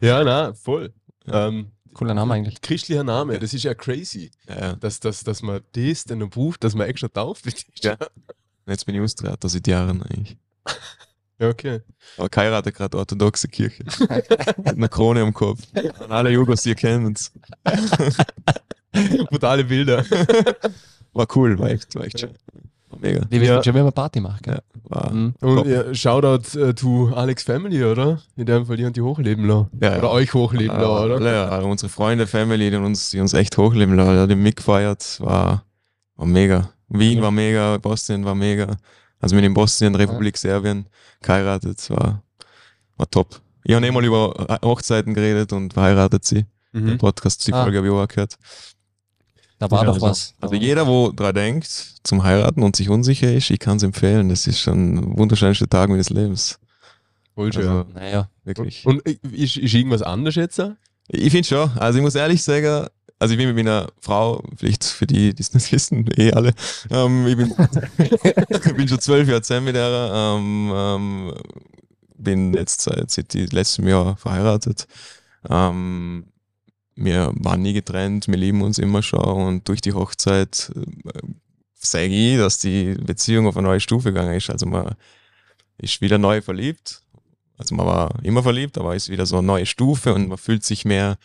Ja, 0.00 0.24
na, 0.24 0.54
voll. 0.54 0.94
Ähm, 1.26 1.72
Cooler 1.92 2.14
Name 2.14 2.32
eigentlich. 2.34 2.60
christlicher 2.62 3.04
Name, 3.04 3.38
das 3.38 3.52
ist 3.52 3.64
ja 3.64 3.74
crazy, 3.74 4.30
Ja, 4.48 4.58
ja. 4.60 4.72
dass, 4.76 4.98
dass, 5.00 5.22
dass 5.24 5.42
man 5.42 5.60
das 5.72 6.04
in 6.04 6.12
einem 6.12 6.30
Buch, 6.30 6.56
dass 6.56 6.74
man 6.74 6.86
extra 6.88 7.08
tauft. 7.08 7.44
Das 7.44 7.54
Ja. 7.82 7.96
Jetzt 8.66 8.86
bin 8.86 8.94
ich 8.94 9.00
Austritter 9.02 9.48
seit 9.48 9.66
Jahren 9.66 10.02
eigentlich. 10.02 10.36
Ja, 11.38 11.48
okay. 11.48 11.80
Aber 12.16 12.28
geheiratet 12.28 12.74
gerade 12.74 12.96
orthodoxe 12.98 13.48
Kirche. 13.48 13.84
Mit 14.58 14.68
einer 14.68 14.88
Krone 14.88 15.22
am 15.22 15.32
Kopf. 15.34 15.60
An 15.74 16.10
alle 16.12 16.30
Jugos, 16.30 16.62
die 16.62 16.70
ihr 16.70 16.74
kennt. 16.74 17.30
Brutale 19.30 19.64
Bilder. 19.64 20.04
War 21.12 21.26
cool, 21.36 21.58
war 21.58 21.70
echt, 21.70 21.94
war 21.94 22.04
echt 22.04 22.20
schön. 22.20 22.30
War 22.90 22.98
mega. 23.00 23.20
Die 23.26 23.40
wissen 23.40 23.52
Ja. 23.54 23.62
schon, 23.62 23.74
wenn 23.74 23.84
man 23.84 23.92
Party 23.92 24.20
macht. 24.20 24.42
Gell? 24.44 24.54
Ja, 24.54 24.90
war 24.90 25.12
Mhm. 25.12 25.34
Und 25.40 25.66
ja, 25.66 25.94
Shoutout 25.94 26.58
äh, 26.58 26.74
to 26.74 27.10
Alex 27.14 27.42
Family, 27.42 27.84
oder? 27.84 28.20
In 28.36 28.46
dem 28.46 28.64
Fall, 28.66 28.76
die 28.76 28.84
haben 28.86 28.92
die 28.94 29.00
hochleben 29.02 29.46
lassen. 29.46 29.68
Ja, 29.80 29.92
ja. 29.92 29.98
Oder 29.98 30.10
euch 30.10 30.32
hochleben 30.32 30.76
lassen, 30.76 31.04
oder? 31.04 31.16
alle, 31.16 31.32
ja, 31.34 31.58
unsere 31.60 31.90
Freunde, 31.90 32.26
Family, 32.26 32.70
die 32.70 32.76
uns, 32.76 33.10
die 33.10 33.20
uns 33.20 33.34
echt 33.34 33.56
hochleben 33.58 33.94
lassen, 33.96 34.28
die 34.28 34.34
haben 34.34 34.42
mitgefeiert, 34.42 35.20
war, 35.20 35.64
war 36.16 36.26
mega. 36.26 36.70
Wien 36.88 37.18
Ja. 37.18 37.24
war 37.24 37.30
mega, 37.30 37.76
Bosnien 37.76 38.24
war 38.24 38.34
mega. 38.34 38.76
Also 39.20 39.34
mit 39.36 39.44
in 39.44 39.54
Bosnien, 39.54 39.94
Republik 39.94 40.36
Serbien, 40.36 40.86
geheiratet, 41.22 41.88
war, 41.90 42.22
war 42.96 43.10
top. 43.10 43.40
Ich 43.64 43.74
habe 43.74 43.84
einmal 43.86 44.04
über 44.04 44.58
Hochzeiten 44.64 45.12
geredet 45.14 45.52
und 45.52 45.74
verheiratet 45.74 46.24
sie. 46.24 46.46
Mhm. 46.72 46.86
Den 46.86 46.98
Podcast, 46.98 47.46
die 47.46 47.52
Ah. 47.52 47.62
Folge 47.64 47.78
habe 47.78 47.86
ich 47.88 47.92
auch 47.92 48.06
gehört. 48.08 48.36
Da 49.58 49.68
war 49.70 49.80
Ja, 49.80 49.86
doch 49.86 49.94
also, 49.94 50.06
was. 50.06 50.34
Also 50.40 50.54
jeder, 50.54 50.86
wo 50.86 51.10
dran 51.10 51.34
denkt, 51.34 51.66
zum 52.04 52.22
Heiraten 52.22 52.62
und 52.62 52.76
sich 52.76 52.88
unsicher 52.88 53.32
ist, 53.32 53.50
ich 53.50 53.58
kann 53.58 53.78
es 53.78 53.82
empfehlen. 53.82 54.28
Das 54.28 54.46
ist 54.46 54.60
schon 54.60 54.94
ein 54.94 55.18
wunderschönster 55.18 55.68
Tag 55.68 55.88
meines 55.90 56.10
Lebens. 56.10 56.60
Voll 57.34 57.52
schön. 57.52 57.66
Also 57.66 57.86
Naja. 57.92 58.30
wirklich. 58.44 58.86
Und 58.86 59.04
äh, 59.04 59.18
ist, 59.32 59.56
ist 59.56 59.74
irgendwas 59.74 60.02
anders 60.02 60.36
jetzt? 60.36 60.62
Ich 61.08 61.32
finde 61.32 61.48
schon. 61.48 61.70
Also 61.78 61.98
ich 61.98 62.04
muss 62.04 62.14
ehrlich 62.14 62.42
sagen, 62.42 62.86
also 63.18 63.32
ich 63.32 63.38
bin 63.38 63.48
mit 63.48 63.56
meiner 63.56 63.88
Frau, 64.00 64.42
vielleicht 64.56 64.84
für 64.84 65.06
die, 65.06 65.34
die 65.34 65.42
es 65.42 65.54
nicht 65.54 65.72
wissen, 65.72 66.08
eh 66.16 66.32
alle, 66.32 66.54
ähm, 66.90 67.26
ich, 67.26 67.36
bin, 67.36 67.54
ich 67.98 68.74
bin 68.76 68.88
schon 68.88 69.00
zwölf 69.00 69.28
Jahre 69.28 69.42
zusammen 69.42 69.66
mit 69.66 69.76
der, 69.76 70.10
ähm, 70.14 70.72
ähm, 70.74 71.34
bin 72.16 72.54
jetzt 72.54 72.82
seit, 72.82 73.10
seit 73.10 73.32
die 73.32 73.46
letzten 73.46 73.86
Jahr 73.86 74.16
verheiratet. 74.16 74.86
Ähm, 75.48 76.26
wir 76.96 77.32
waren 77.36 77.62
nie 77.62 77.74
getrennt, 77.74 78.26
wir 78.26 78.36
lieben 78.36 78.62
uns 78.62 78.78
immer 78.78 79.02
schon 79.02 79.20
und 79.20 79.68
durch 79.68 79.80
die 79.80 79.92
Hochzeit 79.92 80.72
äh, 80.74 81.20
sage 81.74 82.08
ich, 82.08 82.38
dass 82.38 82.58
die 82.58 82.94
Beziehung 82.94 83.46
auf 83.46 83.56
eine 83.56 83.68
neue 83.68 83.80
Stufe 83.80 84.12
gegangen 84.12 84.34
ist. 84.34 84.50
Also 84.50 84.66
man 84.66 84.96
ist 85.78 86.00
wieder 86.00 86.18
neu 86.18 86.42
verliebt. 86.42 87.02
Also 87.56 87.74
man 87.74 87.86
war 87.86 88.14
immer 88.22 88.42
verliebt, 88.42 88.78
aber 88.78 88.94
ist 88.94 89.08
wieder 89.08 89.26
so 89.26 89.38
eine 89.38 89.46
neue 89.46 89.66
Stufe 89.66 90.14
und 90.14 90.28
man 90.28 90.38
fühlt 90.38 90.64
sich 90.64 90.84
mehr 90.84 91.18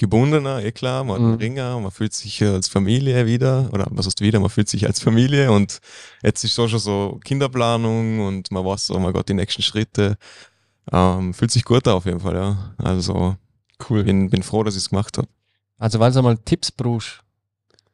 gebundener, 0.00 0.64
eh 0.64 0.72
klar, 0.72 1.04
man 1.04 1.14
hat 1.16 1.20
einen 1.22 1.32
Mhm. 1.34 1.38
Ringer, 1.38 1.78
man 1.78 1.90
fühlt 1.90 2.14
sich 2.14 2.42
als 2.42 2.68
Familie 2.68 3.26
wieder, 3.26 3.68
oder 3.72 3.86
was 3.90 4.06
heißt 4.06 4.20
wieder, 4.22 4.40
man 4.40 4.48
fühlt 4.50 4.68
sich 4.68 4.86
als 4.86 4.98
Familie 4.98 5.52
und 5.52 5.78
jetzt 6.22 6.42
ist 6.42 6.54
so 6.54 6.66
schon 6.68 6.78
so 6.80 7.20
Kinderplanung 7.22 8.20
und 8.26 8.50
man 8.50 8.64
weiß 8.64 8.86
so, 8.86 8.94
oh 8.94 8.98
mein 8.98 9.12
Gott, 9.12 9.28
die 9.28 9.34
nächsten 9.34 9.62
Schritte. 9.62 10.16
Ähm, 10.90 11.34
fühlt 11.34 11.50
sich 11.50 11.64
gut 11.64 11.86
an 11.86 11.94
auf 11.94 12.06
jeden 12.06 12.20
Fall, 12.20 12.34
ja. 12.34 12.74
Also 12.78 13.36
Cool. 13.88 14.02
bin, 14.04 14.30
bin 14.30 14.42
froh, 14.42 14.64
dass 14.64 14.74
ich 14.74 14.82
es 14.84 14.88
gemacht 14.88 15.18
habe. 15.18 15.28
Also, 15.78 16.00
wenn 16.00 16.12
du 16.12 16.22
mal 16.22 16.36
Tipps 16.38 16.70
brauchst. 16.72 17.22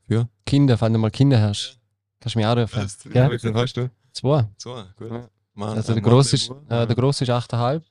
Für? 0.09 0.29
Kinder, 0.47 0.81
wenn 0.81 0.93
du 0.93 0.99
mal 1.01 1.11
Kinder 1.11 1.41
hast. 1.41 1.79
Kannst 2.21 2.35
du 2.35 2.39
mich 2.39 2.47
anrufen. 2.47 2.87
Ja. 3.13 3.31
Wie 3.31 3.39
viel 3.39 3.55
hast 3.55 3.77
du? 3.77 3.91
Zwei. 4.13 4.49
So, 4.59 4.75
gut. 4.97 5.11
Ja. 5.11 5.29
Mann, 5.55 5.77
Also, 5.77 5.93
der 5.95 6.03
Mann, 6.03 6.11
Große 6.11 6.37
ist, 6.37 6.51
äh, 6.69 6.87
der 6.87 6.95
Große 6.97 7.25
ist 7.25 7.31
8,5. 7.31 7.83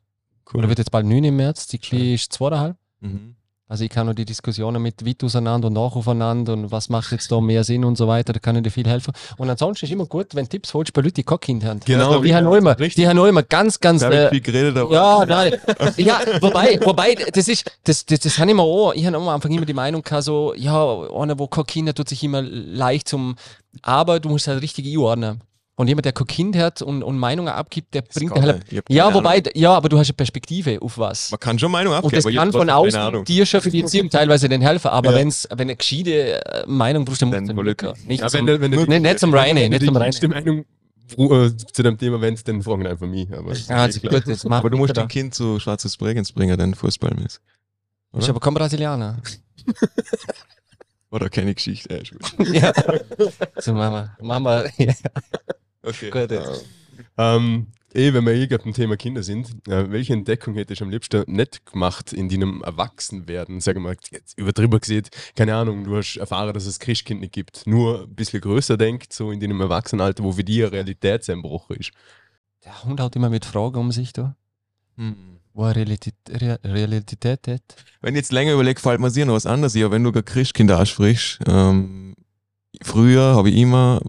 cool. 0.53 0.59
Oder 0.59 0.69
wird 0.69 0.79
jetzt 0.79 0.91
bald 0.91 1.05
9 1.05 1.23
im 1.25 1.35
März. 1.35 1.67
Die 1.67 1.77
Kleine 1.79 2.13
ist 2.13 2.31
2,5. 2.33 2.75
Mhm. 3.01 3.35
Also 3.67 3.83
ich 3.83 3.89
kann 3.89 4.05
nur 4.05 4.13
die 4.13 4.25
Diskussionen 4.25 4.79
mit 4.79 5.03
weit 5.07 5.23
auseinander 5.23 5.67
und 5.67 5.73
nach 5.73 5.95
aufeinander 5.95 6.53
und 6.53 6.71
was 6.71 6.87
macht 6.89 7.11
jetzt 7.11 7.31
da 7.31 7.41
mehr 7.41 7.63
Sinn 7.63 7.83
und 7.83 7.97
so 7.97 8.07
weiter, 8.07 8.31
da 8.31 8.39
kann 8.39 8.55
ich 8.55 8.61
dir 8.61 8.69
viel 8.69 8.87
helfen. 8.87 9.11
Und 9.37 9.49
ansonsten 9.49 9.87
ist 9.87 9.91
immer 9.91 10.05
gut, 10.05 10.35
wenn 10.35 10.47
Tipps 10.47 10.71
holst 10.75 10.93
bei 10.93 11.01
Leuten, 11.01 11.15
die 11.15 11.23
kein 11.23 11.39
Kind 11.39 11.65
haben. 11.65 11.79
Genau. 11.83 12.21
Die 12.21 12.35
haben 12.35 12.45
auch 12.45 12.53
immer, 12.53 12.75
die 12.75 13.07
haben 13.07 13.17
immer 13.17 13.41
ganz, 13.41 13.79
ganz... 13.79 14.01
Da 14.01 14.11
Äh, 14.11 14.29
viel 14.29 14.41
geredet, 14.41 14.77
aber 14.77 14.93
ja, 14.93 15.25
nein. 15.25 15.55
Ja, 15.97 16.19
wobei, 16.41 16.79
wobei, 16.83 17.15
das 17.15 17.47
ist, 17.47 17.71
das, 17.85 18.05
das, 18.05 18.19
das 18.19 18.37
habe 18.37 18.51
ich 18.51 18.55
mir 18.55 18.61
auch, 18.61 18.93
ich 18.93 19.03
habe 19.03 19.17
am 19.17 19.27
Anfang 19.29 19.51
immer 19.51 19.65
die 19.65 19.73
Meinung 19.73 20.03
gehabt, 20.03 20.25
so, 20.25 20.53
ja, 20.53 21.09
einer, 21.09 21.39
wo 21.39 21.47
kein 21.47 21.65
Kind 21.65 21.89
hat, 21.89 21.95
tut 21.95 22.09
sich 22.09 22.23
immer 22.23 22.43
leicht 22.43 23.07
zum, 23.07 23.35
aber 23.81 24.19
du 24.19 24.29
musst 24.29 24.47
halt 24.47 24.61
richtig 24.61 24.85
einordnen. 24.85 25.41
Und 25.77 25.89
jemand, 25.89 26.05
der 26.05 26.13
kein 26.13 26.25
Kind 26.27 26.55
hat 26.55 26.81
und, 26.81 27.03
und 27.03 27.17
Meinungen 27.19 27.49
abgibt, 27.49 27.93
der 27.93 28.01
bringt 28.03 28.33
kann 28.33 28.43
halt. 28.43 28.63
Ich 28.71 28.81
ja, 28.87 29.07
Ahnung. 29.07 29.15
wobei, 29.25 29.43
ja, 29.55 29.73
aber 29.73 29.89
du 29.89 29.97
hast 29.99 30.07
eine 30.07 30.13
Perspektive 30.15 30.81
auf 30.81 30.97
was. 30.97 31.31
man 31.31 31.39
kann 31.41 31.59
schon 31.59 31.69
Meinung 31.69 31.91
Und 31.91 31.97
abgeben, 31.97 32.15
das 32.15 32.23
aber 32.25 32.31
ich 32.31 32.37
kann 32.37 32.51
von 32.53 32.69
außen 32.69 32.97
Ahnung. 32.99 33.25
dir 33.25 33.45
schon 33.45 33.59
für 33.59 33.69
die 33.71 33.81
Erziehung 33.81 34.09
teilweise 34.09 34.47
dann 34.47 34.61
helfen, 34.61 34.87
aber 34.87 35.11
Ja. 35.11 35.17
wenn's, 35.17 35.45
wenn 35.51 35.59
eine 35.61 35.75
gescheite 35.75 36.45
äh, 36.45 36.63
Meinung 36.65 37.03
brauchst, 37.03 37.21
dann 37.23 37.29
musst 37.29 37.41
du 37.49 37.53
Nicht, 37.53 37.65
wirklich. 37.65 38.07
nicht, 38.07 38.21
Ja, 38.21 38.29
zum, 38.29 38.47
wenn 38.47 38.61
wenn 38.61 38.71
du- 38.71 38.85
nicht, 38.85 39.01
nicht 39.01 39.19
zum 39.19 39.33
Reine, 39.33 39.59
Wenn 39.61 39.69
nicht 39.71 39.81
du 39.81 39.85
zum 39.87 39.95
die 39.95 39.99
Reine. 40.01 40.65
äh, 41.17 41.57
zu 41.73 41.83
dem 41.83 41.97
Thema 41.97 42.21
wenn's, 42.21 42.45
dann 42.45 42.61
fragen 42.63 42.87
einfach 42.87 43.07
mich. 43.07 43.29
Aber 43.33 43.53
Ja, 43.53 43.75
also 43.75 43.99
gut, 43.99 44.23
das 44.29 44.45
macht 44.45 44.59
Aber 44.61 44.69
du 44.69 44.77
musst 44.77 44.95
dein 44.95 45.09
Kind 45.09 45.35
zu 45.35 45.59
Schwarzes 45.59 45.97
Bregenz 45.97 46.31
bringen, 46.31 46.57
dann 46.57 46.73
Fußballmäßig. 46.73 47.41
Ist 48.17 48.29
aber 48.29 48.39
kein 48.39 48.53
Brasilianer. 48.53 49.17
Oder 51.11 51.29
keine 51.29 51.53
Geschichte. 51.53 51.93
Ja, 51.93 52.01
ist 52.01 52.11
gut. 52.11 52.47
ja. 52.53 52.71
So, 53.57 53.73
Mama. 53.73 54.15
Mama. 54.21 54.63
Ja. 54.77 54.93
Okay. 55.85 56.09
Gut, 56.09 56.31
jetzt. 56.31 56.65
Ähm, 57.17 57.67
eh, 57.93 58.13
wenn 58.13 58.25
wir 58.25 58.33
eh 58.33 58.47
gerade 58.47 58.63
beim 58.63 58.73
Thema 58.73 58.97
Kinder 58.97 59.23
sind, 59.23 59.49
äh, 59.67 59.91
welche 59.91 60.13
Entdeckung 60.13 60.55
hättest 60.55 60.81
du 60.81 60.85
am 60.85 60.91
liebsten 60.91 61.23
nicht 61.27 61.65
gemacht 61.65 62.13
in 62.13 62.29
deinem 62.29 62.61
Erwachsenwerden? 62.63 63.61
Sag 63.61 63.77
mal, 63.77 63.95
jetzt 64.11 64.37
übertrieben 64.37 64.79
gesehen, 64.79 65.05
keine 65.35 65.55
Ahnung, 65.55 65.83
du 65.83 65.97
hast 65.97 66.17
erfahren, 66.17 66.53
dass 66.53 66.65
es 66.65 66.79
Christkind 66.79 67.21
nicht 67.21 67.33
gibt. 67.33 67.67
Nur 67.67 68.03
ein 68.03 68.15
bisschen 68.15 68.41
größer 68.41 68.77
denkt, 68.77 69.13
so 69.13 69.31
in 69.31 69.39
deinem 69.39 69.61
Erwachsenenalter, 69.61 70.23
wo 70.23 70.31
für 70.31 70.43
dich 70.43 70.61
eine 70.61 70.71
Realitätseinbruch 70.71 71.69
ist. 71.71 71.91
Der 72.63 72.83
Hund 72.83 72.99
haut 72.99 73.15
immer 73.15 73.29
mit 73.29 73.45
Fragen 73.45 73.77
um 73.77 73.91
sich 73.91 74.11
da. 74.11 74.35
Hm. 74.97 75.15
Wo 75.53 75.65
er 75.65 75.75
Realität, 75.75 76.15
Re 76.29 76.59
Realität 76.63 77.47
hat. 77.47 77.61
Wenn 78.01 78.15
ich 78.15 78.19
jetzt 78.19 78.31
länger 78.31 78.53
überlege, 78.53 78.81
fällt 78.81 78.99
mir 78.99 79.09
sicher 79.09 79.25
noch 79.25 79.35
was 79.35 79.45
anderes. 79.45 79.73
Ja, 79.73 79.89
wenn 79.91 80.03
du 80.03 80.11
gerade 80.11 80.25
Christkinder 80.25 80.79
ansprichst, 80.79 81.39
ähm, 81.47 82.15
früher 82.81 83.35
habe 83.35 83.49
ich 83.49 83.55
immer, 83.55 84.01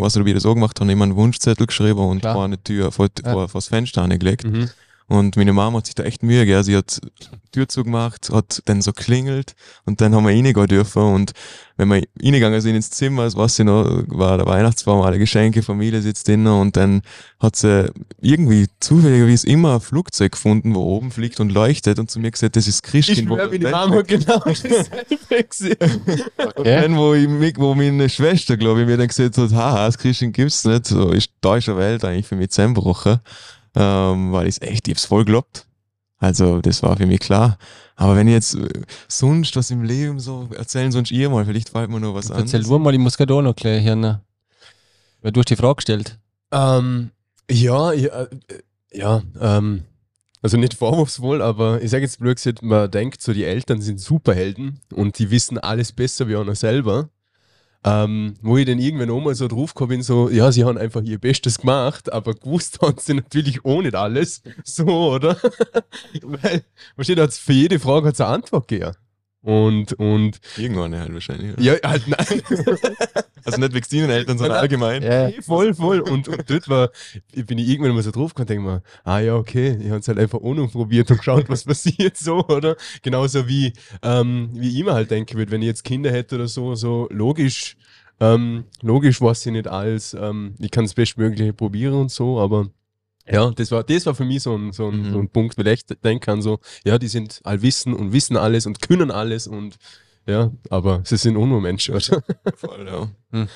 was 0.00 0.16
ich 0.16 0.24
wieder 0.24 0.40
so 0.40 0.54
gemacht 0.54 0.80
habe, 0.80 0.90
immer 0.90 1.04
einen 1.04 1.16
Wunschzettel 1.16 1.66
geschrieben 1.66 1.98
und 2.00 2.20
Klar. 2.20 2.34
vor 2.34 2.44
eine 2.44 2.62
Tür, 2.62 2.90
vor, 2.92 3.08
Ja. 3.24 3.32
vor, 3.32 3.48
vor 3.48 3.58
das 3.60 3.68
Fenster 3.68 4.02
angelegt. 4.02 4.44
Mhm. 4.44 4.70
Und 5.10 5.36
meine 5.36 5.52
Mama 5.52 5.78
hat 5.78 5.86
sich 5.86 5.96
da 5.96 6.04
echt 6.04 6.22
Mühe 6.22 6.46
gegeben. 6.46 6.62
Sie 6.62 6.76
hat 6.76 7.00
die 7.02 7.50
Tür 7.50 7.68
zugemacht, 7.68 8.30
hat 8.30 8.62
dann 8.66 8.80
so 8.80 8.92
klingelt 8.92 9.54
und 9.84 10.00
dann 10.00 10.14
haben 10.14 10.22
wir 10.24 10.30
reingehen 10.32 10.66
dürfen. 10.68 11.02
Und 11.02 11.32
wenn 11.76 11.88
wir 11.88 12.04
reingegangen 12.22 12.60
sind 12.60 12.76
ins 12.76 12.90
Zimmer, 12.90 13.24
das 13.24 13.34
weiß 13.34 13.58
ich 13.58 13.64
noch, 13.64 14.04
war 14.06 14.38
der 14.38 14.46
Weihnachtsbaum, 14.46 15.02
alle 15.02 15.18
Geschenke, 15.18 15.62
Familie 15.64 16.00
sitzt 16.00 16.28
drinnen 16.28 16.46
und 16.46 16.76
dann 16.76 17.02
hat 17.40 17.56
sie 17.56 17.90
irgendwie 18.20 18.68
zufälligerweise 18.78 19.48
immer 19.48 19.74
ein 19.74 19.80
Flugzeug 19.80 20.30
gefunden, 20.30 20.76
wo 20.76 20.80
oben 20.82 21.10
fliegt 21.10 21.40
und 21.40 21.50
leuchtet 21.50 21.98
und 21.98 22.08
zu 22.08 22.20
mir 22.20 22.30
gesagt, 22.30 22.54
das 22.54 22.68
ist 22.68 22.76
Ich 22.86 22.90
Christkind. 22.92 23.28
wo- 23.30 23.34
schwör, 23.36 23.48
meine 23.48 23.68
Mama 23.68 23.96
hat 23.96 24.06
genau 24.06 24.38
gesehen. 25.48 25.76
und 26.54 26.66
dann, 26.66 26.96
wo, 26.96 27.14
ich, 27.14 27.56
wo 27.58 27.74
meine 27.74 28.08
Schwester, 28.08 28.56
glaube 28.56 28.82
ich, 28.82 28.86
mir 28.86 28.96
dann 28.96 29.08
gesagt 29.08 29.36
hat, 29.38 29.50
haha, 29.52 29.86
das 29.86 29.98
Christkind 29.98 30.34
gibt's 30.36 30.64
nicht, 30.64 30.86
so 30.86 31.10
ist 31.10 31.30
da 31.40 31.56
ist 31.56 31.68
eine 31.68 31.78
Welt 31.78 32.04
eigentlich 32.04 32.26
für 32.28 32.36
mich 32.36 32.50
zusammengebrochen, 32.50 33.18
ähm, 33.74 34.32
weil 34.32 34.46
ich 34.46 34.60
echt, 34.62 34.88
ich 34.88 34.94
hab's 34.94 35.04
voll 35.04 35.24
geglaubt. 35.24 35.66
Also, 36.18 36.60
das 36.60 36.82
war 36.82 36.96
für 36.96 37.06
mich 37.06 37.20
klar. 37.20 37.56
Aber 37.96 38.16
wenn 38.16 38.28
ich 38.28 38.34
jetzt 38.34 38.54
äh, 38.54 38.68
sonst 39.08 39.56
was 39.56 39.70
im 39.70 39.82
Leben 39.82 40.20
so 40.20 40.48
erzählen, 40.54 40.92
sonst 40.92 41.10
ihr 41.10 41.30
mal, 41.30 41.44
vielleicht 41.44 41.70
fällt 41.70 41.90
mir 41.90 42.00
noch 42.00 42.14
was 42.14 42.30
Erzähl 42.30 42.60
anderes. 42.60 42.68
du 42.68 42.78
mal, 42.78 42.94
ich 42.94 43.00
muss 43.00 43.16
gerade 43.16 43.34
auch 43.34 43.42
noch 43.42 43.56
gleich 43.56 43.84
hören. 43.84 44.20
Weil 45.22 45.32
du 45.32 45.40
hast 45.40 45.50
die 45.50 45.56
Frage 45.56 45.76
gestellt. 45.76 46.18
Ähm, 46.50 47.10
ja, 47.50 47.92
ja, 47.92 48.22
äh, 48.22 48.28
ja, 48.92 49.22
ähm, 49.40 49.84
also 50.42 50.56
nicht 50.56 50.74
vorwurfsvoll, 50.74 51.42
aber 51.42 51.82
ich 51.82 51.90
sage 51.90 52.04
jetzt 52.04 52.18
blöd 52.18 52.36
gesagt, 52.36 52.62
man 52.62 52.90
denkt 52.90 53.20
so, 53.20 53.32
die 53.32 53.44
Eltern 53.44 53.82
sind 53.82 54.00
Superhelden 54.00 54.80
und 54.94 55.18
die 55.18 55.30
wissen 55.30 55.58
alles 55.58 55.92
besser 55.92 56.28
wie 56.28 56.36
einer 56.36 56.54
selber. 56.54 57.10
Ähm, 57.82 58.34
wo 58.42 58.58
ich 58.58 58.66
dann 58.66 58.78
irgendwann 58.78 59.10
auch 59.10 59.20
mal 59.20 59.34
so 59.34 59.48
drauf 59.48 59.72
gekommen 59.72 59.90
bin, 59.90 60.02
so, 60.02 60.28
ja, 60.28 60.52
sie 60.52 60.64
haben 60.64 60.76
einfach 60.76 61.02
ihr 61.02 61.18
Bestes 61.18 61.58
gemacht, 61.58 62.12
aber 62.12 62.34
gewusst 62.34 62.80
haben 62.82 62.98
sie 62.98 63.14
natürlich 63.14 63.64
auch 63.64 63.80
nicht 63.80 63.94
alles. 63.94 64.42
So, 64.64 64.84
oder? 64.84 65.36
Weil, 66.22 66.62
versteht, 66.94 67.18
hat's 67.18 67.38
für 67.38 67.54
jede 67.54 67.78
Frage 67.78 68.08
hat's 68.08 68.20
eine 68.20 68.34
Antwort 68.34 68.68
gegeben. 68.68 68.92
Und, 69.42 69.94
und, 69.94 70.38
Irgendwann 70.58 70.94
halt 70.94 71.14
wahrscheinlich. 71.14 71.58
ja, 71.60 71.74
halt, 71.82 72.06
nein. 72.06 72.42
Also 73.44 73.58
nicht 73.58 73.72
wegen 73.72 74.02
deinen 74.02 74.10
Eltern, 74.10 74.38
sondern 74.38 74.58
allgemein. 74.58 75.02
Ja. 75.02 75.28
Nee, 75.28 75.40
voll, 75.40 75.74
voll. 75.74 76.00
Und, 76.00 76.28
und 76.28 76.50
dort 76.50 76.68
war, 76.68 76.90
ich 77.32 77.46
bin 77.46 77.56
ich 77.56 77.68
irgendwann 77.68 77.94
mal 77.94 78.02
so 78.02 78.10
drauf 78.10 78.34
gekommen 78.34 78.48
denke 78.48 78.64
mir, 78.64 78.82
ah 79.04 79.18
ja, 79.18 79.34
okay, 79.34 79.78
ich 79.80 79.88
habe 79.88 80.00
es 80.00 80.08
halt 80.08 80.18
einfach 80.18 80.40
ohne 80.40 80.68
probiert 80.68 81.10
und 81.10 81.18
geschaut, 81.18 81.48
was 81.48 81.64
passiert 81.64 82.16
so, 82.16 82.44
oder? 82.46 82.76
Genauso 83.02 83.48
wie, 83.48 83.72
ähm, 84.02 84.50
wie 84.52 84.78
ich 84.78 84.84
mir 84.84 84.92
halt 84.92 85.10
denken 85.10 85.38
würde, 85.38 85.50
wenn 85.52 85.62
ich 85.62 85.68
jetzt 85.68 85.84
Kinder 85.84 86.10
hätte 86.10 86.34
oder 86.34 86.48
so, 86.48 86.74
so 86.74 87.08
logisch, 87.10 87.76
ähm, 88.20 88.64
logisch 88.82 89.20
weiß 89.20 89.46
ich 89.46 89.52
nicht 89.52 89.68
alles, 89.68 90.14
ähm, 90.14 90.54
ich 90.58 90.70
kann 90.70 90.84
das 90.84 90.94
Bestmögliche 90.94 91.54
probieren 91.54 91.94
und 91.94 92.10
so, 92.10 92.38
aber 92.38 92.68
ja, 93.30 93.50
das 93.50 93.70
war, 93.70 93.82
das 93.84 94.06
war 94.06 94.14
für 94.14 94.24
mich 94.24 94.42
so 94.42 94.56
ein, 94.56 94.72
so 94.72 94.88
ein, 94.88 94.98
Mhm. 95.08 95.12
so 95.12 95.18
ein 95.18 95.28
Punkt, 95.28 95.56
weil 95.58 95.66
ich 95.68 95.84
denken 95.86 96.20
kann, 96.20 96.42
so, 96.42 96.58
ja, 96.84 96.98
die 96.98 97.08
sind 97.08 97.40
allwissen 97.44 97.94
und 97.94 98.12
wissen 98.12 98.36
alles 98.36 98.66
und 98.66 98.80
können 98.80 99.10
alles 99.10 99.46
und 99.46 99.76
ja, 100.26 100.50
aber 100.68 101.00
sie 101.04 101.16
sind 101.16 101.36
auch 101.36 101.46
nur 101.46 101.60
Menschen, 101.60 101.94
oder? 101.94 102.22
Voll, 102.56 102.86
ja. 103.32 103.46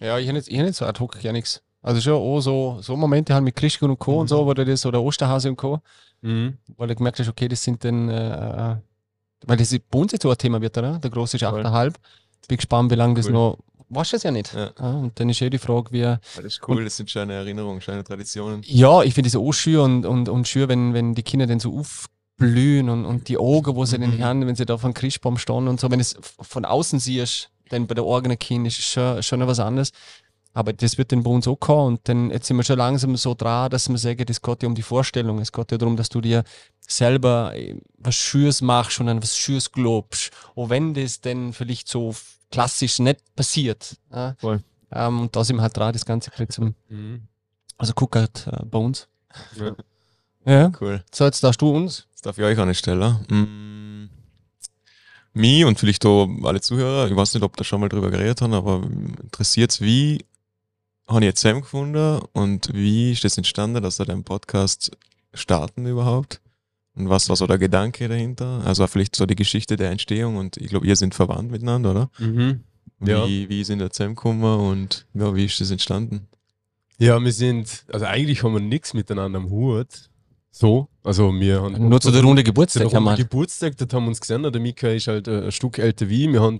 Ja, 0.00 0.18
ich 0.18 0.28
habe 0.28 0.38
ich 0.38 0.58
hab 0.58 0.66
nicht 0.66 0.74
so 0.76 0.84
ad 0.84 0.98
hoc 1.00 1.20
gar 1.22 1.32
nichts. 1.32 1.62
Also 1.80 2.00
schon 2.00 2.14
auch 2.14 2.40
so, 2.40 2.78
so 2.80 2.96
Momente 2.96 3.34
halt 3.34 3.42
mit 3.44 3.56
Christkind 3.56 3.90
und 3.90 3.98
Co. 3.98 4.20
und 4.20 4.28
so, 4.28 4.44
wo 4.46 4.54
du 4.54 4.64
das, 4.64 4.84
oder 4.86 5.02
Osterhase 5.02 5.48
und 5.48 5.56
Co., 5.56 5.80
Mhm. 6.24 6.56
weil 6.76 6.86
du 6.86 6.94
gemerkt 6.94 7.18
hast, 7.18 7.28
okay, 7.28 7.48
das 7.48 7.60
sind 7.64 7.82
dann, 7.84 8.08
äh, 8.08 8.72
äh, 8.72 8.76
weil 9.44 9.56
das 9.56 9.76
bei 9.90 9.98
uns 9.98 10.12
jetzt 10.12 10.22
so 10.22 10.30
ein 10.30 10.38
Thema 10.38 10.60
wird, 10.60 10.78
oder? 10.78 10.98
Der 11.00 11.10
große 11.10 11.36
ist 11.36 11.42
Voll. 11.42 11.64
8,5. 11.66 11.94
Bin 12.46 12.56
gespannt, 12.58 12.90
wie 12.92 12.94
lange 12.94 13.14
das 13.14 13.26
Cool. 13.26 13.32
noch, 13.32 13.58
weißt 13.94 14.12
du 14.12 14.16
das 14.16 14.22
ja 14.24 14.30
nicht. 14.30 14.52
Ja. 14.54 14.68
und 14.78 15.18
dann 15.18 15.28
ist 15.28 15.40
eh 15.42 15.50
die 15.50 15.58
Frage, 15.58 15.92
wie, 15.92 16.02
Das 16.02 16.44
ist 16.44 16.60
cool, 16.68 16.84
das 16.84 16.96
sind 16.96 17.10
schöne 17.10 17.32
Erinnerungen, 17.34 17.80
schöne 17.80 18.02
Traditionen. 18.04 18.62
Ja, 18.64 19.02
ich 19.02 19.14
finde 19.14 19.28
es 19.28 19.36
auch 19.36 19.52
schön 19.52 19.80
und, 19.80 20.06
und, 20.06 20.28
und 20.28 20.48
schön, 20.48 20.68
wenn, 20.68 20.94
wenn 20.94 21.14
die 21.14 21.22
Kinder 21.22 21.46
dann 21.46 21.60
so 21.60 21.78
aufblühen 21.78 22.88
und, 22.88 23.04
und 23.04 23.28
die 23.28 23.38
Augen, 23.38 23.74
wo 23.76 23.84
sie 23.84 23.98
Mhm. 23.98 24.02
dann 24.02 24.22
haben, 24.24 24.46
wenn 24.46 24.56
sie 24.56 24.66
da 24.66 24.76
vor 24.78 24.90
dem 24.90 24.94
Christbaum 24.94 25.38
stehen 25.38 25.68
und 25.68 25.80
so, 25.80 25.90
wenn 25.90 26.00
es 26.00 26.16
von 26.40 26.64
außen 26.64 26.98
siehst, 26.98 27.50
dann 27.70 27.86
bei 27.86 27.94
der 27.94 28.04
eigenen 28.04 28.38
Kind 28.38 28.66
ist 28.66 28.78
es 28.78 28.84
schon, 28.86 29.22
schon 29.22 29.46
was 29.46 29.58
anderes. 29.60 29.92
Aber 30.54 30.74
das 30.74 30.98
wird 30.98 31.12
dann 31.12 31.22
bei 31.22 31.30
uns 31.30 31.48
auch 31.48 31.56
kommen 31.58 31.94
und 31.94 32.00
dann 32.10 32.30
jetzt 32.30 32.46
sind 32.46 32.58
wir 32.58 32.62
schon 32.62 32.76
langsam 32.76 33.16
so 33.16 33.32
dran, 33.34 33.70
dass 33.70 33.88
wir 33.88 33.96
sagen, 33.96 34.26
es 34.28 34.42
geht 34.42 34.62
ja 34.62 34.68
um 34.68 34.74
die 34.74 34.82
Vorstellung. 34.82 35.38
Es 35.38 35.50
geht 35.50 35.72
ja 35.72 35.78
darum, 35.78 35.96
dass 35.96 36.10
du 36.10 36.20
dir 36.20 36.44
selber 36.86 37.52
äh, 37.56 37.76
was 37.96 38.16
Schönes 38.16 38.60
machst 38.60 39.00
und 39.00 39.08
an 39.08 39.22
was 39.22 39.34
Schönes 39.34 39.72
glaubst. 39.72 40.30
Auch 40.54 40.68
wenn 40.68 40.92
das 40.92 41.22
dann 41.22 41.54
vielleicht 41.54 41.88
so 41.88 42.14
klassisch 42.52 43.00
nicht 43.00 43.20
passiert. 43.34 43.96
Ja? 44.12 44.36
Voll. 44.38 44.62
Ähm, 44.92 45.20
und 45.22 45.34
da 45.34 45.42
sind 45.42 45.56
wir 45.56 45.62
halt 45.62 45.76
dran, 45.76 45.92
das 45.92 46.04
Ganze 46.04 46.30
zum, 46.48 46.74
Mhm. 46.88 47.22
also 47.78 47.92
guck 47.94 48.14
halt 48.14 48.46
äh, 48.46 48.64
bei 48.64 48.78
uns. 48.78 49.08
Ja. 49.56 49.74
Ja. 50.44 50.72
Cool. 50.80 51.02
So, 51.12 51.24
jetzt 51.24 51.42
darfst 51.42 51.60
du 51.62 51.74
uns. 51.74 52.06
Jetzt 52.10 52.26
darf 52.26 52.36
ich 52.36 52.44
euch 52.44 52.58
eine 52.58 52.74
stellen. 52.74 53.16
Mm, 53.28 54.10
mich 55.32 55.64
und 55.64 55.78
vielleicht 55.78 56.04
auch 56.04 56.28
alle 56.42 56.60
Zuhörer, 56.60 57.08
ich 57.08 57.16
weiß 57.16 57.34
nicht, 57.34 57.42
ob 57.42 57.56
da 57.56 57.64
schon 57.64 57.80
mal 57.80 57.88
drüber 57.88 58.10
geredet 58.10 58.42
haben, 58.42 58.52
aber 58.52 58.82
interessiert 59.22 59.80
wie 59.80 60.24
habe 61.08 61.20
ich 61.20 61.26
jetzt 61.26 61.40
zusammengefunden 61.40 62.20
und 62.32 62.72
wie 62.74 63.12
ist 63.12 63.24
das 63.24 63.38
entstanden, 63.38 63.82
dass 63.82 63.98
wir 63.98 64.06
den 64.06 64.24
Podcast 64.24 64.90
starten 65.32 65.86
überhaupt? 65.86 66.41
Und 66.94 67.08
was 67.08 67.28
war 67.28 67.36
so 67.36 67.46
der 67.46 67.58
Gedanke 67.58 68.08
dahinter? 68.08 68.62
Also 68.64 68.86
vielleicht 68.86 69.16
so 69.16 69.24
die 69.26 69.36
Geschichte 69.36 69.76
der 69.76 69.90
Entstehung 69.90 70.36
und 70.36 70.56
ich 70.58 70.68
glaube, 70.68 70.86
ihr 70.86 70.96
sind 70.96 71.14
verwandt 71.14 71.50
miteinander, 71.50 71.90
oder? 71.92 72.10
Mhm. 72.18 72.64
Wie, 73.00 73.10
Ja. 73.10 73.26
wie 73.26 73.64
sind 73.64 73.78
da 73.78 73.90
zusammengekommen 73.90 74.42
und 74.60 75.06
ja, 75.14 75.34
wie 75.34 75.46
ist 75.46 75.60
das 75.60 75.70
entstanden? 75.70 76.28
Ja, 76.98 77.18
wir 77.18 77.32
sind, 77.32 77.84
also 77.92 78.04
eigentlich 78.06 78.42
haben 78.44 78.52
wir 78.52 78.60
nichts 78.60 78.94
miteinander 78.94 79.38
am 79.38 79.50
Hut. 79.50 80.10
So, 80.54 80.86
also 81.02 81.32
wir 81.32 81.62
haben 81.62 81.88
Nur 81.88 81.98
zu 81.98 82.10
der 82.10 82.22
Runde 82.22 82.44
Geburtstag 82.44 82.92
haben 82.92 83.04
wir. 83.04 83.16
Geburtstag, 83.16 83.74
dort 83.78 83.94
haben 83.94 84.04
wir 84.04 84.08
uns 84.10 84.20
gesehen. 84.20 84.42
Der 84.42 84.60
Mika 84.60 84.86
ist 84.88 85.08
halt 85.08 85.26
äh, 85.26 85.46
ein 85.46 85.52
Stück 85.52 85.78
älter 85.78 86.10
wie 86.10 86.26
ich. 86.26 86.32
Wir 86.32 86.42
haben, 86.42 86.58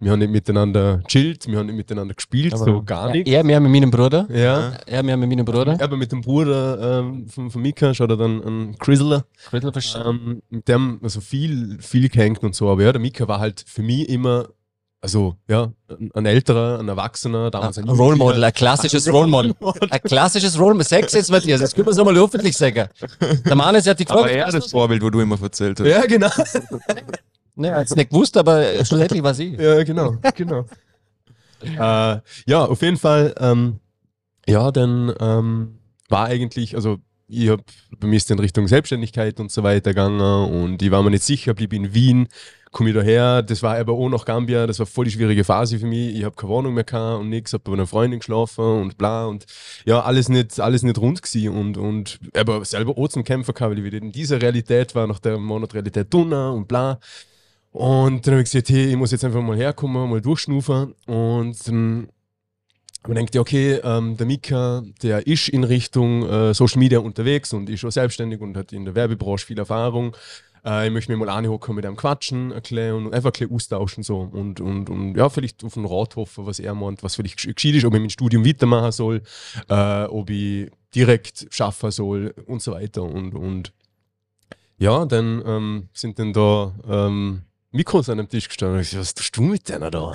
wir 0.00 0.12
haben 0.12 0.18
nicht 0.20 0.30
miteinander 0.30 1.02
chillt, 1.06 1.46
wir 1.46 1.58
haben 1.58 1.66
nicht 1.66 1.76
miteinander 1.76 2.14
gespielt, 2.14 2.56
so 2.56 2.82
gar 2.82 3.12
nicht. 3.12 3.28
Er 3.28 3.44
mehr 3.44 3.60
mit 3.60 3.70
meinem 3.70 3.90
Bruder. 3.90 4.26
Ja. 4.30 4.78
Er 4.86 5.02
mehr 5.02 5.18
mit 5.18 5.28
meinem 5.28 5.44
Bruder. 5.44 5.76
Aber 5.78 5.98
mit 5.98 6.10
dem 6.10 6.22
Bruder 6.22 7.00
ähm, 7.00 7.28
von, 7.28 7.50
von 7.50 7.60
Mika 7.60 7.92
schaut 7.92 8.08
er 8.10 8.16
dann 8.16 8.42
an 8.42 8.78
Chrysler. 8.78 9.26
Ähm, 9.52 10.40
mit 10.48 10.66
dem 10.66 11.00
also 11.02 11.20
viel, 11.20 11.76
viel 11.82 12.08
gehängt 12.08 12.42
und 12.42 12.54
so. 12.54 12.70
Aber 12.70 12.82
ja, 12.82 12.92
der 12.92 13.00
Mika 13.00 13.28
war 13.28 13.40
halt 13.40 13.62
für 13.66 13.82
mich 13.82 14.08
immer, 14.08 14.48
also 15.04 15.36
ja, 15.48 15.70
ein, 15.88 16.10
ein 16.14 16.24
älterer, 16.24 16.78
ein 16.78 16.88
Erwachsener, 16.88 17.50
damals 17.50 17.76
ein 17.76 17.86
Ein 17.86 17.94
Role 17.94 18.16
Model, 18.16 18.42
ein 18.42 18.54
klassisches 18.54 19.06
Role 19.12 19.26
Model. 19.26 19.54
Ein 19.90 20.00
klassisches 20.00 20.58
Role 20.58 20.72
Model. 20.72 20.88
Sechs 20.88 21.12
jetzt, 21.12 21.30
Matthias, 21.30 21.60
das 21.60 21.74
können 21.74 21.88
wir 21.88 21.92
so 21.92 22.06
mal 22.06 22.16
öffentlich 22.16 22.56
sagen. 22.56 22.88
Der 23.44 23.54
Mann 23.54 23.74
ist 23.74 23.86
ja 23.86 23.92
die 23.92 24.08
Aber 24.08 24.22
gefragt. 24.22 24.34
er 24.34 24.50
das 24.50 24.70
Vorbild, 24.70 25.02
wo 25.02 25.10
du 25.10 25.20
immer 25.20 25.38
erzählt 25.42 25.78
hast. 25.78 25.86
Ja, 25.86 26.06
genau. 26.06 26.30
Er 27.56 27.76
hat 27.76 27.86
es 27.86 27.94
nicht 27.94 28.08
gewusst, 28.08 28.34
aber 28.38 28.64
schlussendlich 28.82 29.22
war 29.22 29.34
sie. 29.34 29.54
Ja, 29.56 29.84
genau, 29.84 30.16
genau. 30.34 30.64
äh, 31.62 32.20
ja, 32.46 32.64
auf 32.64 32.80
jeden 32.80 32.96
Fall, 32.96 33.34
ähm, 33.38 33.80
ja, 34.48 34.72
dann 34.72 35.14
ähm, 35.20 35.78
war 36.08 36.28
eigentlich, 36.28 36.76
also 36.76 36.96
ich 37.28 37.50
habe 37.50 37.62
bei 37.98 38.06
mir 38.06 38.16
ist 38.16 38.30
in 38.30 38.38
Richtung 38.38 38.68
Selbstständigkeit 38.68 39.38
und 39.38 39.52
so 39.52 39.62
weiter 39.62 39.90
gegangen 39.90 40.20
und 40.20 40.80
ich 40.80 40.90
war 40.90 41.02
mir 41.02 41.10
nicht 41.10 41.24
sicher, 41.24 41.52
blieb 41.52 41.74
in 41.74 41.92
Wien, 41.92 42.28
komme 42.74 42.90
ich 42.90 42.96
daher, 42.96 43.42
das 43.42 43.62
war 43.62 43.78
aber 43.78 43.92
auch 43.92 44.08
nach 44.08 44.24
Gambia, 44.24 44.66
das 44.66 44.80
war 44.80 44.86
voll 44.86 45.04
die 45.04 45.12
schwierige 45.12 45.44
Phase 45.44 45.78
für 45.78 45.86
mich, 45.86 46.16
ich 46.16 46.24
habe 46.24 46.34
keine 46.34 46.50
Wohnung 46.50 46.74
mehr 46.74 46.82
gehabt 46.82 47.20
und 47.20 47.30
nichts, 47.30 47.52
habe 47.52 47.62
bei 47.64 47.72
einer 47.72 47.86
Freundin 47.86 48.18
geschlafen 48.18 48.64
und 48.64 48.98
bla. 48.98 49.26
Und 49.26 49.46
ja, 49.84 50.02
alles 50.02 50.28
nicht, 50.28 50.58
alles 50.58 50.82
nicht 50.82 50.98
rund 50.98 51.22
gewesen 51.22 51.56
und, 51.56 51.78
und 51.78 52.18
aber 52.34 52.64
selber 52.64 52.98
auch 52.98 53.08
zum 53.08 53.22
Kämpfer 53.22 53.52
gehabt, 53.52 53.70
weil 53.70 53.78
ich 53.78 53.84
wieder 53.84 53.98
in 53.98 54.10
dieser 54.10 54.42
Realität 54.42 54.94
war, 54.96 55.06
nach 55.06 55.20
der 55.20 55.38
Monat 55.38 55.72
Realität 55.72 56.12
Donner 56.12 56.52
und 56.52 56.66
bla. 56.66 56.98
Und 57.70 58.26
dann 58.26 58.34
habe 58.34 58.42
ich 58.42 58.50
gesagt, 58.50 58.68
hey, 58.68 58.86
ich 58.90 58.96
muss 58.96 59.12
jetzt 59.12 59.24
einfach 59.24 59.40
mal 59.40 59.56
herkommen, 59.56 60.10
mal 60.10 60.20
durchschnufen 60.20 60.94
und 61.06 61.68
dann 61.68 62.08
man 63.06 63.16
denkt 63.16 63.34
ja, 63.34 63.42
okay, 63.42 63.80
ähm, 63.84 64.16
der 64.16 64.26
Mika, 64.26 64.82
der 65.02 65.26
ist 65.26 65.48
in 65.48 65.62
Richtung 65.62 66.26
äh, 66.26 66.54
Social 66.54 66.78
Media 66.78 67.00
unterwegs 67.00 67.52
und 67.52 67.68
ist 67.68 67.80
schon 67.80 67.90
selbstständig 67.90 68.40
und 68.40 68.56
hat 68.56 68.72
in 68.72 68.86
der 68.86 68.94
Werbebranche 68.94 69.46
viel 69.46 69.58
Erfahrung. 69.58 70.16
Äh, 70.64 70.86
ich 70.86 70.92
möchte 70.92 71.12
mir 71.12 71.18
mal 71.18 71.28
anhocken 71.28 71.74
mit 71.74 71.84
einem 71.84 71.96
Quatschen 71.96 72.52
erklären 72.52 73.06
und 73.06 73.14
einfach 73.14 73.28
ein 73.28 73.32
bisschen 73.32 73.50
austauschen 73.50 74.02
so. 74.02 74.20
Und, 74.20 74.60
und, 74.60 74.90
und 74.90 75.16
ja, 75.16 75.28
vielleicht 75.28 75.64
auf 75.64 75.76
einen 75.76 75.86
Rat 75.86 76.16
hoffen, 76.16 76.46
was 76.46 76.58
er 76.58 76.74
meint, 76.74 77.02
was 77.02 77.16
vielleicht 77.16 77.36
geschieht 77.36 77.74
ist, 77.74 77.84
ob 77.84 77.94
ich 77.94 78.00
mein 78.00 78.10
Studium 78.10 78.44
weitermachen 78.44 78.92
soll, 78.92 79.22
äh, 79.68 80.04
ob 80.04 80.30
ich 80.30 80.70
direkt 80.94 81.46
schaffen 81.50 81.90
soll 81.90 82.34
und 82.46 82.62
so 82.62 82.72
weiter. 82.72 83.02
Und, 83.02 83.34
und 83.34 83.72
ja, 84.78 85.04
dann 85.04 85.42
ähm, 85.46 85.88
sind 85.92 86.18
dann 86.18 86.32
da 86.32 86.74
ähm, 86.88 87.42
Mikros 87.70 88.08
an 88.08 88.18
dem 88.18 88.28
Tisch 88.28 88.48
gestanden. 88.48 88.76
Und 88.76 88.82
ich 88.82 88.90
so, 88.90 88.98
was 88.98 89.14
tust 89.14 89.36
du 89.36 89.42
mit 89.42 89.68
denen 89.68 89.90
da? 89.90 90.14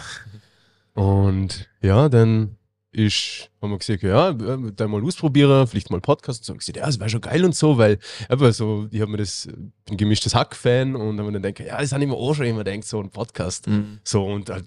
Und 0.93 1.69
ja, 1.81 2.09
dann 2.09 2.57
ist, 2.91 3.51
haben 3.61 3.71
wir 3.71 3.77
gesagt, 3.77 4.01
ja, 4.01 4.33
da 4.33 4.87
mal 4.87 5.03
ausprobieren, 5.03 5.67
vielleicht 5.67 5.91
mal 5.91 6.01
Podcast 6.01 6.41
und 6.41 6.45
so. 6.45 6.53
Und 6.53 6.59
gesagt, 6.59 6.77
ja, 6.77 6.85
das 6.85 6.99
wäre 6.99 7.09
schon 7.09 7.21
geil 7.21 7.45
und 7.45 7.55
so, 7.55 7.77
weil 7.77 7.99
einfach 8.27 8.51
so, 8.53 8.87
ich 8.91 9.01
habe 9.01 9.11
mir 9.11 9.17
das, 9.17 9.47
bin 9.85 9.97
gemischtes 9.97 10.33
Hack-Fan 10.33 10.95
und 10.95 11.17
dann 11.17 11.41
denke 11.41 11.65
ja, 11.65 11.79
das 11.79 11.91
habe 11.91 12.03
ich 12.03 12.09
mir 12.09 12.15
auch 12.15 12.33
schon 12.33 12.47
immer 12.47 12.63
denkt, 12.63 12.87
so 12.87 12.99
ein 12.99 13.11
Podcast. 13.11 13.67
Mhm. 13.67 13.99
So 14.03 14.25
und 14.25 14.49
halt, 14.49 14.65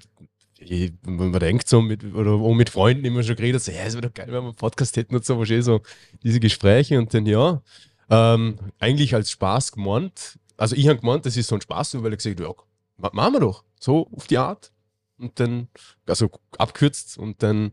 ich, 0.58 0.92
wenn 1.02 1.30
man 1.30 1.40
denkt 1.40 1.68
so 1.68 1.82
mit, 1.82 2.04
oder 2.14 2.32
auch 2.32 2.54
mit 2.54 2.70
Freunden 2.70 3.04
immer 3.04 3.24
schon 3.24 3.34
geredet, 3.34 3.62
so, 3.62 3.72
ja, 3.72 3.82
es 3.84 3.94
wäre 3.94 4.08
doch 4.08 4.14
geil, 4.14 4.28
wenn 4.28 4.44
wir 4.44 4.48
einen 4.48 4.54
Podcast 4.54 4.96
hätten 4.96 5.16
und 5.16 5.24
so, 5.24 5.38
wahrscheinlich 5.38 5.64
so 5.64 5.80
diese 6.22 6.38
Gespräche 6.38 6.98
und 6.98 7.12
dann, 7.12 7.26
ja, 7.26 7.60
ähm, 8.08 8.58
eigentlich 8.78 9.14
als 9.16 9.32
Spaß 9.32 9.72
gemeint. 9.72 10.38
Also 10.56 10.76
ich 10.76 10.86
habe 10.86 11.00
gemeint, 11.00 11.26
das 11.26 11.36
ist 11.36 11.48
so 11.48 11.56
ein 11.56 11.60
Spaß, 11.60 12.00
weil 12.02 12.12
ich 12.12 12.18
gesagt 12.18 12.40
habe, 12.40 12.54
ja, 13.02 13.10
machen 13.12 13.32
wir 13.32 13.40
doch, 13.40 13.64
so 13.80 14.08
auf 14.14 14.28
die 14.28 14.38
Art. 14.38 14.70
Und 15.18 15.38
dann, 15.38 15.68
also 16.06 16.30
abkürzt 16.58 17.16
und 17.16 17.42
dann 17.42 17.72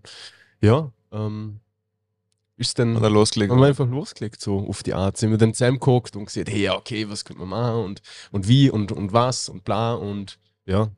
ja, 0.61 0.91
ähm, 1.11 1.59
ist 2.57 2.77
dann 2.77 2.95
Hat 2.97 3.03
er 3.03 3.09
losgelegt. 3.09 3.51
haben 3.51 3.59
wir 3.59 3.67
einfach 3.67 3.87
losgelegt, 3.87 4.41
so 4.41 4.67
auf 4.67 4.83
die 4.83 4.93
Art. 4.93 5.15
Sind 5.17 5.31
wir 5.31 5.37
dann 5.37 5.53
zusammengeguckt 5.53 6.15
und 6.17 6.25
gesagt, 6.25 6.49
hey, 6.49 6.69
okay, 6.69 7.09
was 7.09 7.23
können 7.23 7.39
wir 7.39 7.45
machen 7.45 7.85
und, 7.85 8.01
und 8.31 8.47
wie 8.47 8.69
und, 8.69 8.91
und 8.91 9.13
was 9.13 9.47
und 9.47 9.63
bla 9.63 9.93
und 9.93 10.37
ja, 10.65 10.89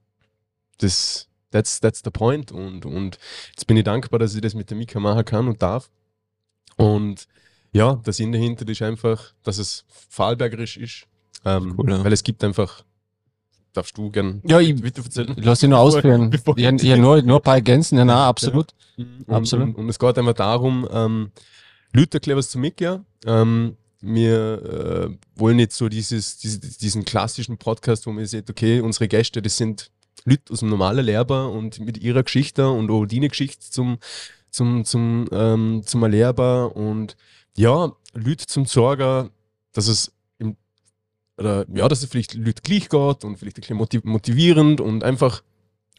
das, 0.79 1.27
that's, 1.51 1.79
that's 1.79 2.01
the 2.03 2.09
point. 2.09 2.51
Und, 2.51 2.85
und 2.85 3.19
jetzt 3.51 3.67
bin 3.67 3.77
ich 3.77 3.83
dankbar, 3.83 4.19
dass 4.19 4.33
ich 4.33 4.41
das 4.41 4.55
mit 4.55 4.69
der 4.71 4.77
Mika 4.77 4.99
machen 4.99 5.23
kann 5.23 5.47
und 5.47 5.61
darf. 5.61 5.91
Und 6.77 7.27
ja, 7.73 7.95
der 7.95 8.13
Sinn 8.13 8.31
dahinter 8.31 8.67
ist 8.67 8.81
einfach, 8.81 9.33
dass 9.43 9.59
es 9.59 9.85
Vorarlbergerisch 10.09 10.77
ist. 10.77 11.07
Ähm, 11.45 11.75
Cool, 11.77 11.91
ja. 11.91 12.03
Weil 12.03 12.13
es 12.13 12.23
gibt 12.23 12.43
einfach, 12.43 12.83
darfst 13.73 13.97
du 13.97 14.09
gern 14.11 14.41
Ja, 14.45 14.59
ich 14.59 14.83
weiter 14.83 15.03
erzählen? 15.03 15.35
lass 15.37 15.59
dich 15.59 15.69
nur 15.69 15.79
ausführen. 15.79 16.29
bevor- 16.31 16.57
Ich, 16.57 16.65
ich, 16.65 16.97
nur, 16.97 17.21
nur 17.21 17.37
ein 17.39 17.41
paar 17.43 17.55
Ergänzen, 17.55 17.97
ja, 17.97 18.05
na, 18.05 18.27
absolut. 18.27 18.73
Und, 18.97 19.29
Absolut. 19.29 19.67
Und, 19.69 19.75
und 19.75 19.89
es 19.89 19.97
geht 19.99 20.17
einfach 20.17 20.33
darum, 20.33 20.87
ähm, 20.91 21.31
Leute 21.93 22.17
erklären 22.17 22.37
was 22.37 22.49
zu 22.49 22.59
Mikia. 22.59 23.03
Ähm, 23.25 23.75
wir 24.01 25.09
äh, 25.13 25.17
wollen 25.39 25.57
nicht 25.57 25.73
so 25.73 25.87
dieses, 25.89 26.37
diese, 26.37 26.59
diesen 26.59 27.05
klassischen 27.05 27.57
Podcast, 27.57 28.05
wo 28.07 28.11
man 28.11 28.25
sieht, 28.25 28.49
okay, 28.49 28.81
unsere 28.81 29.07
Gäste, 29.07 29.41
das 29.41 29.57
sind 29.57 29.91
Leute 30.25 30.51
aus 30.53 30.59
dem 30.59 30.69
normalen 30.69 31.05
Lehrbar 31.05 31.51
und 31.51 31.79
mit 31.79 31.97
ihrer 31.99 32.23
Geschichte 32.23 32.69
und 32.69 32.89
auch 32.91 33.05
deine 33.05 33.27
Geschichte 33.29 33.69
zum, 33.69 33.97
zum, 34.49 34.85
zum, 34.85 35.27
ähm, 35.31 35.81
zum 35.85 36.05
Lehrbar 36.05 36.75
und 36.75 37.15
ja, 37.55 37.91
Leute 38.13 38.45
zum 38.47 38.65
Sorgen, 38.65 39.29
dass 39.73 39.87
es 39.87 40.11
oder 41.41 41.65
ja, 41.73 41.87
dass 41.87 42.03
es 42.03 42.09
vielleicht 42.09 42.35
Leute 42.35 42.61
gleich 42.61 42.87
geht 42.87 43.23
und 43.23 43.37
vielleicht 43.37 43.57
ein 43.57 43.61
bisschen 43.61 43.77
motiv 43.77 44.03
motivierend 44.03 44.79
und 44.79 45.03
einfach 45.03 45.43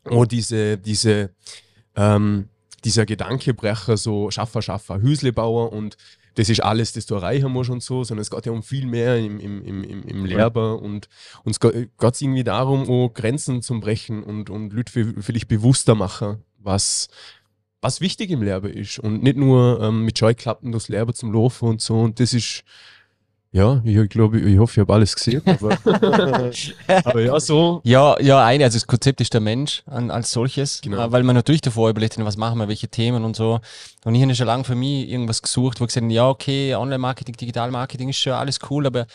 auch 0.05 0.25
diese, 0.25 0.79
diese 0.79 1.31
ähm, 1.97 2.49
dieser 2.85 3.07
Gedankebrecher, 3.07 3.97
so 3.97 4.31
Schaffer, 4.31 4.63
Schaffer, 4.63 5.01
Hüslebauer 5.01 5.73
und 5.73 5.97
das 6.35 6.49
ist 6.49 6.63
alles, 6.63 6.93
das 6.93 7.07
du 7.07 7.15
erreichen 7.15 7.53
musst 7.53 7.71
und 7.71 7.83
so, 7.83 8.05
sondern 8.05 8.23
es 8.23 8.31
geht 8.31 8.47
ja 8.47 8.53
um 8.53 8.63
viel 8.63 8.87
mehr 8.87 9.19
im, 9.19 9.39
im, 9.39 9.63
im, 9.65 9.85
im, 9.85 10.03
im 10.03 10.25
Lehrbar 10.25 10.81
und 10.81 11.09
uns 11.45 11.61
geht 11.61 11.91
es 12.01 12.21
irgendwie 12.23 12.45
darum, 12.45 12.89
auch 12.89 13.13
Grenzen 13.13 13.61
zu 13.61 13.79
brechen 13.81 14.23
und, 14.23 14.49
und 14.49 14.73
Leute 14.73 15.15
vielleicht 15.21 15.49
bewusster 15.49 15.95
machen, 15.95 16.43
was, 16.59 17.09
was 17.83 18.01
wichtig 18.01 18.31
im 18.31 18.43
Lehrbar 18.43 18.71
ist 18.71 18.99
und 18.99 19.23
nicht 19.23 19.37
nur 19.37 19.81
ähm, 19.83 20.05
mit 20.05 20.19
Scheuklappen 20.19 20.73
durchs 20.73 20.89
Lehrbar 20.89 21.15
zum 21.15 21.33
Laufen 21.33 21.69
und 21.69 21.81
so 21.83 22.01
und 22.01 22.19
das 22.19 22.33
ist 22.33 22.65
ja, 23.53 23.83
ich 23.85 24.09
glaube, 24.09 24.41
ich 24.41 24.59
hoffe, 24.59 24.73
ich 24.73 24.79
habe 24.81 24.93
alles 24.95 25.15
gesehen, 25.15 25.43
aber, 25.47 25.79
aber 27.05 27.21
ja, 27.21 27.39
so 27.39 27.81
Ja, 27.85 28.19
ja, 28.21 28.45
eine, 28.45 28.65
also 28.65 28.77
das 28.77 28.87
Konzept 28.87 29.21
ist 29.21 29.33
der 29.35 29.41
Mensch 29.41 29.83
an, 29.87 30.11
als 30.11 30.31
solches, 30.31 30.81
Genau. 30.81 31.05
äh, 31.07 31.13
weil 31.13 31.23
man 31.23 31.37
natürlich 31.37 31.61
davor 31.61 31.91
überlegt, 31.91 32.17
was 32.25 32.37
machen 32.37 32.59
wir, 32.59 32.69
welche 32.69 32.89
Themen 32.89 33.25
und 33.25 33.37
so. 33.37 33.61
Und 34.05 34.15
ich 34.15 34.23
habe 34.23 34.35
schon 34.35 34.47
lange 34.47 34.65
für 34.65 34.75
mich 34.75 35.09
irgendwas 35.09 35.43
gesucht, 35.43 35.81
wo 35.81 35.85
ich 35.85 35.89
gesagt 35.89 36.05
habe, 36.05 36.13
ja, 36.13 36.29
okay, 36.29 36.75
Online-Marketing, 36.75 37.37
Digital-Marketing 37.37 38.09
ist 38.09 38.19
schon 38.19 38.33
alles 38.33 38.59
cool, 38.71 38.87
aber 38.87 39.07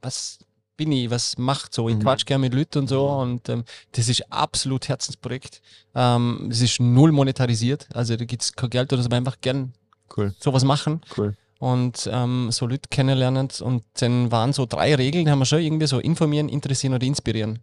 was 0.00 0.38
bin 0.76 0.92
ich, 0.92 1.10
was 1.10 1.36
macht 1.38 1.74
so? 1.74 1.88
Ich 1.88 1.96
Mhm. 1.96 2.00
quatsch 2.00 2.24
gerne 2.26 2.40
mit 2.40 2.54
Leuten 2.54 2.78
und 2.80 2.88
so 2.88 3.08
und 3.08 3.48
ähm, 3.48 3.64
das 3.92 4.08
ist 4.08 4.24
absolut 4.32 4.88
Herzensprojekt. 4.88 5.60
Ähm, 5.94 6.48
es 6.50 6.60
ist 6.60 6.80
null 6.80 7.12
monetarisiert, 7.12 7.88
also 7.94 8.16
da 8.16 8.24
gibt 8.24 8.42
es 8.42 8.52
kein 8.54 8.70
Geld 8.70 8.92
oder 8.92 9.02
so, 9.02 9.06
aber 9.06 9.16
einfach 9.16 9.36
gern 9.40 9.72
Cool. 10.16 10.34
sowas 10.40 10.64
machen 10.64 11.00
Cool. 11.16 11.34
Und 11.62 12.10
ähm, 12.12 12.50
so 12.50 12.66
Leute 12.66 12.88
kennenlernen. 12.90 13.48
Und 13.60 13.84
dann 14.00 14.32
waren 14.32 14.52
so 14.52 14.66
drei 14.66 14.96
Regeln, 14.96 15.30
haben 15.30 15.38
wir 15.38 15.44
schon 15.46 15.60
irgendwie 15.60 15.86
so 15.86 16.00
informieren, 16.00 16.48
interessieren 16.48 16.92
oder 16.92 17.06
inspirieren. 17.06 17.60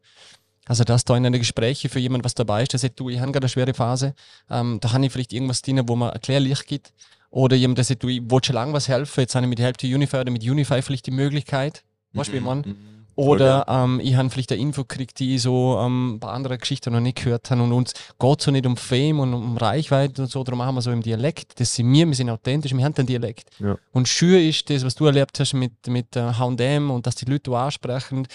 Also, 0.66 0.86
dass 0.86 1.04
da 1.04 1.18
in 1.18 1.26
einer 1.26 1.38
Gespräche 1.38 1.89
für 1.89 2.00
jemand 2.00 2.24
was 2.24 2.34
dabei 2.34 2.62
ist, 2.64 2.72
der 2.72 2.80
sagt, 2.80 2.97
du, 2.97 3.10
ich 3.10 3.20
habe 3.20 3.34
gerade 3.34 3.43
eine 3.43 3.50
schwere 3.50 3.74
Phase, 3.74 4.16
ähm, 4.50 4.78
da 4.80 4.93
habe 4.93 5.06
ich 5.06 5.12
vielleicht 5.12 5.34
irgendwas 5.34 5.62
drin, 5.62 5.82
wo 5.86 5.97
man 5.97 6.12
Erklärlicht 6.12 6.66
gibt. 6.66 6.93
Oder 7.30 7.58
jemand, 7.58 7.80
der 7.80 7.84
sagt, 7.84 8.02
du, 8.02 8.08
ich 8.08 8.22
wollte 8.24 8.47
schon 8.47 8.54
lange 8.54 8.72
was 8.72 8.88
helfen, 8.88 9.20
jetzt 9.20 9.36
habe 9.36 9.45
ich 9.45 9.50
mit 9.50 9.60
Help 9.60 9.78
to 9.78 9.86
Unify 9.86 10.20
oder 10.20 10.32
mit 10.32 10.43
Unify 10.43 10.82
vielleicht 10.82 11.06
die 11.06 11.12
Möglichkeit. 11.12 11.84
Weißt 12.14 12.30
du, 12.30 12.34
wie 12.34 12.38
ich 12.38 12.99
Oder 13.20 13.65
ähm, 13.67 13.99
ich 14.01 14.15
habe 14.15 14.30
vielleicht 14.30 14.53
eine 14.53 14.61
Info 14.61 14.84
gekriegt, 14.86 15.20
die 15.20 15.36
ich 15.36 15.41
so 15.41 15.78
ähm, 15.78 16.15
ein 16.15 16.20
paar 16.22 16.32
andere 16.32 16.57
Geschichten 16.57 16.93
noch 16.93 17.01
nicht 17.01 17.22
gehört 17.22 17.51
habe. 17.51 17.61
Und 17.61 17.74
uns 17.74 17.93
geht 18.17 18.41
so 18.41 18.49
nicht 18.49 18.65
um 18.65 18.78
Fame 18.78 19.20
und 19.20 19.34
um 19.34 19.57
Reichweite 19.57 20.22
und 20.22 20.32
so, 20.32 20.41
darum 20.41 20.59
machen 20.59 20.76
wir 20.76 20.82
so 20.82 20.89
im 20.89 21.01
Dialekt. 21.01 21.59
Das 21.59 21.76
sind 21.76 21.91
wir, 21.91 22.07
wir 22.07 22.15
sind 22.15 22.30
authentisch, 22.30 22.74
wir 22.74 22.82
haben 22.82 22.93
den 22.93 23.07
Dialekt. 23.07 23.49
Ja. 23.59 23.78
Und 23.91 24.07
schön 24.07 24.47
ist 24.47 24.70
das, 24.70 24.86
was 24.86 24.95
du 24.95 25.05
erlebt 25.05 25.38
hast 25.38 25.53
mit, 25.53 25.86
mit 25.88 26.15
äh, 26.15 26.32
H&M 26.32 26.89
und 26.89 27.05
dass 27.05 27.15
die 27.15 27.26
Leute 27.26 27.51
ansprechen. 27.57 28.26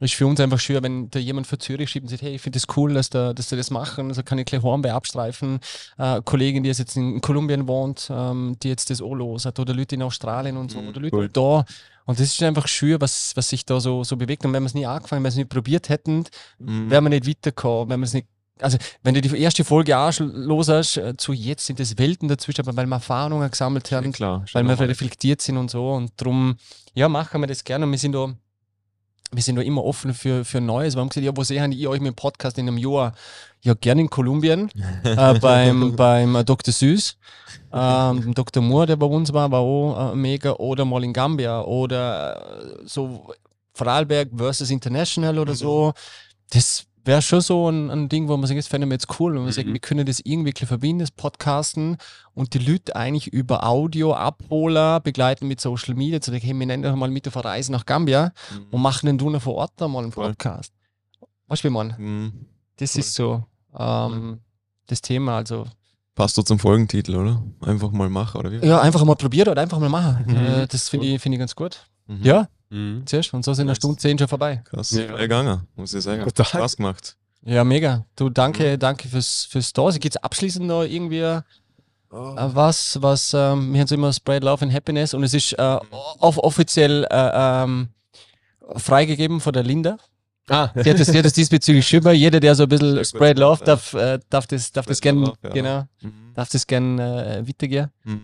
Ist 0.00 0.14
für 0.14 0.26
uns 0.26 0.40
einfach 0.40 0.58
schön, 0.58 0.82
wenn 0.82 1.10
da 1.10 1.18
jemand 1.18 1.46
von 1.46 1.60
Zürich 1.60 1.90
schreibt 1.90 2.04
und 2.04 2.08
sagt, 2.08 2.22
hey, 2.22 2.34
ich 2.34 2.40
finde 2.40 2.58
das 2.58 2.74
cool, 2.76 2.94
dass, 2.94 3.10
da, 3.10 3.34
dass 3.34 3.50
sie 3.50 3.56
das 3.56 3.70
machen. 3.70 4.08
Also 4.08 4.22
kann 4.22 4.38
ich 4.38 4.46
gleich 4.46 4.62
Hornberg 4.62 4.94
abstreifen. 4.94 5.60
Äh, 5.98 6.22
Kollegin, 6.24 6.62
die 6.62 6.70
jetzt 6.70 6.96
in 6.96 7.20
Kolumbien 7.20 7.68
wohnt, 7.68 8.08
ähm, 8.10 8.56
die 8.62 8.68
jetzt 8.68 8.88
das 8.88 9.02
auch 9.02 9.14
los 9.14 9.44
hat. 9.44 9.58
Oder 9.58 9.74
Leute 9.74 9.96
in 9.96 10.02
Australien 10.02 10.56
und 10.56 10.70
so. 10.70 10.80
Mhm, 10.80 10.88
oder 10.88 11.00
Leute 11.00 11.16
cool. 11.16 11.28
da. 11.28 11.64
Und 12.06 12.18
das 12.18 12.26
ist 12.28 12.42
einfach 12.42 12.66
schön, 12.66 13.00
was, 13.00 13.32
was 13.36 13.50
sich 13.50 13.66
da 13.66 13.78
so, 13.78 14.02
so 14.02 14.16
bewegt. 14.16 14.44
Und 14.46 14.52
wenn 14.54 14.62
wir 14.62 14.66
es 14.68 14.74
nie 14.74 14.86
angefangen, 14.86 15.18
wenn 15.18 15.24
wir 15.24 15.28
es 15.28 15.36
nicht 15.36 15.50
probiert 15.50 15.88
hätten, 15.90 16.24
Mhm. 16.58 16.90
wären 16.90 17.04
wir 17.04 17.10
nicht 17.10 17.28
weitergekommen. 17.28 17.90
Wenn 17.90 18.00
wir 18.00 18.06
es 18.06 18.14
nicht 18.14 18.26
also, 18.62 18.76
wenn 19.02 19.14
du 19.14 19.22
die 19.22 19.38
erste 19.40 19.64
Folge 19.64 19.96
auch 19.96 20.12
los 20.18 20.68
hast, 20.68 20.96
äh, 20.98 21.16
zu 21.16 21.32
jetzt 21.32 21.64
sind 21.66 21.80
es 21.80 21.96
Welten 21.98 22.28
dazwischen, 22.28 22.60
aber 22.60 22.76
weil 22.76 22.86
wir 22.86 22.96
Erfahrungen 22.96 23.50
gesammelt 23.50 23.90
haben, 23.90 24.12
klar. 24.12 24.44
weil 24.52 24.64
wir 24.64 24.78
reflektiert 24.80 25.40
sind 25.40 25.56
und 25.56 25.70
so. 25.70 25.92
Und 25.92 26.12
darum, 26.16 26.56
ja, 26.92 27.08
machen 27.08 27.40
wir 27.40 27.46
das 27.46 27.64
gerne. 27.64 27.86
Und 27.86 27.92
wir 27.92 27.98
sind 27.98 28.12
da, 28.12 28.34
wir 29.32 29.42
sind 29.42 29.56
da 29.56 29.62
immer 29.62 29.84
offen 29.84 30.14
für, 30.14 30.44
für 30.44 30.60
Neues. 30.60 30.94
Wir 30.94 31.00
haben 31.00 31.08
gesagt, 31.08 31.24
ja, 31.24 31.36
wo 31.36 31.44
sehe 31.44 31.64
ich 31.68 31.88
euch 31.88 32.00
mit 32.00 32.08
dem 32.08 32.16
Podcast 32.16 32.58
in 32.58 32.68
einem 32.68 32.78
Jahr? 32.78 33.12
Ja, 33.62 33.74
gerne 33.74 34.00
in 34.00 34.10
Kolumbien, 34.10 34.70
äh, 35.04 35.38
beim, 35.40 35.94
beim 35.94 36.34
äh, 36.36 36.44
Dr. 36.44 36.72
Süß. 36.72 37.16
Ähm, 37.72 38.34
Dr. 38.34 38.62
Moore, 38.62 38.86
der 38.86 38.96
bei 38.96 39.06
uns 39.06 39.32
war, 39.32 39.50
war 39.50 39.60
auch 39.60 40.12
äh, 40.12 40.16
mega. 40.16 40.52
Oder 40.54 40.84
mal 40.84 41.04
in 41.04 41.12
Gambia. 41.12 41.62
Oder 41.62 42.80
äh, 42.82 42.86
so 42.86 43.32
Vorarlberg 43.74 44.30
versus 44.36 44.70
International 44.70 45.38
oder 45.38 45.54
so. 45.54 45.92
Das 46.50 46.86
wäre 47.04 47.22
schon 47.22 47.40
so 47.40 47.68
ein, 47.70 47.90
ein 47.90 48.08
Ding, 48.08 48.28
wo 48.28 48.36
man 48.36 48.46
sagt, 48.46 48.58
das 48.58 48.66
fänden 48.66 48.90
wir 48.90 48.94
jetzt 48.94 49.20
cool. 49.20 49.36
Und 49.36 49.44
man 49.44 49.52
sagt, 49.52 49.68
Mhm. 49.68 49.72
wir 49.72 49.80
können 49.80 50.06
das 50.06 50.20
irgendwie 50.22 50.52
verbinden, 50.66 51.00
das 51.00 51.10
Podcasten 51.10 51.96
und 52.34 52.54
die 52.54 52.58
Leute 52.58 52.94
eigentlich 52.96 53.28
über 53.28 53.64
Audio 53.66 54.12
abholen, 54.14 55.02
begleiten 55.02 55.48
mit 55.48 55.60
Social 55.60 55.94
Media, 55.94 56.20
zu 56.20 56.30
sagen, 56.30 56.42
hey, 56.44 56.54
wir 56.58 56.66
nennen 56.66 56.82
doch 56.82 56.94
mal 56.96 57.10
mit 57.10 57.26
auf 57.28 57.36
eine 57.36 57.44
Reise 57.44 57.72
nach 57.72 57.86
Gambia 57.86 58.32
und 58.70 58.80
machen 58.82 59.06
den 59.06 59.18
Dunner 59.18 59.40
vor 59.40 59.54
Ort 59.54 59.72
da 59.76 59.88
mal 59.88 60.02
einen 60.02 60.12
Voll. 60.12 60.28
Podcast. 60.28 60.72
Weißt 61.48 61.64
du, 61.64 61.68
wie 61.68 61.72
man? 61.72 61.94
Mhm. 61.98 62.32
Das 62.76 62.96
ist 62.96 63.14
so 63.14 63.44
ähm, 63.78 64.40
das 64.86 65.00
Thema. 65.02 65.36
Also, 65.36 65.66
Passt 66.14 66.34
so 66.34 66.42
zum 66.42 66.58
Folgentitel, 66.58 67.16
oder? 67.16 67.42
Einfach 67.60 67.90
mal 67.92 68.10
machen, 68.10 68.38
oder 68.40 68.50
wie? 68.52 68.64
ja, 68.66 68.80
einfach 68.80 69.04
mal 69.04 69.14
probieren 69.14 69.48
oder 69.48 69.62
einfach 69.62 69.78
mal 69.78 69.88
machen. 69.88 70.24
Mhm. 70.26 70.36
Äh, 70.36 70.66
das 70.66 70.88
finde 70.88 71.06
ich, 71.06 71.20
find 71.22 71.34
ich 71.34 71.38
ganz 71.38 71.54
gut. 71.56 71.86
Mhm. 72.08 72.22
Ja, 72.22 72.48
Mhm. 72.70 73.02
zuerst. 73.06 73.34
Und 73.34 73.44
so 73.44 73.52
sind 73.54 73.68
eine. 73.68 73.74
Stunde 73.76 73.98
zehn 73.98 74.18
schon 74.18 74.28
vorbei. 74.28 74.62
Krass. 74.64 74.90
Ja. 74.92 75.02
Ja. 75.02 75.16
gegangen, 75.16 75.62
muss 75.76 75.92
ich 75.94 76.02
sagen. 76.02 76.22
Total. 76.24 76.46
Spaß 76.46 76.76
gemacht. 76.76 77.16
Ja, 77.42 77.64
mega. 77.64 78.04
Du, 78.16 78.26
Mhm. 78.28 78.34
danke, 78.34 78.78
danke 78.78 79.08
fürs, 79.08 79.44
fürs 79.50 79.72
da. 79.72 79.88
Gibt 79.90 80.14
es 80.14 80.22
abschließend 80.22 80.66
noch 80.66 80.82
irgendwie 80.82 81.18
äh, 81.20 81.40
Oh. 82.12 82.34
was, 82.36 83.00
was, 83.00 83.32
ähm, 83.34 83.72
wir 83.72 83.80
haben 83.80 83.86
so 83.86 83.94
immer 83.94 84.12
Spread 84.12 84.42
Love 84.42 84.64
and 84.64 84.74
Happiness 84.74 85.14
und 85.14 85.22
es 85.22 85.32
ist 85.32 85.52
äh, 85.52 85.78
off 86.18 86.38
offiziell 86.38 87.06
äh, 87.08 87.30
ähm, 87.62 87.88
freigegeben 88.76 89.40
von 89.40 89.52
der 89.52 89.62
Linda. 89.62 89.96
Ah, 90.48 90.68
Die 90.74 90.90
hat 90.90 90.98
das, 90.98 91.08
die 91.12 91.18
hat 91.18 91.24
das 91.24 91.32
diesbezüglich 91.34 91.86
schimmer. 91.86 92.10
Jeder, 92.10 92.40
der 92.40 92.56
so 92.56 92.64
ein 92.64 92.68
bisschen. 92.68 93.04
Spread 93.04 93.38
Love 93.38 93.64
darf, 93.64 93.94
äh, 93.94 94.18
darf 94.28 94.48
das, 94.48 94.72
darf 94.72 94.86
das 94.86 94.98
Spread 94.98 95.14
gern, 95.14 95.22
love, 95.24 95.36
ja. 95.44 95.50
genau, 95.50 95.84
Mhm. 96.02 96.32
darf 96.34 96.48
das 96.48 96.66
gern 96.66 96.98
äh, 96.98 97.44
weitergehen. 97.46 97.90
Mm, 98.02 98.16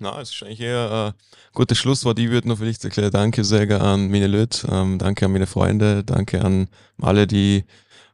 Na, 0.00 0.20
es 0.20 0.30
ist 0.30 0.42
eigentlich 0.44 0.60
eher 0.60 1.12
ein 1.12 1.12
gutes 1.52 1.76
Schlusswort. 1.78 2.18
Ich 2.20 2.30
würde 2.30 2.48
noch 2.48 2.58
vielleicht 2.58 2.84
erklären, 2.84 3.10
danke 3.10 3.42
sagen 3.42 3.80
an 3.80 4.10
meine 4.10 4.28
Leute, 4.28 4.68
ähm, 4.70 4.98
danke 4.98 5.26
an 5.26 5.32
meine 5.32 5.48
Freunde, 5.48 6.04
danke 6.04 6.44
an 6.44 6.68
alle, 7.02 7.26
die 7.26 7.64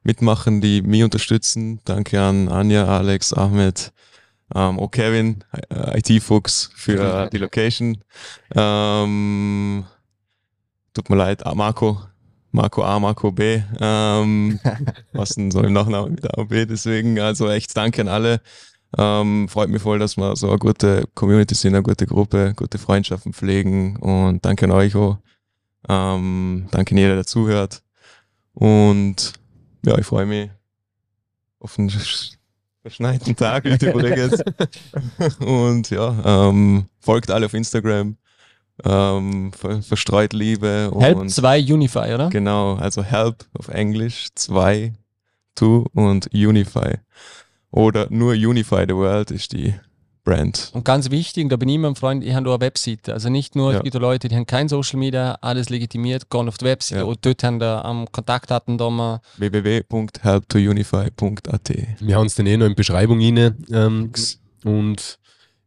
mitmachen, 0.03 0.63
die 0.63 0.81
mich 0.81 1.03
unterstützen. 1.03 1.81
Danke 1.85 2.23
an 2.23 2.49
Anja, 2.49 2.87
Alex, 2.87 3.35
Ahmed, 3.35 3.93
ähm, 4.55 4.79
auch 4.79 4.91
Kevin, 4.91 5.45
äh, 5.71 5.99
IT-Fuchs 5.99 6.71
für 6.75 7.25
äh, 7.25 7.31
die 7.31 7.39
Location. 7.39 7.99
Ähm, 8.55 9.85
tut 10.95 11.11
mir 11.11 11.17
leid, 11.17 11.43
Marco, 11.55 12.01
Marco 12.51 12.83
A, 12.83 12.99
Marco 12.99 13.31
B. 13.31 13.63
Ähm, 13.79 14.59
was 15.13 15.31
denn 15.31 15.51
so 15.51 15.61
im 15.61 15.75
Nachnamen 15.75 16.15
mit 16.15 16.31
A 16.33 16.41
und 16.41 16.49
B. 16.49 16.65
Deswegen, 16.65 17.19
also 17.19 17.51
echt 17.51 17.77
danke 17.77 18.01
an 18.01 18.09
alle. 18.09 18.41
Ähm, 18.97 19.49
freut 19.49 19.69
mich 19.71 19.83
voll, 19.83 19.99
dass 19.99 20.17
wir 20.17 20.37
so 20.37 20.49
eine 20.49 20.59
gute 20.59 21.05
Community 21.15 21.55
sind, 21.55 21.75
eine 21.75 21.83
gute 21.83 22.07
Gruppe, 22.07 22.53
gute 22.55 22.79
Freundschaften 22.79 23.33
pflegen 23.33 23.97
und 23.97 24.45
danke 24.45 24.67
an 24.67 24.71
euch 24.71 24.95
auch. 24.95 25.19
Ähm, 25.89 26.67
danke 26.71 26.93
an 26.95 26.99
jeder, 26.99 27.15
der 27.15 27.27
zuhört. 27.27 27.83
Und 28.53 29.33
ja, 29.85 29.99
ich 29.99 30.07
freue 30.07 30.27
mich 30.27 30.51
auf 31.59 31.79
einen 31.79 31.91
sch- 31.91 32.35
verschneiten 32.83 33.35
Tag 33.35 33.65
heute 33.65 33.91
übrigens. 33.91 34.43
und 35.41 35.91
ja, 35.91 36.49
ähm, 36.49 36.87
folgt 37.01 37.31
alle 37.31 37.47
auf 37.47 37.55
Instagram. 37.55 38.17
Ähm, 38.85 39.53
ver 39.53 39.83
verstreut 39.83 40.33
Liebe 40.33 40.91
Help 40.99 41.19
und 41.19 41.29
2 41.31 41.61
Unify, 41.73 42.13
oder? 42.13 42.29
Genau, 42.29 42.75
also 42.75 43.05
Help 43.05 43.45
auf 43.57 43.69
Englisch, 43.69 44.29
2, 44.35 44.93
2 45.55 45.67
und 45.95 46.27
Unify. 46.35 46.95
Oder 47.77 48.07
nur 48.11 48.35
Unify 48.35 48.85
the 48.89 48.95
World 48.95 49.33
ist 49.33 49.53
die 49.53 49.75
Brand. 50.23 50.71
Und 50.75 50.85
ganz 50.85 51.11
wichtig, 51.11 51.49
da 51.51 51.57
bin 51.57 51.69
ich 51.69 51.75
immer 51.75 51.89
ein 51.89 51.97
Freund, 51.97 52.23
ich 52.25 52.33
habe 52.33 52.45
da 52.47 52.53
eine 52.55 52.61
Webseite. 52.61 53.13
Also 53.13 53.29
nicht 53.31 53.57
nur, 53.57 53.73
Ja. 53.73 53.79
es 53.79 53.85
gibt 53.85 53.97
Leute, 53.97 54.29
die 54.29 54.37
haben 54.37 54.47
kein 54.47 54.69
Social 54.69 54.97
Media, 54.99 55.37
alles 55.41 55.69
legitimiert, 55.71 56.31
gehen 56.31 56.47
auf 56.49 56.57
die 56.57 56.65
Webseite 56.67 57.01
Ja. 57.01 57.07
und 57.07 57.27
dort 57.27 57.43
haben 57.43 57.59
da 57.59 57.83
am 57.83 58.07
Kontaktdaten 58.13 58.79
da 58.79 58.89
mal. 58.91 59.21
www.helptounify.at. 59.39 61.71
wir 62.01 62.17
haben 62.17 62.27
es 62.27 62.35
dann 62.37 62.47
eh 62.47 62.57
noch 62.57 62.67
in 62.67 62.73
die 62.73 62.77
Beschreibung 62.77 63.21
rein 63.21 63.65
ähm, 63.71 64.13
und 64.65 65.19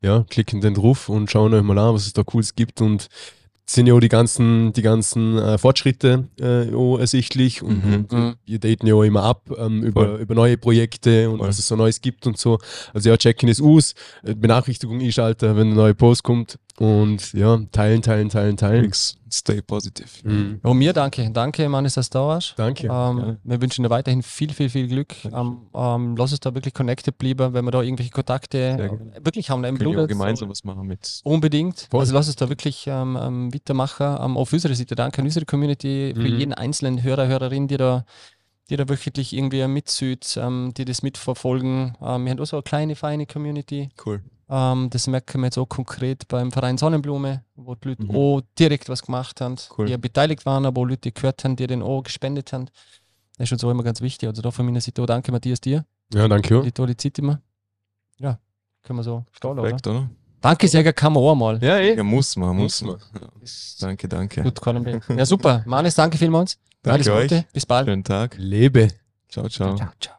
ja, 0.02 0.24
klicken 0.30 0.62
dann 0.62 0.74
drauf 0.76 1.10
und 1.10 1.30
schauen 1.30 1.54
euch 1.54 1.62
mal 1.64 1.78
an, 1.78 1.94
was 1.94 2.08
es 2.08 2.14
da 2.14 2.24
Cooles 2.24 2.56
gibt 2.56 2.80
und 2.82 3.08
sind 3.70 3.86
ja 3.88 3.94
auch 3.94 4.00
die 4.00 4.08
ganzen, 4.10 4.72
die 4.74 4.82
ganzen 4.82 5.38
äh, 5.38 5.58
Fortschritte 5.58 6.28
äh, 6.40 6.70
ersichtlich 7.00 7.62
und, 7.62 7.86
Mhm. 7.86 7.94
und 7.96 8.12
Mhm. 8.14 8.36
wir 8.46 8.60
daten 8.60 8.88
ja 8.88 8.96
auch 8.96 9.04
immer 9.04 9.24
ab 9.24 9.50
ähm, 9.58 9.84
über, 9.84 10.06
Voll. 10.06 10.20
über 10.22 10.36
neue 10.36 10.58
Projekte 10.58 11.30
und 11.30 11.40
Voll. 11.40 11.48
was 11.50 11.60
es 11.60 11.68
so 11.68 11.76
Neues 11.76 12.00
gibt 12.02 12.26
und 12.26 12.38
so. 12.38 12.60
Also 12.94 13.10
ja, 13.10 13.18
checken 13.18 13.50
es 13.50 13.62
aus, 13.62 13.94
äh, 14.24 14.34
Benachrichtigung 14.36 15.02
einschalten, 15.02 15.56
wenn 15.58 15.72
ein 15.72 15.76
neuer 15.76 15.94
Post 15.94 16.24
kommt 16.24 16.58
und 16.80 17.34
ja, 17.34 17.58
teilen, 17.72 18.02
teilen, 18.02 18.30
teilen, 18.30 18.56
teilen. 18.56 18.82
Thanks. 18.84 19.18
Stay 19.32 19.62
positive. 19.62 20.08
Mhm. 20.24 20.60
Und 20.64 20.78
mir 20.78 20.94
danke. 20.94 21.30
Danke, 21.32 21.68
Mann, 21.68 21.84
dass 21.84 21.96
du 21.96 22.02
da 22.02 22.28
warst. 22.28 22.54
Danke. 22.56 22.84
Ähm, 22.84 22.90
gerne. 22.90 23.40
wir 23.44 23.62
wünschen 23.62 23.84
dir 23.84 23.90
weiterhin 23.90 24.22
viel, 24.24 24.54
viel, 24.54 24.70
viel 24.70 24.88
Glück. 24.88 25.14
Ähm, 25.26 25.64
ähm, 25.74 26.16
lass 26.16 26.32
uns 26.32 26.40
da 26.40 26.54
wirklich 26.54 26.74
connected 26.74 27.18
bleiben, 27.18 27.54
wenn 27.54 27.66
wir 27.66 27.72
da 27.72 27.82
irgendwelche 27.82 28.12
Kontakte 28.12 29.00
wirklich 29.22 29.50
haben. 29.50 29.64
Im 29.64 29.78
Können 29.78 29.96
wir 29.98 30.08
gemeinsam 30.08 30.50
was 30.50 30.64
machen 30.64 30.88
mit. 30.88 31.22
Unbedingt. 31.24 31.88
Voll. 31.90 32.00
Also 32.02 32.14
lass 32.14 32.28
uns 32.28 32.36
da 32.38 32.48
wirklich 32.48 32.86
ähm, 32.88 33.18
ähm, 33.22 33.54
weitermachen. 33.54 34.18
Ähm, 34.22 34.38
auf 34.38 34.54
unserer 34.54 34.76
Seite 34.76 34.96
danke 34.96 35.20
an 35.20 35.26
unsere 35.26 35.46
Community, 35.46 36.14
für 36.16 36.22
Mhm. 36.22 36.38
jeden 36.38 36.54
einzelnen 36.54 37.02
Hörer, 37.04 37.28
Hörerin, 37.28 37.68
die 37.68 37.78
da, 37.78 38.06
die 38.70 38.78
da 38.78 38.88
wöchentlich 38.88 39.34
irgendwie 39.34 39.66
mitsieht, 39.68 40.38
ähm, 40.42 40.74
die 40.78 40.86
das 40.86 41.02
mitverfolgen. 41.02 41.98
Ähm, 42.02 42.26
wir 42.26 42.32
haben 42.32 42.40
auch 42.40 42.46
so 42.46 42.58
eine 42.58 42.64
kleine, 42.64 42.96
feine 42.96 43.26
Community. 43.26 43.90
Cool. 44.06 44.22
Ähm, 44.50 44.90
das 44.90 45.08
merken 45.08 45.42
wir 45.42 45.48
jetzt 45.48 45.58
auch 45.58 45.66
konkret 45.68 46.28
beim 46.30 46.52
Verein 46.52 46.78
Sonnenblume, 46.78 47.44
wo 47.56 47.76
die 47.76 47.90
Leute 47.90 48.04
Mhm. 48.04 48.16
auch 48.16 48.42
direkt 48.58 48.88
was 48.90 49.02
gemacht 49.02 49.42
haben, 49.42 49.56
Cool. 49.78 49.88
die 49.88 49.92
ja 49.92 49.98
beteiligt 49.98 50.46
waren, 50.46 50.66
aber 50.66 50.82
auch 50.82 50.86
Leute 50.86 51.02
die 51.02 51.14
gehört 51.14 51.44
haben, 51.44 51.56
die 51.56 51.68
den 51.68 51.82
auch 51.82 52.02
gespendet 52.02 52.54
haben. 52.54 52.68
Das 53.38 53.48
ist 53.48 53.52
uns 53.52 53.64
auch 53.64 53.72
immer 53.72 53.84
ganz 53.84 54.00
wichtig. 54.02 54.28
Also 54.30 54.42
da 54.42 54.50
von 54.52 54.66
meiner 54.66 54.80
Seite 54.82 55.02
auch 55.02 55.06
danke 55.06 55.32
Matthias 55.32 55.60
dir 55.60 55.86
Ja, 56.14 56.28
danke. 56.28 56.58
auch. 56.60 56.64
die 56.64 56.72
tolle 56.72 56.96
Zeit 56.96 57.20
immer. 57.20 57.42
Ja, 58.20 58.40
können 58.84 59.00
wir 59.00 59.04
so 59.04 59.26
stehen 59.32 59.56
lassen, 59.58 59.90
oder? 59.90 59.92
Oder? 59.92 60.10
Danke 60.40 60.68
sehr, 60.68 60.94
kann 60.94 61.14
man 61.14 61.24
auch 61.24 61.36
mal. 61.36 61.62
Ja, 61.62 61.78
eh. 61.78 61.96
Ja, 61.98 62.04
muss 62.04 62.36
man, 62.38 62.56
muss 62.56 62.82
Muss 62.82 63.00
man. 63.14 63.22
Ja. 63.22 63.28
Danke, 63.88 64.08
danke. 64.08 64.44
Gut, 64.44 64.62
Colin. 64.62 65.02
Ja, 65.18 65.26
super. 65.26 65.64
Manis, 65.66 65.96
danke 65.96 66.18
vielmals. 66.18 66.58
Danke 66.84 67.10
Alles 67.12 67.24
Gute. 67.30 67.36
euch. 67.40 67.48
Bis 67.52 67.66
bald. 67.66 67.88
Schönen 67.88 68.04
Tag. 68.04 68.36
Lebe. 68.38 68.88
Ciao, 69.30 69.50
ciao. 69.50 69.76
Ciao, 69.76 69.90
ciao. 70.00 70.17